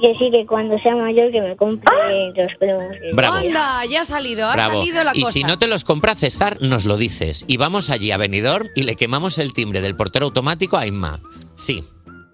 Que 0.00 0.14
sí, 0.18 0.30
que 0.30 0.44
cuando 0.46 0.78
sea 0.80 0.94
mayor 0.96 1.30
que 1.30 1.40
me 1.40 1.56
compre 1.56 1.92
los 2.34 2.52
cromos. 2.58 2.92
que- 3.00 3.10
Bravo. 3.14 3.36
Anda, 3.36 3.84
ya 3.86 4.00
ha 4.00 4.04
salido, 4.04 4.48
ha 4.48 4.52
Bravo. 4.54 4.78
salido 4.80 5.04
la 5.04 5.12
y 5.14 5.20
cosa. 5.22 5.32
si 5.32 5.44
no 5.44 5.58
te 5.58 5.68
los 5.68 5.84
compra 5.84 6.14
César, 6.14 6.58
nos 6.60 6.84
lo 6.84 6.96
dices. 6.96 7.44
Y 7.46 7.56
vamos 7.56 7.88
allí 7.90 8.10
a 8.10 8.16
Benidorm 8.16 8.66
y 8.74 8.82
le 8.82 8.96
quemamos 8.96 9.38
el 9.38 9.52
timbre 9.52 9.80
del 9.80 9.96
portero 9.96 10.26
automático 10.26 10.76
a 10.76 10.86
Inma. 10.86 11.20
Sí. 11.54 11.84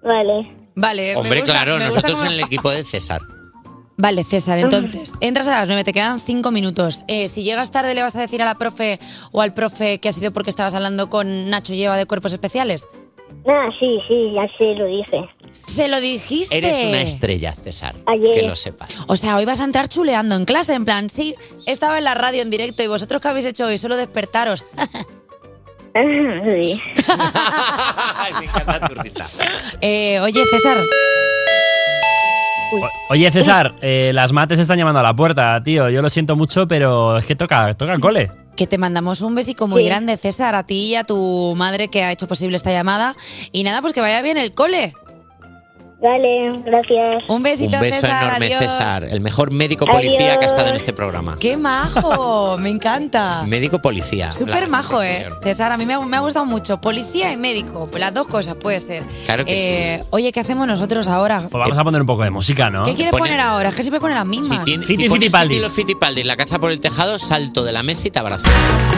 Vale. 0.02 0.50
Vale, 0.74 1.14
me 1.14 1.16
Hombre, 1.16 1.40
gusta- 1.40 1.52
claro, 1.52 1.76
me 1.76 1.88
gusta 1.90 2.08
nosotros 2.08 2.32
en 2.32 2.38
el 2.38 2.40
equipo 2.46 2.70
de 2.70 2.82
César. 2.84 3.20
Vale, 3.98 4.24
César, 4.24 4.58
entonces, 4.58 5.12
entras 5.20 5.46
a 5.48 5.50
las 5.60 5.66
9, 5.68 5.84
te 5.84 5.92
quedan 5.92 6.18
5 6.18 6.50
minutos. 6.50 7.02
Eh, 7.08 7.28
si 7.28 7.44
llegas 7.44 7.70
tarde, 7.70 7.94
¿le 7.94 8.02
vas 8.02 8.16
a 8.16 8.20
decir 8.20 8.40
a 8.42 8.46
la 8.46 8.56
profe 8.56 8.98
o 9.30 9.42
al 9.42 9.52
profe 9.52 9.98
que 9.98 10.08
ha 10.08 10.12
sido 10.12 10.32
porque 10.32 10.48
estabas 10.50 10.74
hablando 10.74 11.08
con 11.10 11.50
Nacho 11.50 11.74
Lleva 11.74 11.96
de 11.98 12.06
Cuerpos 12.06 12.32
Especiales? 12.32 12.86
Ah, 13.46 13.68
sí, 13.78 13.98
sí, 14.06 14.32
ya 14.34 14.46
se 14.56 14.74
lo 14.74 14.86
dije. 14.86 15.28
¿Se 15.66 15.88
lo 15.88 16.00
dijiste? 16.00 16.56
Eres 16.56 16.78
una 16.78 17.00
estrella, 17.00 17.52
César. 17.52 17.94
Ayer. 18.06 18.34
Que 18.34 18.42
lo 18.42 18.54
sepas. 18.54 18.96
O 19.06 19.16
sea, 19.16 19.36
hoy 19.36 19.44
vas 19.44 19.60
a 19.60 19.64
entrar 19.64 19.88
chuleando 19.88 20.36
en 20.36 20.44
clase, 20.44 20.74
en 20.74 20.84
plan, 20.84 21.08
sí, 21.10 21.34
estaba 21.66 21.98
en 21.98 22.04
la 22.04 22.14
radio 22.14 22.42
en 22.42 22.50
directo 22.50 22.82
y 22.82 22.88
vosotros 22.88 23.20
qué 23.20 23.28
habéis 23.28 23.46
hecho 23.46 23.66
hoy, 23.66 23.78
solo 23.78 23.96
despertaros. 23.96 24.64
sí. 25.94 26.80
Ay, 28.16 28.32
me 28.38 28.44
encanta 28.46 28.88
tu 28.88 28.94
risa. 28.96 29.26
Eh, 29.80 30.20
oye, 30.20 30.44
César. 30.50 30.78
Oye, 33.10 33.30
César, 33.30 33.72
eh, 33.82 34.12
las 34.14 34.32
mates 34.32 34.58
están 34.58 34.78
llamando 34.78 35.00
a 35.00 35.02
la 35.02 35.14
puerta, 35.14 35.62
tío. 35.62 35.90
Yo 35.90 36.00
lo 36.00 36.08
siento 36.08 36.36
mucho, 36.36 36.66
pero 36.66 37.18
es 37.18 37.26
que 37.26 37.36
toca, 37.36 37.74
toca 37.74 37.92
el 37.92 38.00
cole. 38.00 38.30
Que 38.56 38.66
te 38.66 38.76
mandamos 38.78 39.22
un 39.22 39.34
besico 39.34 39.66
muy 39.66 39.80
Sí. 39.82 39.86
grande, 39.88 40.16
César, 40.16 40.54
a 40.54 40.62
ti 40.64 40.88
y 40.88 40.94
a 40.96 41.04
tu 41.04 41.54
madre 41.56 41.88
que 41.88 42.02
ha 42.02 42.12
hecho 42.12 42.28
posible 42.28 42.54
esta 42.56 42.70
llamada. 42.70 43.16
Y 43.50 43.62
nada, 43.64 43.80
pues 43.80 43.92
que 43.94 44.00
vaya 44.02 44.20
bien 44.20 44.36
el 44.36 44.52
cole. 44.52 44.94
Vale, 46.02 46.60
gracias. 46.64 47.24
Un 47.28 47.42
besito, 47.42 47.76
Un 47.76 47.80
beso 47.82 48.00
César. 48.00 48.24
enorme, 48.24 48.46
adiós. 48.46 48.58
César. 48.60 49.04
El 49.04 49.20
mejor 49.20 49.52
médico 49.52 49.86
policía 49.86 50.36
que 50.38 50.44
ha 50.44 50.48
estado 50.48 50.68
en 50.68 50.74
este 50.74 50.92
programa. 50.92 51.36
¡Qué 51.38 51.56
majo! 51.56 52.58
Me 52.58 52.70
encanta. 52.70 53.44
Médico 53.46 53.78
policía. 53.80 54.32
Súper 54.32 54.66
majo, 54.68 55.00
¿eh? 55.02 55.28
César, 55.44 55.70
a 55.70 55.76
mí 55.76 55.86
me 55.86 55.94
ha, 55.94 56.00
me 56.00 56.16
ha 56.16 56.20
gustado 56.20 56.44
mucho. 56.44 56.80
Policía 56.80 57.30
y 57.30 57.36
médico, 57.36 57.88
las 57.96 58.12
dos 58.12 58.26
cosas 58.26 58.56
puede 58.56 58.80
ser. 58.80 59.04
Claro 59.26 59.44
que 59.44 59.94
Eh, 59.94 60.04
Oye, 60.10 60.32
¿qué 60.32 60.40
hacemos 60.40 60.66
nosotros 60.66 61.06
ahora? 61.08 61.38
Pues 61.38 61.52
vamos 61.52 61.78
a 61.78 61.84
poner 61.84 62.00
un 62.00 62.06
poco 62.06 62.24
de 62.24 62.30
música, 62.30 62.68
¿no? 62.68 62.84
¿Qué 62.84 62.94
quieres 62.94 63.14
poner 63.14 63.38
ahora? 63.38 63.68
Es 63.68 63.76
que 63.76 63.82
siempre 63.82 64.00
ponen 64.00 64.16
las 64.16 64.26
mismas. 64.26 64.58
Si, 64.58 64.64
tienes- 64.64 64.86
Fiti 64.86 65.04
si 65.04 65.08
pones 65.08 65.24
Fitipaldis. 65.26 65.56
Fiti 65.58 65.62
los 65.62 65.72
Fitipaldis, 65.72 66.26
la 66.26 66.36
casa 66.36 66.58
por 66.58 66.72
el 66.72 66.80
tejado, 66.80 67.18
salto 67.20 67.62
de 67.62 67.70
la 67.72 67.82
mesa 67.84 68.08
y 68.08 68.10
te 68.10 68.18
abrazo. 68.18 68.44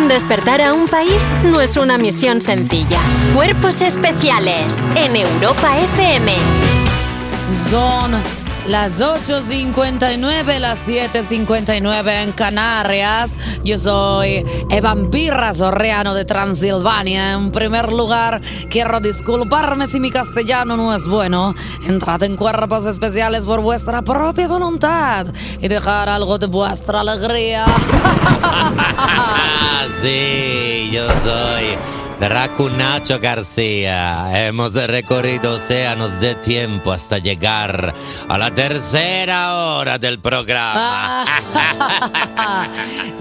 Despertar 0.08 0.62
a 0.62 0.72
un 0.72 0.86
país 0.86 1.22
no 1.44 1.60
es 1.60 1.76
una 1.76 1.98
misión 1.98 2.40
sencilla. 2.40 2.98
Cuerpos 3.34 3.82
especiales 3.82 4.74
en 4.96 5.16
Europa 5.16 5.78
FM. 5.78 6.32
Son 7.70 8.12
las 8.68 8.98
8.59, 8.98 10.58
las 10.58 10.78
7.59 10.86 12.22
en 12.22 12.32
Canarias. 12.32 13.30
Yo 13.62 13.78
soy 13.78 14.44
Evan 14.70 15.10
Pirra 15.10 15.52
de 15.52 16.24
Transilvania. 16.24 17.32
En 17.32 17.52
primer 17.52 17.92
lugar, 17.92 18.40
quiero 18.70 19.00
disculparme 19.00 19.86
si 19.86 20.00
mi 20.00 20.10
castellano 20.10 20.76
no 20.76 20.94
es 20.94 21.06
bueno. 21.06 21.54
Entrad 21.86 22.22
en 22.22 22.36
cuerpos 22.36 22.86
especiales 22.86 23.44
por 23.44 23.60
vuestra 23.60 24.02
propia 24.02 24.48
voluntad 24.48 25.26
y 25.60 25.68
dejar 25.68 26.08
algo 26.08 26.38
de 26.38 26.46
vuestra 26.46 27.00
alegría. 27.00 27.66
Sí, 30.02 30.90
yo 30.92 31.06
soy 31.22 31.78
Dracu 32.24 32.70
Nacho 32.70 33.20
García. 33.20 34.46
Hemos 34.46 34.72
recorrido 34.72 35.56
océanos 35.56 36.18
de 36.20 36.34
tiempo 36.36 36.90
hasta 36.90 37.18
llegar 37.18 37.92
a 38.26 38.38
la 38.38 38.50
tercera 38.50 39.54
hora 39.54 39.98
del 39.98 40.18
programa. 40.18 41.26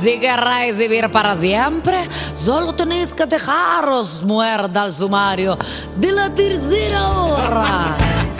si 0.01 0.21
queréis 0.21 0.77
vivir 0.77 1.09
para 1.09 1.35
siempre, 1.35 2.07
solo 2.45 2.73
tenéis 2.73 3.09
que 3.09 3.25
dejaros 3.25 4.23
muerda 4.23 4.83
al 4.83 4.93
sumario 4.93 5.57
de 5.97 6.11
la 6.13 6.33
tercera 6.33 7.09
hora. 7.09 8.32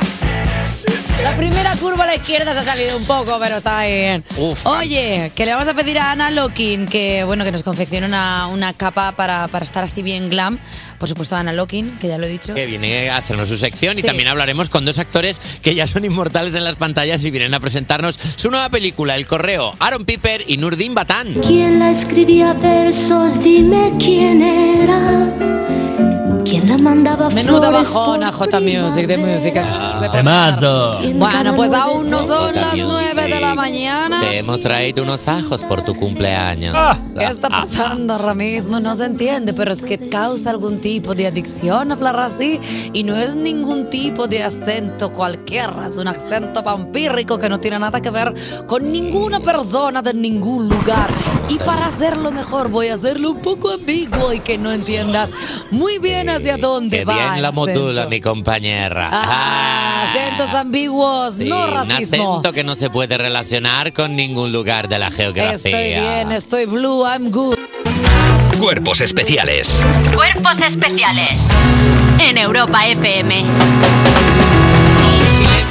La 1.24 1.38
primera 1.38 1.76
curva 1.78 2.04
a 2.04 2.08
la 2.08 2.16
izquierda 2.16 2.54
se 2.54 2.60
ha 2.60 2.64
salido 2.64 2.98
un 2.98 3.06
poco, 3.06 3.38
pero 3.40 3.58
está 3.58 3.86
bien. 3.86 4.24
Oye, 4.66 5.32
que 5.34 5.46
le 5.46 5.54
vamos 5.54 5.68
a 5.68 5.74
pedir 5.74 5.98
a 5.98 6.12
Ana 6.12 6.30
Lokin 6.30 6.86
que, 6.86 7.24
bueno, 7.24 7.46
que 7.46 7.52
nos 7.52 7.64
confeccione 7.64 8.06
una, 8.06 8.48
una 8.48 8.74
capa 8.74 9.14
para, 9.14 9.48
para 9.48 9.64
estar 9.64 9.84
así 9.86 10.02
bien 10.02 10.30
glam. 10.30 10.60
Por 11.00 11.08
supuesto, 11.10 11.36
Ana 11.36 11.54
Lokin, 11.54 11.98
que 12.00 12.08
ya 12.10 12.18
lo 12.18 12.26
he 12.26 12.30
dicho. 12.30 12.54
Que 12.54 12.66
viene 12.66 13.10
a 13.10 13.18
hacernos 13.18 13.50
su 13.50 13.58
sección 13.58 13.98
y 13.98 14.04
también 14.04 14.28
hablaremos 14.28 14.70
con 14.70 14.86
dos 14.86 15.00
actores 15.00 15.42
que 15.62 15.76
ya 15.76 15.88
son 15.88 16.06
inmortales 16.06 16.56
en 16.56 16.64
las 16.64 16.76
pantallas 16.76 17.24
y 17.26 17.32
vienen 17.32 17.54
a 17.54 17.60
presentarnos 17.60 18.20
su 18.36 18.52
nueva 18.52 18.70
película, 18.70 19.16
El 19.16 19.26
Correo, 19.26 19.74
Aaron 19.80 20.06
Piper 20.06 20.44
y 20.48 20.58
Nurdin 20.58 20.94
Batán. 20.94 21.34
¿Quién 21.46 21.80
la 21.80 21.92
escribía 21.92 22.54
versos? 22.54 23.42
Dime 23.42 23.94
quién 23.98 24.42
era. 24.42 26.13
¿Quién 26.46 26.68
la 26.68 26.78
mandaba 26.78 27.30
Menuda 27.30 27.70
bajona, 27.72 28.32
J 28.32 28.60
Music, 28.60 29.08
de 29.08 29.18
música. 29.18 29.66
Pone- 29.98 30.10
Temazo. 30.10 31.00
Bueno, 31.16 31.56
pues 31.56 31.72
aún 31.74 32.10
no 32.10 32.26
son 32.28 32.54
las 32.56 32.76
9 32.76 33.24
de 33.28 33.40
la 33.40 33.56
mañana. 33.56 34.22
Te 34.22 34.40
hemos 34.40 34.60
traído 34.60 35.04
unos 35.04 35.28
ajos 35.28 35.64
por 35.64 35.82
tu 35.84 35.96
cumpleaños. 35.96 36.76
¿Qué 37.18 37.26
está 37.26 37.50
pasando 37.50 38.14
ahora 38.14 38.34
mismo? 38.36 38.80
No 38.80 38.94
se 38.96 39.06
entiende, 39.06 39.54
pero 39.54 39.72
es 39.72 39.82
que 39.82 40.10
causa 40.10 40.50
algún 40.50 40.80
tipo 40.82 41.16
de 41.16 41.28
adicción 41.28 41.92
hablar 41.92 42.20
así 42.20 42.60
y 42.92 43.04
no 43.04 43.16
es 43.16 43.36
ningún 43.36 43.90
tipo 43.90 44.28
de 44.28 44.44
acento 44.44 45.12
cualquiera, 45.14 45.88
es 45.88 45.98
un 45.98 46.08
acento 46.08 46.62
vampírico 46.62 47.40
que 47.40 47.50
no 47.50 47.60
tiene 47.60 47.80
nada 47.80 48.02
que 48.02 48.10
ver 48.10 48.34
con 48.68 48.92
ninguna 48.92 49.40
persona 49.40 50.02
de 50.02 50.14
ningún 50.14 50.68
lugar. 50.68 51.10
Y 51.48 51.58
para 51.60 51.86
hacerlo 51.88 52.32
mejor 52.32 52.70
voy 52.70 52.88
a 52.90 52.96
hacerlo 52.96 53.32
un 53.32 53.40
poco 53.42 53.72
ambiguo 53.72 54.34
y 54.34 54.40
que 54.40 54.58
no 54.58 54.72
entiendas 54.72 55.30
muy 55.72 55.98
bien 56.00 56.30
hacia 56.36 56.58
dónde 56.58 57.00
Que 57.00 57.06
va. 57.06 57.14
bien 57.14 57.42
la 57.42 57.52
modula, 57.52 58.02
acento. 58.02 58.10
mi 58.10 58.22
compañera. 58.22 59.10
Ah, 59.12 60.08
acentos 60.10 60.50
ambiguos, 60.56 61.36
Sí, 61.36 61.46
no 61.46 61.66
un 61.66 61.72
racismo. 61.72 62.34
acento 62.34 62.54
que 62.54 62.64
no 62.64 62.76
se 62.76 62.90
puede 62.90 63.18
relacionar 63.18 63.94
con 63.94 64.16
ningún 64.16 64.52
lugar 64.52 64.88
de 64.90 65.00
la 65.00 65.12
geografía. 65.12 65.54
Estoy 65.54 65.72
bien, 65.74 66.32
estoy 66.32 66.66
blue, 66.66 67.04
I'm 67.06 67.32
good. 67.32 67.56
Cuerpos 68.60 69.02
especiales 69.02 69.84
Cuerpos 70.16 70.62
especiales 70.62 71.50
en 72.30 72.38
Europa 72.38 72.86
FM. 72.88 73.44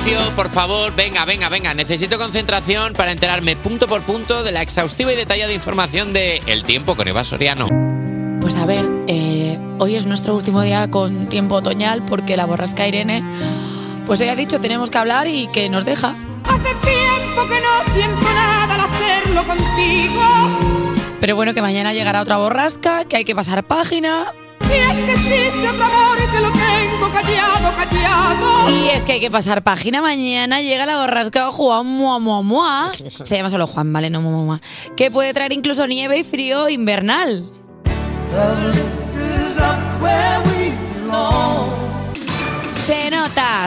Silencio, 0.04 0.36
por 0.36 0.50
favor. 0.50 0.94
Venga, 0.94 1.24
venga, 1.24 1.48
venga. 1.48 1.74
Necesito 1.74 2.18
concentración 2.18 2.92
para 2.92 3.12
enterarme 3.12 3.56
punto 3.56 3.86
por 3.86 4.02
punto 4.02 4.42
de 4.42 4.52
la 4.52 4.62
exhaustiva 4.62 5.12
y 5.12 5.16
detallada 5.16 5.52
información 5.52 6.12
de 6.12 6.42
El 6.46 6.64
Tiempo 6.64 6.94
con 6.96 7.08
Eva 7.08 7.24
Soriano. 7.24 7.68
Pues 8.40 8.56
a 8.56 8.66
ver, 8.66 8.84
eh, 9.06 9.41
hoy 9.82 9.96
es 9.96 10.06
nuestro 10.06 10.36
último 10.36 10.62
día 10.62 10.88
con 10.92 11.26
tiempo 11.26 11.56
otoñal 11.56 12.04
porque 12.04 12.36
la 12.36 12.46
borrasca 12.46 12.86
Irene, 12.86 13.24
pues 14.06 14.20
ella 14.20 14.32
ha 14.32 14.36
dicho 14.36 14.60
tenemos 14.60 14.92
que 14.92 14.98
hablar 14.98 15.26
y 15.26 15.48
que 15.48 15.68
nos 15.68 15.84
deja. 15.84 16.14
Hace 16.44 16.68
tiempo 16.86 17.48
que 17.48 17.60
no 17.60 17.92
siento 17.92 18.22
nada 18.32 18.74
al 18.74 18.80
hacerlo 18.80 19.44
contigo. 19.44 20.22
Pero 21.20 21.34
bueno, 21.34 21.52
que 21.52 21.62
mañana 21.62 21.92
llegará 21.92 22.20
otra 22.20 22.36
borrasca, 22.36 23.06
que 23.06 23.16
hay 23.16 23.24
que 23.24 23.34
pasar 23.34 23.64
página. 23.64 24.32
Y 24.60 24.74
es 24.74 24.94
que 24.94 25.12
existe 25.14 25.68
otro 25.68 25.84
amor 25.84 26.16
que 26.16 26.38
lo 26.38 26.50
tengo 26.52 27.10
callado, 27.12 27.76
callado. 27.76 28.70
Y 28.70 28.88
es 28.90 29.04
que 29.04 29.12
hay 29.12 29.20
que 29.20 29.32
pasar 29.32 29.64
página. 29.64 30.00
Mañana 30.00 30.62
llega 30.62 30.86
la 30.86 31.00
borrasca 31.00 31.50
Juan 31.50 31.86
Mua 31.86 32.20
Mua 32.20 32.42
Mua. 32.42 32.92
Se 33.24 33.36
llama 33.36 33.50
solo 33.50 33.66
Juan, 33.66 33.92
¿vale? 33.92 34.10
No 34.10 34.20
Mua 34.20 34.30
Mua 34.30 34.44
Mua. 34.44 34.60
Que 34.96 35.10
puede 35.10 35.34
traer 35.34 35.52
incluso 35.52 35.88
nieve 35.88 36.18
y 36.18 36.24
frío 36.24 36.68
invernal. 36.68 37.50
Se 40.02 41.51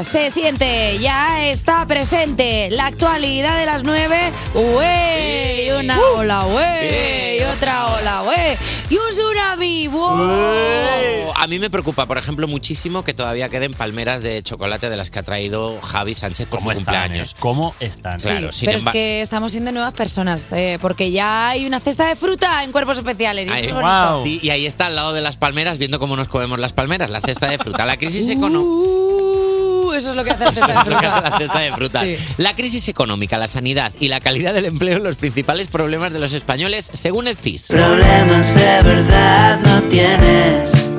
se 0.03 0.30
siente, 0.32 0.97
ya 0.99 1.45
está 1.47 1.86
presente 1.88 2.70
la 2.72 2.88
actualidad 2.88 3.57
de 3.57 3.66
las 3.66 3.84
nueve. 3.84 4.32
¡Uey! 4.53 5.72
Una 5.72 5.99
ola, 6.16 6.45
¡uey! 6.45 7.39
Y 7.39 7.43
otra 7.43 7.88
ola, 7.88 8.24
¡uey! 8.24 8.57
Y 8.89 8.95
un 8.97 9.09
tsunami, 9.09 9.88
¡wow! 9.88 11.32
A 11.36 11.47
mí 11.47 11.59
me 11.59 11.70
preocupa, 11.70 12.05
por 12.05 12.18
ejemplo, 12.18 12.47
muchísimo 12.47 13.03
que 13.03 13.13
todavía 13.13 13.49
queden 13.49 13.74
palmeras 13.74 14.22
de 14.22 14.43
chocolate 14.43 14.89
de 14.89 14.97
las 14.97 15.09
que 15.09 15.20
ha 15.20 15.24
traído 15.24 15.80
Javi 15.82 16.16
Sánchez 16.16 16.47
por 16.47 16.59
su 16.61 16.70
cumpleaños. 16.70 17.32
eh? 17.32 17.36
¿Cómo 17.39 17.76
están? 17.80 18.20
Claro, 18.20 18.51
sin 18.51 18.68
Pero 18.68 18.78
es 18.80 18.86
que 18.86 19.22
estamos 19.22 19.51
siendo 19.51 19.72
nuevas 19.72 19.93
personas, 19.93 20.45
eh, 20.51 20.78
porque 20.82 21.11
ya 21.11 21.49
hay 21.49 21.66
una 21.66 21.80
cesta 21.80 22.07
de 22.07 22.16
fruta 22.16 22.63
en 22.63 22.72
cuerpos 22.72 22.97
especiales. 22.97 23.49
Y 23.49 23.66
eso 23.66 23.80
es. 23.80 24.24
Sí, 24.24 24.39
y 24.41 24.49
ahí 24.49 24.66
está 24.66 24.88
al 24.88 24.95
lado 24.95 25.13
de 25.13 25.22
las 25.22 25.38
palmeras, 25.38 25.78
viendo 25.78 25.99
cómo 25.99 26.16
nos 26.16 26.28
comemos 26.28 26.59
las 26.59 26.74
palmeras, 26.74 27.09
la 27.09 27.22
cesta 27.22 27.47
de 27.49 27.57
fruta. 27.57 27.86
La 27.86 27.97
crisis 27.97 28.30
económica. 28.30 28.70
Uh, 28.70 29.55
eso 29.96 30.12
es 30.12 30.16
lo 30.16 30.24
que 30.24 30.32
hace 30.32 30.46
la 30.46 30.52
cesta 30.52 30.74
de 30.74 30.82
fruta. 30.82 31.22
la 31.22 31.38
cesta 31.38 31.60
de 31.60 31.72
frutas. 31.74 32.08
Sí. 32.08 32.18
La 32.38 32.56
crisis 32.56 32.88
económica, 32.88 33.38
la 33.38 33.48
sanidad 33.48 33.91
y 34.00 34.08
la 34.08 34.20
calidad 34.20 34.54
del 34.54 34.66
empleo 34.66 35.00
los 35.00 35.16
principales 35.16 35.68
problemas 35.68 36.12
de 36.14 36.20
los 36.20 36.34
españoles, 36.34 36.89
según 36.93 37.28
el 37.28 37.38
CIS. 37.38 37.68
Problemas 37.68 38.56
de 38.56 38.82
verdad 38.84 39.60
no 39.60 39.82
tienes. 39.84 40.89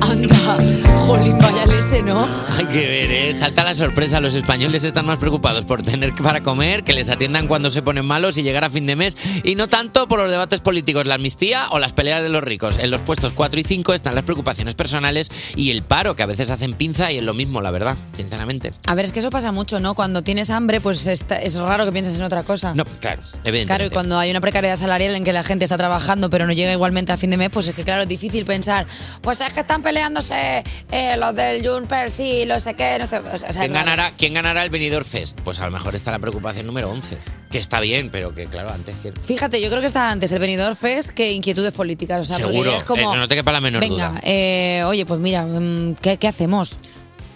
Anda, 0.00 0.83
jolín, 1.04 1.38
vaya 1.38 1.66
leche, 1.66 2.02
¿no? 2.02 2.26
Hay 2.58 2.66
que 2.66 2.86
ver, 2.86 3.10
¿eh? 3.10 3.34
Salta 3.34 3.64
la 3.64 3.74
sorpresa. 3.74 4.20
Los 4.20 4.34
españoles 4.34 4.84
están 4.84 5.06
más 5.06 5.18
preocupados 5.18 5.64
por 5.64 5.82
tener 5.82 6.14
para 6.14 6.42
comer, 6.42 6.84
que 6.84 6.92
les 6.92 7.10
atiendan 7.10 7.46
cuando 7.48 7.70
se 7.70 7.82
ponen 7.82 8.04
malos 8.06 8.38
y 8.38 8.42
llegar 8.42 8.64
a 8.64 8.70
fin 8.70 8.86
de 8.86 8.96
mes, 8.96 9.16
y 9.42 9.54
no 9.56 9.68
tanto 9.68 10.06
por 10.08 10.20
los 10.20 10.30
debates 10.30 10.60
políticos, 10.60 11.06
la 11.06 11.16
amnistía 11.16 11.66
o 11.70 11.78
las 11.78 11.92
peleas 11.92 12.22
de 12.22 12.28
los 12.28 12.42
ricos. 12.42 12.78
En 12.78 12.90
los 12.90 13.00
puestos 13.00 13.32
4 13.32 13.60
y 13.60 13.64
5 13.64 13.92
están 13.94 14.14
las 14.14 14.24
preocupaciones 14.24 14.74
personales 14.74 15.30
y 15.56 15.70
el 15.70 15.82
paro, 15.82 16.14
que 16.16 16.22
a 16.22 16.26
veces 16.26 16.50
hacen 16.50 16.74
pinza 16.74 17.10
y 17.12 17.18
es 17.18 17.24
lo 17.24 17.34
mismo, 17.34 17.60
la 17.60 17.70
verdad, 17.70 17.96
sinceramente. 18.16 18.72
A 18.86 18.94
ver, 18.94 19.04
es 19.04 19.12
que 19.12 19.18
eso 19.18 19.30
pasa 19.30 19.52
mucho, 19.52 19.80
¿no? 19.80 19.94
Cuando 19.94 20.22
tienes 20.22 20.50
hambre, 20.50 20.80
pues 20.80 21.06
está- 21.06 21.40
es 21.42 21.56
raro 21.56 21.84
que 21.84 21.92
pienses 21.92 22.16
en 22.16 22.22
otra 22.22 22.44
cosa. 22.44 22.72
No, 22.74 22.84
claro, 22.84 23.20
evidentemente. 23.44 23.66
Claro, 23.66 23.84
y 23.86 23.90
cuando 23.90 24.18
hay 24.18 24.30
una 24.30 24.40
precariedad 24.40 24.76
salarial 24.76 25.14
en 25.16 25.24
que 25.24 25.32
la 25.32 25.42
gente 25.42 25.64
está 25.64 25.76
trabajando 25.76 26.30
pero 26.30 26.46
no 26.46 26.52
llega 26.52 26.72
igualmente 26.72 27.12
a 27.12 27.16
fin 27.16 27.30
de 27.30 27.36
mes, 27.36 27.50
pues 27.50 27.66
es 27.68 27.74
que 27.74 27.82
claro, 27.84 28.02
es 28.02 28.08
difícil 28.08 28.44
pensar, 28.44 28.86
pues 29.20 29.40
es 29.40 29.52
que 29.52 29.60
están 29.60 29.82
peleándose 29.82 30.62
eh, 30.94 31.16
los 31.18 31.34
del 31.34 31.66
Junper, 31.66 32.10
sí, 32.10 32.44
lo 32.46 32.58
sé 32.60 32.74
qué, 32.74 32.96
no 32.98 33.06
sé. 33.06 33.18
o 33.18 33.38
sea, 33.38 33.48
¿Quién 33.48 33.72
claro. 33.72 33.72
ganará, 33.72 34.12
¿Quién 34.16 34.34
ganará 34.34 34.62
el 34.64 34.70
Benidorm 34.70 35.04
Fest? 35.04 35.38
Pues 35.42 35.58
a 35.60 35.66
lo 35.66 35.70
mejor 35.72 35.94
está 35.94 36.10
la 36.10 36.18
preocupación 36.18 36.66
número 36.66 36.90
11. 36.90 37.18
Que 37.50 37.58
está 37.58 37.80
bien, 37.80 38.10
pero 38.10 38.34
que 38.34 38.46
claro, 38.46 38.70
antes 38.72 38.96
que... 39.02 39.12
Fíjate, 39.12 39.60
yo 39.60 39.68
creo 39.68 39.80
que 39.80 39.86
está 39.86 40.10
antes 40.10 40.32
el 40.32 40.38
Benidorm 40.40 40.76
Fest 40.76 41.10
que 41.10 41.32
inquietudes 41.32 41.72
políticas. 41.72 42.20
O 42.20 42.24
sea, 42.24 42.38
porque 42.38 42.52
Seguro, 42.52 42.76
es 42.76 42.84
como, 42.84 43.14
eh, 43.14 43.16
no 43.16 43.28
te 43.28 43.34
quepa 43.36 43.52
la 43.52 43.60
menor 43.60 43.80
venga, 43.80 44.08
duda. 44.10 44.20
eh, 44.24 44.82
oye, 44.86 45.04
pues 45.06 45.20
mira, 45.20 45.44
mm, 45.44 45.94
¿qué, 46.00 46.16
qué 46.16 46.28
hacemos? 46.28 46.76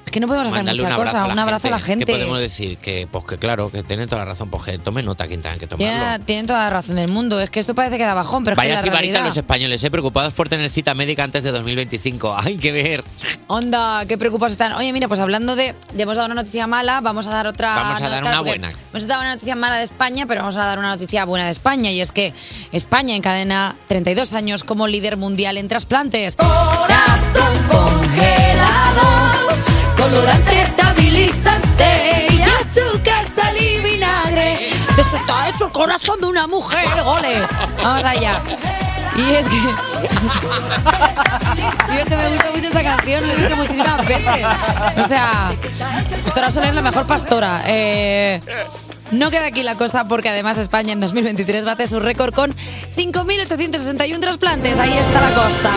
Es 0.09 0.13
que 0.13 0.21
no 0.21 0.27
podemos 0.27 0.49
hacer 0.49 0.61
Mandarle 0.61 0.83
mucha 0.85 0.99
un 0.99 1.05
cosa. 1.05 1.27
Un 1.27 1.39
abrazo 1.39 1.69
a 1.69 1.71
la 1.71 1.79
gente. 1.79 2.07
¿Qué 2.07 2.13
podemos 2.13 2.41
decir? 2.41 2.79
Que, 2.79 3.07
pues 3.13 3.27
que 3.27 3.37
claro, 3.37 3.71
que 3.71 3.83
tienen 3.83 4.09
toda 4.09 4.23
la 4.23 4.31
razón, 4.31 4.49
pues 4.49 4.63
que 4.63 4.79
tomen 4.79 5.05
nota 5.05 5.27
quien 5.27 5.43
tengan 5.43 5.59
que 5.59 5.67
tomarlo. 5.67 5.87
Ya, 5.87 6.19
tienen 6.19 6.47
toda 6.47 6.61
la 6.61 6.71
razón 6.71 6.97
del 6.97 7.09
mundo. 7.09 7.39
Es 7.43 7.51
que 7.51 7.61
esto 7.61 7.75
parece 7.75 7.99
que 7.99 8.05
da 8.05 8.15
bajón, 8.15 8.43
pero 8.43 8.55
es 8.55 8.57
Vaya 8.57 8.71
que 8.71 8.75
la 8.77 8.81
sibarita 8.81 9.01
realidad... 9.01 9.27
los 9.27 9.37
españoles, 9.37 9.85
¿eh? 9.85 9.91
preocupados 9.91 10.33
por 10.33 10.49
tener 10.49 10.71
cita 10.71 10.95
médica 10.95 11.25
antes 11.25 11.45
de 11.45 11.53
2025. 11.53 12.37
Hay 12.43 12.57
que 12.57 12.73
ver. 12.73 13.05
Onda, 13.49 14.07
qué 14.07 14.17
preocupados 14.17 14.53
están. 14.53 14.73
Oye, 14.73 14.91
mira, 14.95 15.09
pues 15.09 15.21
hablando 15.21 15.57
de, 15.57 15.75
de 15.93 16.03
hemos 16.03 16.17
dado 16.17 16.25
una 16.25 16.37
noticia 16.37 16.67
mala, 16.67 17.03
vamos 17.03 17.27
a 17.27 17.31
dar 17.31 17.47
otra. 17.47 17.75
Vamos 17.75 18.01
a 18.01 18.09
dar 18.09 18.23
una 18.23 18.39
porque 18.39 18.51
buena. 18.53 18.71
Hemos 18.91 19.07
dado 19.07 19.21
una 19.21 19.35
noticia 19.35 19.57
mala 19.57 19.77
de 19.77 19.85
España, 19.85 20.25
pero 20.25 20.41
vamos 20.41 20.57
a 20.57 20.65
dar 20.65 20.79
una 20.79 20.89
noticia 20.89 21.27
buena 21.27 21.45
de 21.45 21.51
España. 21.51 21.91
Y 21.91 22.01
es 22.01 22.13
que 22.13 22.33
España 22.73 23.15
encadena 23.15 23.77
32 23.89 24.33
años 24.33 24.65
como 24.65 24.87
líder 24.87 25.19
mundial 25.19 25.59
en 25.59 25.69
trasplantes. 25.69 26.35
Corazón 26.37 27.59
congelado, 27.71 29.03
colorante 29.99 30.63
estabilizante 30.63 32.27
y 32.31 32.43
azúcar, 32.43 33.27
sal 33.35 33.57
y 33.61 33.79
vinagre. 33.81 34.71
Esto 34.97 35.17
está 35.17 35.49
hecho 35.49 35.67
el 35.67 35.73
corazón 35.73 36.21
de 36.21 36.27
una 36.27 36.47
mujer, 36.47 36.89
gole. 37.05 37.43
Vamos 37.83 38.05
allá. 38.05 38.41
Y 39.17 39.33
es 39.35 39.47
que. 39.47 39.57
Y 41.93 41.97
es 41.97 42.05
que 42.05 42.17
me 42.17 42.29
gusta 42.29 42.51
mucho 42.51 42.69
esta 42.69 42.83
canción, 42.83 43.27
lo 43.27 43.33
he 43.33 43.37
dicho 43.37 43.57
muchísimas 43.57 44.07
veces. 44.07 44.47
O 45.05 45.09
sea, 45.09 45.53
Pastora 46.23 46.51
Soler 46.51 46.69
es 46.69 46.75
la 46.75 46.83
mejor 46.83 47.07
pastora. 47.07 47.63
Eh, 47.65 48.41
no 49.11 49.31
queda 49.31 49.47
aquí 49.47 49.63
la 49.63 49.75
cosa 49.77 50.05
porque 50.05 50.29
además 50.29 50.59
España 50.59 50.93
en 50.93 51.01
2023 51.01 51.65
bate 51.65 51.87
su 51.87 52.01
récord 52.01 52.35
con 52.35 52.55
5.861 52.97 54.21
trasplantes. 54.21 54.79
Ahí 54.79 54.97
está 54.97 55.21
la 55.21 55.35
cosa. 55.35 55.73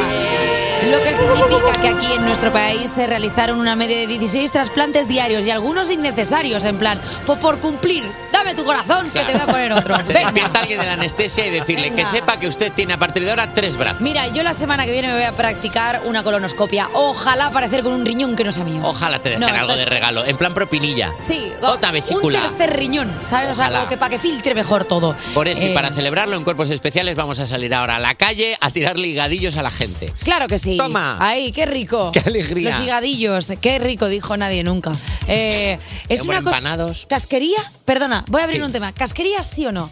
Lo 0.89 0.97
que 1.03 1.13
significa 1.13 1.79
que 1.79 1.89
aquí 1.89 2.11
en 2.13 2.25
nuestro 2.25 2.51
país 2.51 2.91
se 2.95 3.05
realizaron 3.05 3.59
una 3.59 3.75
media 3.75 3.97
de 3.97 4.07
16 4.07 4.51
trasplantes 4.51 5.07
diarios 5.07 5.45
y 5.45 5.51
algunos 5.51 5.91
innecesarios, 5.91 6.65
en 6.65 6.77
plan, 6.79 6.99
po- 7.27 7.37
por 7.37 7.59
cumplir, 7.59 8.03
dame 8.33 8.55
tu 8.55 8.65
corazón 8.65 9.07
que 9.11 9.19
te 9.19 9.33
voy 9.33 9.41
a 9.41 9.45
poner 9.45 9.71
otro. 9.73 9.95
Se 10.03 10.11
despierta 10.13 10.59
alguien 10.61 10.79
de 10.79 10.85
la 10.87 10.93
anestesia 10.93 11.45
y 11.45 11.51
decirle 11.51 11.91
que 11.93 12.03
sepa 12.07 12.39
que 12.39 12.47
usted 12.47 12.71
tiene 12.73 12.93
a 12.93 12.97
partir 12.97 13.23
de 13.23 13.29
ahora 13.29 13.53
tres 13.53 13.77
brazos. 13.77 14.01
Mira, 14.01 14.27
yo 14.29 14.41
la 14.41 14.53
semana 14.55 14.85
que 14.87 14.91
viene 14.91 15.07
me 15.09 15.13
voy 15.13 15.23
a 15.23 15.33
practicar 15.33 16.01
una 16.05 16.23
colonoscopia. 16.23 16.89
Ojalá 16.95 17.45
aparecer 17.47 17.83
con 17.83 17.93
un 17.93 18.03
riñón 18.03 18.35
que 18.35 18.43
no 18.43 18.51
sea 18.51 18.63
mío. 18.63 18.81
Ojalá 18.83 19.19
te 19.19 19.29
dejen 19.29 19.41
No, 19.41 19.47
algo 19.53 19.59
esto 19.73 19.75
de 19.77 19.85
regalo, 19.85 20.25
en 20.25 20.35
plan 20.35 20.55
propinilla. 20.55 21.13
Sí, 21.27 21.53
Otra 21.61 21.91
vesícula. 21.91 22.39
un 22.47 22.57
tercer 22.57 22.75
riñón, 22.75 23.11
¿sabes? 23.29 23.49
O 23.51 23.55
sea, 23.55 23.67
algo 23.67 23.87
que 23.87 23.97
para 23.97 24.09
que 24.09 24.19
filtre 24.19 24.53
mejor 24.55 24.85
todo. 24.85 25.15
Por 25.33 25.47
eso, 25.47 25.61
y 25.61 25.67
Eh, 25.71 25.73
para 25.73 25.91
celebrarlo 25.91 26.35
en 26.35 26.43
cuerpos 26.43 26.69
especiales, 26.69 27.15
vamos 27.15 27.39
a 27.39 27.47
salir 27.47 27.73
ahora 27.73 27.95
a 27.97 27.99
la 27.99 28.15
calle 28.15 28.57
a 28.59 28.69
tirar 28.71 28.97
ligadillos 28.99 29.57
a 29.57 29.63
la 29.63 29.71
gente. 29.71 30.13
Claro 30.23 30.47
que 30.47 30.59
sí. 30.59 30.77
Toma. 30.77 31.17
Ahí, 31.19 31.51
qué 31.51 31.65
rico. 31.65 32.11
Qué 32.13 32.19
alegría. 32.19 32.71
Los 32.77 32.83
higadillos, 32.85 33.47
qué 33.61 33.79
rico, 33.79 34.07
dijo 34.07 34.35
nadie 34.37 34.63
nunca. 34.63 34.91
Eh, 35.27 35.77
es 36.09 36.21
una 36.21 36.41
cosa. 36.41 36.57
empanados. 36.57 37.05
¿Casquería? 37.09 37.59
Perdona, 37.85 38.23
voy 38.27 38.41
a 38.41 38.43
abrir 38.45 38.59
Sí. 38.59 38.65
un 38.65 38.71
tema. 38.71 38.91
¿Casquería 38.93 39.43
sí 39.43 39.65
o 39.65 39.71
no? 39.71 39.89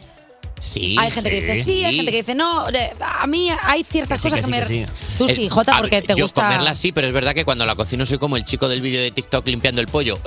Sí. 0.60 0.98
hay 1.00 1.10
gente 1.10 1.30
que 1.30 1.40
dice 1.42 1.64
sí, 1.64 1.86
hay 1.86 1.96
gente 1.96 2.12
que 2.12 2.18
dice 2.18 2.36
no. 2.36 2.66
A 3.00 3.28
mí 3.28 3.50
hay 3.64 3.86
ciertas 3.86 4.22
cosas 4.22 4.42
que, 4.42 4.48
me. 4.48 4.60
Tú 5.18 5.26
sí, 5.30 5.46
Eh, 5.46 5.50
Jota, 5.50 5.76
a 5.76 5.80
porque 5.80 5.96
ver, 5.96 6.06
te 6.06 6.16
yo 6.16 6.26
gusta. 6.26 6.42
comerla 6.42 6.76
sí, 6.76 6.92
pero 6.92 7.08
es 7.08 7.14
verdad 7.14 7.34
que 7.34 7.46
cuando 7.46 7.66
la 7.66 7.76
cocino 7.76 8.06
soy 8.06 8.18
como 8.18 8.36
el 8.36 8.44
chico 8.44 8.68
del 8.68 8.82
vídeo 8.82 9.02
de 9.02 9.12
TikTok 9.12 9.48
limpiando 9.48 9.80
el 9.80 9.88
pollo. 9.88 10.20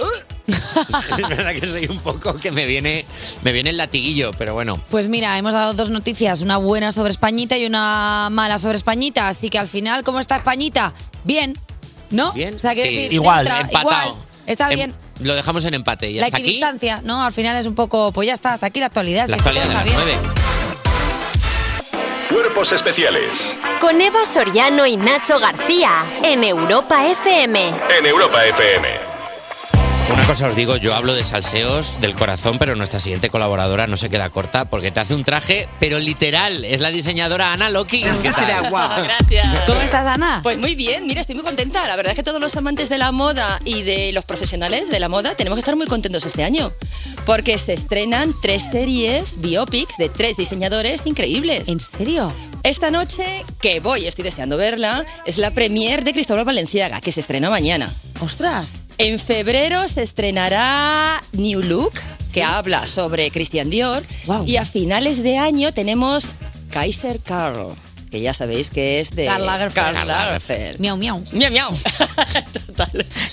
es 0.47 1.28
verdad 1.28 1.53
que 1.55 1.66
soy 1.68 1.86
un 1.86 1.99
poco 2.01 2.34
que 2.34 2.51
me 2.51 2.66
viene, 2.66 3.05
me 3.43 3.53
viene 3.53 3.70
el 3.70 3.76
latiguillo, 3.76 4.32
pero 4.36 4.55
bueno. 4.55 4.82
Pues 4.90 5.09
mira, 5.09 5.36
hemos 5.38 5.53
dado 5.55 5.74
dos 5.74 5.90
noticias, 5.90 6.40
una 6.40 6.57
buena 6.57 6.90
sobre 6.93 7.11
Españita 7.11 7.57
y 7.57 7.66
una 7.66 8.28
mala 8.30 8.59
sobre 8.59 8.76
Españita, 8.76 9.28
así 9.28 9.51
que 9.51 9.59
al 9.59 9.68
final, 9.68 10.03
¿cómo 10.05 10.18
está 10.20 10.36
Españita? 10.36 10.93
Bien, 11.24 11.57
¿no? 12.11 12.32
Bien. 12.32 12.55
O 12.55 12.59
sea, 12.59 12.72
quiero 12.74 12.88
Sí. 12.90 12.97
decir, 12.97 13.12
Igual, 13.12 13.47
entra- 13.47 13.61
empatado. 13.61 13.82
igual, 13.90 14.14
está 14.47 14.68
Em- 14.70 14.74
bien. 14.74 14.95
Lo 15.20 15.34
dejamos 15.36 15.64
en 15.64 15.74
empate 15.74 16.11
y 16.11 16.14
La 16.14 16.26
hasta 16.26 16.38
aquí 16.38 16.47
equidistancia, 16.47 17.01
¿no? 17.05 17.24
Al 17.24 17.32
final 17.32 17.57
es 17.57 17.66
un 17.66 17.76
poco, 17.76 18.11
pues 18.12 18.26
ya 18.26 18.34
está, 18.34 18.55
hasta 18.55 18.66
aquí 18.66 18.80
la 18.80 18.86
actualidad. 18.86 19.28
la 19.28 19.36
que 19.36 19.40
actualidad 19.49 19.68
de 19.68 19.74
las 19.74 19.86
está 19.86 20.05
bien. 20.05 20.18
Cuerpos 22.28 22.72
especiales 22.72 23.59
Con 23.80 24.01
Eva 24.01 24.24
Soriano 24.26 24.86
y 24.86 24.97
Nacho 24.97 25.38
García 25.38 26.05
en 26.22 26.43
Europa 26.45 27.07
FM. 27.07 27.68
en 27.99 28.07
Europa 28.07 28.45
FM. 28.47 29.12
Una 30.13 30.27
cosa 30.27 30.49
os 30.49 30.55
digo, 30.55 30.77
yo 30.77 30.95
hablo 30.95 31.15
de 31.15 31.25
salseos 31.25 31.99
del 32.03 32.15
corazón, 32.15 32.59
pero 32.59 32.77
nuestra 32.77 33.01
siguiente 33.01 33.31
colaboradora 33.31 33.87
no 33.87 33.97
se 33.97 34.11
queda 34.11 34.29
corta 34.29 34.67
porque 34.67 34.91
te 34.91 35.01
hace 35.01 35.15
un 35.15 35.25
traje, 35.25 35.71
pero 35.81 35.99
literal, 35.99 36.67
es 36.67 36.81
la 36.81 36.91
diseñadora 36.91 37.55
Ana 37.55 37.71
Loki. 37.71 38.03
¿Qué 38.03 38.31
tal? 38.31 38.71
Gracias. 38.71 39.61
¿Cómo 39.67 39.81
estás, 39.81 40.07
Ana? 40.07 40.41
Pues 40.43 40.59
muy 40.59 40.75
bien, 40.75 41.07
mira, 41.07 41.23
estoy 41.23 41.35
muy 41.35 41.45
contenta. 41.45 41.87
La 41.87 41.97
verdad 41.97 42.13
es 42.13 42.17
que 42.17 42.23
todos 42.23 42.43
los 42.43 42.55
amantes 42.57 42.91
de 42.91 42.99
la 42.99 43.11
moda 43.11 43.59
y 43.65 43.83
de 43.83 44.13
los 44.13 44.27
profesionales 44.27 44.91
de 44.91 45.01
la 45.01 45.09
moda 45.09 45.35
tenemos 45.35 45.57
que 45.57 45.61
estar 45.61 45.77
muy 45.77 45.87
contentos 45.87 46.27
este 46.27 46.45
año. 46.45 46.73
Porque 47.25 47.57
se 47.57 47.73
estrenan 47.73 48.35
tres 48.43 48.65
series 48.71 49.41
biopics 49.41 49.97
de 49.97 50.11
tres 50.11 50.37
diseñadores 50.37 51.03
increíbles. 51.07 51.69
¿En 51.69 51.81
serio? 51.81 52.31
Esta 52.65 52.91
noche, 52.91 53.47
que 53.63 53.81
voy, 53.81 54.07
estoy 54.07 54.25
deseando 54.25 54.59
verla, 54.59 55.07
es 55.25 55.39
la 55.39 55.53
premier 55.53 56.05
de 56.05 56.13
Cristóbal 56.13 56.45
Valenciaga, 56.45 57.01
que 57.01 57.13
se 57.13 57.21
estrena 57.21 57.49
mañana. 57.49 57.91
¡Ostras! 58.21 58.82
En 59.03 59.19
febrero 59.19 59.89
se 59.89 60.03
estrenará 60.03 61.21
New 61.33 61.61
Look, 61.61 61.91
que 62.33 62.45
habla 62.45 62.87
sobre 62.87 63.33
Christian 63.33 63.69
Dior. 63.69 64.05
Y 64.47 64.55
a 64.55 64.65
finales 64.65 65.25
de 65.25 65.39
año 65.39 65.73
tenemos 65.75 66.27
Kaiser 66.71 67.19
Karl, 67.19 67.75
que 68.13 68.21
ya 68.21 68.35
sabéis 68.35 68.69
que 68.69 69.01
es 69.01 69.09
de 69.11 69.25
Karl 69.25 69.47
Lagerfeld. 69.47 69.95
Karl 69.97 70.07
Lagerfeld. 70.07 70.79
Miau, 70.81 70.99
miau. 70.99 71.25
Miau, 71.33 71.51
miau. 71.51 71.71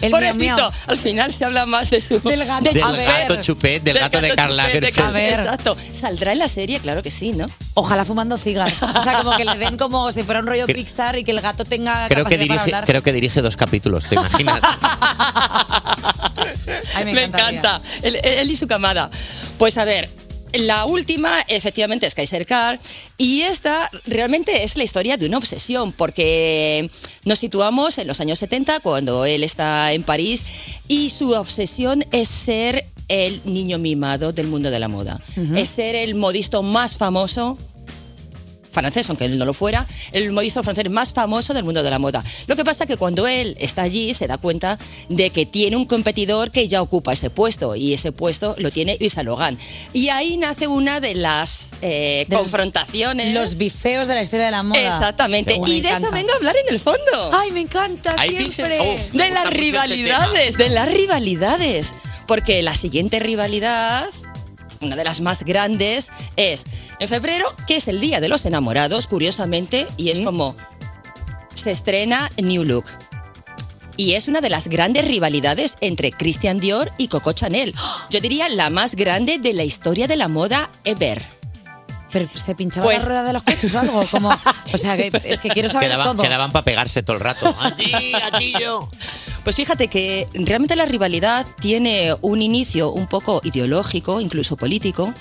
El 0.01 0.11
Pobrecito, 0.11 0.35
miau, 0.37 0.57
miau. 0.57 0.71
al 0.87 0.97
final 0.97 1.33
se 1.33 1.43
habla 1.43 1.65
más 1.65 1.89
de 1.89 1.99
su... 1.99 2.17
Del 2.21 2.45
gato. 2.45 2.63
de 2.63 2.71
Del 2.71 2.81
gato 2.81 3.41
chupet, 3.41 3.83
del 3.83 3.99
gato 3.99 4.21
de 4.21 4.33
Karl 4.35 4.51
de 4.51 4.55
Lagerfeld. 4.55 4.95
Karl- 4.95 5.07
A 5.07 5.11
ver. 5.11 5.39
Exacto. 5.41 5.75
¿Saldrá 5.99 6.31
en 6.31 6.39
la 6.39 6.47
serie? 6.47 6.79
Claro 6.79 7.03
que 7.03 7.11
sí, 7.11 7.31
¿no? 7.33 7.47
Ojalá 7.73 8.05
fumando 8.05 8.37
cigarros. 8.37 8.81
O 8.81 9.01
sea, 9.03 9.17
como 9.21 9.35
que 9.35 9.43
le 9.43 9.57
den 9.57 9.75
como 9.77 10.13
si 10.13 10.23
fuera 10.23 10.39
un 10.39 10.47
rollo 10.47 10.65
Pixar 10.65 11.17
y 11.17 11.25
que 11.25 11.31
el 11.31 11.41
gato 11.41 11.65
tenga 11.65 12.07
Creo 12.07 12.23
que, 12.23 12.35
para 12.35 12.41
dirige, 12.43 12.59
hablar. 12.59 12.85
creo 12.85 13.03
que 13.03 13.11
dirige 13.11 13.41
dos 13.41 13.57
capítulos, 13.57 14.05
¿te 14.05 14.15
imaginas? 14.15 14.61
Ay, 16.95 17.05
me 17.05 17.23
encanta. 17.25 17.81
Él, 18.01 18.17
él 18.23 18.49
y 18.51 18.55
su 18.55 18.67
camada. 18.67 19.09
Pues 19.57 19.77
a 19.77 19.83
ver. 19.83 20.09
La 20.53 20.85
última, 20.85 21.41
efectivamente, 21.47 22.07
es 22.07 22.15
Kaiser 22.15 22.45
Karl. 22.45 22.79
Y 23.17 23.41
esta 23.41 23.89
realmente 24.05 24.63
es 24.63 24.77
la 24.77 24.83
historia 24.83 25.17
de 25.17 25.27
una 25.27 25.37
obsesión, 25.37 25.91
porque 25.91 26.89
nos 27.25 27.39
situamos 27.39 27.97
en 27.97 28.07
los 28.07 28.19
años 28.19 28.39
70, 28.39 28.79
cuando 28.79 29.25
él 29.25 29.43
está 29.43 29.93
en 29.93 30.03
París, 30.03 30.43
y 30.87 31.09
su 31.09 31.31
obsesión 31.31 32.05
es 32.11 32.27
ser 32.27 32.85
el 33.09 33.41
niño 33.45 33.79
mimado 33.79 34.33
del 34.33 34.47
mundo 34.47 34.71
de 34.71 34.79
la 34.79 34.87
moda. 34.87 35.19
Es 35.55 35.69
ser 35.69 35.95
el 35.95 36.15
modisto 36.15 36.63
más 36.63 36.95
famoso 36.95 37.57
francés, 38.71 39.09
aunque 39.09 39.25
él 39.25 39.37
no 39.37 39.45
lo 39.45 39.53
fuera, 39.53 39.85
el 40.11 40.31
modisto 40.31 40.63
francés 40.63 40.89
más 40.89 41.11
famoso 41.13 41.53
del 41.53 41.63
mundo 41.63 41.83
de 41.83 41.89
la 41.89 41.99
moda. 41.99 42.23
Lo 42.47 42.55
que 42.55 42.65
pasa 42.65 42.85
que 42.85 42.97
cuando 42.97 43.27
él 43.27 43.55
está 43.59 43.83
allí 43.83 44.13
se 44.13 44.27
da 44.27 44.37
cuenta 44.37 44.77
de 45.09 45.29
que 45.29 45.45
tiene 45.45 45.75
un 45.75 45.85
competidor 45.85 46.51
que 46.51 46.67
ya 46.67 46.81
ocupa 46.81 47.13
ese 47.13 47.29
puesto 47.29 47.75
y 47.75 47.93
ese 47.93 48.11
puesto 48.11 48.55
lo 48.57 48.71
tiene 48.71 48.97
Yves 48.97 49.13
Saint 49.13 49.27
Laurent. 49.27 49.59
Y 49.93 50.09
ahí 50.09 50.37
nace 50.37 50.67
una 50.67 50.99
de 50.99 51.15
las 51.15 51.69
eh, 51.81 52.25
De 52.27 52.35
confrontaciones. 52.35 53.33
Los 53.33 53.57
bifeos 53.57 54.07
de 54.07 54.15
la 54.15 54.21
historia 54.21 54.45
de 54.45 54.51
la 54.51 54.63
moda. 54.63 54.81
Exactamente. 54.81 55.55
Bueno, 55.55 55.73
y 55.73 55.81
de 55.81 55.89
eso 55.89 55.97
encanta. 55.97 56.15
vengo 56.15 56.31
a 56.33 56.35
hablar 56.35 56.55
en 56.57 56.73
el 56.73 56.79
fondo. 56.79 57.31
Ay, 57.31 57.51
me 57.51 57.61
encanta 57.61 58.15
siempre. 58.21 58.79
oh. 58.79 58.97
me 59.13 59.25
de 59.25 59.29
las 59.31 59.45
este 59.45 59.57
rivalidades, 59.57 60.57
de 60.57 60.69
las 60.69 60.91
rivalidades. 60.91 61.93
Porque 62.27 62.61
la 62.61 62.75
siguiente 62.75 63.19
rivalidad, 63.19 64.09
una 64.81 64.95
de 64.95 65.03
las 65.03 65.21
más 65.21 65.43
grandes, 65.43 66.09
es 66.35 66.63
en 66.99 67.07
febrero, 67.09 67.45
que 67.67 67.77
es 67.77 67.87
el 67.87 67.99
Día 67.99 68.19
de 68.21 68.29
los 68.29 68.45
Enamorados, 68.45 69.07
curiosamente, 69.07 69.87
y 69.97 70.09
es 70.09 70.19
como 70.21 70.55
se 71.55 71.71
estrena 71.71 72.31
New 72.37 72.63
Look. 72.63 72.85
Y 73.97 74.13
es 74.13 74.29
una 74.29 74.39
de 74.39 74.49
las 74.49 74.67
grandes 74.69 75.05
rivalidades 75.05 75.73
entre 75.81 76.11
Christian 76.11 76.59
Dior 76.61 76.91
y 76.97 77.09
Coco 77.09 77.33
Chanel. 77.33 77.75
Yo 78.09 78.21
diría 78.21 78.47
la 78.47 78.69
más 78.69 78.95
grande 78.95 79.39
de 79.39 79.53
la 79.53 79.65
historia 79.65 80.07
de 80.07 80.15
la 80.15 80.29
moda 80.29 80.69
ever. 80.85 81.21
Pero 82.11 82.27
se 82.33 82.55
pinchaba 82.55 82.85
Pues- 82.85 82.99
la 82.99 83.05
rueda 83.05 83.23
de 83.23 83.33
los 83.33 83.43
coches 83.43 83.75
o 83.75 83.79
algo. 83.79 84.07
Como, 84.09 84.29
o 84.73 84.77
sea, 84.77 84.95
que, 84.95 85.11
es 85.25 85.39
que 85.41 85.49
quiero 85.49 85.67
saber 85.67 85.89
Quedaban, 85.89 86.15
todo. 86.15 86.23
quedaban 86.23 86.51
para 86.53 86.63
pegarse 86.63 87.03
todo 87.03 87.17
el 87.17 87.21
rato. 87.21 87.53
Allí, 87.59 88.13
allí 88.31 88.53
yo. 88.59 88.89
Pues 89.43 89.55
fíjate 89.55 89.87
que 89.87 90.27
realmente 90.33 90.75
la 90.75 90.85
rivalidad 90.85 91.45
tiene 91.59 92.15
un 92.21 92.41
inicio 92.41 92.91
un 92.91 93.07
poco 93.07 93.41
ideológico, 93.43 94.21
incluso 94.21 94.55
político, 94.57 95.13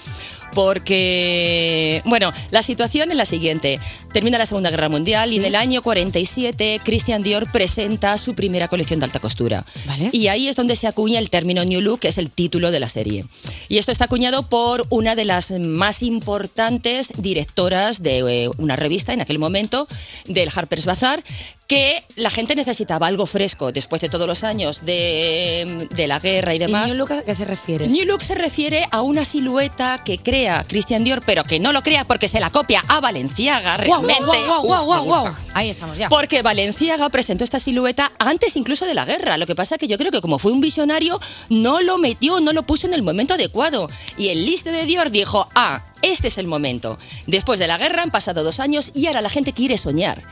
porque, 0.55 2.03
bueno, 2.05 2.33
la 2.51 2.63
situación 2.63 3.11
es 3.11 3.17
la 3.17 3.25
siguiente. 3.25 3.79
Termina 4.13 4.39
la 4.39 4.47
Segunda 4.47 4.71
Guerra 4.71 4.89
Mundial 4.89 5.33
y 5.33 5.37
en 5.37 5.45
el 5.45 5.55
año 5.55 5.83
47 5.83 6.81
Christian 6.83 7.23
Dior 7.23 7.51
presenta 7.53 8.19
su 8.19 8.35
primera 8.35 8.69
colección 8.69 8.99
de 8.99 9.07
alta 9.07 9.21
costura. 9.21 9.65
Y 10.13 10.29
ahí 10.29 10.49
es 10.49 10.57
donde 10.57 10.77
se 10.77 10.87
acuña 10.87 11.19
el 11.19 11.31
término 11.31 11.65
New 11.65 11.81
Look, 11.81 12.01
que 12.01 12.09
es 12.09 12.19
el 12.19 12.31
título 12.31 12.71
de 12.71 12.81
la 12.81 12.89
serie. 12.89 13.25
Y 13.69 13.79
esto 13.79 13.93
está 13.93 14.07
acuñado 14.07 14.45
por 14.45 14.87
una 14.91 15.15
de 15.15 15.27
las 15.27 15.51
más 15.51 16.03
importantes 16.03 17.11
directoras 17.17 18.03
de 18.03 18.19
eh, 18.19 18.51
una 18.57 18.77
revista 18.77 19.13
en 19.13 19.21
aquel 19.21 19.39
momento, 19.39 19.87
del 20.27 20.49
Harper's 20.55 20.87
Bazaar, 20.87 21.23
que 21.69 22.03
la 22.17 22.31
gente 22.31 22.57
necesitaba 22.57 23.07
algo 23.07 23.27
fresco 23.27 23.73
después 23.73 24.01
de 24.01 24.09
todos 24.09 24.27
los 24.27 24.43
años 24.43 24.87
de, 24.87 25.87
de 25.95 26.07
la 26.07 26.19
guerra 26.19 26.55
y 26.55 26.59
demás. 26.59 26.87
¿Y 26.87 26.93
New 26.93 26.97
Look 26.97 27.13
a 27.13 27.23
qué 27.23 27.35
se 27.35 27.45
refiere? 27.45 27.87
New 27.87 28.07
Look 28.07 28.23
se 28.23 28.35
refiere 28.35 28.89
a 28.91 29.03
una 29.03 29.27
silueta 29.27 29.99
que 30.03 30.17
crea 30.17 30.65
Christian 30.67 31.05
Dior, 31.05 31.21
pero 31.27 31.45
que 31.45 31.61
no 31.61 31.73
lo 31.73 31.83
crea 31.83 32.07
porque 32.07 32.27
se 32.29 32.41
la 32.41 32.49
copia 32.49 32.83
a 32.89 33.03
Valenciaga 33.03 33.77
realmente. 33.77 34.23
Uf, 34.23 34.29
me 34.29 34.47
guau. 34.47 35.05
gusta. 35.05 35.39
Ahí 35.53 35.69
estamos 35.69 35.99
ya. 35.99 36.09
Porque 36.09 36.41
Valenciaga 36.41 37.11
presentó 37.11 37.45
esta 37.45 37.61
silueta 37.61 38.13
antes 38.19 38.57
incluso 38.57 38.87
de 38.87 38.95
la 38.95 39.05
guerra. 39.05 39.37
Lo 39.37 39.47
que 39.47 39.55
pasa 39.55 39.75
es 39.75 39.79
que 39.79 39.89
yo 39.89 39.99
creo 39.99 40.11
que 40.11 40.23
como 40.23 40.39
fue 40.39 40.53
un 40.53 40.63
visionario, 40.63 41.21
no 41.51 41.83
lo 41.83 41.99
metió, 41.99 42.41
no 42.41 42.55
lo 42.55 42.63
puso 42.63 42.87
en 42.87 42.95
el 42.95 43.03
momento 43.03 43.35
adecuado. 43.35 43.91
Y 44.17 44.29
el 44.29 44.47
listo 44.47 44.71
de 44.71 44.87
Dior 44.87 45.11
dijo, 45.11 45.47
ah, 45.55 45.85
este 46.01 46.29
es 46.29 46.39
el 46.39 46.47
momento. 46.47 46.97
Después 47.27 47.61
de 47.61 47.67
la 47.67 47.77
guerra 47.77 48.03
han 48.03 48.11
pasado 48.11 48.43
dos 48.43 48.59
años 48.59 48.91
y 48.95 49.07
ahora 49.07 49.21
la 49.21 49.29
gente 49.29 49.53
quiere 49.53 49.77
soñar. 49.77 50.25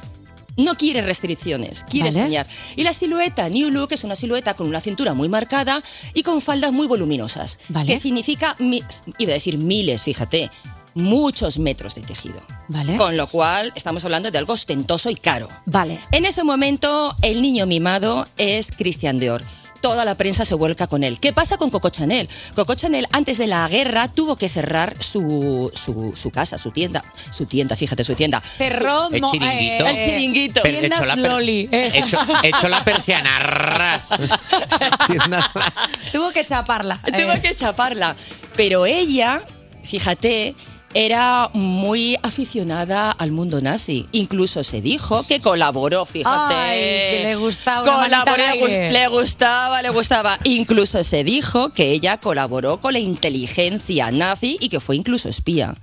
No 0.57 0.75
quiere 0.77 1.03
restricciones, 1.03 1.85
quiere 1.89 2.11
Vale. 2.11 2.23
soñar. 2.23 2.47
Y 2.77 2.83
la 2.83 2.93
silueta 2.93 3.49
New 3.49 3.71
Look 3.71 3.93
es 3.93 4.05
una 4.05 4.17
silueta 4.17 4.55
con 4.55 4.67
una 4.67 4.81
cintura 4.81 5.15
muy 5.15 5.29
marcada 5.29 5.83
y 6.15 6.23
con 6.23 6.41
faldas 6.41 6.73
muy 6.73 6.87
voluminosas. 6.87 7.59
Vale. 7.69 7.93
Que 7.95 8.01
significa, 8.01 8.57
iba 8.59 9.31
a 9.31 9.35
decir 9.35 9.59
miles, 9.59 10.03
fíjate, 10.03 10.51
muchos 10.95 11.59
metros 11.59 11.95
de 11.95 12.03
tejido. 12.03 12.41
Vale. 12.69 12.97
Con 12.97 13.17
lo 13.17 13.27
cual 13.27 13.73
estamos 13.77 14.05
hablando 14.05 14.31
de 14.31 14.39
algo 14.39 14.55
ostentoso 14.55 15.11
y 15.11 15.17
caro. 15.17 15.49
Vale. 15.67 16.01
En 16.11 16.25
ese 16.25 16.43
momento, 16.43 17.15
el 17.23 17.43
niño 17.43 17.67
mimado 17.67 18.27
es 18.39 18.69
Christian 18.69 19.19
Dior. 19.19 19.43
Toda 19.81 20.05
la 20.05 20.15
prensa 20.17 20.45
se 20.45 20.55
vuelca 20.55 20.87
con 20.87 21.05
él. 21.05 21.19
¿Qué 21.21 21.33
pasa 21.33 21.57
con 21.57 21.71
Coco 21.71 21.91
Chanel? 21.91 22.29
Coco 22.55 22.75
Chanel, 22.75 23.07
antes 23.13 23.39
de 23.39 23.47
la 23.47 23.69
guerra, 23.69 24.09
tuvo 24.09 24.37
que 24.37 24.49
cerrar 24.49 24.97
su, 25.03 25.71
su, 25.75 26.15
su 26.17 26.31
casa, 26.31 26.59
su 26.59 26.71
tienda. 26.73 27.05
Su 27.31 27.47
tienda, 27.47 27.77
fíjate, 27.77 28.03
su 28.05 28.15
tienda. 28.15 28.41
Cerró 28.41 29.09
El 29.13 29.23
chiringuito. 29.23 29.87
El 29.87 30.05
chiringuito. 30.05 30.61
Pero 30.63 30.79
Tiendas 30.81 30.99
hecho 31.01 31.07
la 31.09 31.15
per- 31.15 31.31
Loli, 31.31 31.69
eh. 31.71 31.91
Hecho, 31.95 32.19
hecho 32.43 32.69
la 32.69 32.85
persiana. 32.85 33.39
ras. 33.39 34.09
Tuvo 36.13 36.31
que 36.33 36.45
chaparla. 36.47 36.99
Tuvo 37.05 37.33
Eh, 37.33 37.41
que 37.43 37.55
chaparla. 37.55 38.17
Pero 38.57 38.87
ella, 38.87 39.43
fíjate, 39.83 40.55
era 40.97 41.51
muy 41.53 42.17
aficionada 42.23 43.11
al 43.11 43.31
mundo 43.31 43.61
nazi. 43.61 44.07
Incluso 44.13 44.65
se 44.65 44.81
dijo 44.81 45.25
que 45.25 45.41
colaboró, 45.41 46.07
fíjate. 46.07 46.55
Ay, 46.55 46.79
que 46.79 47.21
le 47.25 47.37
gustaba 47.37 48.03
Colaboró, 48.03 48.67
le, 48.67 48.91
le 48.91 49.09
gustaba, 49.09 49.83
le 49.83 49.91
gustaba. 49.91 50.39
Incluso 50.45 51.05
se 51.05 51.23
dijo 51.23 51.71
que 51.75 51.93
ella 51.93 52.17
colaboró 52.17 52.81
con 52.81 52.95
la 52.95 52.99
inteligencia 52.99 54.11
nazi 54.11 54.57
y 54.59 54.71
que 54.71 54.81
fue 54.81 54.97
incluso 54.97 55.29
espía. 55.29 55.75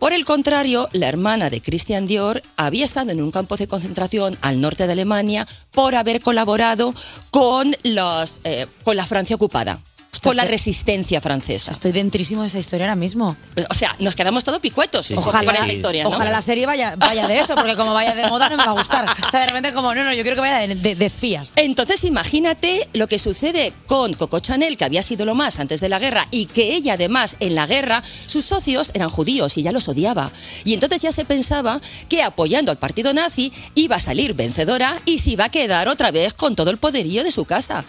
Por 0.00 0.14
el 0.14 0.24
contrario, 0.24 0.88
la 0.92 1.08
hermana 1.08 1.50
de 1.50 1.60
Christian 1.60 2.06
Dior 2.06 2.42
había 2.56 2.86
estado 2.86 3.10
en 3.10 3.20
un 3.20 3.30
campo 3.30 3.58
de 3.58 3.68
concentración 3.68 4.38
al 4.40 4.58
norte 4.58 4.86
de 4.86 4.94
Alemania 4.94 5.46
por 5.72 5.94
haber 5.94 6.22
colaborado 6.22 6.94
con, 7.30 7.76
los, 7.82 8.40
eh, 8.44 8.66
con 8.82 8.96
la 8.96 9.04
Francia 9.04 9.36
ocupada, 9.36 9.80
con 10.22 10.36
la 10.36 10.44
resistencia 10.44 11.20
francesa. 11.20 11.70
Estoy 11.70 11.92
dentrísimo 11.92 12.42
de 12.42 12.48
esa 12.48 12.58
historia 12.58 12.86
ahora 12.86 12.96
mismo. 12.96 13.36
O 13.70 13.74
sea, 13.74 13.94
nos 14.00 14.14
quedamos 14.14 14.44
todos 14.44 14.58
picuetos 14.58 15.10
Ojalá, 15.12 15.52
esta 15.52 15.72
historia, 15.72 16.02
¿no? 16.02 16.10
ojalá 16.10 16.30
la 16.30 16.42
serie 16.42 16.66
vaya, 16.66 16.94
vaya 16.96 17.26
de 17.26 17.38
eso, 17.38 17.54
porque 17.54 17.76
como 17.76 17.94
vaya 17.94 18.14
de 18.14 18.26
moda 18.26 18.48
no 18.50 18.56
me 18.56 18.64
va 18.64 18.70
a 18.70 18.74
gustar. 18.74 19.06
O 19.26 19.30
sea, 19.30 19.40
de 19.40 19.46
repente 19.46 19.72
como, 19.72 19.94
no, 19.94 20.04
no, 20.04 20.12
yo 20.12 20.22
quiero 20.22 20.34
que 20.34 20.40
vaya 20.42 20.58
de, 20.66 20.74
de- 20.74 20.94
de 20.94 21.04
espías. 21.04 21.52
Entonces 21.56 22.02
imagínate 22.04 22.88
lo 22.92 23.06
que 23.06 23.18
sucede 23.18 23.72
con 23.86 24.12
Coco 24.14 24.40
Chanel, 24.40 24.76
que 24.76 24.84
había 24.84 25.02
sido 25.02 25.24
lo 25.24 25.34
más 25.34 25.58
antes 25.60 25.80
de 25.80 25.88
la 25.88 25.98
guerra, 25.98 26.26
y 26.30 26.46
que 26.46 26.74
ella 26.74 26.94
además 26.94 27.36
en 27.40 27.54
la 27.54 27.66
guerra, 27.66 28.02
sus 28.26 28.44
socios 28.44 28.90
eran 28.94 29.08
judíos 29.10 29.56
y 29.56 29.62
ya 29.62 29.72
los 29.72 29.88
odiaba. 29.88 30.32
Y 30.64 30.74
entonces 30.74 31.02
ya 31.02 31.12
se 31.12 31.24
pensaba 31.24 31.80
que 32.08 32.22
apoyando 32.22 32.70
al 32.72 32.78
partido 32.78 33.14
nazi 33.14 33.52
iba 33.74 33.96
a 33.96 34.00
salir 34.00 34.34
vencedora 34.34 35.00
y 35.06 35.20
se 35.20 35.30
iba 35.30 35.44
a 35.46 35.48
quedar 35.50 35.88
otra 35.88 36.10
vez 36.10 36.34
con 36.34 36.56
todo 36.56 36.70
el 36.70 36.76
poderío 36.78 37.24
de 37.24 37.30
su 37.30 37.44
casa. 37.44 37.84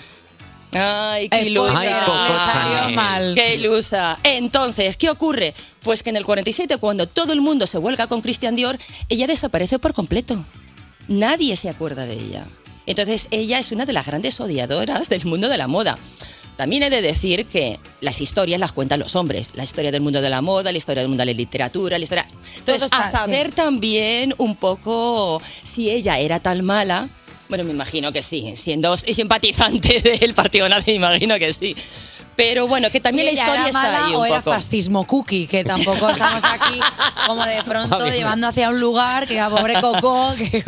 Ay, 0.73 1.30
qué 1.30 1.43
ilusa. 1.43 1.80
Ay, 1.80 1.89
salió 2.45 2.95
mal. 2.95 3.35
Qué 3.35 3.56
ilusa. 3.56 4.19
Entonces, 4.23 4.98
¿qué 4.98 5.10
ocurre? 5.10 5.53
Pues 5.81 6.03
que 6.03 6.10
en 6.10 6.18
el 6.18 6.26
47, 6.26 6.77
cuando 6.77 7.07
todo 7.07 7.34
el 7.34 7.41
mundo 7.41 7.68
se 7.68 7.77
vuelca 7.77 8.07
con 8.07 8.22
Christian 8.22 8.56
Dior, 8.56 8.77
ella 9.10 9.27
desaparece 9.27 9.80
por 9.80 9.93
completo. 9.93 10.43
Nadie 11.07 11.56
se 11.56 11.69
acuerda 11.69 12.06
de 12.06 12.14
ella. 12.14 12.45
Entonces, 12.85 13.27
ella 13.31 13.60
es 13.60 13.72
una 13.72 13.85
de 13.85 13.93
las 13.93 14.06
grandes 14.06 14.39
odiadoras 14.39 15.10
del 15.10 15.26
mundo 15.26 15.49
de 15.49 15.57
la 15.57 15.68
moda. 15.68 15.98
También 16.56 16.84
he 16.84 16.89
de 16.89 17.02
decir 17.02 17.45
que 17.45 17.80
las 18.02 18.22
historias 18.22 18.60
las 18.60 18.72
cuentan 18.72 18.99
los 18.99 19.15
hombres. 19.15 19.52
La 19.56 19.64
historia 19.64 19.91
del 19.91 20.02
mundo 20.02 20.22
de 20.22 20.30
la 20.30 20.41
moda, 20.41 20.72
la 20.72 20.77
historia 20.77 21.02
del 21.02 21.10
mundo 21.10 21.23
de 21.23 21.34
la 21.34 21.38
literatura, 21.38 21.98
la 21.98 22.03
historia... 22.03 22.27
Entonces, 22.57 22.84
está, 22.84 23.07
a 23.07 23.11
saber 23.11 23.52
también 23.52 24.35
un 24.38 24.56
poco 24.56 25.41
si 25.64 25.89
ella 25.89 26.19
era 26.19 26.39
tan 26.39 26.64
mala. 26.64 27.10
Bueno, 27.51 27.65
me 27.65 27.71
imagino 27.71 28.13
que 28.13 28.23
sí. 28.23 28.53
Siendo 28.55 28.95
simpatizante 28.95 29.99
del 30.21 30.33
partido 30.33 30.69
nazi, 30.69 30.91
me 30.91 30.95
imagino 30.95 31.37
que 31.37 31.51
sí. 31.51 31.75
Pero 32.37 32.65
bueno, 32.65 32.89
que 32.89 33.01
también 33.01 33.27
Sí, 33.27 33.35
la 33.35 33.41
historia 33.41 33.59
era 33.59 33.67
está 33.67 33.81
mala 33.83 34.05
ahí 34.05 34.15
o 34.15 34.19
un 34.21 34.25
era 34.27 34.37
poco. 34.37 34.51
fascismo 34.51 35.05
cookie, 35.05 35.47
que 35.47 35.65
tampoco 35.65 36.09
estamos 36.09 36.41
aquí 36.45 36.79
como 37.27 37.43
de 37.45 37.61
pronto 37.65 38.07
llevando 38.07 38.47
hacia 38.47 38.69
un 38.69 38.79
lugar 38.79 39.27
que 39.27 39.37
a 39.37 39.49
pobre 39.49 39.81
Coco. 39.81 40.33
Que... 40.37 40.63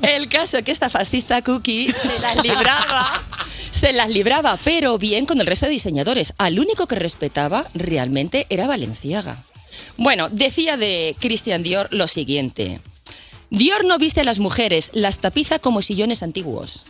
El 0.02 0.30
caso 0.30 0.56
es 0.56 0.64
que 0.64 0.72
esta 0.72 0.88
fascista 0.88 1.42
cookie 1.42 1.92
se 1.92 2.18
las 2.20 2.42
libraba, 2.42 3.22
se 3.70 3.92
las 3.92 4.08
libraba, 4.08 4.58
pero 4.64 4.96
bien 4.96 5.26
con 5.26 5.38
el 5.42 5.46
resto 5.46 5.66
de 5.66 5.72
diseñadores. 5.72 6.32
Al 6.38 6.58
único 6.58 6.86
que 6.86 6.94
respetaba 6.94 7.66
realmente 7.74 8.46
era 8.48 8.66
Valenciaga. 8.66 9.44
Bueno, 9.98 10.30
decía 10.30 10.78
de 10.78 11.16
Christian 11.20 11.62
Dior 11.62 11.88
lo 11.90 12.08
siguiente. 12.08 12.80
Dior 13.54 13.84
no 13.84 13.98
viste 13.98 14.20
a 14.20 14.24
las 14.24 14.40
mujeres, 14.40 14.90
las 14.94 15.20
tapiza 15.20 15.60
como 15.60 15.80
sillones 15.80 16.24
antiguos. 16.24 16.84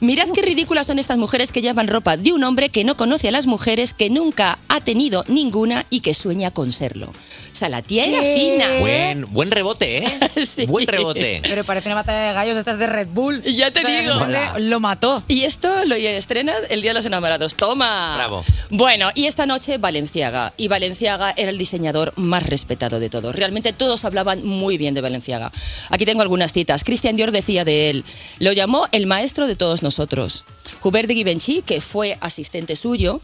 Mirad 0.00 0.28
qué 0.34 0.42
ridículas 0.42 0.86
son 0.86 0.98
estas 0.98 1.16
mujeres 1.16 1.52
que 1.52 1.62
llevan 1.62 1.88
ropa 1.88 2.18
de 2.18 2.34
un 2.34 2.44
hombre 2.44 2.68
que 2.68 2.84
no 2.84 2.98
conoce 2.98 3.28
a 3.28 3.30
las 3.30 3.46
mujeres, 3.46 3.94
que 3.94 4.10
nunca 4.10 4.58
ha 4.68 4.82
tenido 4.82 5.24
ninguna 5.26 5.86
y 5.88 6.00
que 6.00 6.12
sueña 6.12 6.50
con 6.50 6.72
serlo. 6.72 7.14
Sea, 7.60 7.68
la 7.68 7.82
tía 7.82 8.04
era 8.04 8.22
fina. 8.22 8.78
Buen, 8.78 9.30
buen 9.34 9.50
rebote, 9.50 9.98
¿eh? 9.98 10.66
Buen 10.66 10.86
rebote. 10.86 11.42
Pero 11.42 11.62
parece 11.62 11.88
una 11.88 11.96
batalla 11.96 12.28
de 12.28 12.32
gallos 12.32 12.56
estas 12.56 12.78
de 12.78 12.86
Red 12.86 13.08
Bull. 13.08 13.42
Ya 13.42 13.70
te 13.70 13.80
O 13.80 13.82
sea, 13.82 13.92
de 13.92 14.00
digo. 14.00 14.58
Lo 14.60 14.80
mató. 14.80 15.22
Y 15.28 15.42
esto 15.42 15.68
lo 15.84 15.94
estrena 15.94 16.54
el 16.70 16.80
Día 16.80 16.92
de 16.92 16.94
los 16.94 17.04
Enamorados. 17.04 17.56
¡Toma! 17.56 18.14
Bravo. 18.16 18.42
Bueno, 18.70 19.10
y 19.14 19.26
esta 19.26 19.44
noche 19.44 19.76
Valenciaga. 19.76 20.54
Y 20.56 20.68
Valenciaga 20.68 21.34
era 21.36 21.50
el 21.50 21.58
diseñador 21.58 22.14
más 22.16 22.44
respetado 22.44 22.98
de 22.98 23.10
todos. 23.10 23.36
Realmente 23.36 23.74
todos 23.74 24.06
hablaban 24.06 24.42
muy 24.42 24.78
bien 24.78 24.94
de 24.94 25.02
Valenciaga. 25.02 25.52
Aquí 25.90 26.06
tengo 26.06 26.22
algunas 26.22 26.54
citas. 26.54 26.82
Christian 26.82 27.16
Dior 27.16 27.30
decía 27.30 27.66
de 27.66 27.90
él, 27.90 28.06
lo 28.38 28.52
llamó 28.52 28.88
el 28.92 29.06
maestro 29.06 29.46
de 29.46 29.56
todos 29.56 29.82
nosotros. 29.82 30.44
Hubert 30.82 31.08
de 31.08 31.14
Givenchy, 31.14 31.60
que 31.60 31.82
fue 31.82 32.16
asistente 32.22 32.74
suyo, 32.74 33.20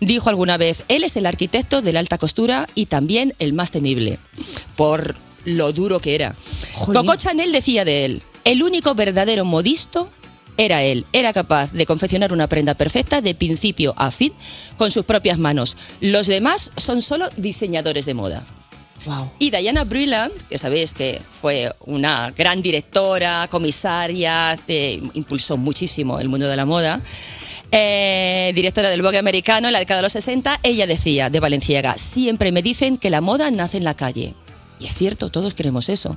dijo 0.00 0.28
alguna 0.28 0.56
vez, 0.56 0.84
él 0.88 1.04
es 1.04 1.16
el 1.16 1.26
arquitecto 1.26 1.82
de 1.82 1.92
la 1.92 2.00
alta 2.00 2.18
costura 2.18 2.68
y 2.74 2.86
también 2.86 3.34
el 3.38 3.52
más 3.52 3.70
temible, 3.70 4.18
por 4.76 5.14
lo 5.44 5.72
duro 5.72 6.00
que 6.00 6.14
era. 6.14 6.34
Coco 6.84 7.16
Chanel 7.16 7.52
decía 7.52 7.84
de 7.84 8.04
él, 8.04 8.22
el 8.44 8.62
único 8.62 8.94
verdadero 8.94 9.44
modisto 9.44 10.10
era 10.56 10.82
él. 10.82 11.06
Era 11.12 11.32
capaz 11.32 11.72
de 11.72 11.86
confeccionar 11.86 12.32
una 12.32 12.46
prenda 12.46 12.74
perfecta 12.74 13.20
de 13.22 13.34
principio 13.34 13.94
a 13.96 14.10
fin 14.10 14.32
con 14.76 14.90
sus 14.90 15.04
propias 15.04 15.38
manos. 15.38 15.76
Los 16.00 16.26
demás 16.26 16.70
son 16.76 17.02
solo 17.02 17.30
diseñadores 17.36 18.04
de 18.06 18.14
moda. 18.14 18.44
Y 19.38 19.50
Diana 19.50 19.84
Brilland, 19.84 20.32
que 20.48 20.58
sabéis 20.58 20.92
que 20.92 21.22
fue 21.40 21.72
una 21.86 22.32
gran 22.36 22.60
directora, 22.60 23.48
comisaria, 23.50 24.58
eh, 24.68 25.00
impulsó 25.14 25.56
muchísimo 25.56 26.20
el 26.20 26.28
mundo 26.28 26.46
de 26.46 26.56
la 26.56 26.66
moda, 26.66 27.00
eh, 27.72 28.52
directora 28.54 28.90
del 28.90 29.02
Vogue 29.02 29.18
americano 29.18 29.68
en 29.68 29.72
la 29.72 29.78
década 29.78 29.98
de 29.98 30.02
los 30.04 30.12
60, 30.12 30.60
ella 30.62 30.86
decía 30.86 31.30
de 31.30 31.40
Valenciaga, 31.40 31.96
siempre 31.98 32.52
me 32.52 32.62
dicen 32.62 32.96
que 32.98 33.10
la 33.10 33.20
moda 33.20 33.50
nace 33.50 33.76
en 33.78 33.84
la 33.84 33.94
calle. 33.94 34.34
Y 34.78 34.86
es 34.86 34.94
cierto, 34.94 35.30
todos 35.30 35.54
queremos 35.54 35.88
eso. 35.88 36.16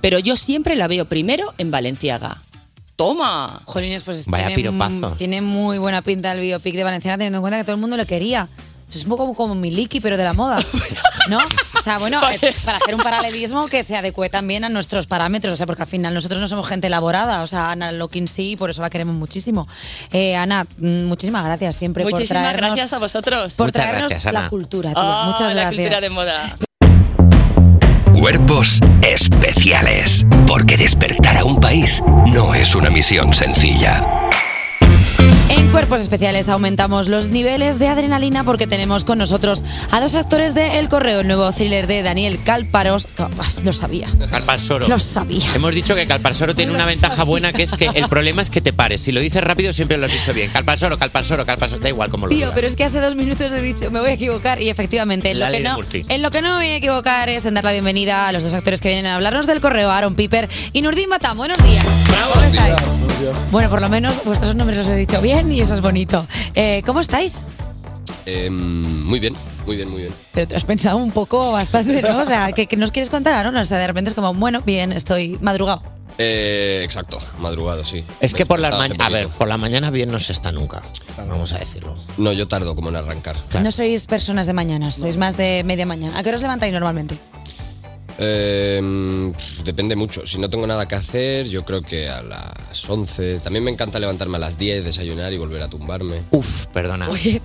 Pero 0.00 0.18
yo 0.18 0.36
siempre 0.36 0.76
la 0.76 0.86
veo 0.88 1.06
primero 1.06 1.52
en 1.58 1.70
Valenciaga. 1.70 2.42
¡Toma! 2.96 3.60
Jolines, 3.64 4.04
pues 4.04 4.24
Vaya 4.26 4.46
tiene, 4.46 4.62
piropazo. 4.62 5.16
tiene 5.16 5.40
muy 5.40 5.78
buena 5.78 6.00
pinta 6.02 6.32
el 6.32 6.40
biopic 6.40 6.76
de 6.76 6.84
Valenciaga, 6.84 7.16
teniendo 7.18 7.38
en 7.38 7.42
cuenta 7.42 7.58
que 7.58 7.64
todo 7.64 7.74
el 7.74 7.80
mundo 7.80 7.96
lo 7.96 8.06
quería. 8.06 8.48
Es 8.94 9.04
un 9.04 9.10
poco 9.10 9.34
como, 9.34 9.54
Miliki, 9.54 10.00
pero 10.00 10.16
de 10.16 10.24
la 10.24 10.32
moda. 10.32 10.56
¿No? 11.28 11.38
O 11.38 11.82
sea, 11.82 11.98
bueno, 11.98 12.20
es 12.40 12.60
para 12.60 12.76
hacer 12.78 12.94
un 12.94 13.02
paralelismo 13.02 13.66
que 13.66 13.82
se 13.82 13.96
adecue 13.96 14.28
también 14.28 14.64
a 14.64 14.68
nuestros 14.68 15.06
parámetros. 15.06 15.54
O 15.54 15.56
sea, 15.56 15.66
porque 15.66 15.82
al 15.82 15.88
final 15.88 16.12
nosotros 16.14 16.40
no 16.40 16.48
somos 16.48 16.66
gente 16.68 16.86
elaborada. 16.88 17.42
O 17.42 17.46
sea, 17.46 17.70
Ana 17.70 17.92
Lokin 17.92 18.28
sí, 18.28 18.56
por 18.56 18.70
eso 18.70 18.82
la 18.82 18.90
queremos 18.90 19.14
muchísimo. 19.14 19.66
Eh, 20.12 20.36
Ana, 20.36 20.64
mm, 20.78 21.04
muchísimas 21.04 21.44
gracias 21.44 21.76
siempre 21.76 22.04
por 22.04 22.12
Muchísimas 22.12 22.42
traernos, 22.42 22.70
gracias 22.70 22.92
a 22.92 22.98
vosotros. 22.98 23.54
por 23.54 23.72
traernos 23.72 24.12
la 24.24 24.48
cultura, 24.48 24.90
tío. 24.90 24.98
Ah, 25.02 25.24
Muchas 25.26 25.54
la 25.54 25.62
gracias. 25.62 25.76
cultura 25.76 26.00
de 26.00 26.10
moda. 26.10 26.56
Cuerpos 28.12 28.80
especiales. 29.02 30.24
Porque 30.46 30.76
despertar 30.76 31.38
a 31.38 31.44
un 31.44 31.58
país 31.60 32.02
no 32.26 32.54
es 32.54 32.74
una 32.74 32.90
misión 32.90 33.34
sencilla. 33.34 34.23
En 35.50 35.70
Cuerpos 35.70 36.00
Especiales 36.00 36.48
aumentamos 36.48 37.08
los 37.08 37.26
niveles 37.30 37.78
de 37.78 37.88
adrenalina 37.88 38.44
porque 38.44 38.66
tenemos 38.66 39.04
con 39.04 39.18
nosotros 39.18 39.62
a 39.90 40.00
dos 40.00 40.14
actores 40.14 40.54
de 40.54 40.78
El 40.78 40.88
Correo, 40.88 41.20
el 41.20 41.26
nuevo 41.26 41.50
thriller 41.52 41.86
de 41.86 42.02
Daniel 42.02 42.40
Calparos. 42.44 43.06
Lo 43.62 43.72
sabía. 43.72 44.08
Calparsoro. 44.30 44.88
Lo 44.88 44.98
sabía. 44.98 45.44
Hemos 45.54 45.74
dicho 45.74 45.94
que 45.94 46.06
Calparsoro 46.06 46.54
tiene 46.54 46.72
una 46.72 46.86
ventaja 46.86 47.22
buena 47.24 47.52
que 47.52 47.64
es 47.64 47.72
que 47.72 47.86
el 47.94 48.08
problema 48.08 48.42
es 48.42 48.50
que 48.50 48.60
te 48.60 48.72
pares. 48.72 49.02
Si 49.02 49.12
lo 49.12 49.20
dices 49.20 49.42
rápido 49.44 49.72
siempre 49.72 49.96
lo 49.96 50.06
has 50.06 50.12
dicho 50.12 50.32
bien. 50.32 50.50
Calparsoro, 50.50 50.98
Calparsoro, 50.98 51.44
Calparsoro. 51.46 51.80
Da 51.82 51.88
igual 51.88 52.10
cómo 52.10 52.26
lo 52.26 52.30
Tío, 52.30 52.38
digas. 52.38 52.52
pero 52.54 52.66
es 52.66 52.74
que 52.76 52.84
hace 52.84 53.00
dos 53.00 53.14
minutos 53.14 53.52
he 53.52 53.60
dicho, 53.60 53.90
me 53.90 54.00
voy 54.00 54.10
a 54.10 54.14
equivocar 54.14 54.60
y 54.62 54.70
efectivamente, 54.70 55.30
en 55.30 55.40
lo, 55.40 55.50
que 55.50 55.60
no, 55.60 55.74
Murphy. 55.74 56.04
en 56.08 56.22
lo 56.22 56.30
que 56.30 56.40
no 56.42 56.50
me 56.50 56.56
voy 56.56 56.66
a 56.68 56.76
equivocar 56.76 57.28
es 57.28 57.44
en 57.46 57.54
dar 57.54 57.64
la 57.64 57.72
bienvenida 57.72 58.28
a 58.28 58.32
los 58.32 58.42
dos 58.42 58.54
actores 58.54 58.80
que 58.80 58.88
vienen 58.88 59.06
a 59.06 59.14
hablarnos 59.16 59.46
del 59.46 59.60
correo, 59.60 59.90
Aaron 59.90 60.14
Piper 60.14 60.48
y 60.72 60.82
Nurdin 60.82 61.08
Matam. 61.08 61.36
Buenos 61.36 61.58
días. 61.64 61.84
¿Cómo 62.32 62.44
estáis? 62.46 62.74
Bueno, 63.50 63.70
por 63.70 63.80
lo 63.80 63.88
menos 63.88 64.22
vuestros 64.24 64.54
nombres 64.54 64.78
los 64.78 64.88
he 64.88 64.96
dicho 64.96 65.20
bien 65.20 65.43
y 65.50 65.60
eso 65.60 65.74
es 65.74 65.80
bonito. 65.80 66.26
Eh, 66.54 66.82
¿Cómo 66.86 67.00
estáis? 67.00 67.38
Eh, 68.26 68.50
muy 68.50 69.20
bien, 69.20 69.34
muy 69.66 69.76
bien, 69.76 69.90
muy 69.90 70.02
bien. 70.02 70.12
Pero 70.32 70.48
te 70.48 70.56
has 70.56 70.64
pensado 70.64 70.96
un 70.96 71.12
poco 71.12 71.52
bastante, 71.52 72.02
¿no? 72.02 72.18
O 72.18 72.24
sea, 72.24 72.52
¿qué, 72.56 72.66
qué 72.66 72.76
nos 72.76 72.90
quieres 72.90 73.10
contar, 73.10 73.34
Aaron? 73.34 73.56
O 73.56 73.64
sea, 73.64 73.78
de 73.78 73.86
repente 73.86 74.08
es 74.08 74.14
como, 74.14 74.32
bueno, 74.34 74.60
bien, 74.64 74.92
estoy 74.92 75.38
madrugado. 75.40 75.82
Eh, 76.16 76.82
exacto, 76.84 77.18
madrugado, 77.40 77.84
sí. 77.84 78.04
Es 78.20 78.32
Me 78.32 78.38
que 78.38 78.46
por 78.46 78.60
la 78.60 78.70
mañana, 78.70 79.04
a 79.06 79.08
ver, 79.08 79.28
por 79.28 79.48
la 79.48 79.56
mañana 79.56 79.90
bien 79.90 80.12
no 80.12 80.20
se 80.20 80.32
está 80.32 80.52
nunca. 80.52 80.82
Vamos 81.16 81.52
a 81.52 81.58
decirlo. 81.58 81.96
No, 82.18 82.32
yo 82.32 82.46
tardo 82.48 82.74
como 82.76 82.88
en 82.88 82.96
arrancar. 82.96 83.36
No 83.60 83.70
sois 83.72 84.06
personas 84.06 84.46
de 84.46 84.52
mañana, 84.52 84.92
sois 84.92 85.16
más 85.16 85.36
de 85.36 85.62
media 85.64 85.86
mañana. 85.86 86.18
¿A 86.18 86.22
qué 86.22 86.28
hora 86.28 86.36
os 86.36 86.42
levantáis 86.42 86.72
normalmente? 86.72 87.16
Eh, 88.18 89.32
depende 89.64 89.96
mucho. 89.96 90.26
Si 90.26 90.38
no 90.38 90.48
tengo 90.48 90.66
nada 90.66 90.86
que 90.86 90.94
hacer, 90.94 91.48
yo 91.48 91.64
creo 91.64 91.82
que 91.82 92.08
a 92.08 92.22
las 92.22 92.88
11. 92.88 93.40
También 93.40 93.64
me 93.64 93.70
encanta 93.70 93.98
levantarme 93.98 94.36
a 94.36 94.40
las 94.40 94.58
10, 94.58 94.84
desayunar 94.84 95.32
y 95.32 95.38
volver 95.38 95.62
a 95.62 95.68
tumbarme. 95.68 96.22
Uf, 96.30 96.66
perdona. 96.66 97.08
Oye, 97.10 97.40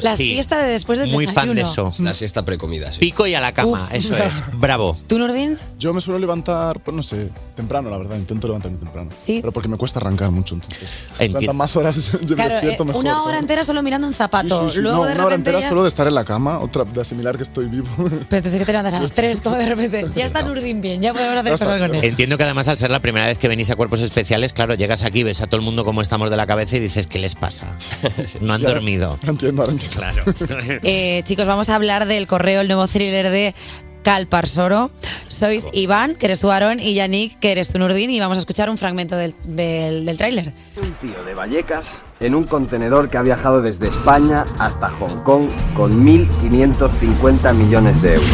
la 0.00 0.16
Sí. 0.16 0.28
siesta 0.32 0.62
de 0.62 0.70
después 0.72 0.98
del 0.98 1.10
desayuno. 1.10 1.92
La 1.98 2.14
siesta 2.14 2.44
precomida, 2.44 2.92
sí. 2.92 3.00
Pico 3.00 3.26
y 3.26 3.34
a 3.34 3.40
la 3.40 3.52
cama, 3.52 3.84
Uf. 3.90 3.94
eso 3.94 4.16
es. 4.16 4.42
Bravo. 4.54 4.96
¿Tú, 5.06 5.18
Nordin? 5.18 5.58
Yo 5.78 5.92
me 5.92 6.00
suelo 6.00 6.18
levantar, 6.18 6.80
pues 6.80 6.96
no 6.96 7.02
sé, 7.02 7.28
temprano, 7.54 7.90
la 7.90 7.98
verdad. 7.98 8.16
Intento 8.16 8.46
levantarme 8.46 8.78
temprano. 8.78 9.10
Sí. 9.24 9.38
Pero 9.40 9.52
porque 9.52 9.68
me 9.68 9.76
cuesta 9.76 9.98
arrancar 10.00 10.30
mucho, 10.30 10.54
entonces. 10.54 10.90
Entiendo. 11.18 11.54
Más 11.54 11.74
horas 11.76 11.96
yo 12.26 12.36
me 12.36 12.48
despierto, 12.48 12.82
eh, 12.82 12.86
mejor. 12.86 13.00
una 13.00 13.14
hora 13.22 13.24
¿sabes? 13.24 13.40
entera 13.40 13.64
solo 13.64 13.82
mirando 13.82 14.06
un 14.06 14.14
zapato. 14.14 14.68
Sí, 14.70 14.76
sí, 14.76 14.80
Luego 14.82 14.98
no, 14.98 15.04
de 15.06 15.12
una 15.12 15.24
hora 15.24 15.30
repente 15.36 15.50
entera 15.50 15.60
ya... 15.60 15.68
solo 15.68 15.82
de 15.82 15.88
estar 15.88 16.06
en 16.06 16.14
la 16.14 16.24
cama, 16.24 16.58
otra 16.60 16.84
de 16.84 17.00
asimilar 17.00 17.36
que 17.36 17.42
estoy 17.44 17.66
vivo. 17.66 17.86
Pero 17.96 18.36
entonces 18.38 18.58
que 18.58 18.64
te 18.66 18.72
levantas 18.72 18.94
a 18.94 19.00
las 19.00 19.12
3, 19.12 19.40
como 19.40 19.56
de 19.56 19.66
repente. 19.66 20.05
Ya 20.14 20.26
está 20.26 20.42
Nurdin 20.42 20.80
bien, 20.80 21.00
ya 21.00 21.12
podemos 21.12 21.36
hacer 21.36 21.52
cosas 21.52 21.78
con 21.78 21.94
él. 21.94 22.04
Entiendo 22.04 22.36
que 22.36 22.44
además 22.44 22.68
al 22.68 22.78
ser 22.78 22.90
la 22.90 23.00
primera 23.00 23.26
vez 23.26 23.38
que 23.38 23.48
venís 23.48 23.70
a 23.70 23.76
cuerpos 23.76 24.00
especiales, 24.00 24.52
claro, 24.52 24.74
llegas 24.74 25.02
aquí, 25.02 25.22
ves 25.22 25.40
a 25.40 25.46
todo 25.46 25.56
el 25.56 25.62
mundo 25.64 25.84
como 25.84 26.02
estamos 26.02 26.30
de 26.30 26.36
la 26.36 26.46
cabeza 26.46 26.76
y 26.76 26.80
dices, 26.80 27.06
¿qué 27.06 27.18
les 27.18 27.34
pasa? 27.34 27.76
No 28.40 28.54
han 28.54 28.60
Ya, 28.62 28.68
dormido. 28.68 29.10
Ahora 29.10 29.30
entiendo, 29.30 29.62
ahora 29.62 29.72
entiendo. 29.72 29.96
Claro. 29.96 30.24
Eh, 30.82 31.22
chicos, 31.26 31.46
vamos 31.46 31.68
a 31.68 31.74
hablar 31.74 32.06
del 32.06 32.26
correo, 32.26 32.60
el 32.60 32.68
nuevo 32.68 32.86
thriller 32.86 33.30
de 33.30 33.54
Calparsoro. 34.02 34.90
Sois 35.28 35.66
Iván, 35.72 36.14
que 36.14 36.26
eres 36.26 36.38
tú 36.40 36.50
Aaron, 36.50 36.78
y 36.78 36.94
Yannick, 36.94 37.38
que 37.40 37.50
eres 37.52 37.68
tú 37.70 37.78
Nurdin, 37.78 38.10
y 38.10 38.20
vamos 38.20 38.38
a 38.38 38.40
escuchar 38.40 38.70
un 38.70 38.78
fragmento 38.78 39.16
del, 39.16 39.34
del, 39.44 40.04
del 40.04 40.16
tráiler. 40.16 40.52
Un 40.80 40.92
tío 40.94 41.24
de 41.24 41.34
Vallecas 41.34 42.00
en 42.20 42.34
un 42.34 42.44
contenedor 42.44 43.10
que 43.10 43.18
ha 43.18 43.22
viajado 43.22 43.62
desde 43.62 43.88
España 43.88 44.44
hasta 44.58 44.88
Hong 44.90 45.22
Kong 45.24 45.48
con 45.74 46.06
1.550 46.06 47.52
millones 47.54 48.00
de 48.00 48.14
euros. 48.14 48.30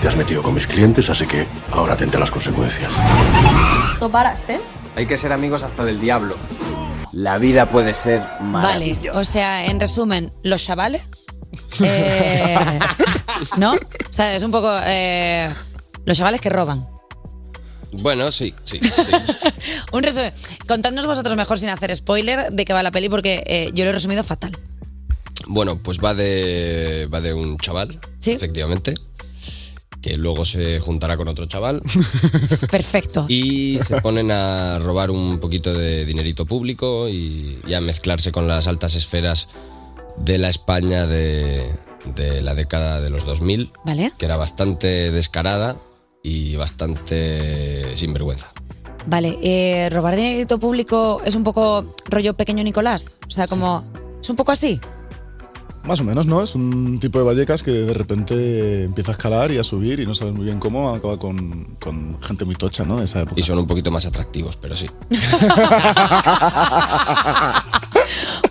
Te 0.00 0.08
has 0.08 0.16
metido 0.16 0.42
con 0.42 0.54
mis 0.54 0.66
clientes, 0.66 1.10
así 1.10 1.26
que 1.26 1.46
ahora 1.72 1.92
atente 1.94 2.16
a 2.16 2.20
las 2.20 2.30
consecuencias. 2.30 2.90
No 4.00 4.10
paras, 4.10 4.48
¿eh? 4.48 4.60
Hay 4.96 5.06
que 5.06 5.16
ser 5.18 5.32
amigos 5.32 5.62
hasta 5.62 5.84
del 5.84 6.00
diablo. 6.00 6.36
La 7.12 7.36
vida 7.38 7.68
puede 7.68 7.92
ser 7.94 8.20
Vale, 8.20 8.40
maravillosa. 8.50 9.20
o 9.20 9.24
sea, 9.24 9.66
en 9.66 9.78
resumen, 9.78 10.32
los 10.42 10.64
chavales. 10.64 11.02
eh, 11.82 12.56
¿No? 13.58 13.72
O 13.74 14.12
sea, 14.12 14.34
es 14.34 14.42
un 14.42 14.50
poco. 14.50 14.70
eh, 14.86 15.52
los 16.06 16.16
chavales 16.16 16.40
que 16.40 16.48
roban. 16.48 16.88
Bueno, 17.92 18.30
sí, 18.30 18.54
sí. 18.64 18.80
Un 19.92 20.02
resumen. 20.02 20.32
Contadnos 20.66 21.06
vosotros 21.06 21.36
mejor 21.36 21.58
sin 21.58 21.68
hacer 21.68 21.94
spoiler 21.94 22.50
de 22.52 22.64
qué 22.64 22.72
va 22.72 22.82
la 22.82 22.90
peli, 22.92 23.08
porque 23.10 23.42
eh, 23.46 23.70
yo 23.74 23.84
lo 23.84 23.90
he 23.90 23.92
resumido 23.92 24.22
fatal. 24.24 24.56
Bueno, 25.46 25.78
pues 25.82 25.98
va 25.98 26.14
de, 26.14 27.08
va 27.12 27.20
de 27.20 27.34
un 27.34 27.58
chaval, 27.58 27.98
efectivamente, 28.24 28.94
que 30.02 30.16
luego 30.16 30.44
se 30.44 30.80
juntará 30.80 31.16
con 31.16 31.28
otro 31.28 31.46
chaval 31.46 31.82
Perfecto. 32.70 33.26
y 33.28 33.78
se 33.86 34.00
ponen 34.00 34.30
a 34.30 34.78
robar 34.78 35.10
un 35.10 35.38
poquito 35.40 35.72
de 35.74 36.04
dinerito 36.06 36.46
público 36.46 37.08
y, 37.08 37.58
y 37.66 37.74
a 37.74 37.80
mezclarse 37.80 38.32
con 38.32 38.48
las 38.48 38.66
altas 38.66 38.94
esferas 38.94 39.48
de 40.16 40.38
la 40.38 40.48
España 40.48 41.06
de, 41.06 41.70
de 42.14 42.42
la 42.42 42.54
década 42.54 43.00
de 43.00 43.10
los 43.10 43.24
2000, 43.24 43.70
¿Vale? 43.84 44.12
que 44.18 44.24
era 44.24 44.36
bastante 44.36 45.10
descarada 45.10 45.76
y 46.22 46.56
bastante 46.56 47.96
sinvergüenza. 47.96 48.52
Vale, 49.06 49.38
eh, 49.42 49.88
robar 49.90 50.16
dinerito 50.16 50.58
público 50.58 51.22
es 51.24 51.34
un 51.34 51.42
poco 51.44 51.94
rollo 52.10 52.34
pequeño 52.34 52.62
Nicolás. 52.62 53.16
O 53.26 53.30
sea, 53.30 53.46
como. 53.46 53.82
Es 54.20 54.28
un 54.28 54.36
poco 54.36 54.52
así. 54.52 54.78
Más 55.84 55.98
o 56.00 56.04
menos, 56.04 56.26
¿no? 56.26 56.42
Es 56.42 56.54
un 56.54 57.00
tipo 57.00 57.18
de 57.18 57.24
Vallecas 57.24 57.62
que 57.62 57.70
de 57.70 57.94
repente 57.94 58.84
empieza 58.84 59.10
a 59.10 59.12
escalar 59.12 59.50
y 59.50 59.58
a 59.58 59.64
subir 59.64 59.98
y 60.00 60.06
no 60.06 60.14
sabes 60.14 60.34
muy 60.34 60.44
bien 60.44 60.58
cómo, 60.58 60.94
acaba 60.94 61.18
con, 61.18 61.64
con 61.80 62.20
gente 62.22 62.44
muy 62.44 62.54
tocha, 62.54 62.84
¿no? 62.84 62.98
De 62.98 63.06
esa 63.06 63.22
época. 63.22 63.40
Y 63.40 63.42
son 63.42 63.58
un 63.58 63.66
poquito 63.66 63.90
más 63.90 64.04
atractivos, 64.06 64.56
pero 64.56 64.76
sí. 64.76 64.86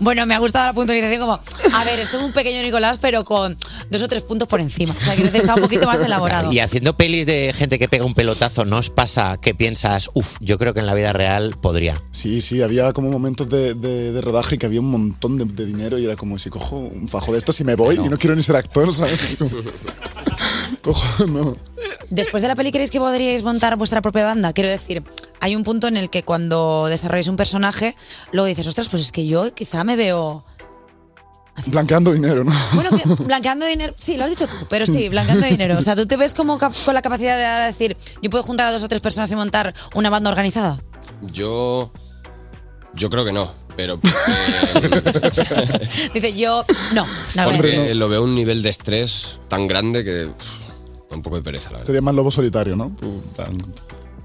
Bueno, 0.00 0.24
me 0.24 0.34
ha 0.34 0.38
gustado 0.38 0.64
la 0.66 0.72
puntualización 0.72 1.20
como, 1.20 1.38
a 1.76 1.84
ver, 1.84 1.98
es 2.00 2.14
un 2.14 2.32
pequeño 2.32 2.62
Nicolás, 2.62 2.96
pero 2.98 3.22
con 3.22 3.58
dos 3.90 4.02
o 4.02 4.08
tres 4.08 4.22
puntos 4.22 4.48
por 4.48 4.58
encima. 4.58 4.94
O 4.98 5.00
sea, 5.04 5.14
decir, 5.14 5.36
está 5.36 5.54
un 5.54 5.60
poquito 5.60 5.84
más 5.84 6.00
elaborado. 6.00 6.50
Y 6.50 6.58
haciendo 6.58 6.96
pelis 6.96 7.26
de 7.26 7.52
gente 7.54 7.78
que 7.78 7.86
pega 7.86 8.06
un 8.06 8.14
pelotazo, 8.14 8.64
¿no 8.64 8.78
os 8.78 8.88
pasa 8.88 9.36
que 9.36 9.54
piensas, 9.54 10.08
uff, 10.14 10.36
yo 10.40 10.56
creo 10.56 10.72
que 10.72 10.80
en 10.80 10.86
la 10.86 10.94
vida 10.94 11.12
real 11.12 11.54
podría? 11.60 12.00
Sí, 12.12 12.40
sí, 12.40 12.62
había 12.62 12.94
como 12.94 13.10
momentos 13.10 13.46
de, 13.48 13.74
de- 13.74 14.12
de 14.12 14.20
rodaje 14.22 14.56
que 14.56 14.64
había 14.64 14.80
un 14.80 14.90
montón 14.90 15.36
de, 15.36 15.44
de 15.44 15.66
dinero 15.66 15.98
y 15.98 16.06
era 16.06 16.16
como 16.16 16.38
si 16.38 16.48
cojo 16.48 16.76
un 16.78 17.06
de 17.28 17.38
estos 17.38 17.60
y 17.60 17.64
me 17.64 17.74
voy 17.74 17.96
y 17.96 18.08
no 18.08 18.18
quiero 18.18 18.34
ni 18.34 18.42
ser 18.42 18.56
actor, 18.56 18.92
¿sabes? 18.92 19.36
Cojo, 20.82 21.26
no. 21.26 21.54
Después 22.08 22.42
de 22.42 22.48
la 22.48 22.56
peli, 22.56 22.72
¿creéis 22.72 22.90
que 22.90 22.98
podríais 22.98 23.42
montar 23.42 23.76
vuestra 23.76 24.02
propia 24.02 24.24
banda? 24.24 24.52
Quiero 24.52 24.70
decir, 24.70 25.04
hay 25.40 25.54
un 25.54 25.62
punto 25.62 25.86
en 25.86 25.96
el 25.96 26.10
que 26.10 26.22
cuando 26.22 26.86
desarrolláis 26.88 27.28
un 27.28 27.36
personaje, 27.36 27.94
luego 28.32 28.46
dices, 28.46 28.66
ostras, 28.66 28.88
pues 28.88 29.02
es 29.02 29.12
que 29.12 29.26
yo 29.26 29.54
quizá 29.54 29.84
me 29.84 29.96
veo. 29.96 30.44
Blanqueando 31.66 32.12
dinero, 32.12 32.42
¿no? 32.42 32.52
Bueno, 32.72 32.90
que 32.96 33.24
blanqueando 33.24 33.66
dinero. 33.66 33.94
Sí, 33.98 34.16
lo 34.16 34.24
has 34.24 34.30
dicho 34.30 34.46
tú, 34.46 34.66
pero 34.68 34.86
sí, 34.86 35.08
blanqueando 35.08 35.46
dinero. 35.46 35.78
O 35.78 35.82
sea, 35.82 35.94
tú 35.94 36.06
te 36.06 36.16
ves 36.16 36.32
como 36.32 36.58
con 36.58 36.94
la 36.94 37.02
capacidad 37.02 37.36
de 37.36 37.44
ahora 37.44 37.66
decir, 37.66 37.96
yo 38.22 38.30
puedo 38.30 38.42
juntar 38.42 38.66
a 38.66 38.72
dos 38.72 38.82
o 38.82 38.88
tres 38.88 39.00
personas 39.00 39.30
y 39.30 39.36
montar 39.36 39.74
una 39.94 40.08
banda 40.10 40.30
organizada. 40.30 40.80
Yo. 41.20 41.92
Yo 42.94 43.08
creo 43.08 43.24
que 43.24 43.32
no, 43.32 43.52
pero. 43.80 43.98
Dice, 46.14 46.32
yo. 46.34 46.64
No, 46.94 47.06
no, 47.34 47.44
Porque 47.44 47.94
lo 47.94 48.08
veo 48.08 48.20
a 48.20 48.24
un 48.24 48.34
nivel 48.34 48.62
de 48.62 48.68
estrés 48.68 49.38
tan 49.48 49.66
grande 49.66 50.04
que. 50.04 50.28
un 51.10 51.22
poco 51.22 51.36
de 51.36 51.42
pereza, 51.42 51.70
la 51.70 51.78
verdad. 51.78 51.86
Sería 51.86 52.02
más 52.02 52.14
lobo 52.14 52.30
solitario, 52.30 52.76
¿no? 52.76 52.94
Plan, 53.36 53.50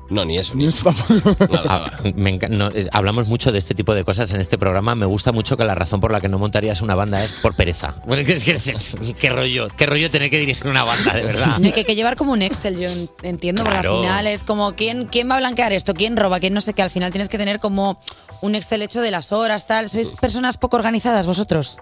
No, 0.09 0.23
ni 0.23 0.37
eso. 0.37 0.53
Ni 0.55 0.65
eso 0.65 0.83
tampoco. 0.83 1.35
Ah, 1.67 1.89
me 2.15 2.37
no, 2.49 2.69
eh, 2.69 2.87
hablamos 2.91 3.27
mucho 3.27 3.51
de 3.51 3.57
este 3.57 3.73
tipo 3.73 3.95
de 3.95 4.03
cosas 4.03 4.31
en 4.33 4.39
este 4.39 4.57
programa. 4.57 4.93
Me 4.95 5.05
gusta 5.05 5.31
mucho 5.31 5.57
que 5.57 5.63
la 5.63 5.73
razón 5.75 5.99
por 5.99 6.11
la 6.11 6.21
que 6.21 6.27
no 6.29 6.37
montarías 6.37 6.81
una 6.81 6.93
banda 6.95 7.23
es 7.23 7.31
por 7.41 7.55
pereza. 7.55 7.95
Bueno, 8.05 8.23
qué 8.25 9.29
rollo, 9.29 9.67
qué 9.75 9.85
rollo 9.85 10.11
tener 10.11 10.29
que 10.29 10.37
dirigir 10.39 10.67
una 10.67 10.83
banda, 10.83 11.13
de 11.13 11.23
verdad. 11.23 11.57
Hay 11.63 11.71
que, 11.71 11.85
que 11.85 11.95
llevar 11.95 12.15
como 12.15 12.33
un 12.33 12.41
Excel, 12.43 12.77
yo 12.79 12.89
en- 12.89 13.09
entiendo, 13.23 13.63
porque 13.63 13.79
Claro. 13.79 13.95
al 13.95 14.01
final 14.01 14.27
es 14.27 14.43
como 14.43 14.73
quién, 14.75 15.05
quién 15.05 15.29
va 15.29 15.35
a 15.35 15.39
blanquear 15.39 15.73
esto, 15.73 15.93
quién 15.93 16.15
roba, 16.17 16.39
quién 16.39 16.53
no 16.53 16.61
sé 16.61 16.73
qué. 16.73 16.81
Al 16.83 16.91
final 16.91 17.11
tienes 17.11 17.29
que 17.29 17.37
tener 17.37 17.59
como 17.59 17.99
un 18.41 18.53
Excel 18.55 18.81
hecho 18.83 19.01
de 19.01 19.09
las 19.11 19.31
horas, 19.31 19.65
tal. 19.65 19.89
¿Sois 19.89 20.09
personas 20.09 20.57
poco 20.57 20.77
organizadas 20.77 21.25
vosotros? 21.25 21.77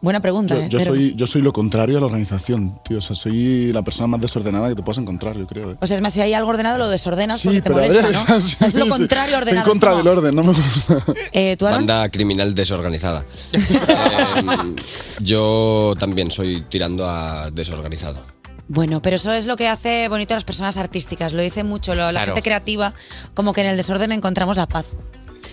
Buena 0.00 0.20
pregunta, 0.20 0.54
Yo, 0.54 0.60
¿eh? 0.62 0.68
yo 0.68 0.80
soy, 0.80 1.14
yo 1.16 1.26
soy 1.26 1.42
lo 1.42 1.52
contrario 1.52 1.98
a 1.98 2.00
la 2.00 2.06
organización, 2.06 2.78
tío. 2.84 2.98
O 2.98 3.00
sea, 3.00 3.14
soy 3.16 3.72
la 3.72 3.82
persona 3.82 4.06
más 4.06 4.20
desordenada 4.20 4.68
que 4.68 4.74
te 4.76 4.82
puedas 4.82 4.98
encontrar, 4.98 5.36
yo 5.36 5.46
creo. 5.46 5.72
¿eh? 5.72 5.76
O 5.80 5.86
sea, 5.86 5.96
es 5.96 6.02
más, 6.02 6.12
si 6.12 6.20
hay 6.20 6.32
algo 6.34 6.50
ordenado 6.50 6.78
lo 6.78 6.88
desordenas 6.88 7.42
porque 7.42 7.60
te 7.60 7.70
molesta, 7.70 8.02
ver, 8.02 8.12
¿no? 8.14 8.20
sí, 8.40 8.54
O 8.54 8.58
sea, 8.58 8.66
es 8.68 8.74
lo 8.74 8.88
contrario 8.88 9.36
ordenado. 9.36 9.66
En 9.66 9.70
contra 9.70 9.96
del 9.96 10.06
orden, 10.08 10.34
no 10.34 10.42
me 10.42 10.48
gusta. 10.52 11.02
Eh. 11.32 11.56
Banda 11.60 12.08
criminal 12.10 12.54
desorganizada. 12.54 13.24
Em, 13.52 14.76
yo 15.20 15.94
también 15.98 16.30
soy 16.30 16.62
tirando 16.68 17.06
a 17.08 17.50
desorganizado. 17.50 18.20
Bueno, 18.68 19.00
pero 19.02 19.16
eso 19.16 19.32
es 19.32 19.46
lo 19.46 19.56
que 19.56 19.66
hace 19.66 20.08
bonito 20.08 20.34
a 20.34 20.36
las 20.36 20.44
personas 20.44 20.76
artísticas. 20.76 21.32
Lo 21.32 21.42
dice 21.42 21.64
mucho 21.64 21.94
lo- 21.94 22.02
la 22.06 22.10
Claro. 22.10 22.34
gente 22.34 22.42
creativa, 22.42 22.92
como 23.34 23.52
que 23.52 23.62
en 23.62 23.68
el 23.68 23.76
desorden 23.76 24.12
encontramos 24.12 24.56
la 24.56 24.66
paz. 24.66 24.86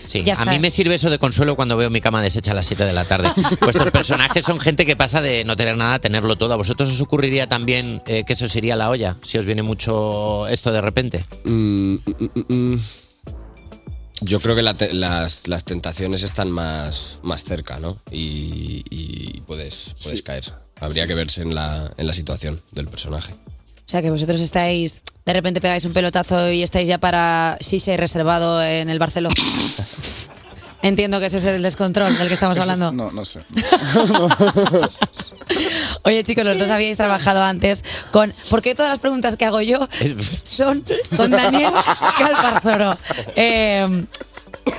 Sí, 0.08 0.24
ya 0.24 0.34
a 0.34 0.38
está. 0.40 0.46
mí 0.52 0.60
me 0.60 0.72
sirve 0.72 0.96
eso 0.96 1.10
de 1.10 1.20
consuelo 1.20 1.56
cuando 1.56 1.76
veo 1.78 1.90
mi 1.90 2.02
cama 2.02 2.22
deshecha 2.22 2.52
a 2.52 2.54
las 2.56 2.66
7 2.66 2.86
de 2.86 2.94
la 2.94 3.06
tarde. 3.06 3.30
Vuestros 3.62 3.92
personajes 3.92 4.46
son 4.46 4.60
gente 4.60 4.86
que 4.86 4.96
pasa 4.96 5.22
de 5.22 5.44
no 5.44 5.56
tener 5.56 5.78
nada 5.78 5.96
a 5.96 6.00
tenerlo 6.00 6.36
todo. 6.36 6.54
¿A 6.54 6.58
vosotros 6.58 6.90
os 6.92 7.02
ocurriría 7.02 7.48
también 7.48 8.02
eh, 8.08 8.24
que 8.26 8.34
eso 8.34 8.48
sería 8.48 8.76
la 8.76 8.90
olla? 8.90 9.18
Si 9.24 9.38
os 9.38 9.46
viene 9.46 9.62
mucho 9.64 10.48
esto 10.48 10.72
de 10.72 10.82
repente. 10.82 11.26
Mm, 11.44 11.96
mm, 11.96 12.00
mm, 12.48 12.54
mm. 12.74 12.80
Yo 14.22 14.40
creo 14.40 14.56
que 14.56 14.62
la 14.62 14.74
te- 14.76 14.94
las, 14.94 15.42
las 15.46 15.66
tentaciones 15.66 16.24
están 16.24 16.50
más, 16.50 17.18
más 17.22 17.44
cerca, 17.44 17.80
¿no? 17.80 17.98
Y, 18.12 18.84
y 18.90 19.42
puedes, 19.42 19.90
puedes 20.02 20.22
caer. 20.22 20.46
Habría 20.80 21.06
que 21.06 21.16
verse 21.16 21.42
en 21.42 21.54
la, 21.54 21.92
en 21.98 22.08
la 22.08 22.14
situación 22.14 22.62
del 22.72 22.88
personaje. 22.88 23.34
O 23.86 23.90
sea, 23.90 24.02
que 24.02 24.10
vosotros 24.10 24.42
estáis, 24.42 25.02
de 25.26 25.34
repente 25.34 25.62
pegáis 25.62 25.86
un 25.86 25.94
pelotazo 25.94 26.52
y 26.52 26.64
estáis 26.64 26.88
ya 26.88 26.98
para 26.98 27.58
Shisha 27.62 27.94
y 27.94 27.98
reservado 27.98 28.64
en 28.64 28.90
el 28.90 28.98
Barcelona. 29.00 29.36
Entiendo 30.82 31.20
que 31.20 31.28
ese 31.28 31.38
es 31.38 31.46
el 31.46 31.62
descontrol 31.64 32.16
del 32.18 32.28
que 32.28 32.34
estamos 32.36 32.58
Ese 32.58 32.66
es- 32.68 32.74
hablando. 32.74 32.92
No, 33.06 33.12
no 33.12 33.26
sé. 33.26 33.40
Oye, 36.04 36.24
chicos, 36.24 36.44
los 36.46 36.58
dos 36.60 36.70
habíais 36.70 36.98
trabajado 36.98 37.44
antes 37.44 37.84
con. 38.12 38.34
¿Por 38.50 38.62
qué 38.62 38.76
todas 38.76 38.92
las 38.92 39.00
preguntas 39.00 39.38
que 39.38 39.46
hago 39.46 39.62
yo 39.62 39.88
son 40.44 40.84
con 41.16 41.32
Daniel 41.32 41.72
Calparsoro? 42.18 42.98
Eh, 43.36 44.06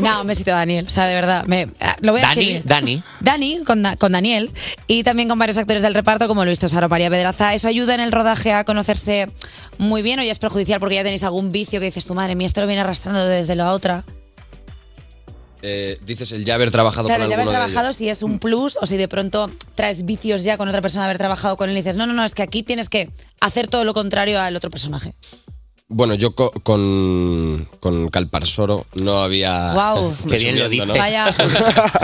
no, 0.00 0.20
un 0.22 0.26
besito, 0.26 0.50
Daniel. 0.50 0.86
O 0.86 0.90
sea, 0.90 1.06
de 1.06 1.14
verdad. 1.14 1.44
Me, 1.46 1.68
ah, 1.80 1.96
lo 2.00 2.12
voy 2.12 2.20
a 2.20 2.24
Dani, 2.24 2.40
escribir. 2.40 2.62
Dani. 2.64 3.02
Dani, 3.20 3.58
con, 3.64 3.82
Da- 3.82 3.96
con 3.96 4.12
Daniel, 4.12 4.50
y 4.86 5.02
también 5.04 5.28
con 5.28 5.38
varios 5.38 5.58
actores 5.58 5.82
del 5.82 5.94
reparto, 5.94 6.28
como 6.28 6.44
Luis 6.44 6.58
Tosaro, 6.58 6.88
María 6.88 7.08
Pedraza. 7.10 7.54
¿Eso 7.54 7.68
ayuda 7.68 7.94
en 7.94 8.00
el 8.00 8.12
rodaje 8.12 8.52
a 8.52 8.64
conocerse 8.64 9.28
muy 9.78 10.02
bien 10.02 10.18
o 10.18 10.22
ya 10.22 10.32
es 10.32 10.38
perjudicial 10.38 10.80
porque 10.80 10.96
ya 10.96 11.02
tenéis 11.04 11.22
algún 11.22 11.52
vicio 11.52 11.78
que 11.80 11.86
dices, 11.86 12.04
tu 12.06 12.14
madre 12.14 12.34
mía, 12.34 12.46
esto 12.46 12.60
lo 12.60 12.66
viene 12.66 12.80
arrastrando 12.82 13.24
desde 13.26 13.54
la 13.54 13.72
otra? 13.72 14.04
Eh, 15.62 15.98
dices 16.04 16.30
el 16.32 16.44
ya 16.44 16.54
haber 16.54 16.70
trabajado 16.70 17.08
Claro, 17.08 17.22
con 17.24 17.30
ya 17.30 17.34
haber 17.36 17.46
de 17.46 17.52
trabajado 17.52 17.86
ellos. 17.86 17.96
si 17.96 18.08
es 18.08 18.22
un 18.22 18.38
plus 18.38 18.78
o 18.80 18.86
si 18.86 18.96
de 18.96 19.08
pronto 19.08 19.50
traes 19.74 20.04
vicios 20.04 20.44
ya 20.44 20.58
con 20.58 20.68
otra 20.68 20.82
persona, 20.82 21.06
haber 21.06 21.18
trabajado 21.18 21.56
con 21.56 21.70
él 21.70 21.76
y 21.76 21.80
dices, 21.80 21.96
no, 21.96 22.06
no, 22.06 22.12
no, 22.12 22.24
es 22.24 22.34
que 22.34 22.42
aquí 22.42 22.62
tienes 22.62 22.88
que 22.88 23.10
hacer 23.40 23.66
todo 23.66 23.82
lo 23.82 23.94
contrario 23.94 24.38
al 24.40 24.54
otro 24.54 24.70
personaje. 24.70 25.14
Bueno, 25.88 26.14
yo 26.14 26.34
co- 26.34 26.50
con, 26.64 27.68
con 27.78 28.08
Calparsoro 28.08 28.86
no 28.94 29.18
había... 29.22 29.72
Guau. 29.72 30.12
Qué 30.28 30.38
bien 30.38 30.58
lo 30.58 30.68
dice. 30.68 30.84
¿no? 30.86 30.94
Vaya, 30.94 31.32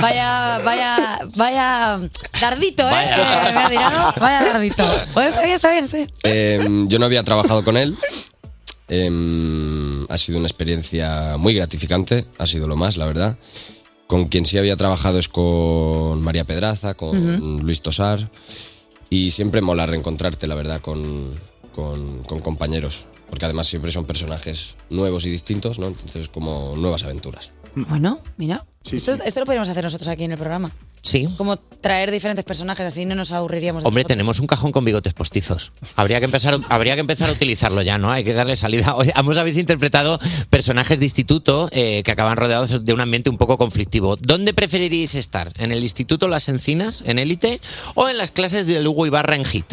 vaya, 0.00 0.60
vaya, 0.64 1.18
vaya 1.36 2.00
dardito, 2.40 2.84
¿eh? 2.84 2.92
Vaya. 2.92 3.42
Que 3.46 3.52
me 3.52 3.58
ha 3.64 3.68
tirado. 3.68 4.14
Vaya 4.20 4.44
dardito. 4.52 4.84
Bueno, 5.14 5.28
está 5.30 5.42
bien, 5.42 5.54
está 5.56 5.72
bien, 5.72 5.86
sí. 5.88 6.06
Eh, 6.22 6.64
yo 6.86 6.98
no 7.00 7.06
había 7.06 7.24
trabajado 7.24 7.64
con 7.64 7.76
él. 7.76 7.96
Eh, 8.88 10.06
ha 10.08 10.18
sido 10.18 10.38
una 10.38 10.46
experiencia 10.46 11.36
muy 11.38 11.52
gratificante, 11.54 12.26
ha 12.38 12.46
sido 12.46 12.68
lo 12.68 12.76
más, 12.76 12.96
la 12.96 13.06
verdad. 13.06 13.36
Con 14.06 14.26
quien 14.28 14.46
sí 14.46 14.58
había 14.58 14.76
trabajado 14.76 15.18
es 15.18 15.28
con 15.28 16.22
María 16.22 16.44
Pedraza, 16.44 16.94
con 16.94 17.16
Ujú. 17.16 17.62
Luis 17.62 17.80
Tosar. 17.80 18.30
Y 19.10 19.30
siempre 19.32 19.60
mola 19.60 19.86
reencontrarte, 19.86 20.46
la 20.46 20.54
verdad, 20.54 20.80
con, 20.80 21.34
con- 21.74 22.22
con 22.22 22.40
compañeros. 22.40 23.06
Porque 23.32 23.46
además 23.46 23.66
siempre 23.66 23.90
son 23.90 24.04
personajes 24.04 24.76
nuevos 24.90 25.24
y 25.24 25.30
distintos, 25.30 25.78
¿no? 25.78 25.86
Entonces, 25.86 26.28
como 26.28 26.76
nuevas 26.76 27.02
aventuras. 27.02 27.50
Bueno, 27.74 28.20
mira. 28.36 28.66
esto, 28.92 29.12
esto 29.12 29.40
lo 29.40 29.46
podríamos 29.46 29.70
hacer 29.70 29.82
nosotros 29.82 30.06
aquí 30.08 30.24
en 30.24 30.32
el 30.32 30.38
programa. 30.38 30.70
Sí. 31.00 31.26
Como 31.38 31.56
traer 31.56 32.10
diferentes 32.10 32.44
personajes, 32.44 32.84
así 32.84 33.06
no 33.06 33.14
nos 33.14 33.32
aburriríamos. 33.32 33.84
de 33.84 33.88
Hombre, 33.88 34.02
nosotros. 34.02 34.14
tenemos 34.18 34.38
un 34.38 34.46
cajón 34.46 34.70
con 34.70 34.84
bigotes 34.84 35.14
postizos. 35.14 35.72
Habría 35.96 36.18
que 36.18 36.26
empezar, 36.26 36.60
habría 36.68 36.92
que 36.92 37.00
empezar 37.00 37.30
a 37.30 37.32
utilizarlo 37.32 37.80
ya, 37.80 37.96
¿no? 37.96 38.10
Hay 38.12 38.22
que 38.22 38.34
darle 38.34 38.54
salida. 38.54 38.94
Ambos 39.14 39.38
habéis 39.38 39.56
interpretado 39.56 40.18
personajes 40.50 40.98
de 40.98 41.06
instituto 41.06 41.70
eh, 41.72 42.02
que 42.04 42.12
acaban 42.12 42.36
rodeados 42.36 42.84
de 42.84 42.92
un 42.92 43.00
ambiente 43.00 43.30
un 43.30 43.38
poco 43.38 43.56
conflictivo. 43.56 44.16
¿Dónde 44.16 44.52
preferiríais 44.52 45.14
estar? 45.14 45.54
¿En 45.56 45.72
el 45.72 45.82
instituto 45.82 46.28
Las 46.28 46.50
Encinas, 46.50 47.02
en 47.06 47.18
élite, 47.18 47.62
o 47.94 48.10
en 48.10 48.18
las 48.18 48.30
clases 48.30 48.66
de 48.66 48.82
Lugo 48.82 49.06
Ibarra 49.06 49.36
en 49.36 49.46
HIT? 49.46 49.72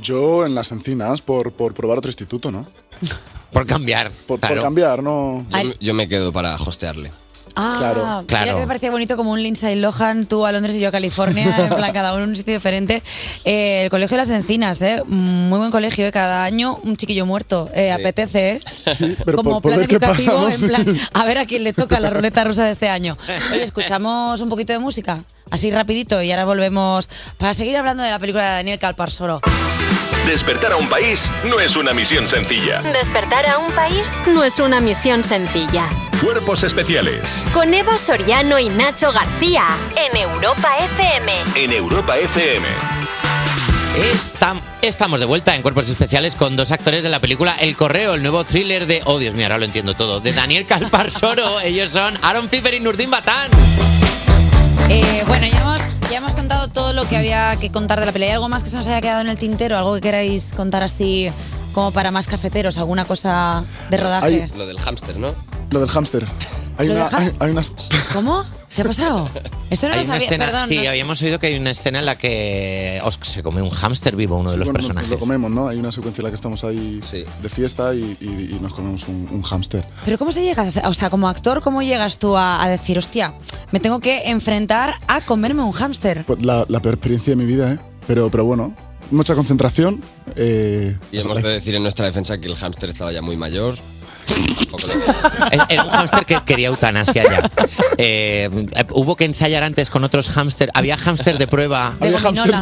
Yo 0.00 0.46
en 0.46 0.54
las 0.54 0.72
encinas 0.72 1.20
por, 1.20 1.52
por 1.52 1.74
probar 1.74 1.98
otro 1.98 2.08
instituto, 2.08 2.50
¿no? 2.50 2.66
Por 3.52 3.66
cambiar. 3.66 4.10
Por, 4.26 4.40
cambiar, 4.40 5.02
no. 5.02 5.44
Yo, 5.50 5.64
me- 5.64 5.76
yo 5.78 5.92
me 5.92 6.08
quedo 6.08 6.32
para 6.32 6.56
hostearle. 6.56 7.12
Ah, 7.54 7.76
Claro, 7.78 8.00
Mira 8.00 8.24
claro. 8.26 8.54
que 8.54 8.60
me 8.62 8.66
parecía 8.66 8.90
bonito 8.90 9.14
como 9.14 9.30
un 9.32 9.42
Lindsay 9.42 9.76
Lohan, 9.78 10.24
tú 10.24 10.46
a 10.46 10.52
Londres 10.52 10.74
y 10.74 10.80
yo 10.80 10.88
a 10.88 10.90
California, 10.90 11.54
en 11.58 11.68
plan 11.68 11.92
cada 11.92 12.14
uno 12.14 12.24
en 12.24 12.30
un 12.30 12.36
sitio 12.36 12.54
diferente. 12.54 13.02
Eh, 13.44 13.82
el 13.84 13.90
Colegio 13.90 14.16
de 14.16 14.22
las 14.22 14.30
Encinas, 14.30 14.80
¿eh? 14.80 15.02
Muy 15.06 15.58
buen 15.58 15.70
colegio, 15.70 16.06
¿eh? 16.06 16.12
Cada 16.12 16.44
año 16.44 16.80
un 16.82 16.96
chiquillo 16.96 17.26
muerto. 17.26 17.68
Eh, 17.74 17.92
Apetece, 17.92 18.52
¿eh? 18.52 19.16
pero 19.26 19.36
como 19.36 19.60
por- 19.60 19.72
plan 19.72 19.84
educativo, 19.84 20.10
pasa, 20.14 20.32
¿no? 20.32 20.48
en 20.48 20.84
plan, 20.86 21.00
a 21.12 21.26
ver 21.26 21.36
a 21.36 21.44
quién 21.44 21.62
le 21.64 21.74
toca 21.74 22.00
la 22.00 22.08
ruleta 22.08 22.42
rusa 22.44 22.64
de 22.64 22.70
este 22.70 22.88
año. 22.88 23.18
Oye, 23.52 23.64
escuchamos 23.64 24.40
un 24.40 24.48
poquito 24.48 24.72
de 24.72 24.78
música, 24.78 25.22
así 25.52 25.70
rapidito, 25.70 26.20
y 26.22 26.32
ahora 26.32 26.44
volvemos 26.44 27.08
para 27.36 27.54
seguir 27.54 27.76
hablando 27.76 28.02
de 28.02 28.10
la 28.10 28.18
película 28.18 28.42
de 28.48 28.50
Daniel 28.56 28.78
Calparsoro. 28.80 29.40
Despertar 30.26 30.72
a 30.72 30.76
un 30.76 30.88
país 30.88 31.30
no 31.44 31.58
es 31.60 31.74
una 31.76 31.92
misión 31.92 32.26
sencilla. 32.28 32.80
Despertar 32.80 33.44
a 33.46 33.58
un 33.58 33.70
país 33.72 34.08
no 34.28 34.44
es 34.44 34.58
una 34.60 34.80
misión 34.80 35.24
sencilla. 35.24 35.88
Cuerpos 36.22 36.62
especiales 36.62 37.44
Con 37.52 37.74
Eva 37.74 37.98
Soriano 37.98 38.56
y 38.60 38.68
Nacho 38.68 39.10
García 39.12 39.64
en 39.96 40.16
Europa 40.16 40.68
FM. 40.78 41.32
en 41.56 41.72
Europa 41.72 42.16
FM. 42.18 42.66
Estam- 44.14 44.60
estamos 44.80 45.18
de 45.20 45.26
vuelta 45.26 45.54
en 45.54 45.62
Cuerpos 45.62 45.88
Especiales 45.88 46.34
con 46.36 46.56
dos 46.56 46.70
actores 46.70 47.02
de 47.02 47.08
la 47.08 47.18
película 47.20 47.54
El 47.58 47.76
Correo, 47.76 48.14
el 48.14 48.22
nuevo 48.22 48.44
thriller 48.44 48.86
de, 48.86 49.02
oh 49.04 49.18
Dios 49.18 49.34
mío, 49.34 49.46
ahora 49.46 49.58
lo 49.58 49.64
entiendo 49.64 49.94
todo, 49.94 50.20
de 50.20 50.32
Daniel 50.32 50.64
Calparsoro. 50.66 51.60
Ellos 51.64 51.90
son 51.90 52.16
Aaron 52.22 52.48
Piper 52.48 52.74
y 52.74 52.80
Nurdin 52.80 53.10
Batán. 53.10 53.50
Eh, 54.94 55.24
bueno, 55.26 55.46
ya 55.46 55.60
hemos, 55.60 55.80
ya 56.10 56.18
hemos 56.18 56.34
contado 56.34 56.68
todo 56.68 56.92
lo 56.92 57.08
que 57.08 57.16
había 57.16 57.56
que 57.56 57.70
contar 57.72 57.98
de 58.00 58.06
la 58.06 58.12
pelea. 58.12 58.28
¿Hay 58.28 58.34
algo 58.34 58.48
más 58.48 58.62
que 58.62 58.68
se 58.70 58.76
nos 58.76 58.86
haya 58.86 59.00
quedado 59.00 59.22
en 59.22 59.28
el 59.28 59.38
tintero? 59.38 59.78
¿Algo 59.78 59.94
que 59.94 60.00
queráis 60.02 60.46
contar 60.54 60.82
así 60.82 61.30
como 61.72 61.92
para 61.92 62.10
más 62.10 62.26
cafeteros? 62.26 62.76
¿Alguna 62.76 63.04
cosa 63.06 63.64
de 63.90 63.96
rodaje? 63.96 64.50
Lo 64.56 64.66
del 64.66 64.78
hámster, 64.78 65.16
¿no? 65.16 65.28
Lo 65.70 65.80
del 65.80 65.88
hámster. 65.88 66.26
Hay, 66.76 66.88
Lo 66.88 66.94
una, 66.94 67.04
del 67.08 67.14
ha- 67.14 67.18
hay, 67.18 67.32
hay 67.40 67.50
unas. 67.50 67.72
¿Cómo? 68.12 68.44
¿Qué 68.74 68.80
ha 68.82 68.84
pasado? 68.86 69.28
Esto 69.68 69.88
no 69.88 69.94
Hay 69.94 70.00
lo 70.00 70.06
sabía, 70.06 70.26
escena, 70.28 70.46
perdón. 70.46 70.68
sí, 70.68 70.80
no- 70.82 70.88
habíamos 70.88 71.20
oído 71.20 71.38
que 71.38 71.48
hay 71.48 71.56
una 71.58 71.70
escena 71.70 71.98
en 71.98 72.06
la 72.06 72.16
que 72.16 73.00
os- 73.04 73.18
se 73.22 73.42
come 73.42 73.60
un 73.60 73.68
hámster 73.68 74.16
vivo 74.16 74.38
uno 74.38 74.50
de 74.50 74.56
los 74.56 74.66
Bueno, 74.66 74.78
nos- 74.78 74.86
personajes. 74.86 75.10
Nos 75.10 75.18
lo 75.18 75.20
comemos, 75.20 75.50
¿no? 75.50 75.68
Hay 75.68 75.76
una 75.78 75.92
secuencia 75.92 76.22
en 76.22 76.24
la 76.24 76.30
que 76.30 76.36
estamos 76.36 76.64
ahí 76.64 77.00
de 77.42 77.48
fiesta 77.50 77.94
y, 77.94 78.16
y- 78.20 78.54
y 78.56 78.58
nos 78.62 78.72
comemos 78.72 79.06
un, 79.08 79.28
un 79.30 79.42
hámster. 79.42 79.84
Pero 80.06 80.16
¿cómo 80.16 80.32
se 80.32 80.42
llega? 80.42 80.66
O 80.84 80.94
sea, 80.94 81.10
como 81.10 81.28
actor, 81.28 81.60
¿cómo 81.60 81.82
llegas 81.82 82.18
tú 82.18 82.34
a, 82.36 82.62
a 82.62 82.68
decir, 82.70 82.96
hostia, 82.96 83.34
me 83.72 83.80
tengo 83.80 84.00
que 84.00 84.30
enfrentar 84.30 84.94
a 85.06 85.20
comerme 85.20 85.62
un 85.62 85.72
hámster? 85.72 86.24
Pues 86.24 86.42
la, 86.42 86.64
la 86.68 86.80
peor 86.80 86.94
experiencia 86.94 87.32
de 87.32 87.36
mi 87.36 87.44
vida, 87.44 87.72
¿eh? 87.72 87.78
Pero, 88.06 88.30
pero 88.30 88.44
bueno, 88.46 88.74
mucha 89.10 89.34
concentración. 89.34 90.00
eh, 90.34 90.96
Y 91.12 91.18
hemos 91.18 91.42
de 91.42 91.48
decir 91.50 91.74
en 91.74 91.82
nuestra 91.82 92.06
defensa 92.06 92.38
que 92.38 92.48
el 92.48 92.56
hámster 92.56 92.88
estaba 92.88 93.12
ya 93.12 93.20
muy 93.20 93.36
mayor. 93.36 93.74
Era 95.68 95.84
un 95.84 95.90
hámster 95.90 96.26
que 96.26 96.38
quería 96.44 96.68
eutanasia 96.68 97.24
ya. 97.24 97.50
Eh, 97.98 98.48
eh, 98.74 98.84
hubo 98.90 99.16
que 99.16 99.24
ensayar 99.24 99.62
antes 99.62 99.90
con 99.90 100.04
otros 100.04 100.28
hámster. 100.28 100.70
Había 100.74 100.96
hámster 100.96 101.38
de 101.38 101.46
prueba. 101.46 101.94
De 102.00 102.16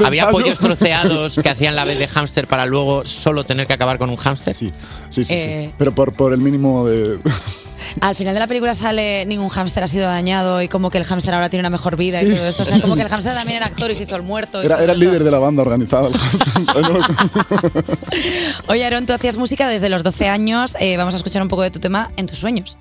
Había 0.04 0.30
pollos 0.30 0.58
troceados 0.58 1.36
que 1.36 1.48
hacían 1.48 1.76
la 1.76 1.84
vez 1.84 1.98
de 1.98 2.08
hámster 2.08 2.46
para 2.46 2.66
luego 2.66 3.06
solo 3.06 3.44
tener 3.44 3.66
que 3.66 3.74
acabar 3.74 3.98
con 3.98 4.10
un 4.10 4.16
hámster. 4.16 4.54
Sí, 4.54 4.72
sí, 5.08 5.24
sí. 5.24 5.34
Eh. 5.34 5.72
Pero 5.78 5.94
por, 5.94 6.12
por 6.12 6.32
el 6.32 6.40
mínimo 6.40 6.86
de. 6.86 7.18
Al 8.00 8.14
final 8.14 8.34
de 8.34 8.40
la 8.40 8.46
película 8.46 8.74
sale 8.74 9.26
ningún 9.26 9.48
hámster 9.48 9.82
ha 9.82 9.88
sido 9.88 10.06
dañado 10.06 10.62
y 10.62 10.68
como 10.68 10.90
que 10.90 10.98
el 10.98 11.04
hámster 11.04 11.34
ahora 11.34 11.48
tiene 11.48 11.62
una 11.62 11.70
mejor 11.70 11.96
vida 11.96 12.22
y 12.22 12.30
todo 12.30 12.46
esto. 12.46 12.62
O 12.62 12.66
sea, 12.66 12.80
como 12.80 12.94
que 12.94 13.02
el 13.02 13.08
hámster 13.08 13.34
también 13.34 13.56
era 13.58 13.66
actor 13.66 13.90
y 13.90 13.96
se 13.96 14.04
hizo 14.04 14.16
el 14.16 14.22
muerto. 14.22 14.62
y 14.62 14.66
Era, 14.66 14.84
el 14.84 14.98
líder 14.98 15.24
de 15.24 15.30
la 15.30 15.38
banda 15.38 15.62
organizada. 15.62 16.08
el 16.08 16.14
hámster, 16.14 16.84
Oye, 18.68 18.84
Aaron, 18.84 19.06
tú 19.06 19.12
hacías 19.12 19.36
música 19.36 19.68
desde 19.68 19.88
los 19.88 20.02
12 20.02 20.28
años. 20.28 20.74
Eh, 20.78 20.96
vamos 20.96 21.14
a 21.14 21.16
escuchar 21.16 21.42
un 21.42 21.48
poco 21.51 21.62
de 21.62 21.70
tu 21.70 21.81
tema 21.81 22.10
en 22.16 22.27
tus 22.27 22.39
sueños. 22.39 22.78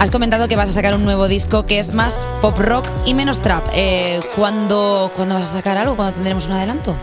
Has 0.00 0.10
comentado 0.10 0.48
que 0.48 0.56
vas 0.56 0.70
a 0.70 0.72
sacar 0.72 0.94
un 0.94 1.04
nuevo 1.04 1.28
disco 1.28 1.66
que 1.66 1.78
es 1.78 1.92
más 1.92 2.14
pop 2.40 2.58
rock 2.58 2.86
y 3.04 3.12
menos 3.12 3.40
trap. 3.40 3.62
Eh, 3.74 4.20
¿cuándo, 4.34 5.12
¿Cuándo 5.14 5.34
vas 5.34 5.50
a 5.50 5.52
sacar 5.52 5.76
algo? 5.76 5.96
¿Cuándo 5.96 6.14
tendremos 6.14 6.46
un 6.46 6.52
adelanto? 6.52 6.96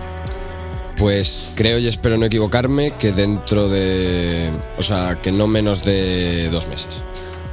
Pues 0.98 1.50
creo 1.56 1.78
y 1.78 1.88
espero 1.88 2.18
no 2.18 2.26
equivocarme 2.26 2.92
que 2.92 3.12
dentro 3.12 3.70
de. 3.70 4.50
O 4.78 4.84
sea, 4.84 5.20
que 5.22 5.32
no 5.32 5.46
menos 5.46 5.84
de 5.84 6.50
dos 6.50 6.68
meses. 6.68 6.88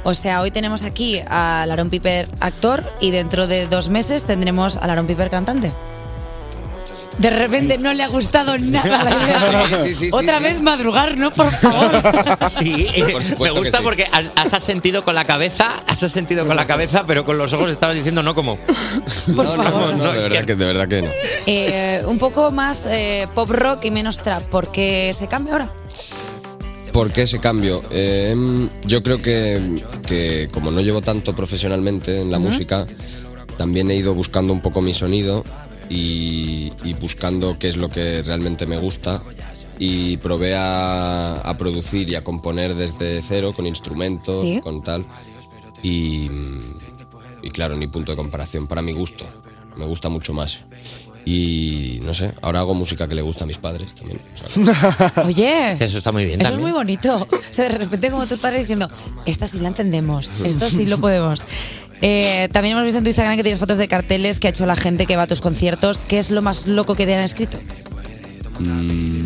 O 0.03 0.13
sea, 0.13 0.41
hoy 0.41 0.51
tenemos 0.51 0.83
aquí 0.83 1.19
al 1.27 1.71
Aaron 1.71 1.89
Piper 1.89 2.27
actor 2.39 2.83
y 2.99 3.11
dentro 3.11 3.47
de 3.47 3.67
dos 3.67 3.89
meses 3.89 4.23
tendremos 4.23 4.75
al 4.75 4.89
Aaron 4.89 5.07
Piper 5.07 5.29
cantante. 5.29 5.73
De 7.19 7.29
repente 7.29 7.77
no 7.77 7.93
le 7.93 8.01
ha 8.03 8.07
gustado 8.07 8.57
nada 8.57 9.03
la 9.03 9.23
idea. 9.23 9.67
Sí, 9.83 9.93
sí, 9.93 9.95
sí, 9.95 10.09
Otra 10.11 10.39
sí. 10.39 10.43
vez 10.45 10.61
madrugar, 10.61 11.15
¿no? 11.15 11.31
Por 11.31 11.51
favor. 11.51 12.01
Sí, 12.59 12.87
me 13.39 13.51
gusta 13.51 13.81
porque 13.81 14.07
has, 14.11 14.29
has 14.35 14.53
asentido 14.53 15.03
con 15.05 15.13
la 15.15 15.23
cabeza, 15.25 15.81
has 15.87 16.01
asentido 16.03 16.45
con 16.47 16.55
la 16.55 16.65
cabeza, 16.65 17.03
pero 17.05 17.23
con 17.23 17.37
los 17.37 17.53
ojos 17.53 17.69
estabas 17.71 17.95
diciendo 17.95 18.23
no 18.23 18.33
como. 18.33 18.57
Por 18.57 19.45
No, 19.45 19.63
favor. 19.63 19.95
no, 19.95 20.11
de 20.11 20.19
verdad 20.19 20.43
que, 20.45 20.55
de 20.55 20.65
verdad 20.65 20.87
que 20.87 21.01
no. 21.03 21.09
Eh, 21.45 22.01
un 22.07 22.17
poco 22.17 22.51
más 22.51 22.81
eh, 22.87 23.27
pop 23.35 23.49
rock 23.51 23.85
y 23.85 23.91
menos 23.91 24.17
trap. 24.17 24.43
¿Por 24.43 24.71
qué 24.71 25.15
se 25.17 25.27
cambia 25.27 25.53
ahora? 25.53 25.69
¿Por 26.93 27.11
qué 27.11 27.23
ese 27.23 27.39
cambio? 27.39 27.81
Eh, 27.91 28.35
yo 28.85 29.01
creo 29.01 29.21
que, 29.21 29.83
que 30.07 30.47
como 30.53 30.69
no 30.71 30.79
llevo 30.81 31.01
tanto 31.01 31.35
profesionalmente 31.35 32.21
en 32.21 32.31
la 32.31 32.37
música, 32.39 32.85
también 33.57 33.89
he 33.89 33.95
ido 33.95 34.13
buscando 34.13 34.53
un 34.53 34.61
poco 34.61 34.79
mi 34.81 34.93
sonido 34.93 35.43
y, 35.89 36.71
y 36.83 36.93
buscando 36.93 37.57
qué 37.57 37.69
es 37.69 37.77
lo 37.77 37.89
que 37.89 38.21
realmente 38.21 38.67
me 38.67 38.77
gusta. 38.77 39.21
Y 39.79 40.17
probé 40.17 40.53
a, 40.55 41.39
a 41.39 41.57
producir 41.57 42.07
y 42.09 42.15
a 42.15 42.23
componer 42.23 42.75
desde 42.75 43.21
cero, 43.23 43.53
con 43.55 43.65
instrumentos, 43.65 44.45
Sí. 44.45 44.61
con 44.61 44.83
tal. 44.83 45.03
Y, 45.81 46.29
y 47.41 47.49
claro, 47.49 47.75
ni 47.75 47.87
punto 47.87 48.11
de 48.11 48.15
comparación, 48.15 48.67
para 48.67 48.83
mi 48.83 48.93
gusto. 48.93 49.25
Me 49.75 49.85
gusta 49.85 50.09
mucho 50.09 50.31
más. 50.31 50.59
Y 51.25 51.99
no 52.03 52.13
sé, 52.13 52.33
ahora 52.41 52.59
hago 52.59 52.73
música 52.73 53.07
que 53.07 53.15
le 53.15 53.21
gusta 53.21 53.45
a 53.45 53.47
mis 53.47 53.57
padres 53.57 53.93
también. 53.95 54.19
Oye. 55.25 55.77
Eso 55.79 55.97
está 55.97 56.11
muy 56.11 56.25
bien 56.25 56.41
Eso 56.41 56.53
es 56.53 56.59
muy 56.59 56.71
bonito. 56.71 57.27
O 57.31 57.53
sea, 57.53 57.69
de 57.69 57.77
repente 57.77 58.11
como 58.11 58.25
tus 58.27 58.39
padres 58.39 58.61
diciendo, 58.61 58.89
esta 59.25 59.47
sí 59.47 59.59
la 59.59 59.69
entendemos, 59.69 60.29
esto 60.43 60.69
sí 60.69 60.85
lo 60.85 60.97
podemos. 60.99 61.43
Eh, 62.05 62.49
también 62.51 62.73
hemos 62.73 62.83
visto 62.83 62.97
en 62.97 63.05
tu 63.05 63.11
Instagram 63.11 63.37
que 63.37 63.43
tienes 63.43 63.59
fotos 63.59 63.77
de 63.77 63.87
carteles 63.87 64.37
que 64.41 64.47
ha 64.47 64.49
hecho 64.49 64.65
la 64.65 64.75
gente 64.75 65.05
que 65.05 65.15
va 65.15 65.21
a 65.23 65.27
tus 65.27 65.39
conciertos. 65.39 65.99
¿Qué 65.99 66.19
es 66.19 66.31
lo 66.31 66.41
más 66.41 66.67
loco 66.67 66.95
que 66.95 67.05
te 67.05 67.15
han 67.15 67.23
escrito? 67.23 67.57
mm, 68.59 69.23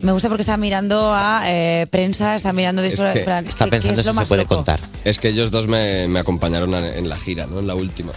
Me 0.00 0.12
gusta 0.12 0.28
porque 0.28 0.40
está 0.42 0.56
mirando 0.56 1.12
a 1.14 1.42
eh, 1.44 1.86
prensa, 1.90 2.34
está 2.36 2.54
mirando 2.54 2.80
de 2.80 2.88
Es 2.88 2.94
que 3.00 3.20
plan, 3.20 3.44
¿qué- 3.44 3.80
qué 3.80 3.88
es 3.90 4.06
lo 4.06 4.14
más 4.14 4.30
loco? 4.30 4.64
Es 5.04 5.18
que 5.18 5.28
ellos 5.28 5.50
dos 5.50 5.66
me, 5.66 6.08
me 6.08 6.20
acompañaron 6.20 6.74
en 6.74 7.06
la 7.08 7.18
gira, 7.18 7.46
¿no? 7.46 7.58
En 7.58 7.66
la 7.66 7.74
última. 7.74 8.12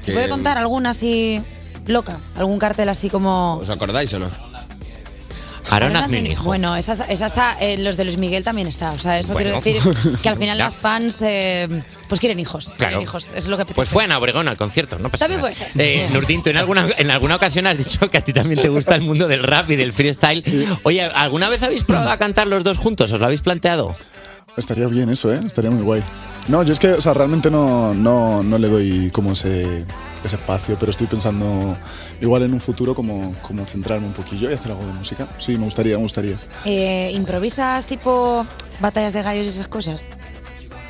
¿Se 0.00 0.12
puede 0.12 0.28
contar 0.28 0.56
alguna 0.56 0.90
así 0.90 1.40
loca? 1.90 2.18
¿Algún 2.36 2.58
cartel 2.58 2.88
así 2.88 3.08
como...? 3.10 3.56
¿Os 3.58 3.70
acordáis 3.70 4.12
o 4.14 4.18
no? 4.18 4.30
También- 5.68 6.26
hijo. 6.26 6.42
Bueno, 6.44 6.74
esa, 6.74 6.92
esa 7.04 7.26
está, 7.26 7.56
eh, 7.60 7.78
los 7.78 7.96
de 7.96 8.04
Luis 8.04 8.16
Miguel 8.16 8.42
también 8.42 8.66
está. 8.66 8.90
O 8.90 8.98
sea, 8.98 9.18
eso 9.20 9.32
Bueno. 9.32 9.60
quiero 9.62 9.80
decir 9.92 10.16
que 10.20 10.28
al 10.28 10.36
final 10.36 10.58
Ya. 10.58 10.64
las 10.64 10.74
fans 10.76 11.18
eh, 11.20 11.82
pues 12.08 12.18
quieren 12.18 12.40
hijos. 12.40 12.64
Claro. 12.64 12.78
Quieren 12.78 13.02
hijos, 13.02 13.28
es 13.36 13.46
lo 13.46 13.56
que 13.56 13.64
Pues 13.66 13.88
fue 13.88 14.02
Ana 14.04 14.18
Obregón 14.18 14.48
al 14.48 14.56
concierto, 14.56 14.98
¿no? 14.98 15.10
pasa 15.10 15.26
También 15.28 15.40
nada. 15.42 15.52
puede 15.54 15.70
ser. 15.72 15.80
Eh, 15.80 16.08
Nurdin, 16.12 16.42
tú 16.42 16.50
en 16.50 16.56
alguna, 16.56 16.88
en 16.98 17.10
alguna 17.12 17.36
ocasión 17.36 17.68
has 17.68 17.78
dicho 17.78 18.10
que 18.10 18.18
a 18.18 18.24
ti 18.24 18.32
también 18.32 18.60
te 18.62 18.68
gusta 18.68 18.96
el 18.96 19.02
mundo 19.02 19.28
del 19.28 19.44
rap 19.44 19.70
y 19.70 19.76
del 19.76 19.92
freestyle. 19.92 20.42
Oye, 20.82 21.02
¿alguna 21.04 21.48
vez 21.48 21.62
habéis 21.62 21.84
probado 21.84 22.10
a 22.10 22.16
cantar 22.18 22.48
los 22.48 22.64
dos 22.64 22.78
juntos? 22.78 23.12
¿Os 23.12 23.20
lo 23.20 23.26
habéis 23.26 23.42
planteado? 23.42 23.94
Estaría 24.56 24.88
bien 24.88 25.08
eso, 25.10 25.32
¿eh? 25.32 25.40
Estaría 25.46 25.70
muy 25.70 25.82
guay. 25.84 26.02
No, 26.48 26.64
yo 26.64 26.72
es 26.72 26.80
que, 26.80 26.88
o 26.94 27.00
sea, 27.00 27.14
realmente 27.14 27.48
no, 27.48 27.94
no, 27.94 28.42
no 28.42 28.58
le 28.58 28.68
doy 28.68 29.10
como 29.12 29.32
ese, 29.32 29.84
ese 30.24 30.36
espacio, 30.36 30.76
pero 30.78 30.90
estoy 30.90 31.06
pensando 31.06 31.76
igual 32.20 32.42
en 32.42 32.52
un 32.52 32.60
futuro 32.60 32.94
como, 32.94 33.34
como 33.42 33.64
centrarme 33.64 34.06
un 34.06 34.12
poquillo 34.12 34.50
y 34.50 34.54
hacer 34.54 34.72
algo 34.72 34.86
de 34.86 34.92
música. 34.92 35.26
Sí, 35.38 35.56
me 35.56 35.64
gustaría, 35.64 35.96
me 35.96 36.02
gustaría. 36.02 36.36
Eh, 36.64 37.10
¿Improvisas 37.14 37.86
tipo 37.86 38.46
batallas 38.80 39.12
de 39.12 39.22
gallos 39.22 39.46
y 39.46 39.48
esas 39.50 39.68
cosas? 39.68 40.06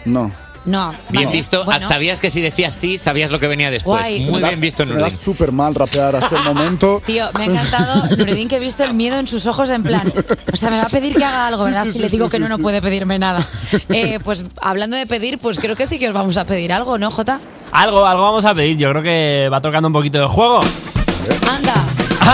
No. 0.04 0.32
No. 0.66 0.92
Bien 1.08 1.24
vale. 1.24 1.36
visto. 1.38 1.64
Bueno, 1.64 1.88
Sabías 1.88 2.20
que 2.20 2.30
si 2.30 2.40
decías 2.42 2.74
sí, 2.74 2.98
sabías 2.98 3.30
lo 3.30 3.38
que 3.40 3.46
venía 3.48 3.70
después. 3.70 4.02
Guay. 4.02 4.20
Muy 4.26 4.34
Me 4.34 4.40
da- 4.40 4.48
bien 4.48 4.60
visto, 4.60 4.84
Nurdin. 4.84 5.10
súper 5.18 5.52
mal 5.52 5.74
rapear 5.74 6.16
hasta 6.16 6.36
el 6.36 6.44
momento. 6.44 7.00
Tío, 7.06 7.30
me 7.38 7.44
ha 7.44 7.46
encantado, 7.46 8.04
Nuredín, 8.16 8.46
que 8.48 8.56
he 8.56 8.60
visto 8.60 8.84
el 8.84 8.92
miedo 8.94 9.18
en 9.18 9.26
sus 9.26 9.46
ojos 9.46 9.70
en 9.70 9.82
plan, 9.82 10.12
o 10.52 10.56
sea, 10.56 10.70
me 10.70 10.76
va 10.76 10.84
a 10.84 10.88
pedir 10.88 11.14
que 11.16 11.24
haga 11.24 11.46
algo, 11.46 11.60
Sí, 11.60 11.64
¿verdad? 11.64 11.84
sí, 11.84 11.92
si 11.92 11.96
sí, 11.96 12.02
le 12.02 12.08
digo 12.10 12.28
sí, 12.28 12.32
que 12.32 12.38
no, 12.40 12.46
sí, 12.46 12.52
no 12.52 12.58
puede 12.58 12.82
pedirme 12.82 13.18
nada. 13.18 13.40
Eh, 13.88 14.18
pues 14.22 14.44
hablando 14.60 14.96
de 14.96 15.06
pedir, 15.06 15.38
pues 15.38 15.58
creo 15.58 15.74
que 15.76 15.86
sí 15.86 15.98
que 15.98 16.08
os 16.08 16.14
vamos 16.14 16.36
a 16.36 16.44
pedir 16.44 16.72
algo, 16.72 16.98
¿no, 16.98 17.10
Jota? 17.10 17.40
Algo, 17.72 18.04
algo 18.06 18.22
vamos 18.24 18.44
a 18.44 18.52
pedir. 18.54 18.76
Yo 18.76 18.90
creo 18.90 19.02
que 19.02 19.48
va 19.50 19.60
tocando 19.60 19.86
un 19.86 19.92
poquito 19.94 20.18
de 20.18 20.26
juego. 20.26 20.60
Anda. 21.48 21.74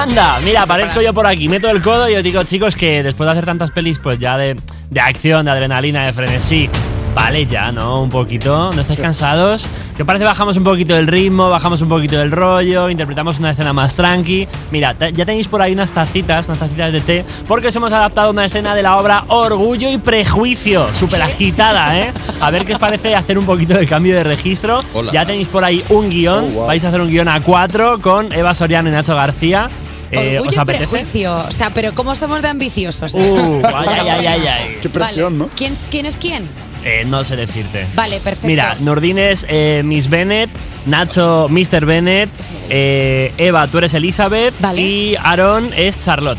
Anda, 0.03 0.41
mira, 0.45 0.63
aparezco 0.63 1.01
yo 1.01 1.15
por 1.15 1.27
aquí, 1.27 1.49
meto 1.49 1.71
el 1.71 1.81
codo 1.81 2.09
y 2.11 2.17
os 2.17 2.23
digo, 2.23 2.43
chicos, 2.43 2.75
que 2.75 3.03
después 3.05 3.27
de 3.27 3.33
hacer 3.33 3.45
tantas 3.47 3.71
pelis, 3.71 3.99
pues 4.01 4.19
ya 4.19 4.37
de, 4.37 4.57
de 4.91 5.01
acción, 5.01 5.45
de 5.45 5.53
adrenalina, 5.53 6.05
de 6.05 6.13
frenesí, 6.13 6.69
vale 7.17 7.47
ya, 7.47 7.73
¿no? 7.73 8.03
Un 8.03 8.11
poquito, 8.11 8.71
¿no 8.75 8.81
estáis 8.83 9.01
cansados? 9.01 9.67
¿Qué 9.97 10.05
parece? 10.05 10.27
Bajamos 10.27 10.57
un 10.59 10.65
poquito 10.65 10.95
el 10.99 11.07
ritmo, 11.07 11.49
bajamos 11.49 11.81
un 11.81 11.89
poquito 11.89 12.19
del 12.19 12.31
rollo, 12.31 12.91
interpretamos 12.91 13.39
una 13.39 13.53
escena 13.53 13.73
más 13.73 13.95
tranqui. 13.95 14.47
Mira, 14.71 14.95
ya 15.13 15.25
tenéis 15.25 15.49
por 15.49 15.63
ahí 15.63 15.73
unas 15.73 15.91
tacitas, 15.93 16.47
unas 16.47 16.59
tacitas 16.59 16.93
de 16.93 17.01
té, 17.01 17.25
porque 17.49 17.69
os 17.69 17.77
hemos 17.77 17.93
adaptado 17.95 18.31
una 18.31 18.45
escena 18.45 18.75
de 18.75 18.83
la 18.83 18.99
obra 18.99 19.25
Orgullo 19.29 19.91
y 19.91 19.97
Prejuicio, 19.97 20.95
súper 20.95 21.23
agitada, 21.23 21.99
¿eh? 21.99 22.13
A 22.41 22.51
ver 22.51 22.67
qué 22.67 22.75
os 22.75 22.79
parece 22.79 23.15
hacer 23.17 23.39
un 23.39 23.47
poquito 23.47 23.73
de 23.75 23.87
cambio 23.87 24.15
de 24.15 24.23
registro. 24.23 24.81
Hola. 24.93 25.11
Ya 25.11 25.25
tenéis 25.25 25.49
por 25.49 25.65
ahí 25.65 25.83
un 25.89 26.11
guion, 26.11 26.45
Oh, 26.45 26.49
wow. 26.51 26.67
vais 26.67 26.85
a 26.85 26.89
hacer 26.89 27.01
un 27.01 27.09
guion 27.09 27.29
a 27.29 27.41
cuatro 27.41 27.99
con 28.01 28.31
Eva 28.33 28.53
Soriano 28.53 28.91
y 28.91 28.93
Nacho 28.93 29.17
García. 29.17 29.71
Eh, 30.11 30.39
Orgullo 30.39 30.61
¿Os 30.61 30.69
y 30.69 30.73
prejuicio. 30.77 31.35
O 31.35 31.51
sea, 31.51 31.71
pero 31.71 31.95
¿cómo 31.95 32.15
somos 32.15 32.43
de 32.43 32.49
ambiciosos? 32.49 33.15
Uh, 33.15 33.63
ay, 33.65 33.87
ay, 33.89 34.09
ay, 34.09 34.27
ay, 34.27 34.47
ay. 34.47 34.77
Qué 34.83 34.89
presión, 34.91 35.33
Vale, 35.39 35.51
¿no? 35.51 35.57
¿Quién, 35.57 35.75
¿Quién 35.91 36.07
es 36.07 36.17
quién? 36.17 36.47
Eh, 36.89 37.05
no 37.05 37.25
sé 37.25 37.35
decirte. 37.35 37.89
Vale, 37.97 38.21
perfecto. 38.21 38.47
Mira, 38.47 38.77
Nordin 38.79 39.19
es 39.19 39.45
eh, 39.49 39.83
Miss 39.85 40.09
Bennett, 40.09 40.49
Nacho 40.87 41.49
Mr. 41.51 41.85
Bennett, 41.85 42.31
eh, 42.71 43.35
Eva, 43.39 43.67
tú 43.67 43.79
eres 43.79 43.93
Elizabeth 43.95 44.55
y 44.77 45.17
Aaron 45.17 45.73
es 45.77 45.99
Charlotte. 45.99 46.39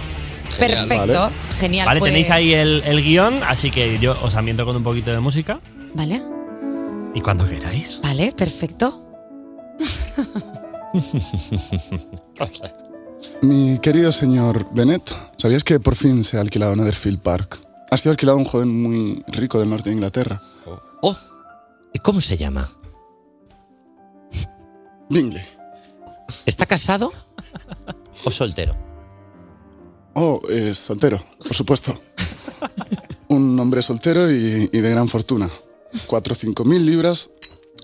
Perfecto, 0.58 1.32
genial. 1.60 1.86
Vale, 1.86 2.00
pues- 2.00 2.12
tenéis 2.12 2.32
ahí 2.32 2.54
el, 2.54 2.82
el 2.86 3.04
guion, 3.04 3.44
así 3.44 3.70
que 3.72 4.00
yo 4.00 4.18
os 4.24 4.36
ambiento 4.36 4.64
con 4.64 4.78
un 4.78 4.84
poquito 4.84 5.12
de 5.12 5.20
música 5.20 5.60
Vale, 5.94 6.22
y 7.14 7.20
cuando 7.20 7.46
queráis. 7.46 8.00
vale, 8.02 8.32
perfecto. 8.32 9.04
Mi 13.42 13.80
querido 13.80 14.14
señor 14.14 14.66
Bennett, 14.72 15.12
¿sabías 15.38 15.66
que 15.66 15.82
por 15.82 15.96
fin 15.96 16.24
se 16.24 16.38
ha 16.38 16.40
alquilado 16.42 16.74
Netherfield 16.78 17.20
Park? 17.20 17.67
Ha 17.90 17.98
sido 17.98 18.12
alquilado 18.12 18.38
un 18.38 18.46
joven 18.46 18.82
muy 18.82 19.24
rico 19.28 19.60
del 19.60 19.70
norte 19.70 19.90
de 19.90 19.96
Inglaterra. 19.96 20.42
Oh, 21.02 21.16
¿y 21.94 22.00
cómo 22.00 22.22
se 22.22 22.38
llama? 22.38 22.70
Bingley. 25.10 25.44
¿Está 26.46 26.66
casado 26.66 27.14
o 28.26 28.32
soltero? 28.32 28.76
Oh, 30.14 30.42
eh, 30.50 30.74
soltero, 30.74 31.18
por 31.40 31.54
supuesto. 31.54 31.98
Un 33.30 33.58
hombre 33.60 33.82
soltero 33.82 34.30
y, 34.32 34.70
y 34.72 34.82
de 34.82 34.90
gran 34.90 35.08
fortuna. 35.08 35.50
Cuatro 36.08 36.34
o 36.34 36.36
cinco 36.36 36.66
mil 36.66 36.86
libras 36.86 37.30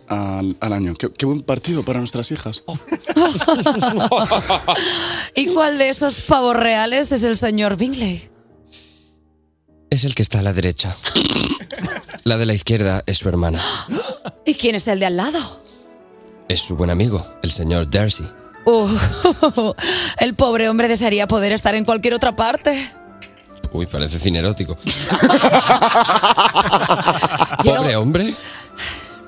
al, 0.07 0.57
al 0.59 0.73
año. 0.73 0.95
Qué, 0.95 1.11
qué 1.13 1.25
buen 1.25 1.41
partido 1.41 1.83
para 1.83 1.99
nuestras 1.99 2.31
hijas. 2.31 2.63
¿Y 5.35 5.53
cuál 5.53 5.77
de 5.77 5.89
esos 5.89 6.21
pavos 6.21 6.55
reales 6.55 7.11
es 7.11 7.23
el 7.23 7.37
señor 7.37 7.77
Bingley? 7.77 8.29
Es 9.93 10.05
el 10.05 10.15
que 10.15 10.23
está 10.23 10.39
a 10.39 10.41
la 10.41 10.53
derecha. 10.53 10.95
La 12.23 12.37
de 12.37 12.47
la 12.47 12.55
izquierda 12.55 13.03
es 13.05 13.17
su 13.19 13.29
hermana. 13.29 13.61
¿Y 14.45 14.55
quién 14.55 14.73
es 14.73 14.87
el 14.87 14.99
de 14.99 15.05
al 15.05 15.17
lado? 15.17 15.59
Es 16.49 16.61
su 16.61 16.75
buen 16.75 16.89
amigo, 16.89 17.23
el 17.43 17.51
señor 17.51 17.87
Darcy. 17.91 18.27
Uh, 18.65 18.87
el 20.17 20.33
pobre 20.33 20.67
hombre 20.67 20.87
desearía 20.87 21.27
poder 21.27 21.51
estar 21.51 21.75
en 21.75 21.85
cualquier 21.85 22.15
otra 22.15 22.35
parte. 22.35 22.91
Uy, 23.71 23.85
parece 23.85 24.17
cine 24.17 24.39
erótico. 24.39 24.79
¿Pobre 27.63 27.95
hombre? 27.95 28.33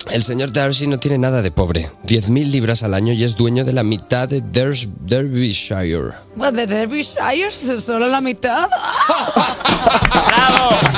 El 0.10 0.24
señor 0.24 0.52
Darcy 0.52 0.88
no 0.88 0.98
tiene 0.98 1.18
nada 1.20 1.42
de 1.44 1.52
pobre. 1.52 1.92
10.000 2.06 2.50
libras 2.52 2.82
al 2.84 2.94
año 2.96 3.14
y 3.14 3.24
es 3.24 3.36
dueño 3.36 3.66
de 3.66 3.74
la 3.74 3.84
mitad 3.84 4.28
de 4.30 4.42
Ders- 4.44 4.88
Derbyshire. 5.02 6.12
De 6.54 6.66
Derbyshire, 6.68 7.52
solo 7.82 8.08
la 8.08 8.22
mitad. 8.22 8.68
Muy 10.48 10.95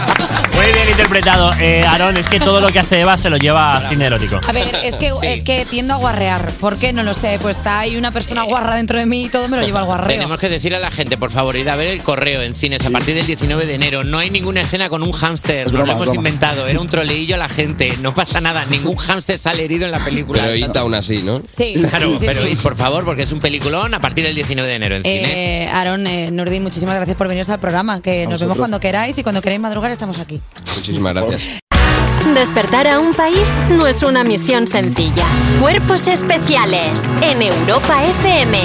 interpretado. 0.98 1.54
Eh, 1.60 1.84
Aaron, 1.86 2.18
es 2.18 2.28
que 2.28 2.40
todo 2.40 2.60
lo 2.60 2.70
que 2.70 2.80
hace 2.80 3.00
Eva 3.00 3.18
se 3.18 3.30
lo 3.30 3.38
lleva 3.38 3.78
a 3.78 3.90
cine 3.90 4.08
erótico. 4.08 4.40
A 4.48 4.52
ver, 4.52 4.68
es 4.84 4.96
que, 4.96 5.14
es 5.22 5.44
que 5.44 5.64
tiendo 5.70 5.94
a 5.94 5.98
guarrear. 5.98 6.52
¿Por 6.54 6.78
qué? 6.78 6.92
No 6.92 7.04
lo 7.04 7.14
sé. 7.14 7.38
Pues 7.40 7.58
está 7.58 7.80
ahí 7.80 7.98
una 7.98 8.10
persona 8.10 8.42
guarra 8.42 8.78
dentro 8.78 8.98
de 8.98 9.06
mí 9.06 9.26
y 9.26 9.30
todo 9.30 9.48
me 9.48 9.58
lo 9.58 9.64
lleva 9.64 9.82
al 9.82 9.86
guarreo. 9.86 10.08
Tenemos 10.08 10.40
que 10.40 10.50
decirle 10.50 10.78
a 10.78 10.80
la 10.80 10.90
gente, 10.90 11.16
por 11.16 11.30
favor, 11.30 11.56
ir 11.56 11.70
a 11.70 11.76
ver 11.76 11.90
el 11.90 12.02
correo 12.02 12.42
en 12.42 12.56
cines 12.56 12.84
a 12.84 12.90
partir 12.90 13.14
del 13.14 13.28
19 13.28 13.68
de 13.68 13.76
enero. 13.76 14.04
No 14.04 14.18
hay 14.18 14.32
ninguna 14.32 14.62
escena 14.62 14.90
con 14.90 15.04
un 15.04 15.12
hámster. 15.12 15.72
Nos 15.72 15.88
lo 15.88 15.94
hemos 15.94 16.06
broma. 16.06 16.16
inventado. 16.16 16.68
Era 16.68 16.80
un 16.80 16.88
troleillo 16.88 17.36
a 17.36 17.38
la 17.38 17.50
gente. 17.50 17.94
No 18.02 18.16
pasa 18.16 18.42
nada. 18.42 18.66
Ningún 18.66 18.96
hámster 18.96 19.38
sale 19.38 19.66
herido 19.66 19.86
en 19.86 19.92
la 19.92 20.04
película. 20.04 20.42
Pero 20.42 20.56
id 20.56 20.76
aún 20.76 20.96
así, 20.96 21.22
¿no? 21.22 21.42
Sí, 21.56 21.76
Claro, 21.90 22.08
sí, 22.08 22.18
sí, 22.22 22.26
pero 22.26 22.48
id, 22.48 22.58
por 22.58 22.76
favor, 22.76 23.06
porque 23.06 23.22
es 23.22 23.32
un 23.32 23.40
peliculón 23.40 23.94
a 23.94 24.00
partir 24.00 24.26
del 24.26 24.34
19 24.34 24.68
de 24.68 24.76
enero 24.76 24.96
en 24.96 25.04
cines. 25.04 25.32
Eh, 25.32 25.70
Aaron, 25.72 26.08
eh, 26.08 26.32
Nordin, 26.32 26.64
muchísimas 26.64 26.96
gracias 26.96 27.16
por 27.16 27.28
venir 27.28 27.46
al 27.48 27.60
programa. 27.60 28.02
Que 28.02 28.26
nos 28.26 28.42
vemos 28.42 28.58
cuando 28.58 28.80
queráis 28.80 29.16
y 29.20 29.22
cuando 29.22 29.44
queráis 29.44 29.62
madrugar 29.62 29.92
estamos 29.92 30.18
aquí. 30.18 30.42
Muchísimas 30.88 31.16
gracias. 31.16 31.60
Despertar 32.34 32.88
a 32.88 33.00
un 33.00 33.14
país 33.14 33.52
no 33.72 33.88
es 33.88 34.04
una 34.04 34.24
misión 34.24 34.68
sencilla. 34.68 35.26
Cuerpos 35.60 36.08
especiales 36.08 37.04
en 37.22 37.42
Europa 37.42 38.06
FM. 38.06 38.62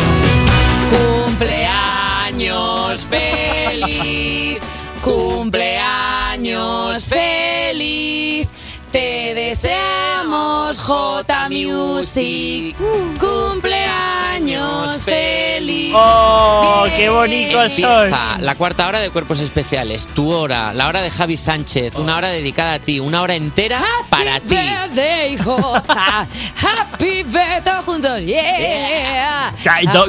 Cumpleaños 1.27 3.07
feliz, 3.07 4.61
cumpleaños 5.03 7.05
feliz. 7.05 8.47
Te 8.93 9.35
deseamos 9.35 10.79
J 10.79 11.49
Music. 11.49 12.77
Cumpleaños 13.19 15.03
feliz. 15.03 15.42
¡Oh, 15.95 16.85
qué 16.97 17.09
bonito 17.11 17.69
soy! 17.69 18.11
La 18.41 18.55
cuarta 18.57 18.89
hora 18.89 18.99
de 19.01 19.11
cuerpos 19.11 19.41
especiales, 19.41 20.07
tu 20.15 20.31
hora, 20.33 20.73
la 20.73 20.89
hora 20.89 21.03
de 21.03 21.11
Javi 21.11 21.37
Sánchez, 21.37 21.97
una 21.97 22.17
hora 22.17 22.29
dedicada 22.29 22.75
a 22.75 22.79
ti, 22.79 22.99
una 23.01 23.21
hora 23.23 23.35
entera 23.35 23.83
para 24.09 24.41
ti. 24.41 24.55
Birthday, 24.57 25.37
J. 25.37 25.83
Happy 26.63 27.23
birthday 27.23 27.61
todos 27.65 27.85
juntos. 27.85 28.21
Yeah. 28.25 29.53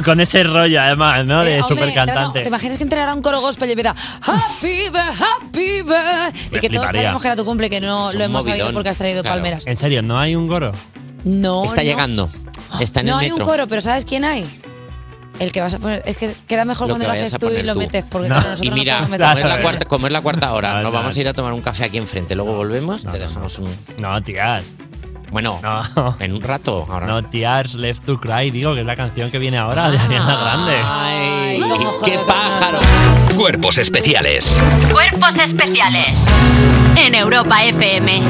Con 0.05 0.19
ese 0.21 0.43
rollo, 0.43 0.81
además, 0.81 1.25
¿no? 1.25 1.43
De 1.43 1.57
Eh, 1.57 1.61
hombre, 1.61 1.75
super 1.75 1.93
cantante. 1.93 2.19
no, 2.21 2.27
no, 2.27 2.33
¿Te 2.33 2.47
imaginas 2.47 2.77
que 2.77 2.83
entrara 2.83 3.13
un 3.13 3.21
coro 3.21 3.41
gospel 3.41 3.69
y 3.69 3.71
empieza 3.73 3.95
Happy 4.21 4.89
birthday, 4.89 5.01
happy 5.19 5.81
birthday? 5.81 6.31
Y 6.51 6.59
que 6.59 6.69
todos 6.69 6.83
fliparía. 6.85 7.01
sabemos 7.01 7.21
que 7.21 7.27
era 7.27 7.35
tu 7.35 7.45
cumple, 7.45 7.69
que 7.69 7.81
no 7.81 8.09
Es 8.09 8.15
lo 8.15 8.23
hemos 8.23 8.43
sabido 8.43 8.57
movidón. 8.65 8.73
porque 8.73 8.89
has 8.89 8.97
traído 8.97 9.21
Claro. 9.21 9.35
palmeras. 9.37 9.67
En 9.67 9.75
serio, 9.77 10.01
¿no 10.01 10.17
hay 10.17 10.35
un 10.35 10.47
goro? 10.47 10.71
No. 11.25 11.63
Está 11.65 11.77
no. 11.77 11.83
llegando, 11.83 12.29
está 12.79 13.01
en 13.01 13.05
no 13.07 13.13
el 13.13 13.19
hay 13.25 13.29
metro. 13.31 13.43
un 13.45 13.51
coro, 13.51 13.67
pero 13.67 13.81
¿sabes 13.81 14.05
quién 14.05 14.23
hay? 14.25 14.45
El 15.39 15.51
que 15.51 15.61
vas 15.61 15.73
a 15.73 15.79
poner. 15.79 16.03
Es 16.05 16.17
que 16.17 16.33
queda 16.47 16.63
mejor 16.65 16.87
Lo 16.87 16.93
cuando 16.93 17.07
lo 17.07 17.13
haces 17.13 17.33
tú 17.39 17.49
y 17.49 17.63
lo 17.63 17.73
tú. 17.73 17.79
metes. 17.79 18.05
Porque 18.09 18.29
No. 18.29 18.35
claro, 18.35 18.49
nosotros 18.51 18.67
Y 18.67 18.69
no 18.69 18.75
mira, 18.75 18.93
podemos 18.99 19.17
como 19.19 19.33
meter. 19.33 19.45
es, 19.45 19.55
la 19.57 19.61
cuarta, 19.61 19.85
como 19.87 20.07
es 20.07 20.13
la 20.13 20.21
cuarta 20.21 20.53
hora, 20.53 20.81
nos 20.81 20.93
vamos 20.93 21.15
a 21.15 21.19
ir 21.19 21.27
a 21.27 21.33
tomar 21.33 21.53
un 21.53 21.61
café 21.61 21.85
aquí 21.85 21.97
enfrente. 21.97 22.35
Luego 22.35 22.53
volvemos, 22.55 23.03
te 23.03 23.17
dejamos 23.19 23.57
un. 23.59 23.75
No, 23.97 24.21
tías. 24.21 24.63
Bueno, 25.31 25.59
No. 25.63 26.15
en 26.19 26.33
un 26.33 26.41
rato. 26.43 26.85
Ahora. 26.87 27.07
No, 27.07 27.23
Tears 27.23 27.73
Left 27.73 28.05
to 28.05 28.19
Cry, 28.19 28.51
digo, 28.51 28.75
que 28.75 28.81
es 28.81 28.85
la 28.85 28.95
canción 28.95 29.31
que 29.31 29.39
viene 29.39 29.57
ahora 29.57 29.89
de 29.89 29.97
Ariana 29.97 30.35
Grande. 30.39 30.75
Ay, 30.85 31.59
qué 31.59 31.85
jode, 31.85 32.19
pájaro. 32.27 32.79
Cuerpos 33.35 33.79
especiales 33.79 34.61
Cuerpos 34.91 35.33
especiales 35.39 36.27
en 37.03 37.15
Europa 37.15 37.63
FM. 37.63 38.21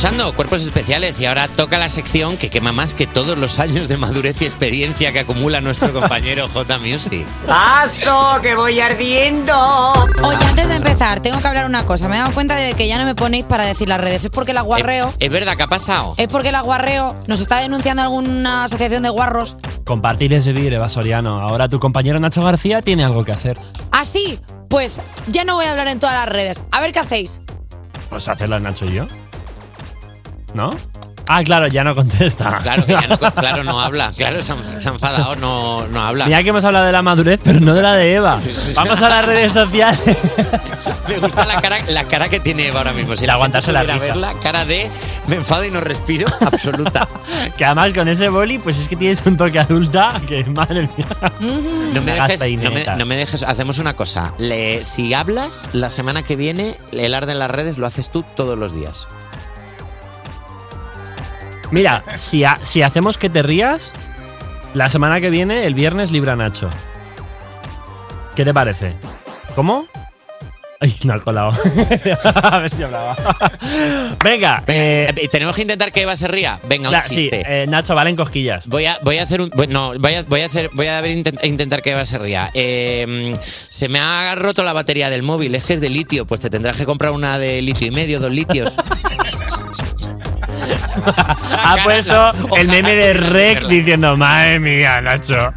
Escuchando 0.00 0.32
Cuerpos 0.32 0.62
Especiales 0.62 1.20
y 1.20 1.26
ahora 1.26 1.46
toca 1.46 1.76
la 1.76 1.90
sección 1.90 2.38
que 2.38 2.48
quema 2.48 2.72
más 2.72 2.94
que 2.94 3.06
todos 3.06 3.36
los 3.36 3.58
años 3.58 3.86
de 3.86 3.98
madurez 3.98 4.40
y 4.40 4.46
experiencia 4.46 5.12
que 5.12 5.20
acumula 5.20 5.60
nuestro 5.60 5.92
compañero 5.92 6.48
J 6.54 6.78
Music. 6.78 7.26
¡Paso, 7.46 8.40
que 8.40 8.54
voy 8.54 8.80
ardiendo! 8.80 9.52
Oye, 10.22 10.38
antes 10.42 10.68
de 10.68 10.76
empezar, 10.76 11.20
tengo 11.20 11.38
que 11.38 11.46
hablar 11.46 11.66
una 11.66 11.84
cosa. 11.84 12.08
Me 12.08 12.16
he 12.16 12.18
dado 12.18 12.32
cuenta 12.32 12.56
de 12.56 12.72
que 12.72 12.88
ya 12.88 12.96
no 12.96 13.04
me 13.04 13.14
ponéis 13.14 13.44
para 13.44 13.66
decir 13.66 13.90
las 13.90 14.00
redes. 14.00 14.24
Es 14.24 14.30
porque 14.30 14.54
la 14.54 14.62
guarreo. 14.62 15.12
¿Es 15.18 15.28
verdad 15.28 15.54
que 15.54 15.64
ha 15.64 15.66
pasado? 15.66 16.14
Es 16.16 16.28
porque 16.28 16.50
la 16.50 16.62
guarreo 16.62 17.14
nos 17.26 17.42
está 17.42 17.58
denunciando 17.58 18.00
alguna 18.00 18.64
asociación 18.64 19.02
de 19.02 19.10
guarros. 19.10 19.58
Compartir 19.84 20.32
es 20.32 20.46
vivir, 20.46 20.72
Eva 20.72 20.88
Soriano. 20.88 21.42
Ahora 21.42 21.68
tu 21.68 21.78
compañero 21.78 22.18
Nacho 22.18 22.40
García 22.40 22.80
tiene 22.80 23.04
algo 23.04 23.22
que 23.22 23.32
hacer. 23.32 23.58
Así, 23.90 24.40
pues 24.70 25.02
ya 25.26 25.44
no 25.44 25.56
voy 25.56 25.66
a 25.66 25.72
hablar 25.72 25.88
en 25.88 26.00
todas 26.00 26.14
las 26.14 26.26
redes. 26.30 26.62
A 26.70 26.80
ver 26.80 26.92
qué 26.92 27.00
hacéis. 27.00 27.42
Pues 28.08 28.26
hacerlo 28.30 28.58
Nacho 28.58 28.86
y 28.86 28.92
yo. 28.94 29.06
¿No? 30.54 30.70
Ah, 31.32 31.42
claro, 31.44 31.68
ya 31.68 31.84
no 31.84 31.94
contesta. 31.94 32.58
Claro, 32.60 32.84
que 32.84 32.90
ya 32.92 33.06
no, 33.06 33.16
claro, 33.34 33.62
no 33.62 33.80
habla. 33.80 34.10
Claro, 34.16 34.42
se 34.42 34.50
ha 34.52 34.56
enfadado, 34.92 35.36
no, 35.36 35.86
no 35.86 36.02
habla. 36.02 36.26
Mira 36.26 36.42
que 36.42 36.48
hemos 36.48 36.64
hablado 36.64 36.86
de 36.86 36.90
la 36.92 37.02
madurez, 37.02 37.38
pero 37.44 37.60
no 37.60 37.72
de 37.72 37.82
la 37.82 37.94
de 37.94 38.14
Eva. 38.16 38.40
Vamos 38.74 39.00
a 39.00 39.08
las 39.08 39.24
redes 39.26 39.52
sociales. 39.52 40.00
Me 41.08 41.18
gusta 41.18 41.44
la 41.44 41.60
cara, 41.60 41.78
la 41.88 42.02
cara 42.04 42.28
que 42.28 42.40
tiene 42.40 42.66
Eva 42.68 42.78
ahora 42.80 42.92
mismo. 42.92 43.14
Si 43.16 43.26
la 43.26 43.34
aguantarse 43.34 43.70
la 43.70 43.82
risa. 43.84 43.98
ver 43.98 44.16
la 44.16 44.32
cara 44.34 44.64
de 44.64 44.90
me 45.28 45.36
enfado 45.36 45.64
y 45.64 45.70
no 45.70 45.80
respiro, 45.80 46.26
absoluta. 46.40 47.06
Que 47.56 47.64
además 47.64 47.92
con 47.94 48.08
ese 48.08 48.28
boli, 48.28 48.58
pues 48.58 48.78
es 48.78 48.88
que 48.88 48.96
tienes 48.96 49.22
un 49.24 49.36
toque 49.36 49.60
adulta 49.60 50.20
que 50.26 50.44
madre 50.46 50.82
mía. 50.96 51.06
No 51.94 52.02
me, 52.02 52.12
dejes, 52.12 52.40
no, 52.58 52.70
me, 52.72 52.84
no 52.96 53.06
me 53.06 53.16
dejes, 53.16 53.44
hacemos 53.44 53.78
una 53.78 53.94
cosa. 53.94 54.32
Le- 54.38 54.82
si 54.84 55.14
hablas, 55.14 55.62
la 55.72 55.90
semana 55.90 56.24
que 56.24 56.34
viene, 56.34 56.76
el 56.90 57.14
arde 57.14 57.32
en 57.32 57.38
las 57.38 57.50
redes 57.52 57.78
lo 57.78 57.86
haces 57.86 58.10
tú 58.10 58.24
todos 58.36 58.58
los 58.58 58.74
días. 58.74 59.06
Mira, 61.70 62.02
si, 62.16 62.44
ha- 62.44 62.58
si 62.62 62.82
hacemos 62.82 63.16
que 63.18 63.30
te 63.30 63.42
rías, 63.42 63.92
la 64.74 64.88
semana 64.88 65.20
que 65.20 65.30
viene, 65.30 65.66
el 65.66 65.74
viernes, 65.74 66.10
libra 66.10 66.36
Nacho. 66.36 66.68
¿Qué 68.34 68.44
te 68.44 68.52
parece? 68.54 68.94
¿Cómo? 69.54 69.86
Ay, 70.82 70.94
no 71.04 71.12
ha 71.12 71.20
colado. 71.20 71.52
a 72.42 72.58
ver 72.58 72.70
si 72.70 72.82
hablaba. 72.82 73.14
Venga, 74.24 74.62
eh, 74.66 75.12
Eh, 75.14 75.28
Tenemos 75.28 75.54
que 75.54 75.60
intentar 75.62 75.92
que 75.92 76.00
Eva 76.02 76.16
se 76.16 76.26
ría. 76.26 76.58
Venga, 76.66 76.88
un 76.88 76.92
la- 76.94 77.04
sí, 77.04 77.16
chiste. 77.30 77.42
eh, 77.46 77.66
Nacho, 77.66 77.94
valen 77.94 78.16
cosquillas. 78.16 78.66
Voy 78.66 78.86
a, 78.86 78.98
voy 79.02 79.18
a 79.18 79.24
hacer 79.24 79.42
un. 79.42 79.50
Bueno, 79.50 79.92
voy 79.98 80.14
a, 80.14 80.22
voy 80.22 80.40
a 80.40 80.46
hacer. 80.46 80.70
Voy 80.72 80.86
a 80.86 80.98
ver, 81.02 81.10
intent- 81.10 81.44
intentar 81.44 81.82
que 81.82 81.90
Eva 81.90 82.06
se 82.06 82.16
ría. 82.16 82.50
Eh, 82.54 83.36
se 83.68 83.88
me 83.90 83.98
ha 84.00 84.34
roto 84.36 84.62
la 84.62 84.72
batería 84.72 85.10
del 85.10 85.22
móvil, 85.22 85.54
es 85.54 85.64
que 85.64 85.74
es 85.74 85.82
de 85.82 85.90
litio. 85.90 86.26
Pues 86.26 86.40
te 86.40 86.48
tendrás 86.48 86.76
que 86.76 86.86
comprar 86.86 87.12
una 87.12 87.38
de 87.38 87.60
litio 87.60 87.86
y 87.86 87.90
medio, 87.90 88.18
dos 88.18 88.30
litios. 88.32 88.72
ha 91.64 91.76
puesto 91.84 92.32
el 92.56 92.68
meme 92.68 92.94
de 92.94 93.12
Rec 93.12 93.66
diciendo, 93.66 94.16
madre 94.16 94.58
mía, 94.58 95.00
Nacho. 95.00 95.52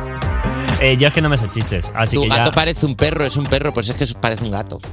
Eh, 0.80 0.98
yo 0.98 1.08
es 1.08 1.14
que 1.14 1.22
no 1.22 1.30
me 1.30 1.38
sé 1.38 1.50
chistes, 1.50 1.92
así 1.96 2.16
tu 2.18 2.24
que 2.24 2.30
gato 2.30 2.46
ya... 2.46 2.52
parece 2.52 2.86
un 2.86 2.96
perro, 2.96 3.26
es 3.26 3.38
un 3.38 3.46
perro, 3.46 3.74
pues 3.74 3.90
es 3.90 3.96
que 3.96 4.20
parece 4.20 4.44
un 4.44 4.52
gato. 4.52 4.80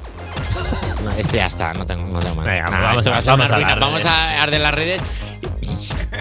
No, 1.03 1.11
este 1.13 1.39
ya 1.39 1.47
está, 1.47 1.73
no 1.73 1.87
tengo, 1.87 2.07
no 2.13 2.19
tengo 2.19 2.35
más. 2.35 2.45
Venga, 2.45 2.69
Nah, 2.69 2.81
vamos 2.83 3.07
a- 3.07 3.11
vamos 3.11 3.51
a 3.51 3.75
Vamos 3.77 4.05
a 4.05 4.43
arder 4.43 4.61
las 4.61 4.75
redes. 4.75 5.01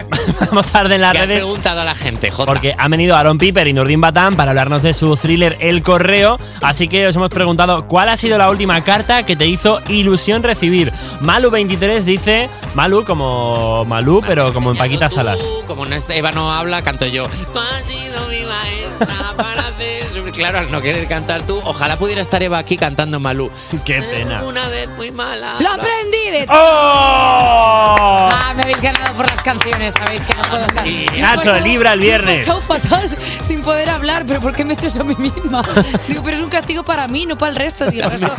Vamos 0.46 0.74
a 0.74 0.78
arder 0.78 1.00
las 1.00 1.12
¿Qué 1.12 1.18
has 1.18 1.26
redes. 1.28 1.42
preguntado 1.42 1.80
a 1.80 1.84
la 1.84 1.94
gente, 1.94 2.30
Jota? 2.30 2.46
Porque 2.46 2.74
han 2.76 2.90
venido 2.90 3.16
Aaron 3.16 3.38
Piper 3.38 3.66
y 3.68 3.72
Nurdin 3.72 4.00
Batán 4.00 4.34
para 4.34 4.50
hablarnos 4.50 4.82
de 4.82 4.94
su 4.94 5.16
thriller 5.16 5.56
El 5.60 5.82
Correo. 5.82 6.38
Así 6.62 6.88
que 6.88 7.06
os 7.06 7.16
hemos 7.16 7.30
preguntado 7.30 7.86
cuál 7.86 8.08
ha 8.08 8.16
sido 8.16 8.38
la 8.38 8.50
última 8.50 8.82
carta 8.82 9.22
que 9.24 9.36
te 9.36 9.46
hizo 9.46 9.80
ilusión 9.88 10.42
recibir. 10.42 10.92
Malu23 11.20 12.00
dice, 12.02 12.48
Malu 12.74 13.04
como 13.04 13.84
Malú, 13.84 14.22
pero 14.26 14.52
como 14.52 14.72
en 14.72 14.76
Paquita 14.78 15.08
Salas. 15.10 15.38
Tú, 15.38 15.64
como 15.66 15.86
no 15.86 15.94
es- 15.94 16.08
Eva 16.10 16.32
no 16.32 16.50
habla, 16.52 16.82
canto 16.82 17.06
yo. 17.06 17.24
Tú 17.52 17.58
has 17.58 17.82
sido 17.90 18.26
mi 18.28 18.40
maestra 18.46 19.32
para 19.36 19.60
hacer. 19.60 20.00
Claro, 20.34 20.58
al 20.58 20.70
no 20.70 20.80
querer 20.80 21.06
cantar 21.08 21.42
tú, 21.42 21.60
ojalá 21.64 21.96
pudiera 21.96 22.22
estar 22.22 22.42
Eva 22.42 22.58
aquí 22.58 22.76
cantando 22.76 23.20
Malú. 23.20 23.50
Qué 23.84 24.00
pena. 24.02 24.42
Una 24.44 24.66
vez 24.68 24.88
muy 24.96 25.10
mala. 25.10 25.54
¡Lo 25.60 25.68
aprendí 25.70 26.30
de 26.32 26.40
ti! 26.46 26.52
¡Oh! 26.52 28.28
Ah, 28.32 28.52
me 28.56 28.62
habéis 28.62 28.80
ganado 28.80 29.12
por 29.14 29.26
las 29.26 29.42
canciones, 29.42 29.89
sabéis 29.90 30.22
que 30.22 30.34
no 30.34 30.42
puedo 30.42 30.64
estar. 30.66 30.86
Nacho, 31.20 31.60
libra 31.60 31.92
el 31.94 32.00
viernes. 32.00 32.48
He 32.48 32.60
fatal 32.60 33.08
sin 33.42 33.62
poder 33.62 33.90
hablar, 33.90 34.24
pero 34.26 34.40
¿por 34.40 34.54
qué 34.54 34.64
me 34.64 34.72
he 34.72 34.76
hecho 34.76 34.86
eso 34.86 35.00
a 35.00 35.04
mí 35.04 35.14
misma? 35.18 35.62
Digo, 36.08 36.22
pero 36.24 36.36
es 36.36 36.42
un 36.42 36.48
castigo 36.50 36.82
para 36.84 37.08
mí, 37.08 37.26
no 37.26 37.36
para 37.36 37.50
el 37.52 37.56
resto. 37.56 37.86
Y 37.92 38.00
el 38.00 38.10
resto, 38.10 38.32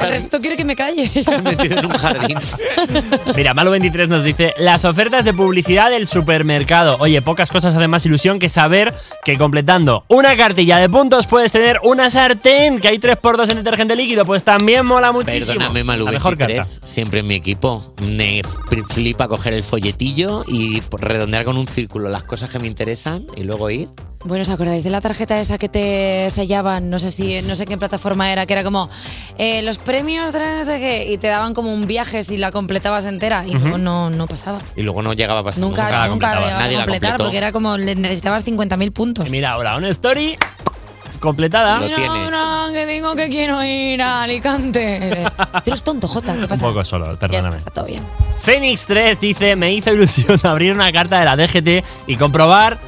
el 0.00 0.08
resto 0.10 0.40
quiere 0.40 0.56
que 0.56 0.64
me 0.64 0.76
calle. 0.76 1.10
metido 1.42 1.78
en 1.78 1.86
un 1.86 1.92
jardín. 1.92 2.38
Mira, 3.36 3.54
Malu23 3.54 4.08
nos 4.08 4.24
dice, 4.24 4.54
las 4.58 4.84
ofertas 4.84 5.24
de 5.24 5.32
publicidad 5.32 5.90
del 5.90 6.06
supermercado. 6.06 6.96
Oye, 7.00 7.22
pocas 7.22 7.50
cosas 7.50 7.74
hacen 7.74 7.90
más 7.90 8.04
ilusión 8.06 8.38
que 8.38 8.48
saber 8.48 8.94
que 9.24 9.36
completando 9.38 10.04
una 10.08 10.36
cartilla 10.36 10.78
de 10.78 10.88
puntos 10.88 11.26
puedes 11.26 11.52
tener 11.52 11.80
una 11.82 12.10
sartén, 12.10 12.78
que 12.80 12.88
hay 12.88 12.98
3x2 12.98 13.50
en 13.50 13.56
detergente 13.58 13.96
líquido, 13.96 14.24
pues 14.24 14.42
también 14.42 14.84
mola 14.86 15.12
muchísimo. 15.12 15.58
Perdóname, 15.58 15.84
Malú 15.84 16.04
La 16.06 16.12
mejor 16.12 16.36
23, 16.36 16.66
carta. 16.68 16.86
siempre 16.86 17.20
en 17.20 17.26
mi 17.26 17.34
equipo. 17.34 17.94
Me 18.02 18.42
fl- 18.42 18.84
flipa 18.92 19.28
coger 19.28 19.54
el 19.54 19.62
folletillo 19.62 20.44
y 20.46 20.80
redondear 21.00 21.44
con 21.44 21.56
un 21.56 21.66
círculo 21.66 22.08
las 22.08 22.24
cosas 22.24 22.50
que 22.50 22.58
me 22.58 22.66
interesan 22.66 23.24
y 23.36 23.44
luego 23.44 23.70
ir. 23.70 23.88
Bueno, 24.24 24.42
¿os 24.42 24.50
acordáis 24.50 24.82
de 24.82 24.90
la 24.90 25.00
tarjeta 25.00 25.38
esa 25.38 25.58
que 25.58 25.68
te 25.68 26.28
sellaban? 26.30 26.90
No 26.90 26.98
sé 26.98 27.12
si, 27.12 27.40
no 27.42 27.54
sé 27.54 27.66
qué 27.66 27.78
plataforma 27.78 28.32
era, 28.32 28.46
que 28.46 28.52
era 28.52 28.64
como 28.64 28.90
eh, 29.38 29.62
los 29.62 29.78
premios 29.78 30.32
de 30.32 30.40
no 30.40 30.64
sé 30.64 30.80
qué, 30.80 31.12
y 31.12 31.18
te 31.18 31.28
daban 31.28 31.54
como 31.54 31.72
un 31.72 31.86
viaje 31.86 32.24
si 32.24 32.36
la 32.36 32.50
completabas 32.50 33.06
entera 33.06 33.44
y 33.46 33.50
Ujú. 33.50 33.58
luego 33.60 33.78
no, 33.78 34.10
no 34.10 34.26
pasaba. 34.26 34.58
Y 34.74 34.82
luego 34.82 35.02
no 35.02 35.12
llegaba 35.12 35.40
a 35.40 35.44
pasar. 35.44 35.60
Nunca, 35.60 35.84
la 35.84 36.08
nunca, 36.08 36.08
completabas. 36.32 36.44
llegabas 36.46 36.64
Nadie 36.64 36.76
a 36.76 36.78
la 36.80 36.84
completar 36.86 37.16
porque 37.18 37.36
era 37.38 37.52
como 37.52 37.78
necesitabas 37.78 38.44
50.000 38.44 38.92
puntos. 38.92 39.28
Y 39.28 39.30
mira, 39.30 39.52
ahora 39.52 39.76
una 39.76 39.88
story 39.88 40.36
completada. 41.18 41.80
Lo 41.80 41.86
tiene. 41.86 42.28
Que 42.72 42.86
digo 42.86 43.16
que 43.16 43.28
quiero 43.28 43.62
ir 43.64 44.00
a 44.02 44.22
Alicante. 44.22 45.24
Tú 45.36 45.60
eres 45.70 45.82
tonto, 45.82 46.06
Jota, 46.06 46.34
¿qué 46.34 46.40
Un 46.42 46.48
pasa? 46.48 46.66
poco 46.66 46.84
solo, 46.84 47.12
Ya 47.12 47.18
perdóname. 47.18 47.56
está, 47.58 47.70
todo 47.70 47.86
bien. 47.86 48.02
Fénix 48.40 48.86
3 48.86 49.18
dice, 49.20 49.56
me 49.56 49.72
hizo 49.72 49.92
ilusión 49.92 50.38
abrir 50.44 50.72
una 50.72 50.92
carta 50.92 51.18
de 51.18 51.24
la 51.24 51.34
DGT 51.36 51.84
y 52.06 52.16
comprobar 52.16 52.78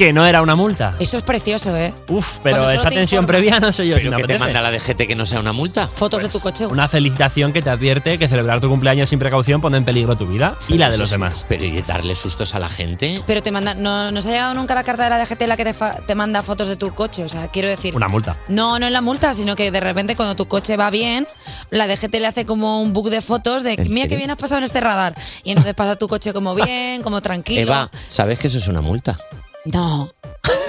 que 0.00 0.14
no 0.14 0.24
era 0.24 0.40
una 0.40 0.54
multa. 0.54 0.94
Eso 0.98 1.18
es 1.18 1.22
precioso, 1.22 1.76
¿eh? 1.76 1.92
Uf, 2.08 2.38
pero 2.42 2.70
esa 2.70 2.88
te 2.88 2.94
tensión 2.96 3.26
previa 3.26 3.60
no 3.60 3.70
sé 3.70 3.86
yo 3.86 3.96
si 3.98 4.04
Pero 4.04 4.16
me 4.16 4.22
que 4.22 4.28
te 4.28 4.38
manda 4.38 4.62
la 4.62 4.70
DGT 4.70 5.06
que 5.06 5.14
no 5.14 5.26
sea 5.26 5.40
una 5.40 5.52
multa. 5.52 5.86
Fotos 5.88 6.22
de 6.22 6.30
tu 6.30 6.40
coche. 6.40 6.66
Una 6.66 6.88
felicitación 6.88 7.52
que 7.52 7.60
te 7.60 7.68
advierte 7.68 8.16
que 8.16 8.26
celebrar 8.26 8.62
tu 8.62 8.70
cumpleaños 8.70 9.10
sin 9.10 9.18
precaución 9.18 9.60
pone 9.60 9.76
en 9.76 9.84
peligro 9.84 10.16
tu 10.16 10.26
vida 10.26 10.56
y 10.68 10.78
la 10.78 10.88
de 10.88 10.96
los 10.96 11.10
demás. 11.10 11.44
Pero 11.50 11.64
y 11.66 11.82
darle 11.82 12.14
sustos 12.14 12.54
a 12.54 12.58
la 12.58 12.70
gente. 12.70 13.22
Pero 13.26 13.42
te 13.42 13.50
manda, 13.50 13.74
no, 13.74 14.10
no 14.10 14.22
se 14.22 14.30
ha 14.30 14.32
llegado 14.32 14.54
nunca 14.54 14.74
la 14.74 14.84
carta 14.84 15.04
de 15.04 15.10
la 15.10 15.18
DGT 15.18 15.42
en 15.42 15.48
la 15.50 15.56
que 15.58 15.64
te, 15.64 15.74
fa- 15.74 15.96
te 16.06 16.14
manda 16.14 16.42
fotos 16.42 16.68
de 16.68 16.76
tu 16.76 16.94
coche. 16.94 17.22
O 17.22 17.28
sea, 17.28 17.48
quiero 17.48 17.68
decir. 17.68 17.94
Una 17.94 18.08
multa. 18.08 18.36
No, 18.48 18.78
no 18.78 18.86
es 18.86 18.92
la 18.92 19.02
multa, 19.02 19.34
sino 19.34 19.54
que 19.54 19.70
de 19.70 19.80
repente 19.80 20.16
cuando 20.16 20.34
tu 20.34 20.48
coche 20.48 20.78
va 20.78 20.88
bien, 20.88 21.28
la 21.68 21.86
DGT 21.86 22.14
le 22.14 22.26
hace 22.26 22.46
como 22.46 22.80
un 22.80 22.94
book 22.94 23.10
de 23.10 23.20
fotos 23.20 23.62
de 23.64 23.74
¿En 23.74 23.90
mira 23.90 24.08
que 24.08 24.16
bien 24.16 24.30
has 24.30 24.38
pasado 24.38 24.60
en 24.60 24.64
este 24.64 24.80
radar. 24.80 25.14
Y 25.44 25.50
entonces 25.50 25.74
pasa 25.74 25.96
tu 25.96 26.08
coche 26.08 26.32
como 26.32 26.54
bien, 26.54 27.02
como 27.02 27.20
tranquilo. 27.20 27.60
Eva, 27.60 27.90
¿sabes 28.08 28.38
que 28.38 28.46
eso 28.46 28.56
es 28.56 28.66
una 28.66 28.80
multa? 28.80 29.18
No. 29.64 30.10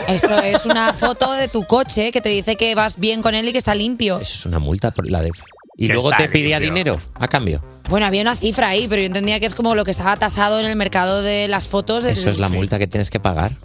Eso 0.07 0.37
es 0.39 0.65
una 0.65 0.93
foto 0.93 1.31
de 1.33 1.47
tu 1.47 1.63
coche 1.65 2.11
que 2.11 2.21
te 2.21 2.29
dice 2.29 2.55
que 2.55 2.75
vas 2.75 2.97
bien 2.99 3.21
con 3.21 3.33
él 3.35 3.47
y 3.47 3.51
que 3.51 3.57
está 3.57 3.73
limpio. 3.75 4.19
Eso 4.19 4.33
es 4.35 4.45
una 4.45 4.59
multa 4.59 4.91
por 4.91 5.09
la 5.09 5.21
de... 5.21 5.31
Y 5.77 5.87
Que 5.87 5.93
luego 5.93 6.11
está 6.11 6.23
te 6.25 6.29
pedía 6.29 6.59
limpio. 6.59 6.73
dinero 6.83 7.01
a 7.15 7.27
cambio. 7.27 7.63
Bueno, 7.89 8.05
había 8.05 8.21
una 8.21 8.35
cifra 8.35 8.69
ahí, 8.69 8.87
pero 8.87 9.01
yo 9.01 9.07
entendía 9.07 9.39
que 9.39 9.45
es 9.45 9.55
como 9.55 9.73
lo 9.73 9.83
que 9.85 9.91
estaba 9.91 10.15
tasado 10.17 10.59
en 10.59 10.65
el 10.65 10.75
mercado 10.75 11.21
de 11.21 11.47
las 11.47 11.67
fotos. 11.67 12.03
Eso 12.05 12.29
es 12.29 12.37
la 12.37 12.49
Sí. 12.49 12.53
multa 12.53 12.77
que 12.77 12.87
tienes 12.87 13.09
que 13.09 13.19
pagar. 13.19 13.57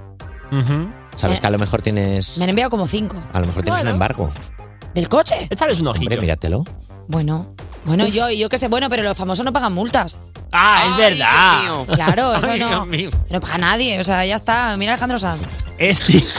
Sabes 1.16 1.38
Eh, 1.38 1.40
que 1.40 1.46
a 1.46 1.50
lo 1.50 1.58
mejor 1.58 1.82
tienes... 1.82 2.38
Me 2.38 2.44
han 2.44 2.50
enviado 2.50 2.70
como 2.70 2.86
cinco. 2.86 3.16
A 3.32 3.40
lo 3.40 3.46
mejor 3.46 3.64
tienes 3.64 3.82
un 3.82 3.88
embargo. 3.88 4.30
¿Del 4.94 5.08
coche? 5.08 5.48
Échales 5.50 5.80
un 5.80 5.88
ojillo. 5.88 6.04
Hombre, 6.04 6.20
míratelo. 6.20 6.64
Bueno, 7.08 7.54
bueno, 7.84 8.06
yo, 8.06 8.30
yo 8.30 8.48
qué 8.48 8.58
sé, 8.58 8.68
bueno, 8.68 8.88
pero 8.88 9.02
los 9.02 9.16
famosos 9.16 9.44
no 9.44 9.52
pagan 9.52 9.72
multas. 9.74 10.18
Ah, 10.58 10.86
es 10.90 10.96
verdad. 10.96 11.84
Claro, 11.94 12.34
eso 12.34 12.48
Ay, 12.50 12.60
no, 12.60 12.68
Dios 12.68 12.86
mío. 12.86 13.10
no 13.30 13.40
paga 13.40 13.58
nadie, 13.58 14.00
o 14.00 14.04
sea, 14.04 14.24
ya 14.24 14.36
está. 14.36 14.76
Mira 14.76 14.92
Alejandro 14.92 15.18
Sanz. 15.18 15.42
Este. 15.78 16.24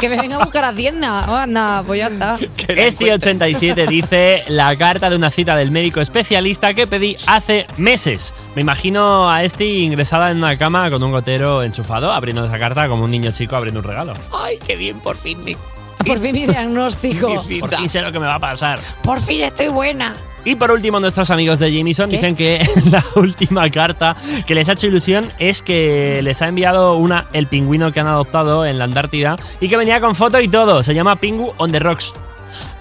Que 0.00 0.08
me 0.08 0.16
venga 0.16 0.36
a 0.36 0.38
buscar 0.44 0.64
a 0.64 0.68
Hacienda. 0.68 1.24
Oh, 1.28 1.34
anda, 1.36 1.82
pues 1.86 2.00
ya 2.00 2.08
está. 2.08 2.36
Este 2.68 3.12
87 3.12 3.86
dice 3.88 4.42
la 4.48 4.74
carta 4.76 5.08
de 5.08 5.16
una 5.16 5.30
cita 5.30 5.54
del 5.56 5.70
médico 5.70 6.00
especialista 6.00 6.74
que 6.74 6.86
pedí 6.86 7.16
hace 7.26 7.66
meses. 7.76 8.34
Me 8.54 8.62
imagino 8.62 9.30
a 9.30 9.44
este 9.44 9.64
ingresada 9.64 10.30
en 10.30 10.38
una 10.38 10.56
cama 10.58 10.90
con 10.90 11.02
un 11.02 11.12
gotero 11.12 11.62
enchufado, 11.62 12.12
abriendo 12.12 12.44
esa 12.44 12.58
carta 12.58 12.88
como 12.88 13.04
un 13.04 13.10
niño 13.10 13.30
chico 13.30 13.56
abriendo 13.56 13.80
un 13.80 13.84
regalo. 13.86 14.14
Ay, 14.42 14.58
qué 14.66 14.76
bien, 14.76 14.98
por 15.00 15.16
fin. 15.16 15.42
me- 15.44 15.56
Por 16.04 16.18
fin 16.18 16.34
mi 16.34 16.46
diagnóstico. 16.46 17.44
Por 17.60 17.74
fin 17.74 17.88
sé 17.88 18.02
lo 18.02 18.10
que 18.12 18.18
me 18.18 18.26
va 18.26 18.34
a 18.34 18.40
pasar. 18.40 18.80
Por 19.02 19.20
fin 19.20 19.42
estoy 19.42 19.68
buena. 19.68 20.14
Y 20.44 20.56
por 20.56 20.70
último, 20.70 21.00
nuestros 21.00 21.30
amigos 21.30 21.58
de 21.58 21.74
Jameson 21.74 22.10
¿Qué? 22.10 22.16
dicen 22.16 22.36
que 22.36 22.66
la 22.90 23.04
última 23.16 23.70
carta 23.70 24.16
que 24.46 24.54
les 24.54 24.68
ha 24.68 24.72
hecho 24.72 24.86
ilusión 24.86 25.26
es 25.38 25.62
que 25.62 26.20
les 26.22 26.42
ha 26.42 26.48
enviado 26.48 26.96
una 26.96 27.26
el 27.32 27.46
pingüino 27.46 27.92
que 27.92 28.00
han 28.00 28.06
adoptado 28.06 28.66
en 28.66 28.78
la 28.78 28.84
Antártida 28.84 29.36
y 29.60 29.68
que 29.68 29.76
venía 29.76 30.00
con 30.00 30.14
foto 30.14 30.40
y 30.40 30.48
todo. 30.48 30.82
Se 30.82 30.94
llama 30.94 31.16
Pingu 31.16 31.52
on 31.56 31.72
the 31.72 31.78
Rocks. 31.78 32.12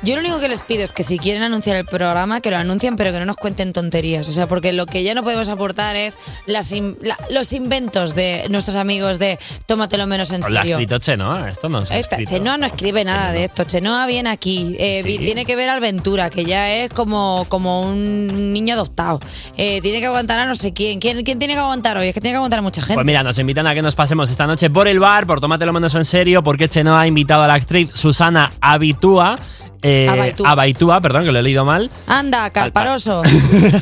Yo 0.04 0.16
lo 0.16 0.22
único 0.22 0.40
que 0.40 0.50
les 0.50 0.62
pido 0.62 0.84
es 0.84 0.92
que 0.92 1.02
si 1.04 1.18
quieren 1.18 1.44
anunciar 1.44 1.78
el 1.78 1.86
programa, 1.86 2.42
que 2.42 2.52
lo 2.52 2.58
anuncien, 2.58 2.98
pero 2.98 3.12
que 3.14 3.20
no 3.20 3.26
nos 3.26 3.38
cuenten 3.38 3.72
tonterías. 3.72 4.28
O 4.28 4.34
sea, 4.34 4.48
porque 4.48 4.74
lo 4.74 4.86
que 4.86 5.02
ya 5.04 5.14
no 5.14 5.24
podemos 5.24 5.48
aportar 5.48 5.96
es 5.96 6.18
las 6.46 6.72
in- 6.74 6.98
la- 7.02 7.18
los 7.30 7.54
inventos 7.54 8.14
de 8.14 8.46
nuestros 8.50 8.76
amigos 8.76 9.18
de 9.18 9.40
tómatelo 9.66 10.06
menos 10.06 10.32
en 10.32 10.42
lo 10.42 10.48
ha 10.48 10.62
serio. 10.62 10.76
escrito 10.76 10.98
Chenoa, 11.00 11.50
esto 11.50 11.70
no 11.70 11.86
se 11.86 11.94
ha 11.94 11.98
Esta- 12.00 12.16
escrito. 12.18 12.32
Chenoa 12.32 12.58
no 12.58 12.66
escribe 12.66 13.06
nada 13.06 13.32
de 13.32 13.46
esto. 13.46 13.64
Chenoa 13.64 14.06
viene 14.06 14.30
aquí. 14.30 14.76
eh, 14.78 15.04
vi- 15.04 15.18
Sí. 15.20 15.26
Tiene 15.26 15.46
que 15.46 15.56
ver 15.56 15.70
a 15.70 15.74
Alventura, 15.74 16.30
que 16.30 16.44
ya 16.44 16.70
es 16.74 16.92
como, 16.92 17.46
como 17.48 17.82
un 17.82 18.52
niño 18.54 18.74
adoptado. 18.74 19.22
Eh, 19.58 19.80
tiene 19.82 20.00
que 20.02 20.08
aguantar 20.08 20.38
a 20.40 20.46
no 20.46 20.56
sé 20.56 20.74
quién. 20.74 21.00
quién. 21.00 21.24
¿Quién 21.24 21.40
tiene 21.40 21.54
que 21.54 21.60
aguantar 21.62 21.98
hoy? 21.98 22.08
Es 22.10 22.14
que 22.14 22.20
tiene 22.20 22.34
que 22.34 22.38
aguantar 22.38 22.60
a 22.60 22.62
mucha 22.62 22.82
gente. 22.82 22.96
Pues 22.96 23.06
mira, 23.06 23.24
nos 23.24 23.40
invitan 23.40 23.66
a 23.68 23.74
que 23.74 23.82
nos 23.82 23.96
pasemos 23.96 24.30
esta 24.30 24.46
noche 24.48 24.70
por 24.70 24.88
el 24.90 25.00
bar, 25.00 25.26
por 25.26 25.40
Tómatelo 25.40 25.72
Menos 25.72 25.96
en 25.96 26.04
Serio, 26.04 26.44
porque 26.44 26.68
Chenoa 26.68 27.02
ha 27.02 27.08
invitado 27.08 27.44
a 27.44 27.48
la 27.48 27.54
actriz 27.54 27.90
Susana 27.94 28.52
Abitúa. 28.60 29.38
Eh, 29.84 30.08
Abaitúa. 30.10 30.50
Abaitúa, 30.50 31.02
perdón, 31.02 31.26
que 31.26 31.32
lo 31.32 31.40
he 31.40 31.44
leído 31.44 31.66
mal. 31.66 31.92
Anda, 32.08 32.50
calparoso. 32.52 33.22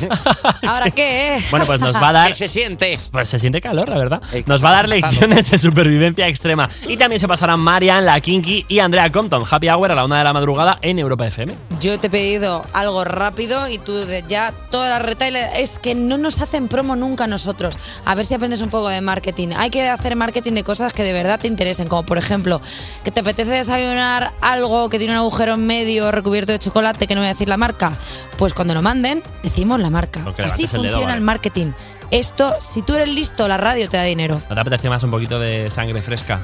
¿Ahora 0.66 0.90
qué? 0.90 1.36
eh? 1.36 1.44
Bueno, 1.50 1.66
pues 1.66 1.80
nos 1.80 1.94
va 1.96 2.08
a 2.08 2.12
dar. 2.12 2.28
¿Qué 2.28 2.34
se 2.34 2.48
siente? 2.48 2.98
Pues 3.10 3.28
se 3.28 3.38
siente 3.38 3.60
calor, 3.60 3.88
la 3.88 3.98
verdad. 3.98 4.22
Nos 4.46 4.64
va 4.64 4.70
a 4.70 4.72
dar 4.72 4.88
lecciones 4.88 5.50
de 5.50 5.58
supervivencia 5.58 6.26
extrema. 6.26 6.68
Y 6.88 6.96
también 6.96 7.20
se 7.20 7.28
pasarán 7.28 7.60
Marian, 7.60 8.04
la 8.04 8.20
Kinky 8.20 8.66
y 8.68 8.78
Andrea 8.80 9.10
Compton. 9.10 9.44
Happy 9.48 9.68
Hour 9.68 9.92
a 9.92 9.94
la 9.94 10.04
una 10.04 10.18
de 10.18 10.24
la 10.24 10.32
madrugada 10.32 10.78
en 10.82 10.98
Europa 10.98 11.26
FM. 11.26 11.54
Yo 11.80 11.98
te 12.00 12.08
he 12.08 12.10
pedido 12.10 12.64
algo 12.72 13.04
rápido 13.04 13.68
y 13.68 13.78
tú 13.78 13.92
ya 14.28 14.52
toda 14.70 14.88
la 14.90 14.98
retail 14.98 15.36
es 15.36 15.78
que 15.78 15.94
no 15.94 16.18
nos 16.18 16.40
hacen 16.40 16.68
promo 16.68 16.96
nunca 16.96 17.24
a 17.24 17.26
nosotros. 17.28 17.78
A 18.04 18.14
ver 18.14 18.24
si 18.24 18.34
aprendes 18.34 18.62
un 18.62 18.70
poco 18.70 18.88
de 18.88 19.00
marketing. 19.00 19.48
Hay 19.56 19.70
que 19.70 19.88
hacer 19.88 20.16
marketing 20.16 20.52
de 20.52 20.64
cosas 20.64 20.92
que 20.92 21.02
de 21.02 21.12
verdad 21.12 21.38
te 21.40 21.48
interesen, 21.48 21.88
como 21.88 22.02
por 22.02 22.18
ejemplo 22.18 22.60
que 23.04 23.10
te 23.10 23.20
apetece 23.20 23.50
desayunar 23.50 24.32
algo 24.40 24.88
que 24.88 24.98
tiene 24.98 25.12
un 25.12 25.18
agujero 25.18 25.54
en 25.54 25.66
medio 25.66 25.91
recubierto 26.00 26.52
de 26.52 26.58
chocolate, 26.58 27.06
que 27.06 27.14
no 27.14 27.20
voy 27.20 27.28
a 27.28 27.32
decir 27.32 27.48
la 27.48 27.56
marca. 27.56 27.92
Pues 28.36 28.54
cuando 28.54 28.74
lo 28.74 28.82
manden, 28.82 29.22
decimos 29.42 29.80
la 29.80 29.90
marca. 29.90 30.20
Así 30.20 30.32
levantes 30.36 30.58
el 30.58 30.66
dedo, 30.70 30.80
funciona 30.82 31.06
vale. 31.06 31.18
el 31.18 31.22
marketing. 31.22 31.72
Esto, 32.10 32.54
si 32.60 32.82
tú 32.82 32.94
eres 32.94 33.08
listo, 33.08 33.48
la 33.48 33.56
radio 33.56 33.88
te 33.88 33.96
da 33.96 34.02
dinero. 34.02 34.40
¿No 34.48 34.54
te 34.54 34.60
apetece 34.60 34.88
más 34.90 35.02
un 35.02 35.10
poquito 35.10 35.38
de 35.38 35.70
sangre 35.70 36.02
fresca? 36.02 36.40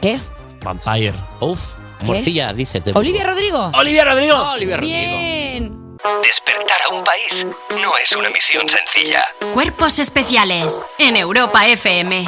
¿Qué? 0.00 0.18
Vampire. 0.62 1.14
Uf, 1.40 1.60
morcilla, 2.02 2.52
dice. 2.52 2.82
¿Olivia 2.94 3.24
Rodrigo? 3.24 3.72
¡Olivia 3.74 4.04
Rodrigo! 4.04 4.36
Olivia 4.52 4.76
Rodrigo. 4.76 4.96
Bien. 4.96 5.96
Despertar 6.22 6.78
a 6.88 6.94
un 6.94 7.02
país 7.02 7.44
no 7.82 7.96
es 7.96 8.12
una 8.12 8.30
misión 8.30 8.68
sencilla. 8.68 9.24
Cuerpos 9.52 9.98
especiales 9.98 10.84
en 10.98 11.16
Europa 11.16 11.66
FM. 11.66 12.24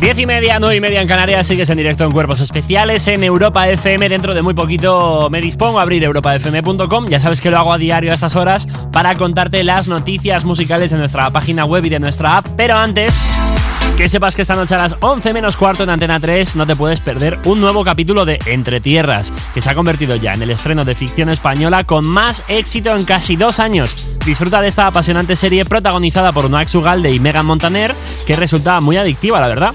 Diez 0.00 0.18
y 0.18 0.24
media, 0.24 0.58
nueve 0.58 0.76
y 0.76 0.80
media 0.80 1.02
en 1.02 1.06
Canarias, 1.06 1.46
sigues 1.46 1.68
en 1.68 1.76
directo 1.76 2.04
en 2.04 2.12
Cuerpos 2.12 2.40
Especiales 2.40 3.06
en 3.06 3.22
Europa 3.22 3.68
FM. 3.68 4.08
Dentro 4.08 4.32
de 4.32 4.40
muy 4.40 4.54
poquito 4.54 5.28
me 5.28 5.42
dispongo 5.42 5.78
a 5.78 5.82
abrir 5.82 6.02
europafm.com. 6.04 7.08
Ya 7.08 7.20
sabes 7.20 7.42
que 7.42 7.50
lo 7.50 7.58
hago 7.58 7.74
a 7.74 7.76
diario 7.76 8.10
a 8.10 8.14
estas 8.14 8.34
horas 8.34 8.66
para 8.92 9.14
contarte 9.16 9.62
las 9.62 9.88
noticias 9.88 10.46
musicales 10.46 10.90
de 10.90 10.96
nuestra 10.96 11.28
página 11.28 11.66
web 11.66 11.84
y 11.84 11.90
de 11.90 12.00
nuestra 12.00 12.38
app. 12.38 12.46
Pero 12.56 12.78
antes, 12.78 13.22
que 14.00 14.08
sepas 14.08 14.34
que 14.34 14.40
esta 14.40 14.56
noche 14.56 14.74
a 14.74 14.78
las 14.78 14.96
11 15.00 15.34
menos 15.34 15.58
cuarto 15.58 15.82
en 15.82 15.90
Antena 15.90 16.18
3 16.18 16.56
no 16.56 16.66
te 16.66 16.74
puedes 16.74 17.00
perder 17.00 17.38
un 17.44 17.60
nuevo 17.60 17.84
capítulo 17.84 18.24
de 18.24 18.38
Entre 18.46 18.80
Tierras, 18.80 19.30
que 19.52 19.60
se 19.60 19.68
ha 19.68 19.74
convertido 19.74 20.16
ya 20.16 20.32
en 20.32 20.40
el 20.40 20.48
estreno 20.48 20.86
de 20.86 20.94
ficción 20.94 21.28
española 21.28 21.84
con 21.84 22.08
más 22.08 22.42
éxito 22.48 22.96
en 22.96 23.04
casi 23.04 23.36
dos 23.36 23.60
años. 23.60 24.08
Disfruta 24.24 24.62
de 24.62 24.68
esta 24.68 24.86
apasionante 24.86 25.36
serie 25.36 25.66
protagonizada 25.66 26.32
por 26.32 26.48
Noax 26.48 26.76
Ugalde 26.76 27.10
y 27.10 27.20
Megan 27.20 27.44
Montaner, 27.44 27.94
que 28.26 28.36
resulta 28.36 28.80
muy 28.80 28.96
adictiva, 28.96 29.38
la 29.38 29.48
verdad. 29.48 29.74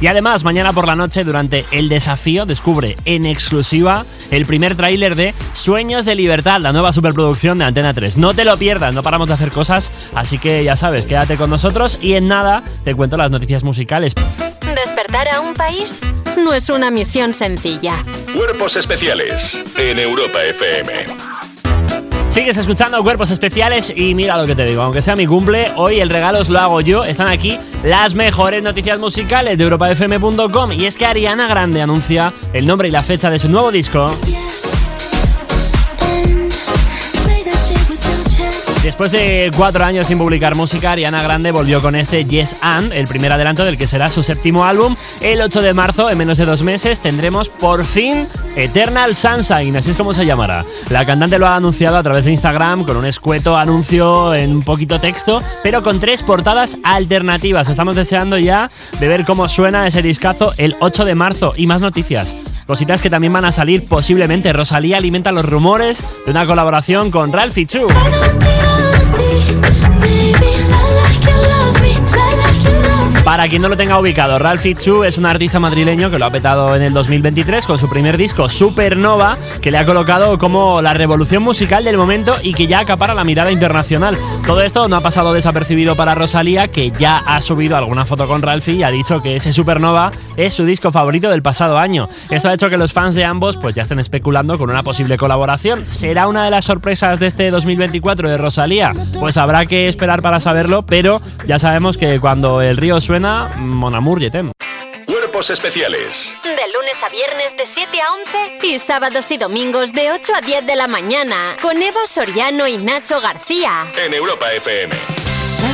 Y 0.00 0.06
además, 0.06 0.44
mañana 0.44 0.72
por 0.72 0.86
la 0.86 0.94
noche, 0.94 1.24
durante 1.24 1.64
el 1.72 1.88
desafío, 1.88 2.46
descubre 2.46 2.96
en 3.04 3.24
exclusiva 3.24 4.06
el 4.30 4.46
primer 4.46 4.76
tráiler 4.76 5.16
de 5.16 5.34
Sueños 5.52 6.04
de 6.04 6.14
Libertad, 6.14 6.60
la 6.60 6.72
nueva 6.72 6.92
superproducción 6.92 7.58
de 7.58 7.64
Antena 7.64 7.92
3. 7.92 8.16
No 8.16 8.32
te 8.32 8.44
lo 8.44 8.56
pierdas, 8.56 8.94
no 8.94 9.02
paramos 9.02 9.28
de 9.28 9.34
hacer 9.34 9.50
cosas, 9.50 9.90
así 10.14 10.38
que 10.38 10.62
ya 10.62 10.76
sabes, 10.76 11.06
quédate 11.06 11.36
con 11.36 11.50
nosotros 11.50 11.98
y 12.00 12.14
en 12.14 12.28
nada 12.28 12.62
te 12.84 12.94
cuento 12.94 13.16
las 13.16 13.30
noticias 13.30 13.64
musicales. 13.64 14.14
Despertar 14.60 15.28
a 15.28 15.40
un 15.40 15.54
país 15.54 16.00
no 16.36 16.54
es 16.54 16.68
una 16.68 16.90
misión 16.90 17.34
sencilla. 17.34 17.96
Cuerpos 18.36 18.76
especiales 18.76 19.62
en 19.76 19.98
Europa 19.98 20.44
FM. 20.44 21.37
Sigues 22.38 22.56
escuchando 22.56 23.02
Cuerpos 23.02 23.32
Especiales 23.32 23.92
y 23.96 24.14
mira 24.14 24.36
lo 24.36 24.46
que 24.46 24.54
te 24.54 24.64
digo, 24.64 24.82
aunque 24.82 25.02
sea 25.02 25.16
mi 25.16 25.26
cumple, 25.26 25.72
hoy 25.74 25.98
el 25.98 26.08
regalo 26.08 26.38
os 26.38 26.48
lo 26.48 26.60
hago 26.60 26.80
yo. 26.80 27.02
Están 27.02 27.26
aquí 27.26 27.58
las 27.82 28.14
mejores 28.14 28.62
noticias 28.62 28.96
musicales 29.00 29.58
de 29.58 29.64
europafm.com 29.64 30.70
y 30.70 30.86
es 30.86 30.96
que 30.96 31.04
Ariana 31.04 31.48
Grande 31.48 31.82
anuncia 31.82 32.32
el 32.52 32.64
nombre 32.64 32.86
y 32.86 32.90
la 32.92 33.02
fecha 33.02 33.28
de 33.28 33.40
su 33.40 33.48
nuevo 33.48 33.72
disco. 33.72 34.06
Después 38.88 39.12
de 39.12 39.50
cuatro 39.54 39.84
años 39.84 40.06
sin 40.06 40.16
publicar 40.16 40.54
música, 40.54 40.92
Ariana 40.92 41.22
Grande 41.22 41.50
volvió 41.50 41.82
con 41.82 41.94
este 41.94 42.24
Yes 42.24 42.56
and, 42.62 42.90
el 42.94 43.06
primer 43.06 43.30
adelanto 43.30 43.66
del 43.66 43.76
que 43.76 43.86
será 43.86 44.10
su 44.10 44.22
séptimo 44.22 44.64
álbum. 44.64 44.96
El 45.20 45.42
8 45.42 45.60
de 45.60 45.74
marzo, 45.74 46.08
en 46.08 46.16
menos 46.16 46.38
de 46.38 46.46
dos 46.46 46.62
meses, 46.62 47.02
tendremos 47.02 47.50
por 47.50 47.84
fin 47.84 48.26
Eternal 48.56 49.14
Sunshine, 49.14 49.76
así 49.76 49.90
es 49.90 49.96
como 49.98 50.14
se 50.14 50.24
llamará. 50.24 50.64
La 50.88 51.04
cantante 51.04 51.38
lo 51.38 51.46
ha 51.46 51.56
anunciado 51.56 51.98
a 51.98 52.02
través 52.02 52.24
de 52.24 52.30
Instagram 52.30 52.84
con 52.84 52.96
un 52.96 53.04
escueto 53.04 53.58
anuncio 53.58 54.32
en 54.32 54.52
un 54.52 54.62
poquito 54.62 54.98
texto, 54.98 55.42
pero 55.62 55.82
con 55.82 56.00
tres 56.00 56.22
portadas 56.22 56.78
alternativas. 56.82 57.68
Estamos 57.68 57.94
deseando 57.94 58.38
ya 58.38 58.70
de 58.98 59.06
ver 59.06 59.26
cómo 59.26 59.50
suena 59.50 59.86
ese 59.86 60.00
discazo 60.00 60.52
el 60.56 60.76
8 60.80 61.04
de 61.04 61.14
marzo 61.14 61.52
y 61.54 61.66
más 61.66 61.82
noticias. 61.82 62.36
Cositas 62.66 63.02
que 63.02 63.10
también 63.10 63.34
van 63.34 63.44
a 63.44 63.52
salir 63.52 63.86
posiblemente. 63.86 64.50
Rosalía 64.54 64.96
alimenta 64.96 65.30
los 65.30 65.44
rumores 65.44 66.02
de 66.24 66.30
una 66.30 66.46
colaboración 66.46 67.10
con 67.10 67.34
Ralphie 67.34 67.66
Chu. 67.66 67.86
Baby, 69.38 70.52
I 70.68 70.90
like 70.98 71.24
your 71.24 71.38
love. 71.38 71.77
Para 73.24 73.46
quien 73.46 73.60
no 73.60 73.68
lo 73.68 73.76
tenga 73.76 73.98
ubicado, 73.98 74.38
Ralphie 74.38 74.74
Chu 74.74 75.04
es 75.04 75.18
un 75.18 75.26
artista 75.26 75.60
madrileño 75.60 76.10
que 76.10 76.18
lo 76.18 76.26
ha 76.26 76.30
petado 76.30 76.74
en 76.74 76.82
el 76.82 76.94
2023 76.94 77.66
con 77.66 77.78
su 77.78 77.88
primer 77.88 78.16
disco 78.16 78.48
Supernova, 78.48 79.36
que 79.60 79.70
le 79.70 79.78
ha 79.78 79.84
colocado 79.84 80.38
como 80.38 80.80
la 80.80 80.94
revolución 80.94 81.42
musical 81.42 81.84
del 81.84 81.98
momento 81.98 82.36
y 82.42 82.54
que 82.54 82.66
ya 82.66 82.80
acapara 82.80 83.14
la 83.14 83.24
mirada 83.24 83.52
internacional. 83.52 84.18
Todo 84.46 84.62
esto 84.62 84.88
no 84.88 84.96
ha 84.96 85.00
pasado 85.00 85.34
desapercibido 85.34 85.94
para 85.94 86.14
Rosalía, 86.14 86.68
que 86.68 86.90
ya 86.90 87.18
ha 87.18 87.40
subido 87.40 87.76
alguna 87.76 88.04
foto 88.04 88.26
con 88.26 88.42
Ralphie 88.42 88.76
y 88.76 88.82
ha 88.82 88.90
dicho 88.90 89.20
que 89.20 89.36
ese 89.36 89.52
Supernova 89.52 90.10
es 90.36 90.54
su 90.54 90.64
disco 90.64 90.90
favorito 90.90 91.28
del 91.28 91.42
pasado 91.42 91.78
año. 91.78 92.08
Esto 92.30 92.48
ha 92.48 92.54
hecho 92.54 92.70
que 92.70 92.78
los 92.78 92.92
fans 92.92 93.14
de 93.14 93.24
ambos 93.24 93.56
pues 93.56 93.74
ya 93.74 93.82
estén 93.82 93.98
especulando 93.98 94.58
con 94.58 94.70
una 94.70 94.82
posible 94.82 95.18
colaboración. 95.18 95.84
¿Será 95.88 96.28
una 96.28 96.44
de 96.44 96.50
las 96.50 96.64
sorpresas 96.64 97.20
de 97.20 97.26
este 97.26 97.50
2024 97.50 98.28
de 98.28 98.38
Rosalía? 98.38 98.92
Pues 99.20 99.36
habrá 99.36 99.66
que 99.66 99.88
esperar 99.88 100.22
para 100.22 100.40
saberlo, 100.40 100.82
pero 100.82 101.20
ya 101.46 101.58
sabemos 101.58 101.98
que 101.98 102.20
cuando 102.20 102.62
el 102.62 102.76
río 102.76 102.97
suena, 103.00 103.50
Mon 103.56 103.94
Amour, 103.94 104.18
t'aime. 104.30 104.52
Cuerpos 105.06 105.48
especiales 105.50 106.36
De 106.44 106.50
lunes 106.74 107.02
a 107.02 107.08
viernes 107.08 107.56
de 107.56 107.66
7 107.66 107.98
a 108.00 108.12
11 108.58 108.66
y 108.66 108.78
sábados 108.78 109.30
y 109.30 109.38
domingos 109.38 109.92
de 109.92 110.10
8 110.12 110.32
a 110.36 110.40
10 110.42 110.66
de 110.66 110.76
la 110.76 110.86
mañana 110.86 111.56
con 111.62 111.82
Eva 111.82 112.00
Soriano 112.06 112.66
y 112.68 112.76
Nacho 112.76 113.20
García. 113.20 113.86
en 114.04 114.12
Europa 114.14 114.52
FM. 114.52 114.94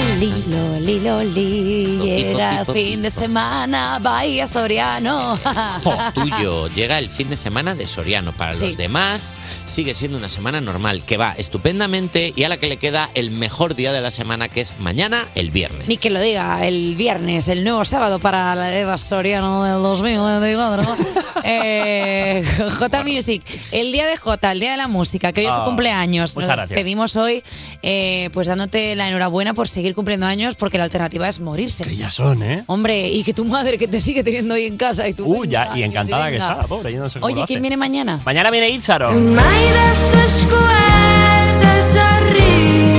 Lali, 0.09 0.45
lo, 0.47 0.73
Lali 0.75 1.01
Loli, 1.01 1.99
llega 1.99 2.61
el 2.61 2.67
fin 2.67 3.03
de 3.03 3.11
semana, 3.11 3.99
vaya 4.01 4.47
Soriano. 4.47 5.39
Po 5.83 5.97
tuyo. 6.15 6.69
Llega 6.69 6.99
el 6.99 7.11
fin 7.11 7.29
de 7.31 7.37
semana 7.37 7.75
de 7.75 7.87
Soriano. 7.87 8.33
Para 8.33 8.53
Sí. 8.53 8.61
los 8.61 8.77
demás, 8.77 9.37
sigue 9.67 9.95
siendo 9.95 10.19
una 10.19 10.29
semana 10.29 10.61
normal, 10.61 11.03
que 11.05 11.17
va 11.17 11.35
estupendamente 11.37 12.33
y 12.37 12.45
a 12.45 12.49
la 12.49 12.57
que 12.57 12.69
le 12.69 12.77
queda 12.77 13.11
el 13.15 13.31
mejor 13.31 13.75
día 13.75 13.93
de 13.93 14.01
la 14.01 14.11
semana, 14.11 14.49
que 14.49 14.61
es 14.61 14.75
mañana, 14.79 15.27
el 15.35 15.51
viernes. 15.51 15.89
Ni 15.89 15.97
que 15.97 16.11
lo 16.11 16.21
diga, 16.21 16.67
el 16.67 16.95
viernes, 16.97 17.49
el 17.49 17.65
nuevo 17.65 17.85
sábado 17.85 18.19
para 18.19 18.55
la 18.55 18.77
Eva 18.79 18.99
Soriano 18.99 19.65
del 19.65 19.83
2024. 19.83 20.97
eh, 21.45 22.45
J 22.79 23.05
Music, 23.05 23.43
el 23.73 23.93
día 23.93 24.07
de 24.07 24.17
J, 24.17 24.53
el 24.53 24.61
día 24.61 24.71
de 24.73 24.77
la 24.77 24.89
música, 24.89 25.33
que 25.33 25.41
hoy 25.43 25.47
es 25.47 25.53
Ah, 25.53 25.59
su 25.61 25.65
cumpleaños. 25.65 26.35
Nos 26.37 26.45
gracias. 26.47 26.69
pedimos 26.71 27.17
hoy, 27.17 27.43
eh, 27.83 28.31
pues 28.33 28.49
dándote 28.49 28.95
la 28.97 29.09
enhorabuena 29.09 29.55
por 29.55 29.69
seguir 29.69 29.95
cumpliendo 29.95 30.27
años, 30.27 30.57
porque 30.57 30.79
la 30.79 30.85
alternativa 30.85 31.29
es 31.29 31.41
morirse. 31.41 31.85
Ya 31.97 32.11
son, 32.11 32.43
¿eh? 32.43 32.65
Hombre, 32.67 33.09
y 33.09 33.23
que 33.25 33.33
tu 33.35 33.45
madre 33.45 33.79
que 33.79 33.87
te 33.89 34.01
sigue 34.01 34.23
teniendo 34.25 34.55
ahí 34.55 34.67
en 34.67 34.77
casa 34.77 35.07
y 35.09 35.15
tú. 35.15 35.25
Uh, 35.27 35.45
ya, 35.45 35.73
y 35.77 35.83
encantada 35.83 36.29
que 36.29 36.37
está, 36.37 36.63
pobre. 36.67 36.93
Yo 36.93 37.01
no 37.01 37.09
sé 37.09 37.21
cómo 37.21 37.33
Oye, 37.33 37.41
lo 37.43 37.47
¿quién 37.47 37.61
viene 37.61 37.77
mañana? 37.77 38.21
Mañana 38.25 38.51
viene 38.51 38.71
Itzaro. 38.71 39.13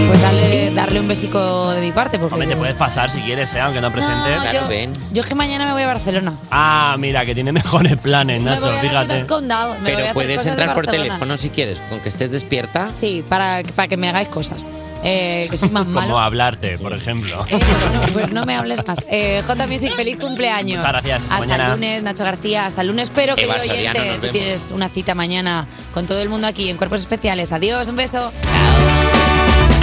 Pues 0.08 0.22
darle, 0.22 0.72
darle 0.74 1.00
un 1.00 1.08
besico 1.08 1.72
de 1.72 1.82
mi 1.82 1.92
parte, 1.92 2.20
porque. 2.20 2.34
Hombre, 2.36 2.48
te 2.50 2.56
puedes 2.56 2.76
pasar 2.76 3.10
si 3.10 3.20
quieres, 3.22 3.54
¿eh? 3.56 3.60
aunque 3.60 3.82
no 3.82 3.92
presentes. 3.92 4.38
No, 4.38 4.54
yo, 4.54 4.94
yo 5.12 5.22
es 5.22 5.28
que 5.28 5.36
mañana 5.36 5.66
me 5.66 5.74
voy 5.74 5.82
a 5.84 5.88
Barcelona. 5.88 6.34
Ah, 6.52 6.96
mira, 7.00 7.26
que 7.26 7.34
tiene 7.34 7.52
mejores 7.52 7.98
planes, 7.98 8.40
me 8.42 8.50
Nacho, 8.52 8.68
voy 8.68 8.72
a 8.72 8.76
la 8.76 8.82
fíjate. 8.82 9.06
ciudad 9.14 9.28
condal. 9.28 9.70
Me 9.70 9.76
voy 9.80 9.80
a 9.80 9.96
Pero 9.96 10.00
hacer 10.04 10.14
puedes 10.14 10.38
cosas 10.38 10.46
de 10.46 10.52
entrar 10.52 10.76
por 10.76 10.86
Barcelona. 10.86 11.10
teléfono 11.16 11.38
si 11.38 11.50
quieres, 11.50 11.80
con 11.90 12.00
que 12.00 12.10
estés 12.10 12.32
despierta. 12.32 12.92
Sí, 13.00 13.24
para, 13.28 13.62
para 13.76 13.88
que 13.88 13.98
me 13.98 14.10
hagáis 14.10 14.28
cosas. 14.30 14.70
Eh, 15.08 15.48
que 15.52 15.58
soy 15.58 15.70
más 15.70 15.84
Como 15.86 16.00
malo. 16.00 16.20
hablarte, 16.20 16.78
por 16.80 16.92
ejemplo. 16.94 17.46
Eh, 17.48 17.60
pues, 17.60 17.94
no, 17.94 18.14
pues 18.14 18.34
no 18.34 18.46
me 18.46 18.56
hables 18.56 18.80
más. 18.88 19.00
Eh, 19.10 19.44
J 19.46 19.68
Music, 19.68 19.92
feliz 19.96 20.18
cumpleaños. 20.20 20.78
Muchas 20.78 20.92
gracias. 20.92 21.24
Hasta 21.24 21.40
Mañana. 21.40 21.66
el 21.66 21.72
lunes, 21.74 22.04
Nacho 22.04 22.24
García. 22.24 22.66
Hasta 22.66 22.82
el 22.82 22.88
lunes, 22.88 23.12
pero 23.14 23.34
Eva 23.38 23.56
querido 23.56 23.74
Soriano, 23.76 24.00
oyente, 24.00 24.16
tú 24.16 24.22
vemos. 24.24 24.34
tienes 24.34 24.66
una 24.72 24.90
cita 24.90 25.14
mañana 25.16 25.68
con 25.94 26.06
todo 26.08 26.22
el 26.22 26.30
mundo 26.30 26.48
aquí 26.48 26.70
en 26.70 26.78
Cuerpos 26.78 27.02
Especiales. 27.02 27.52
Adiós, 27.52 27.88
un 27.90 27.96
beso. 27.96 28.32
Chao. 28.44 29.75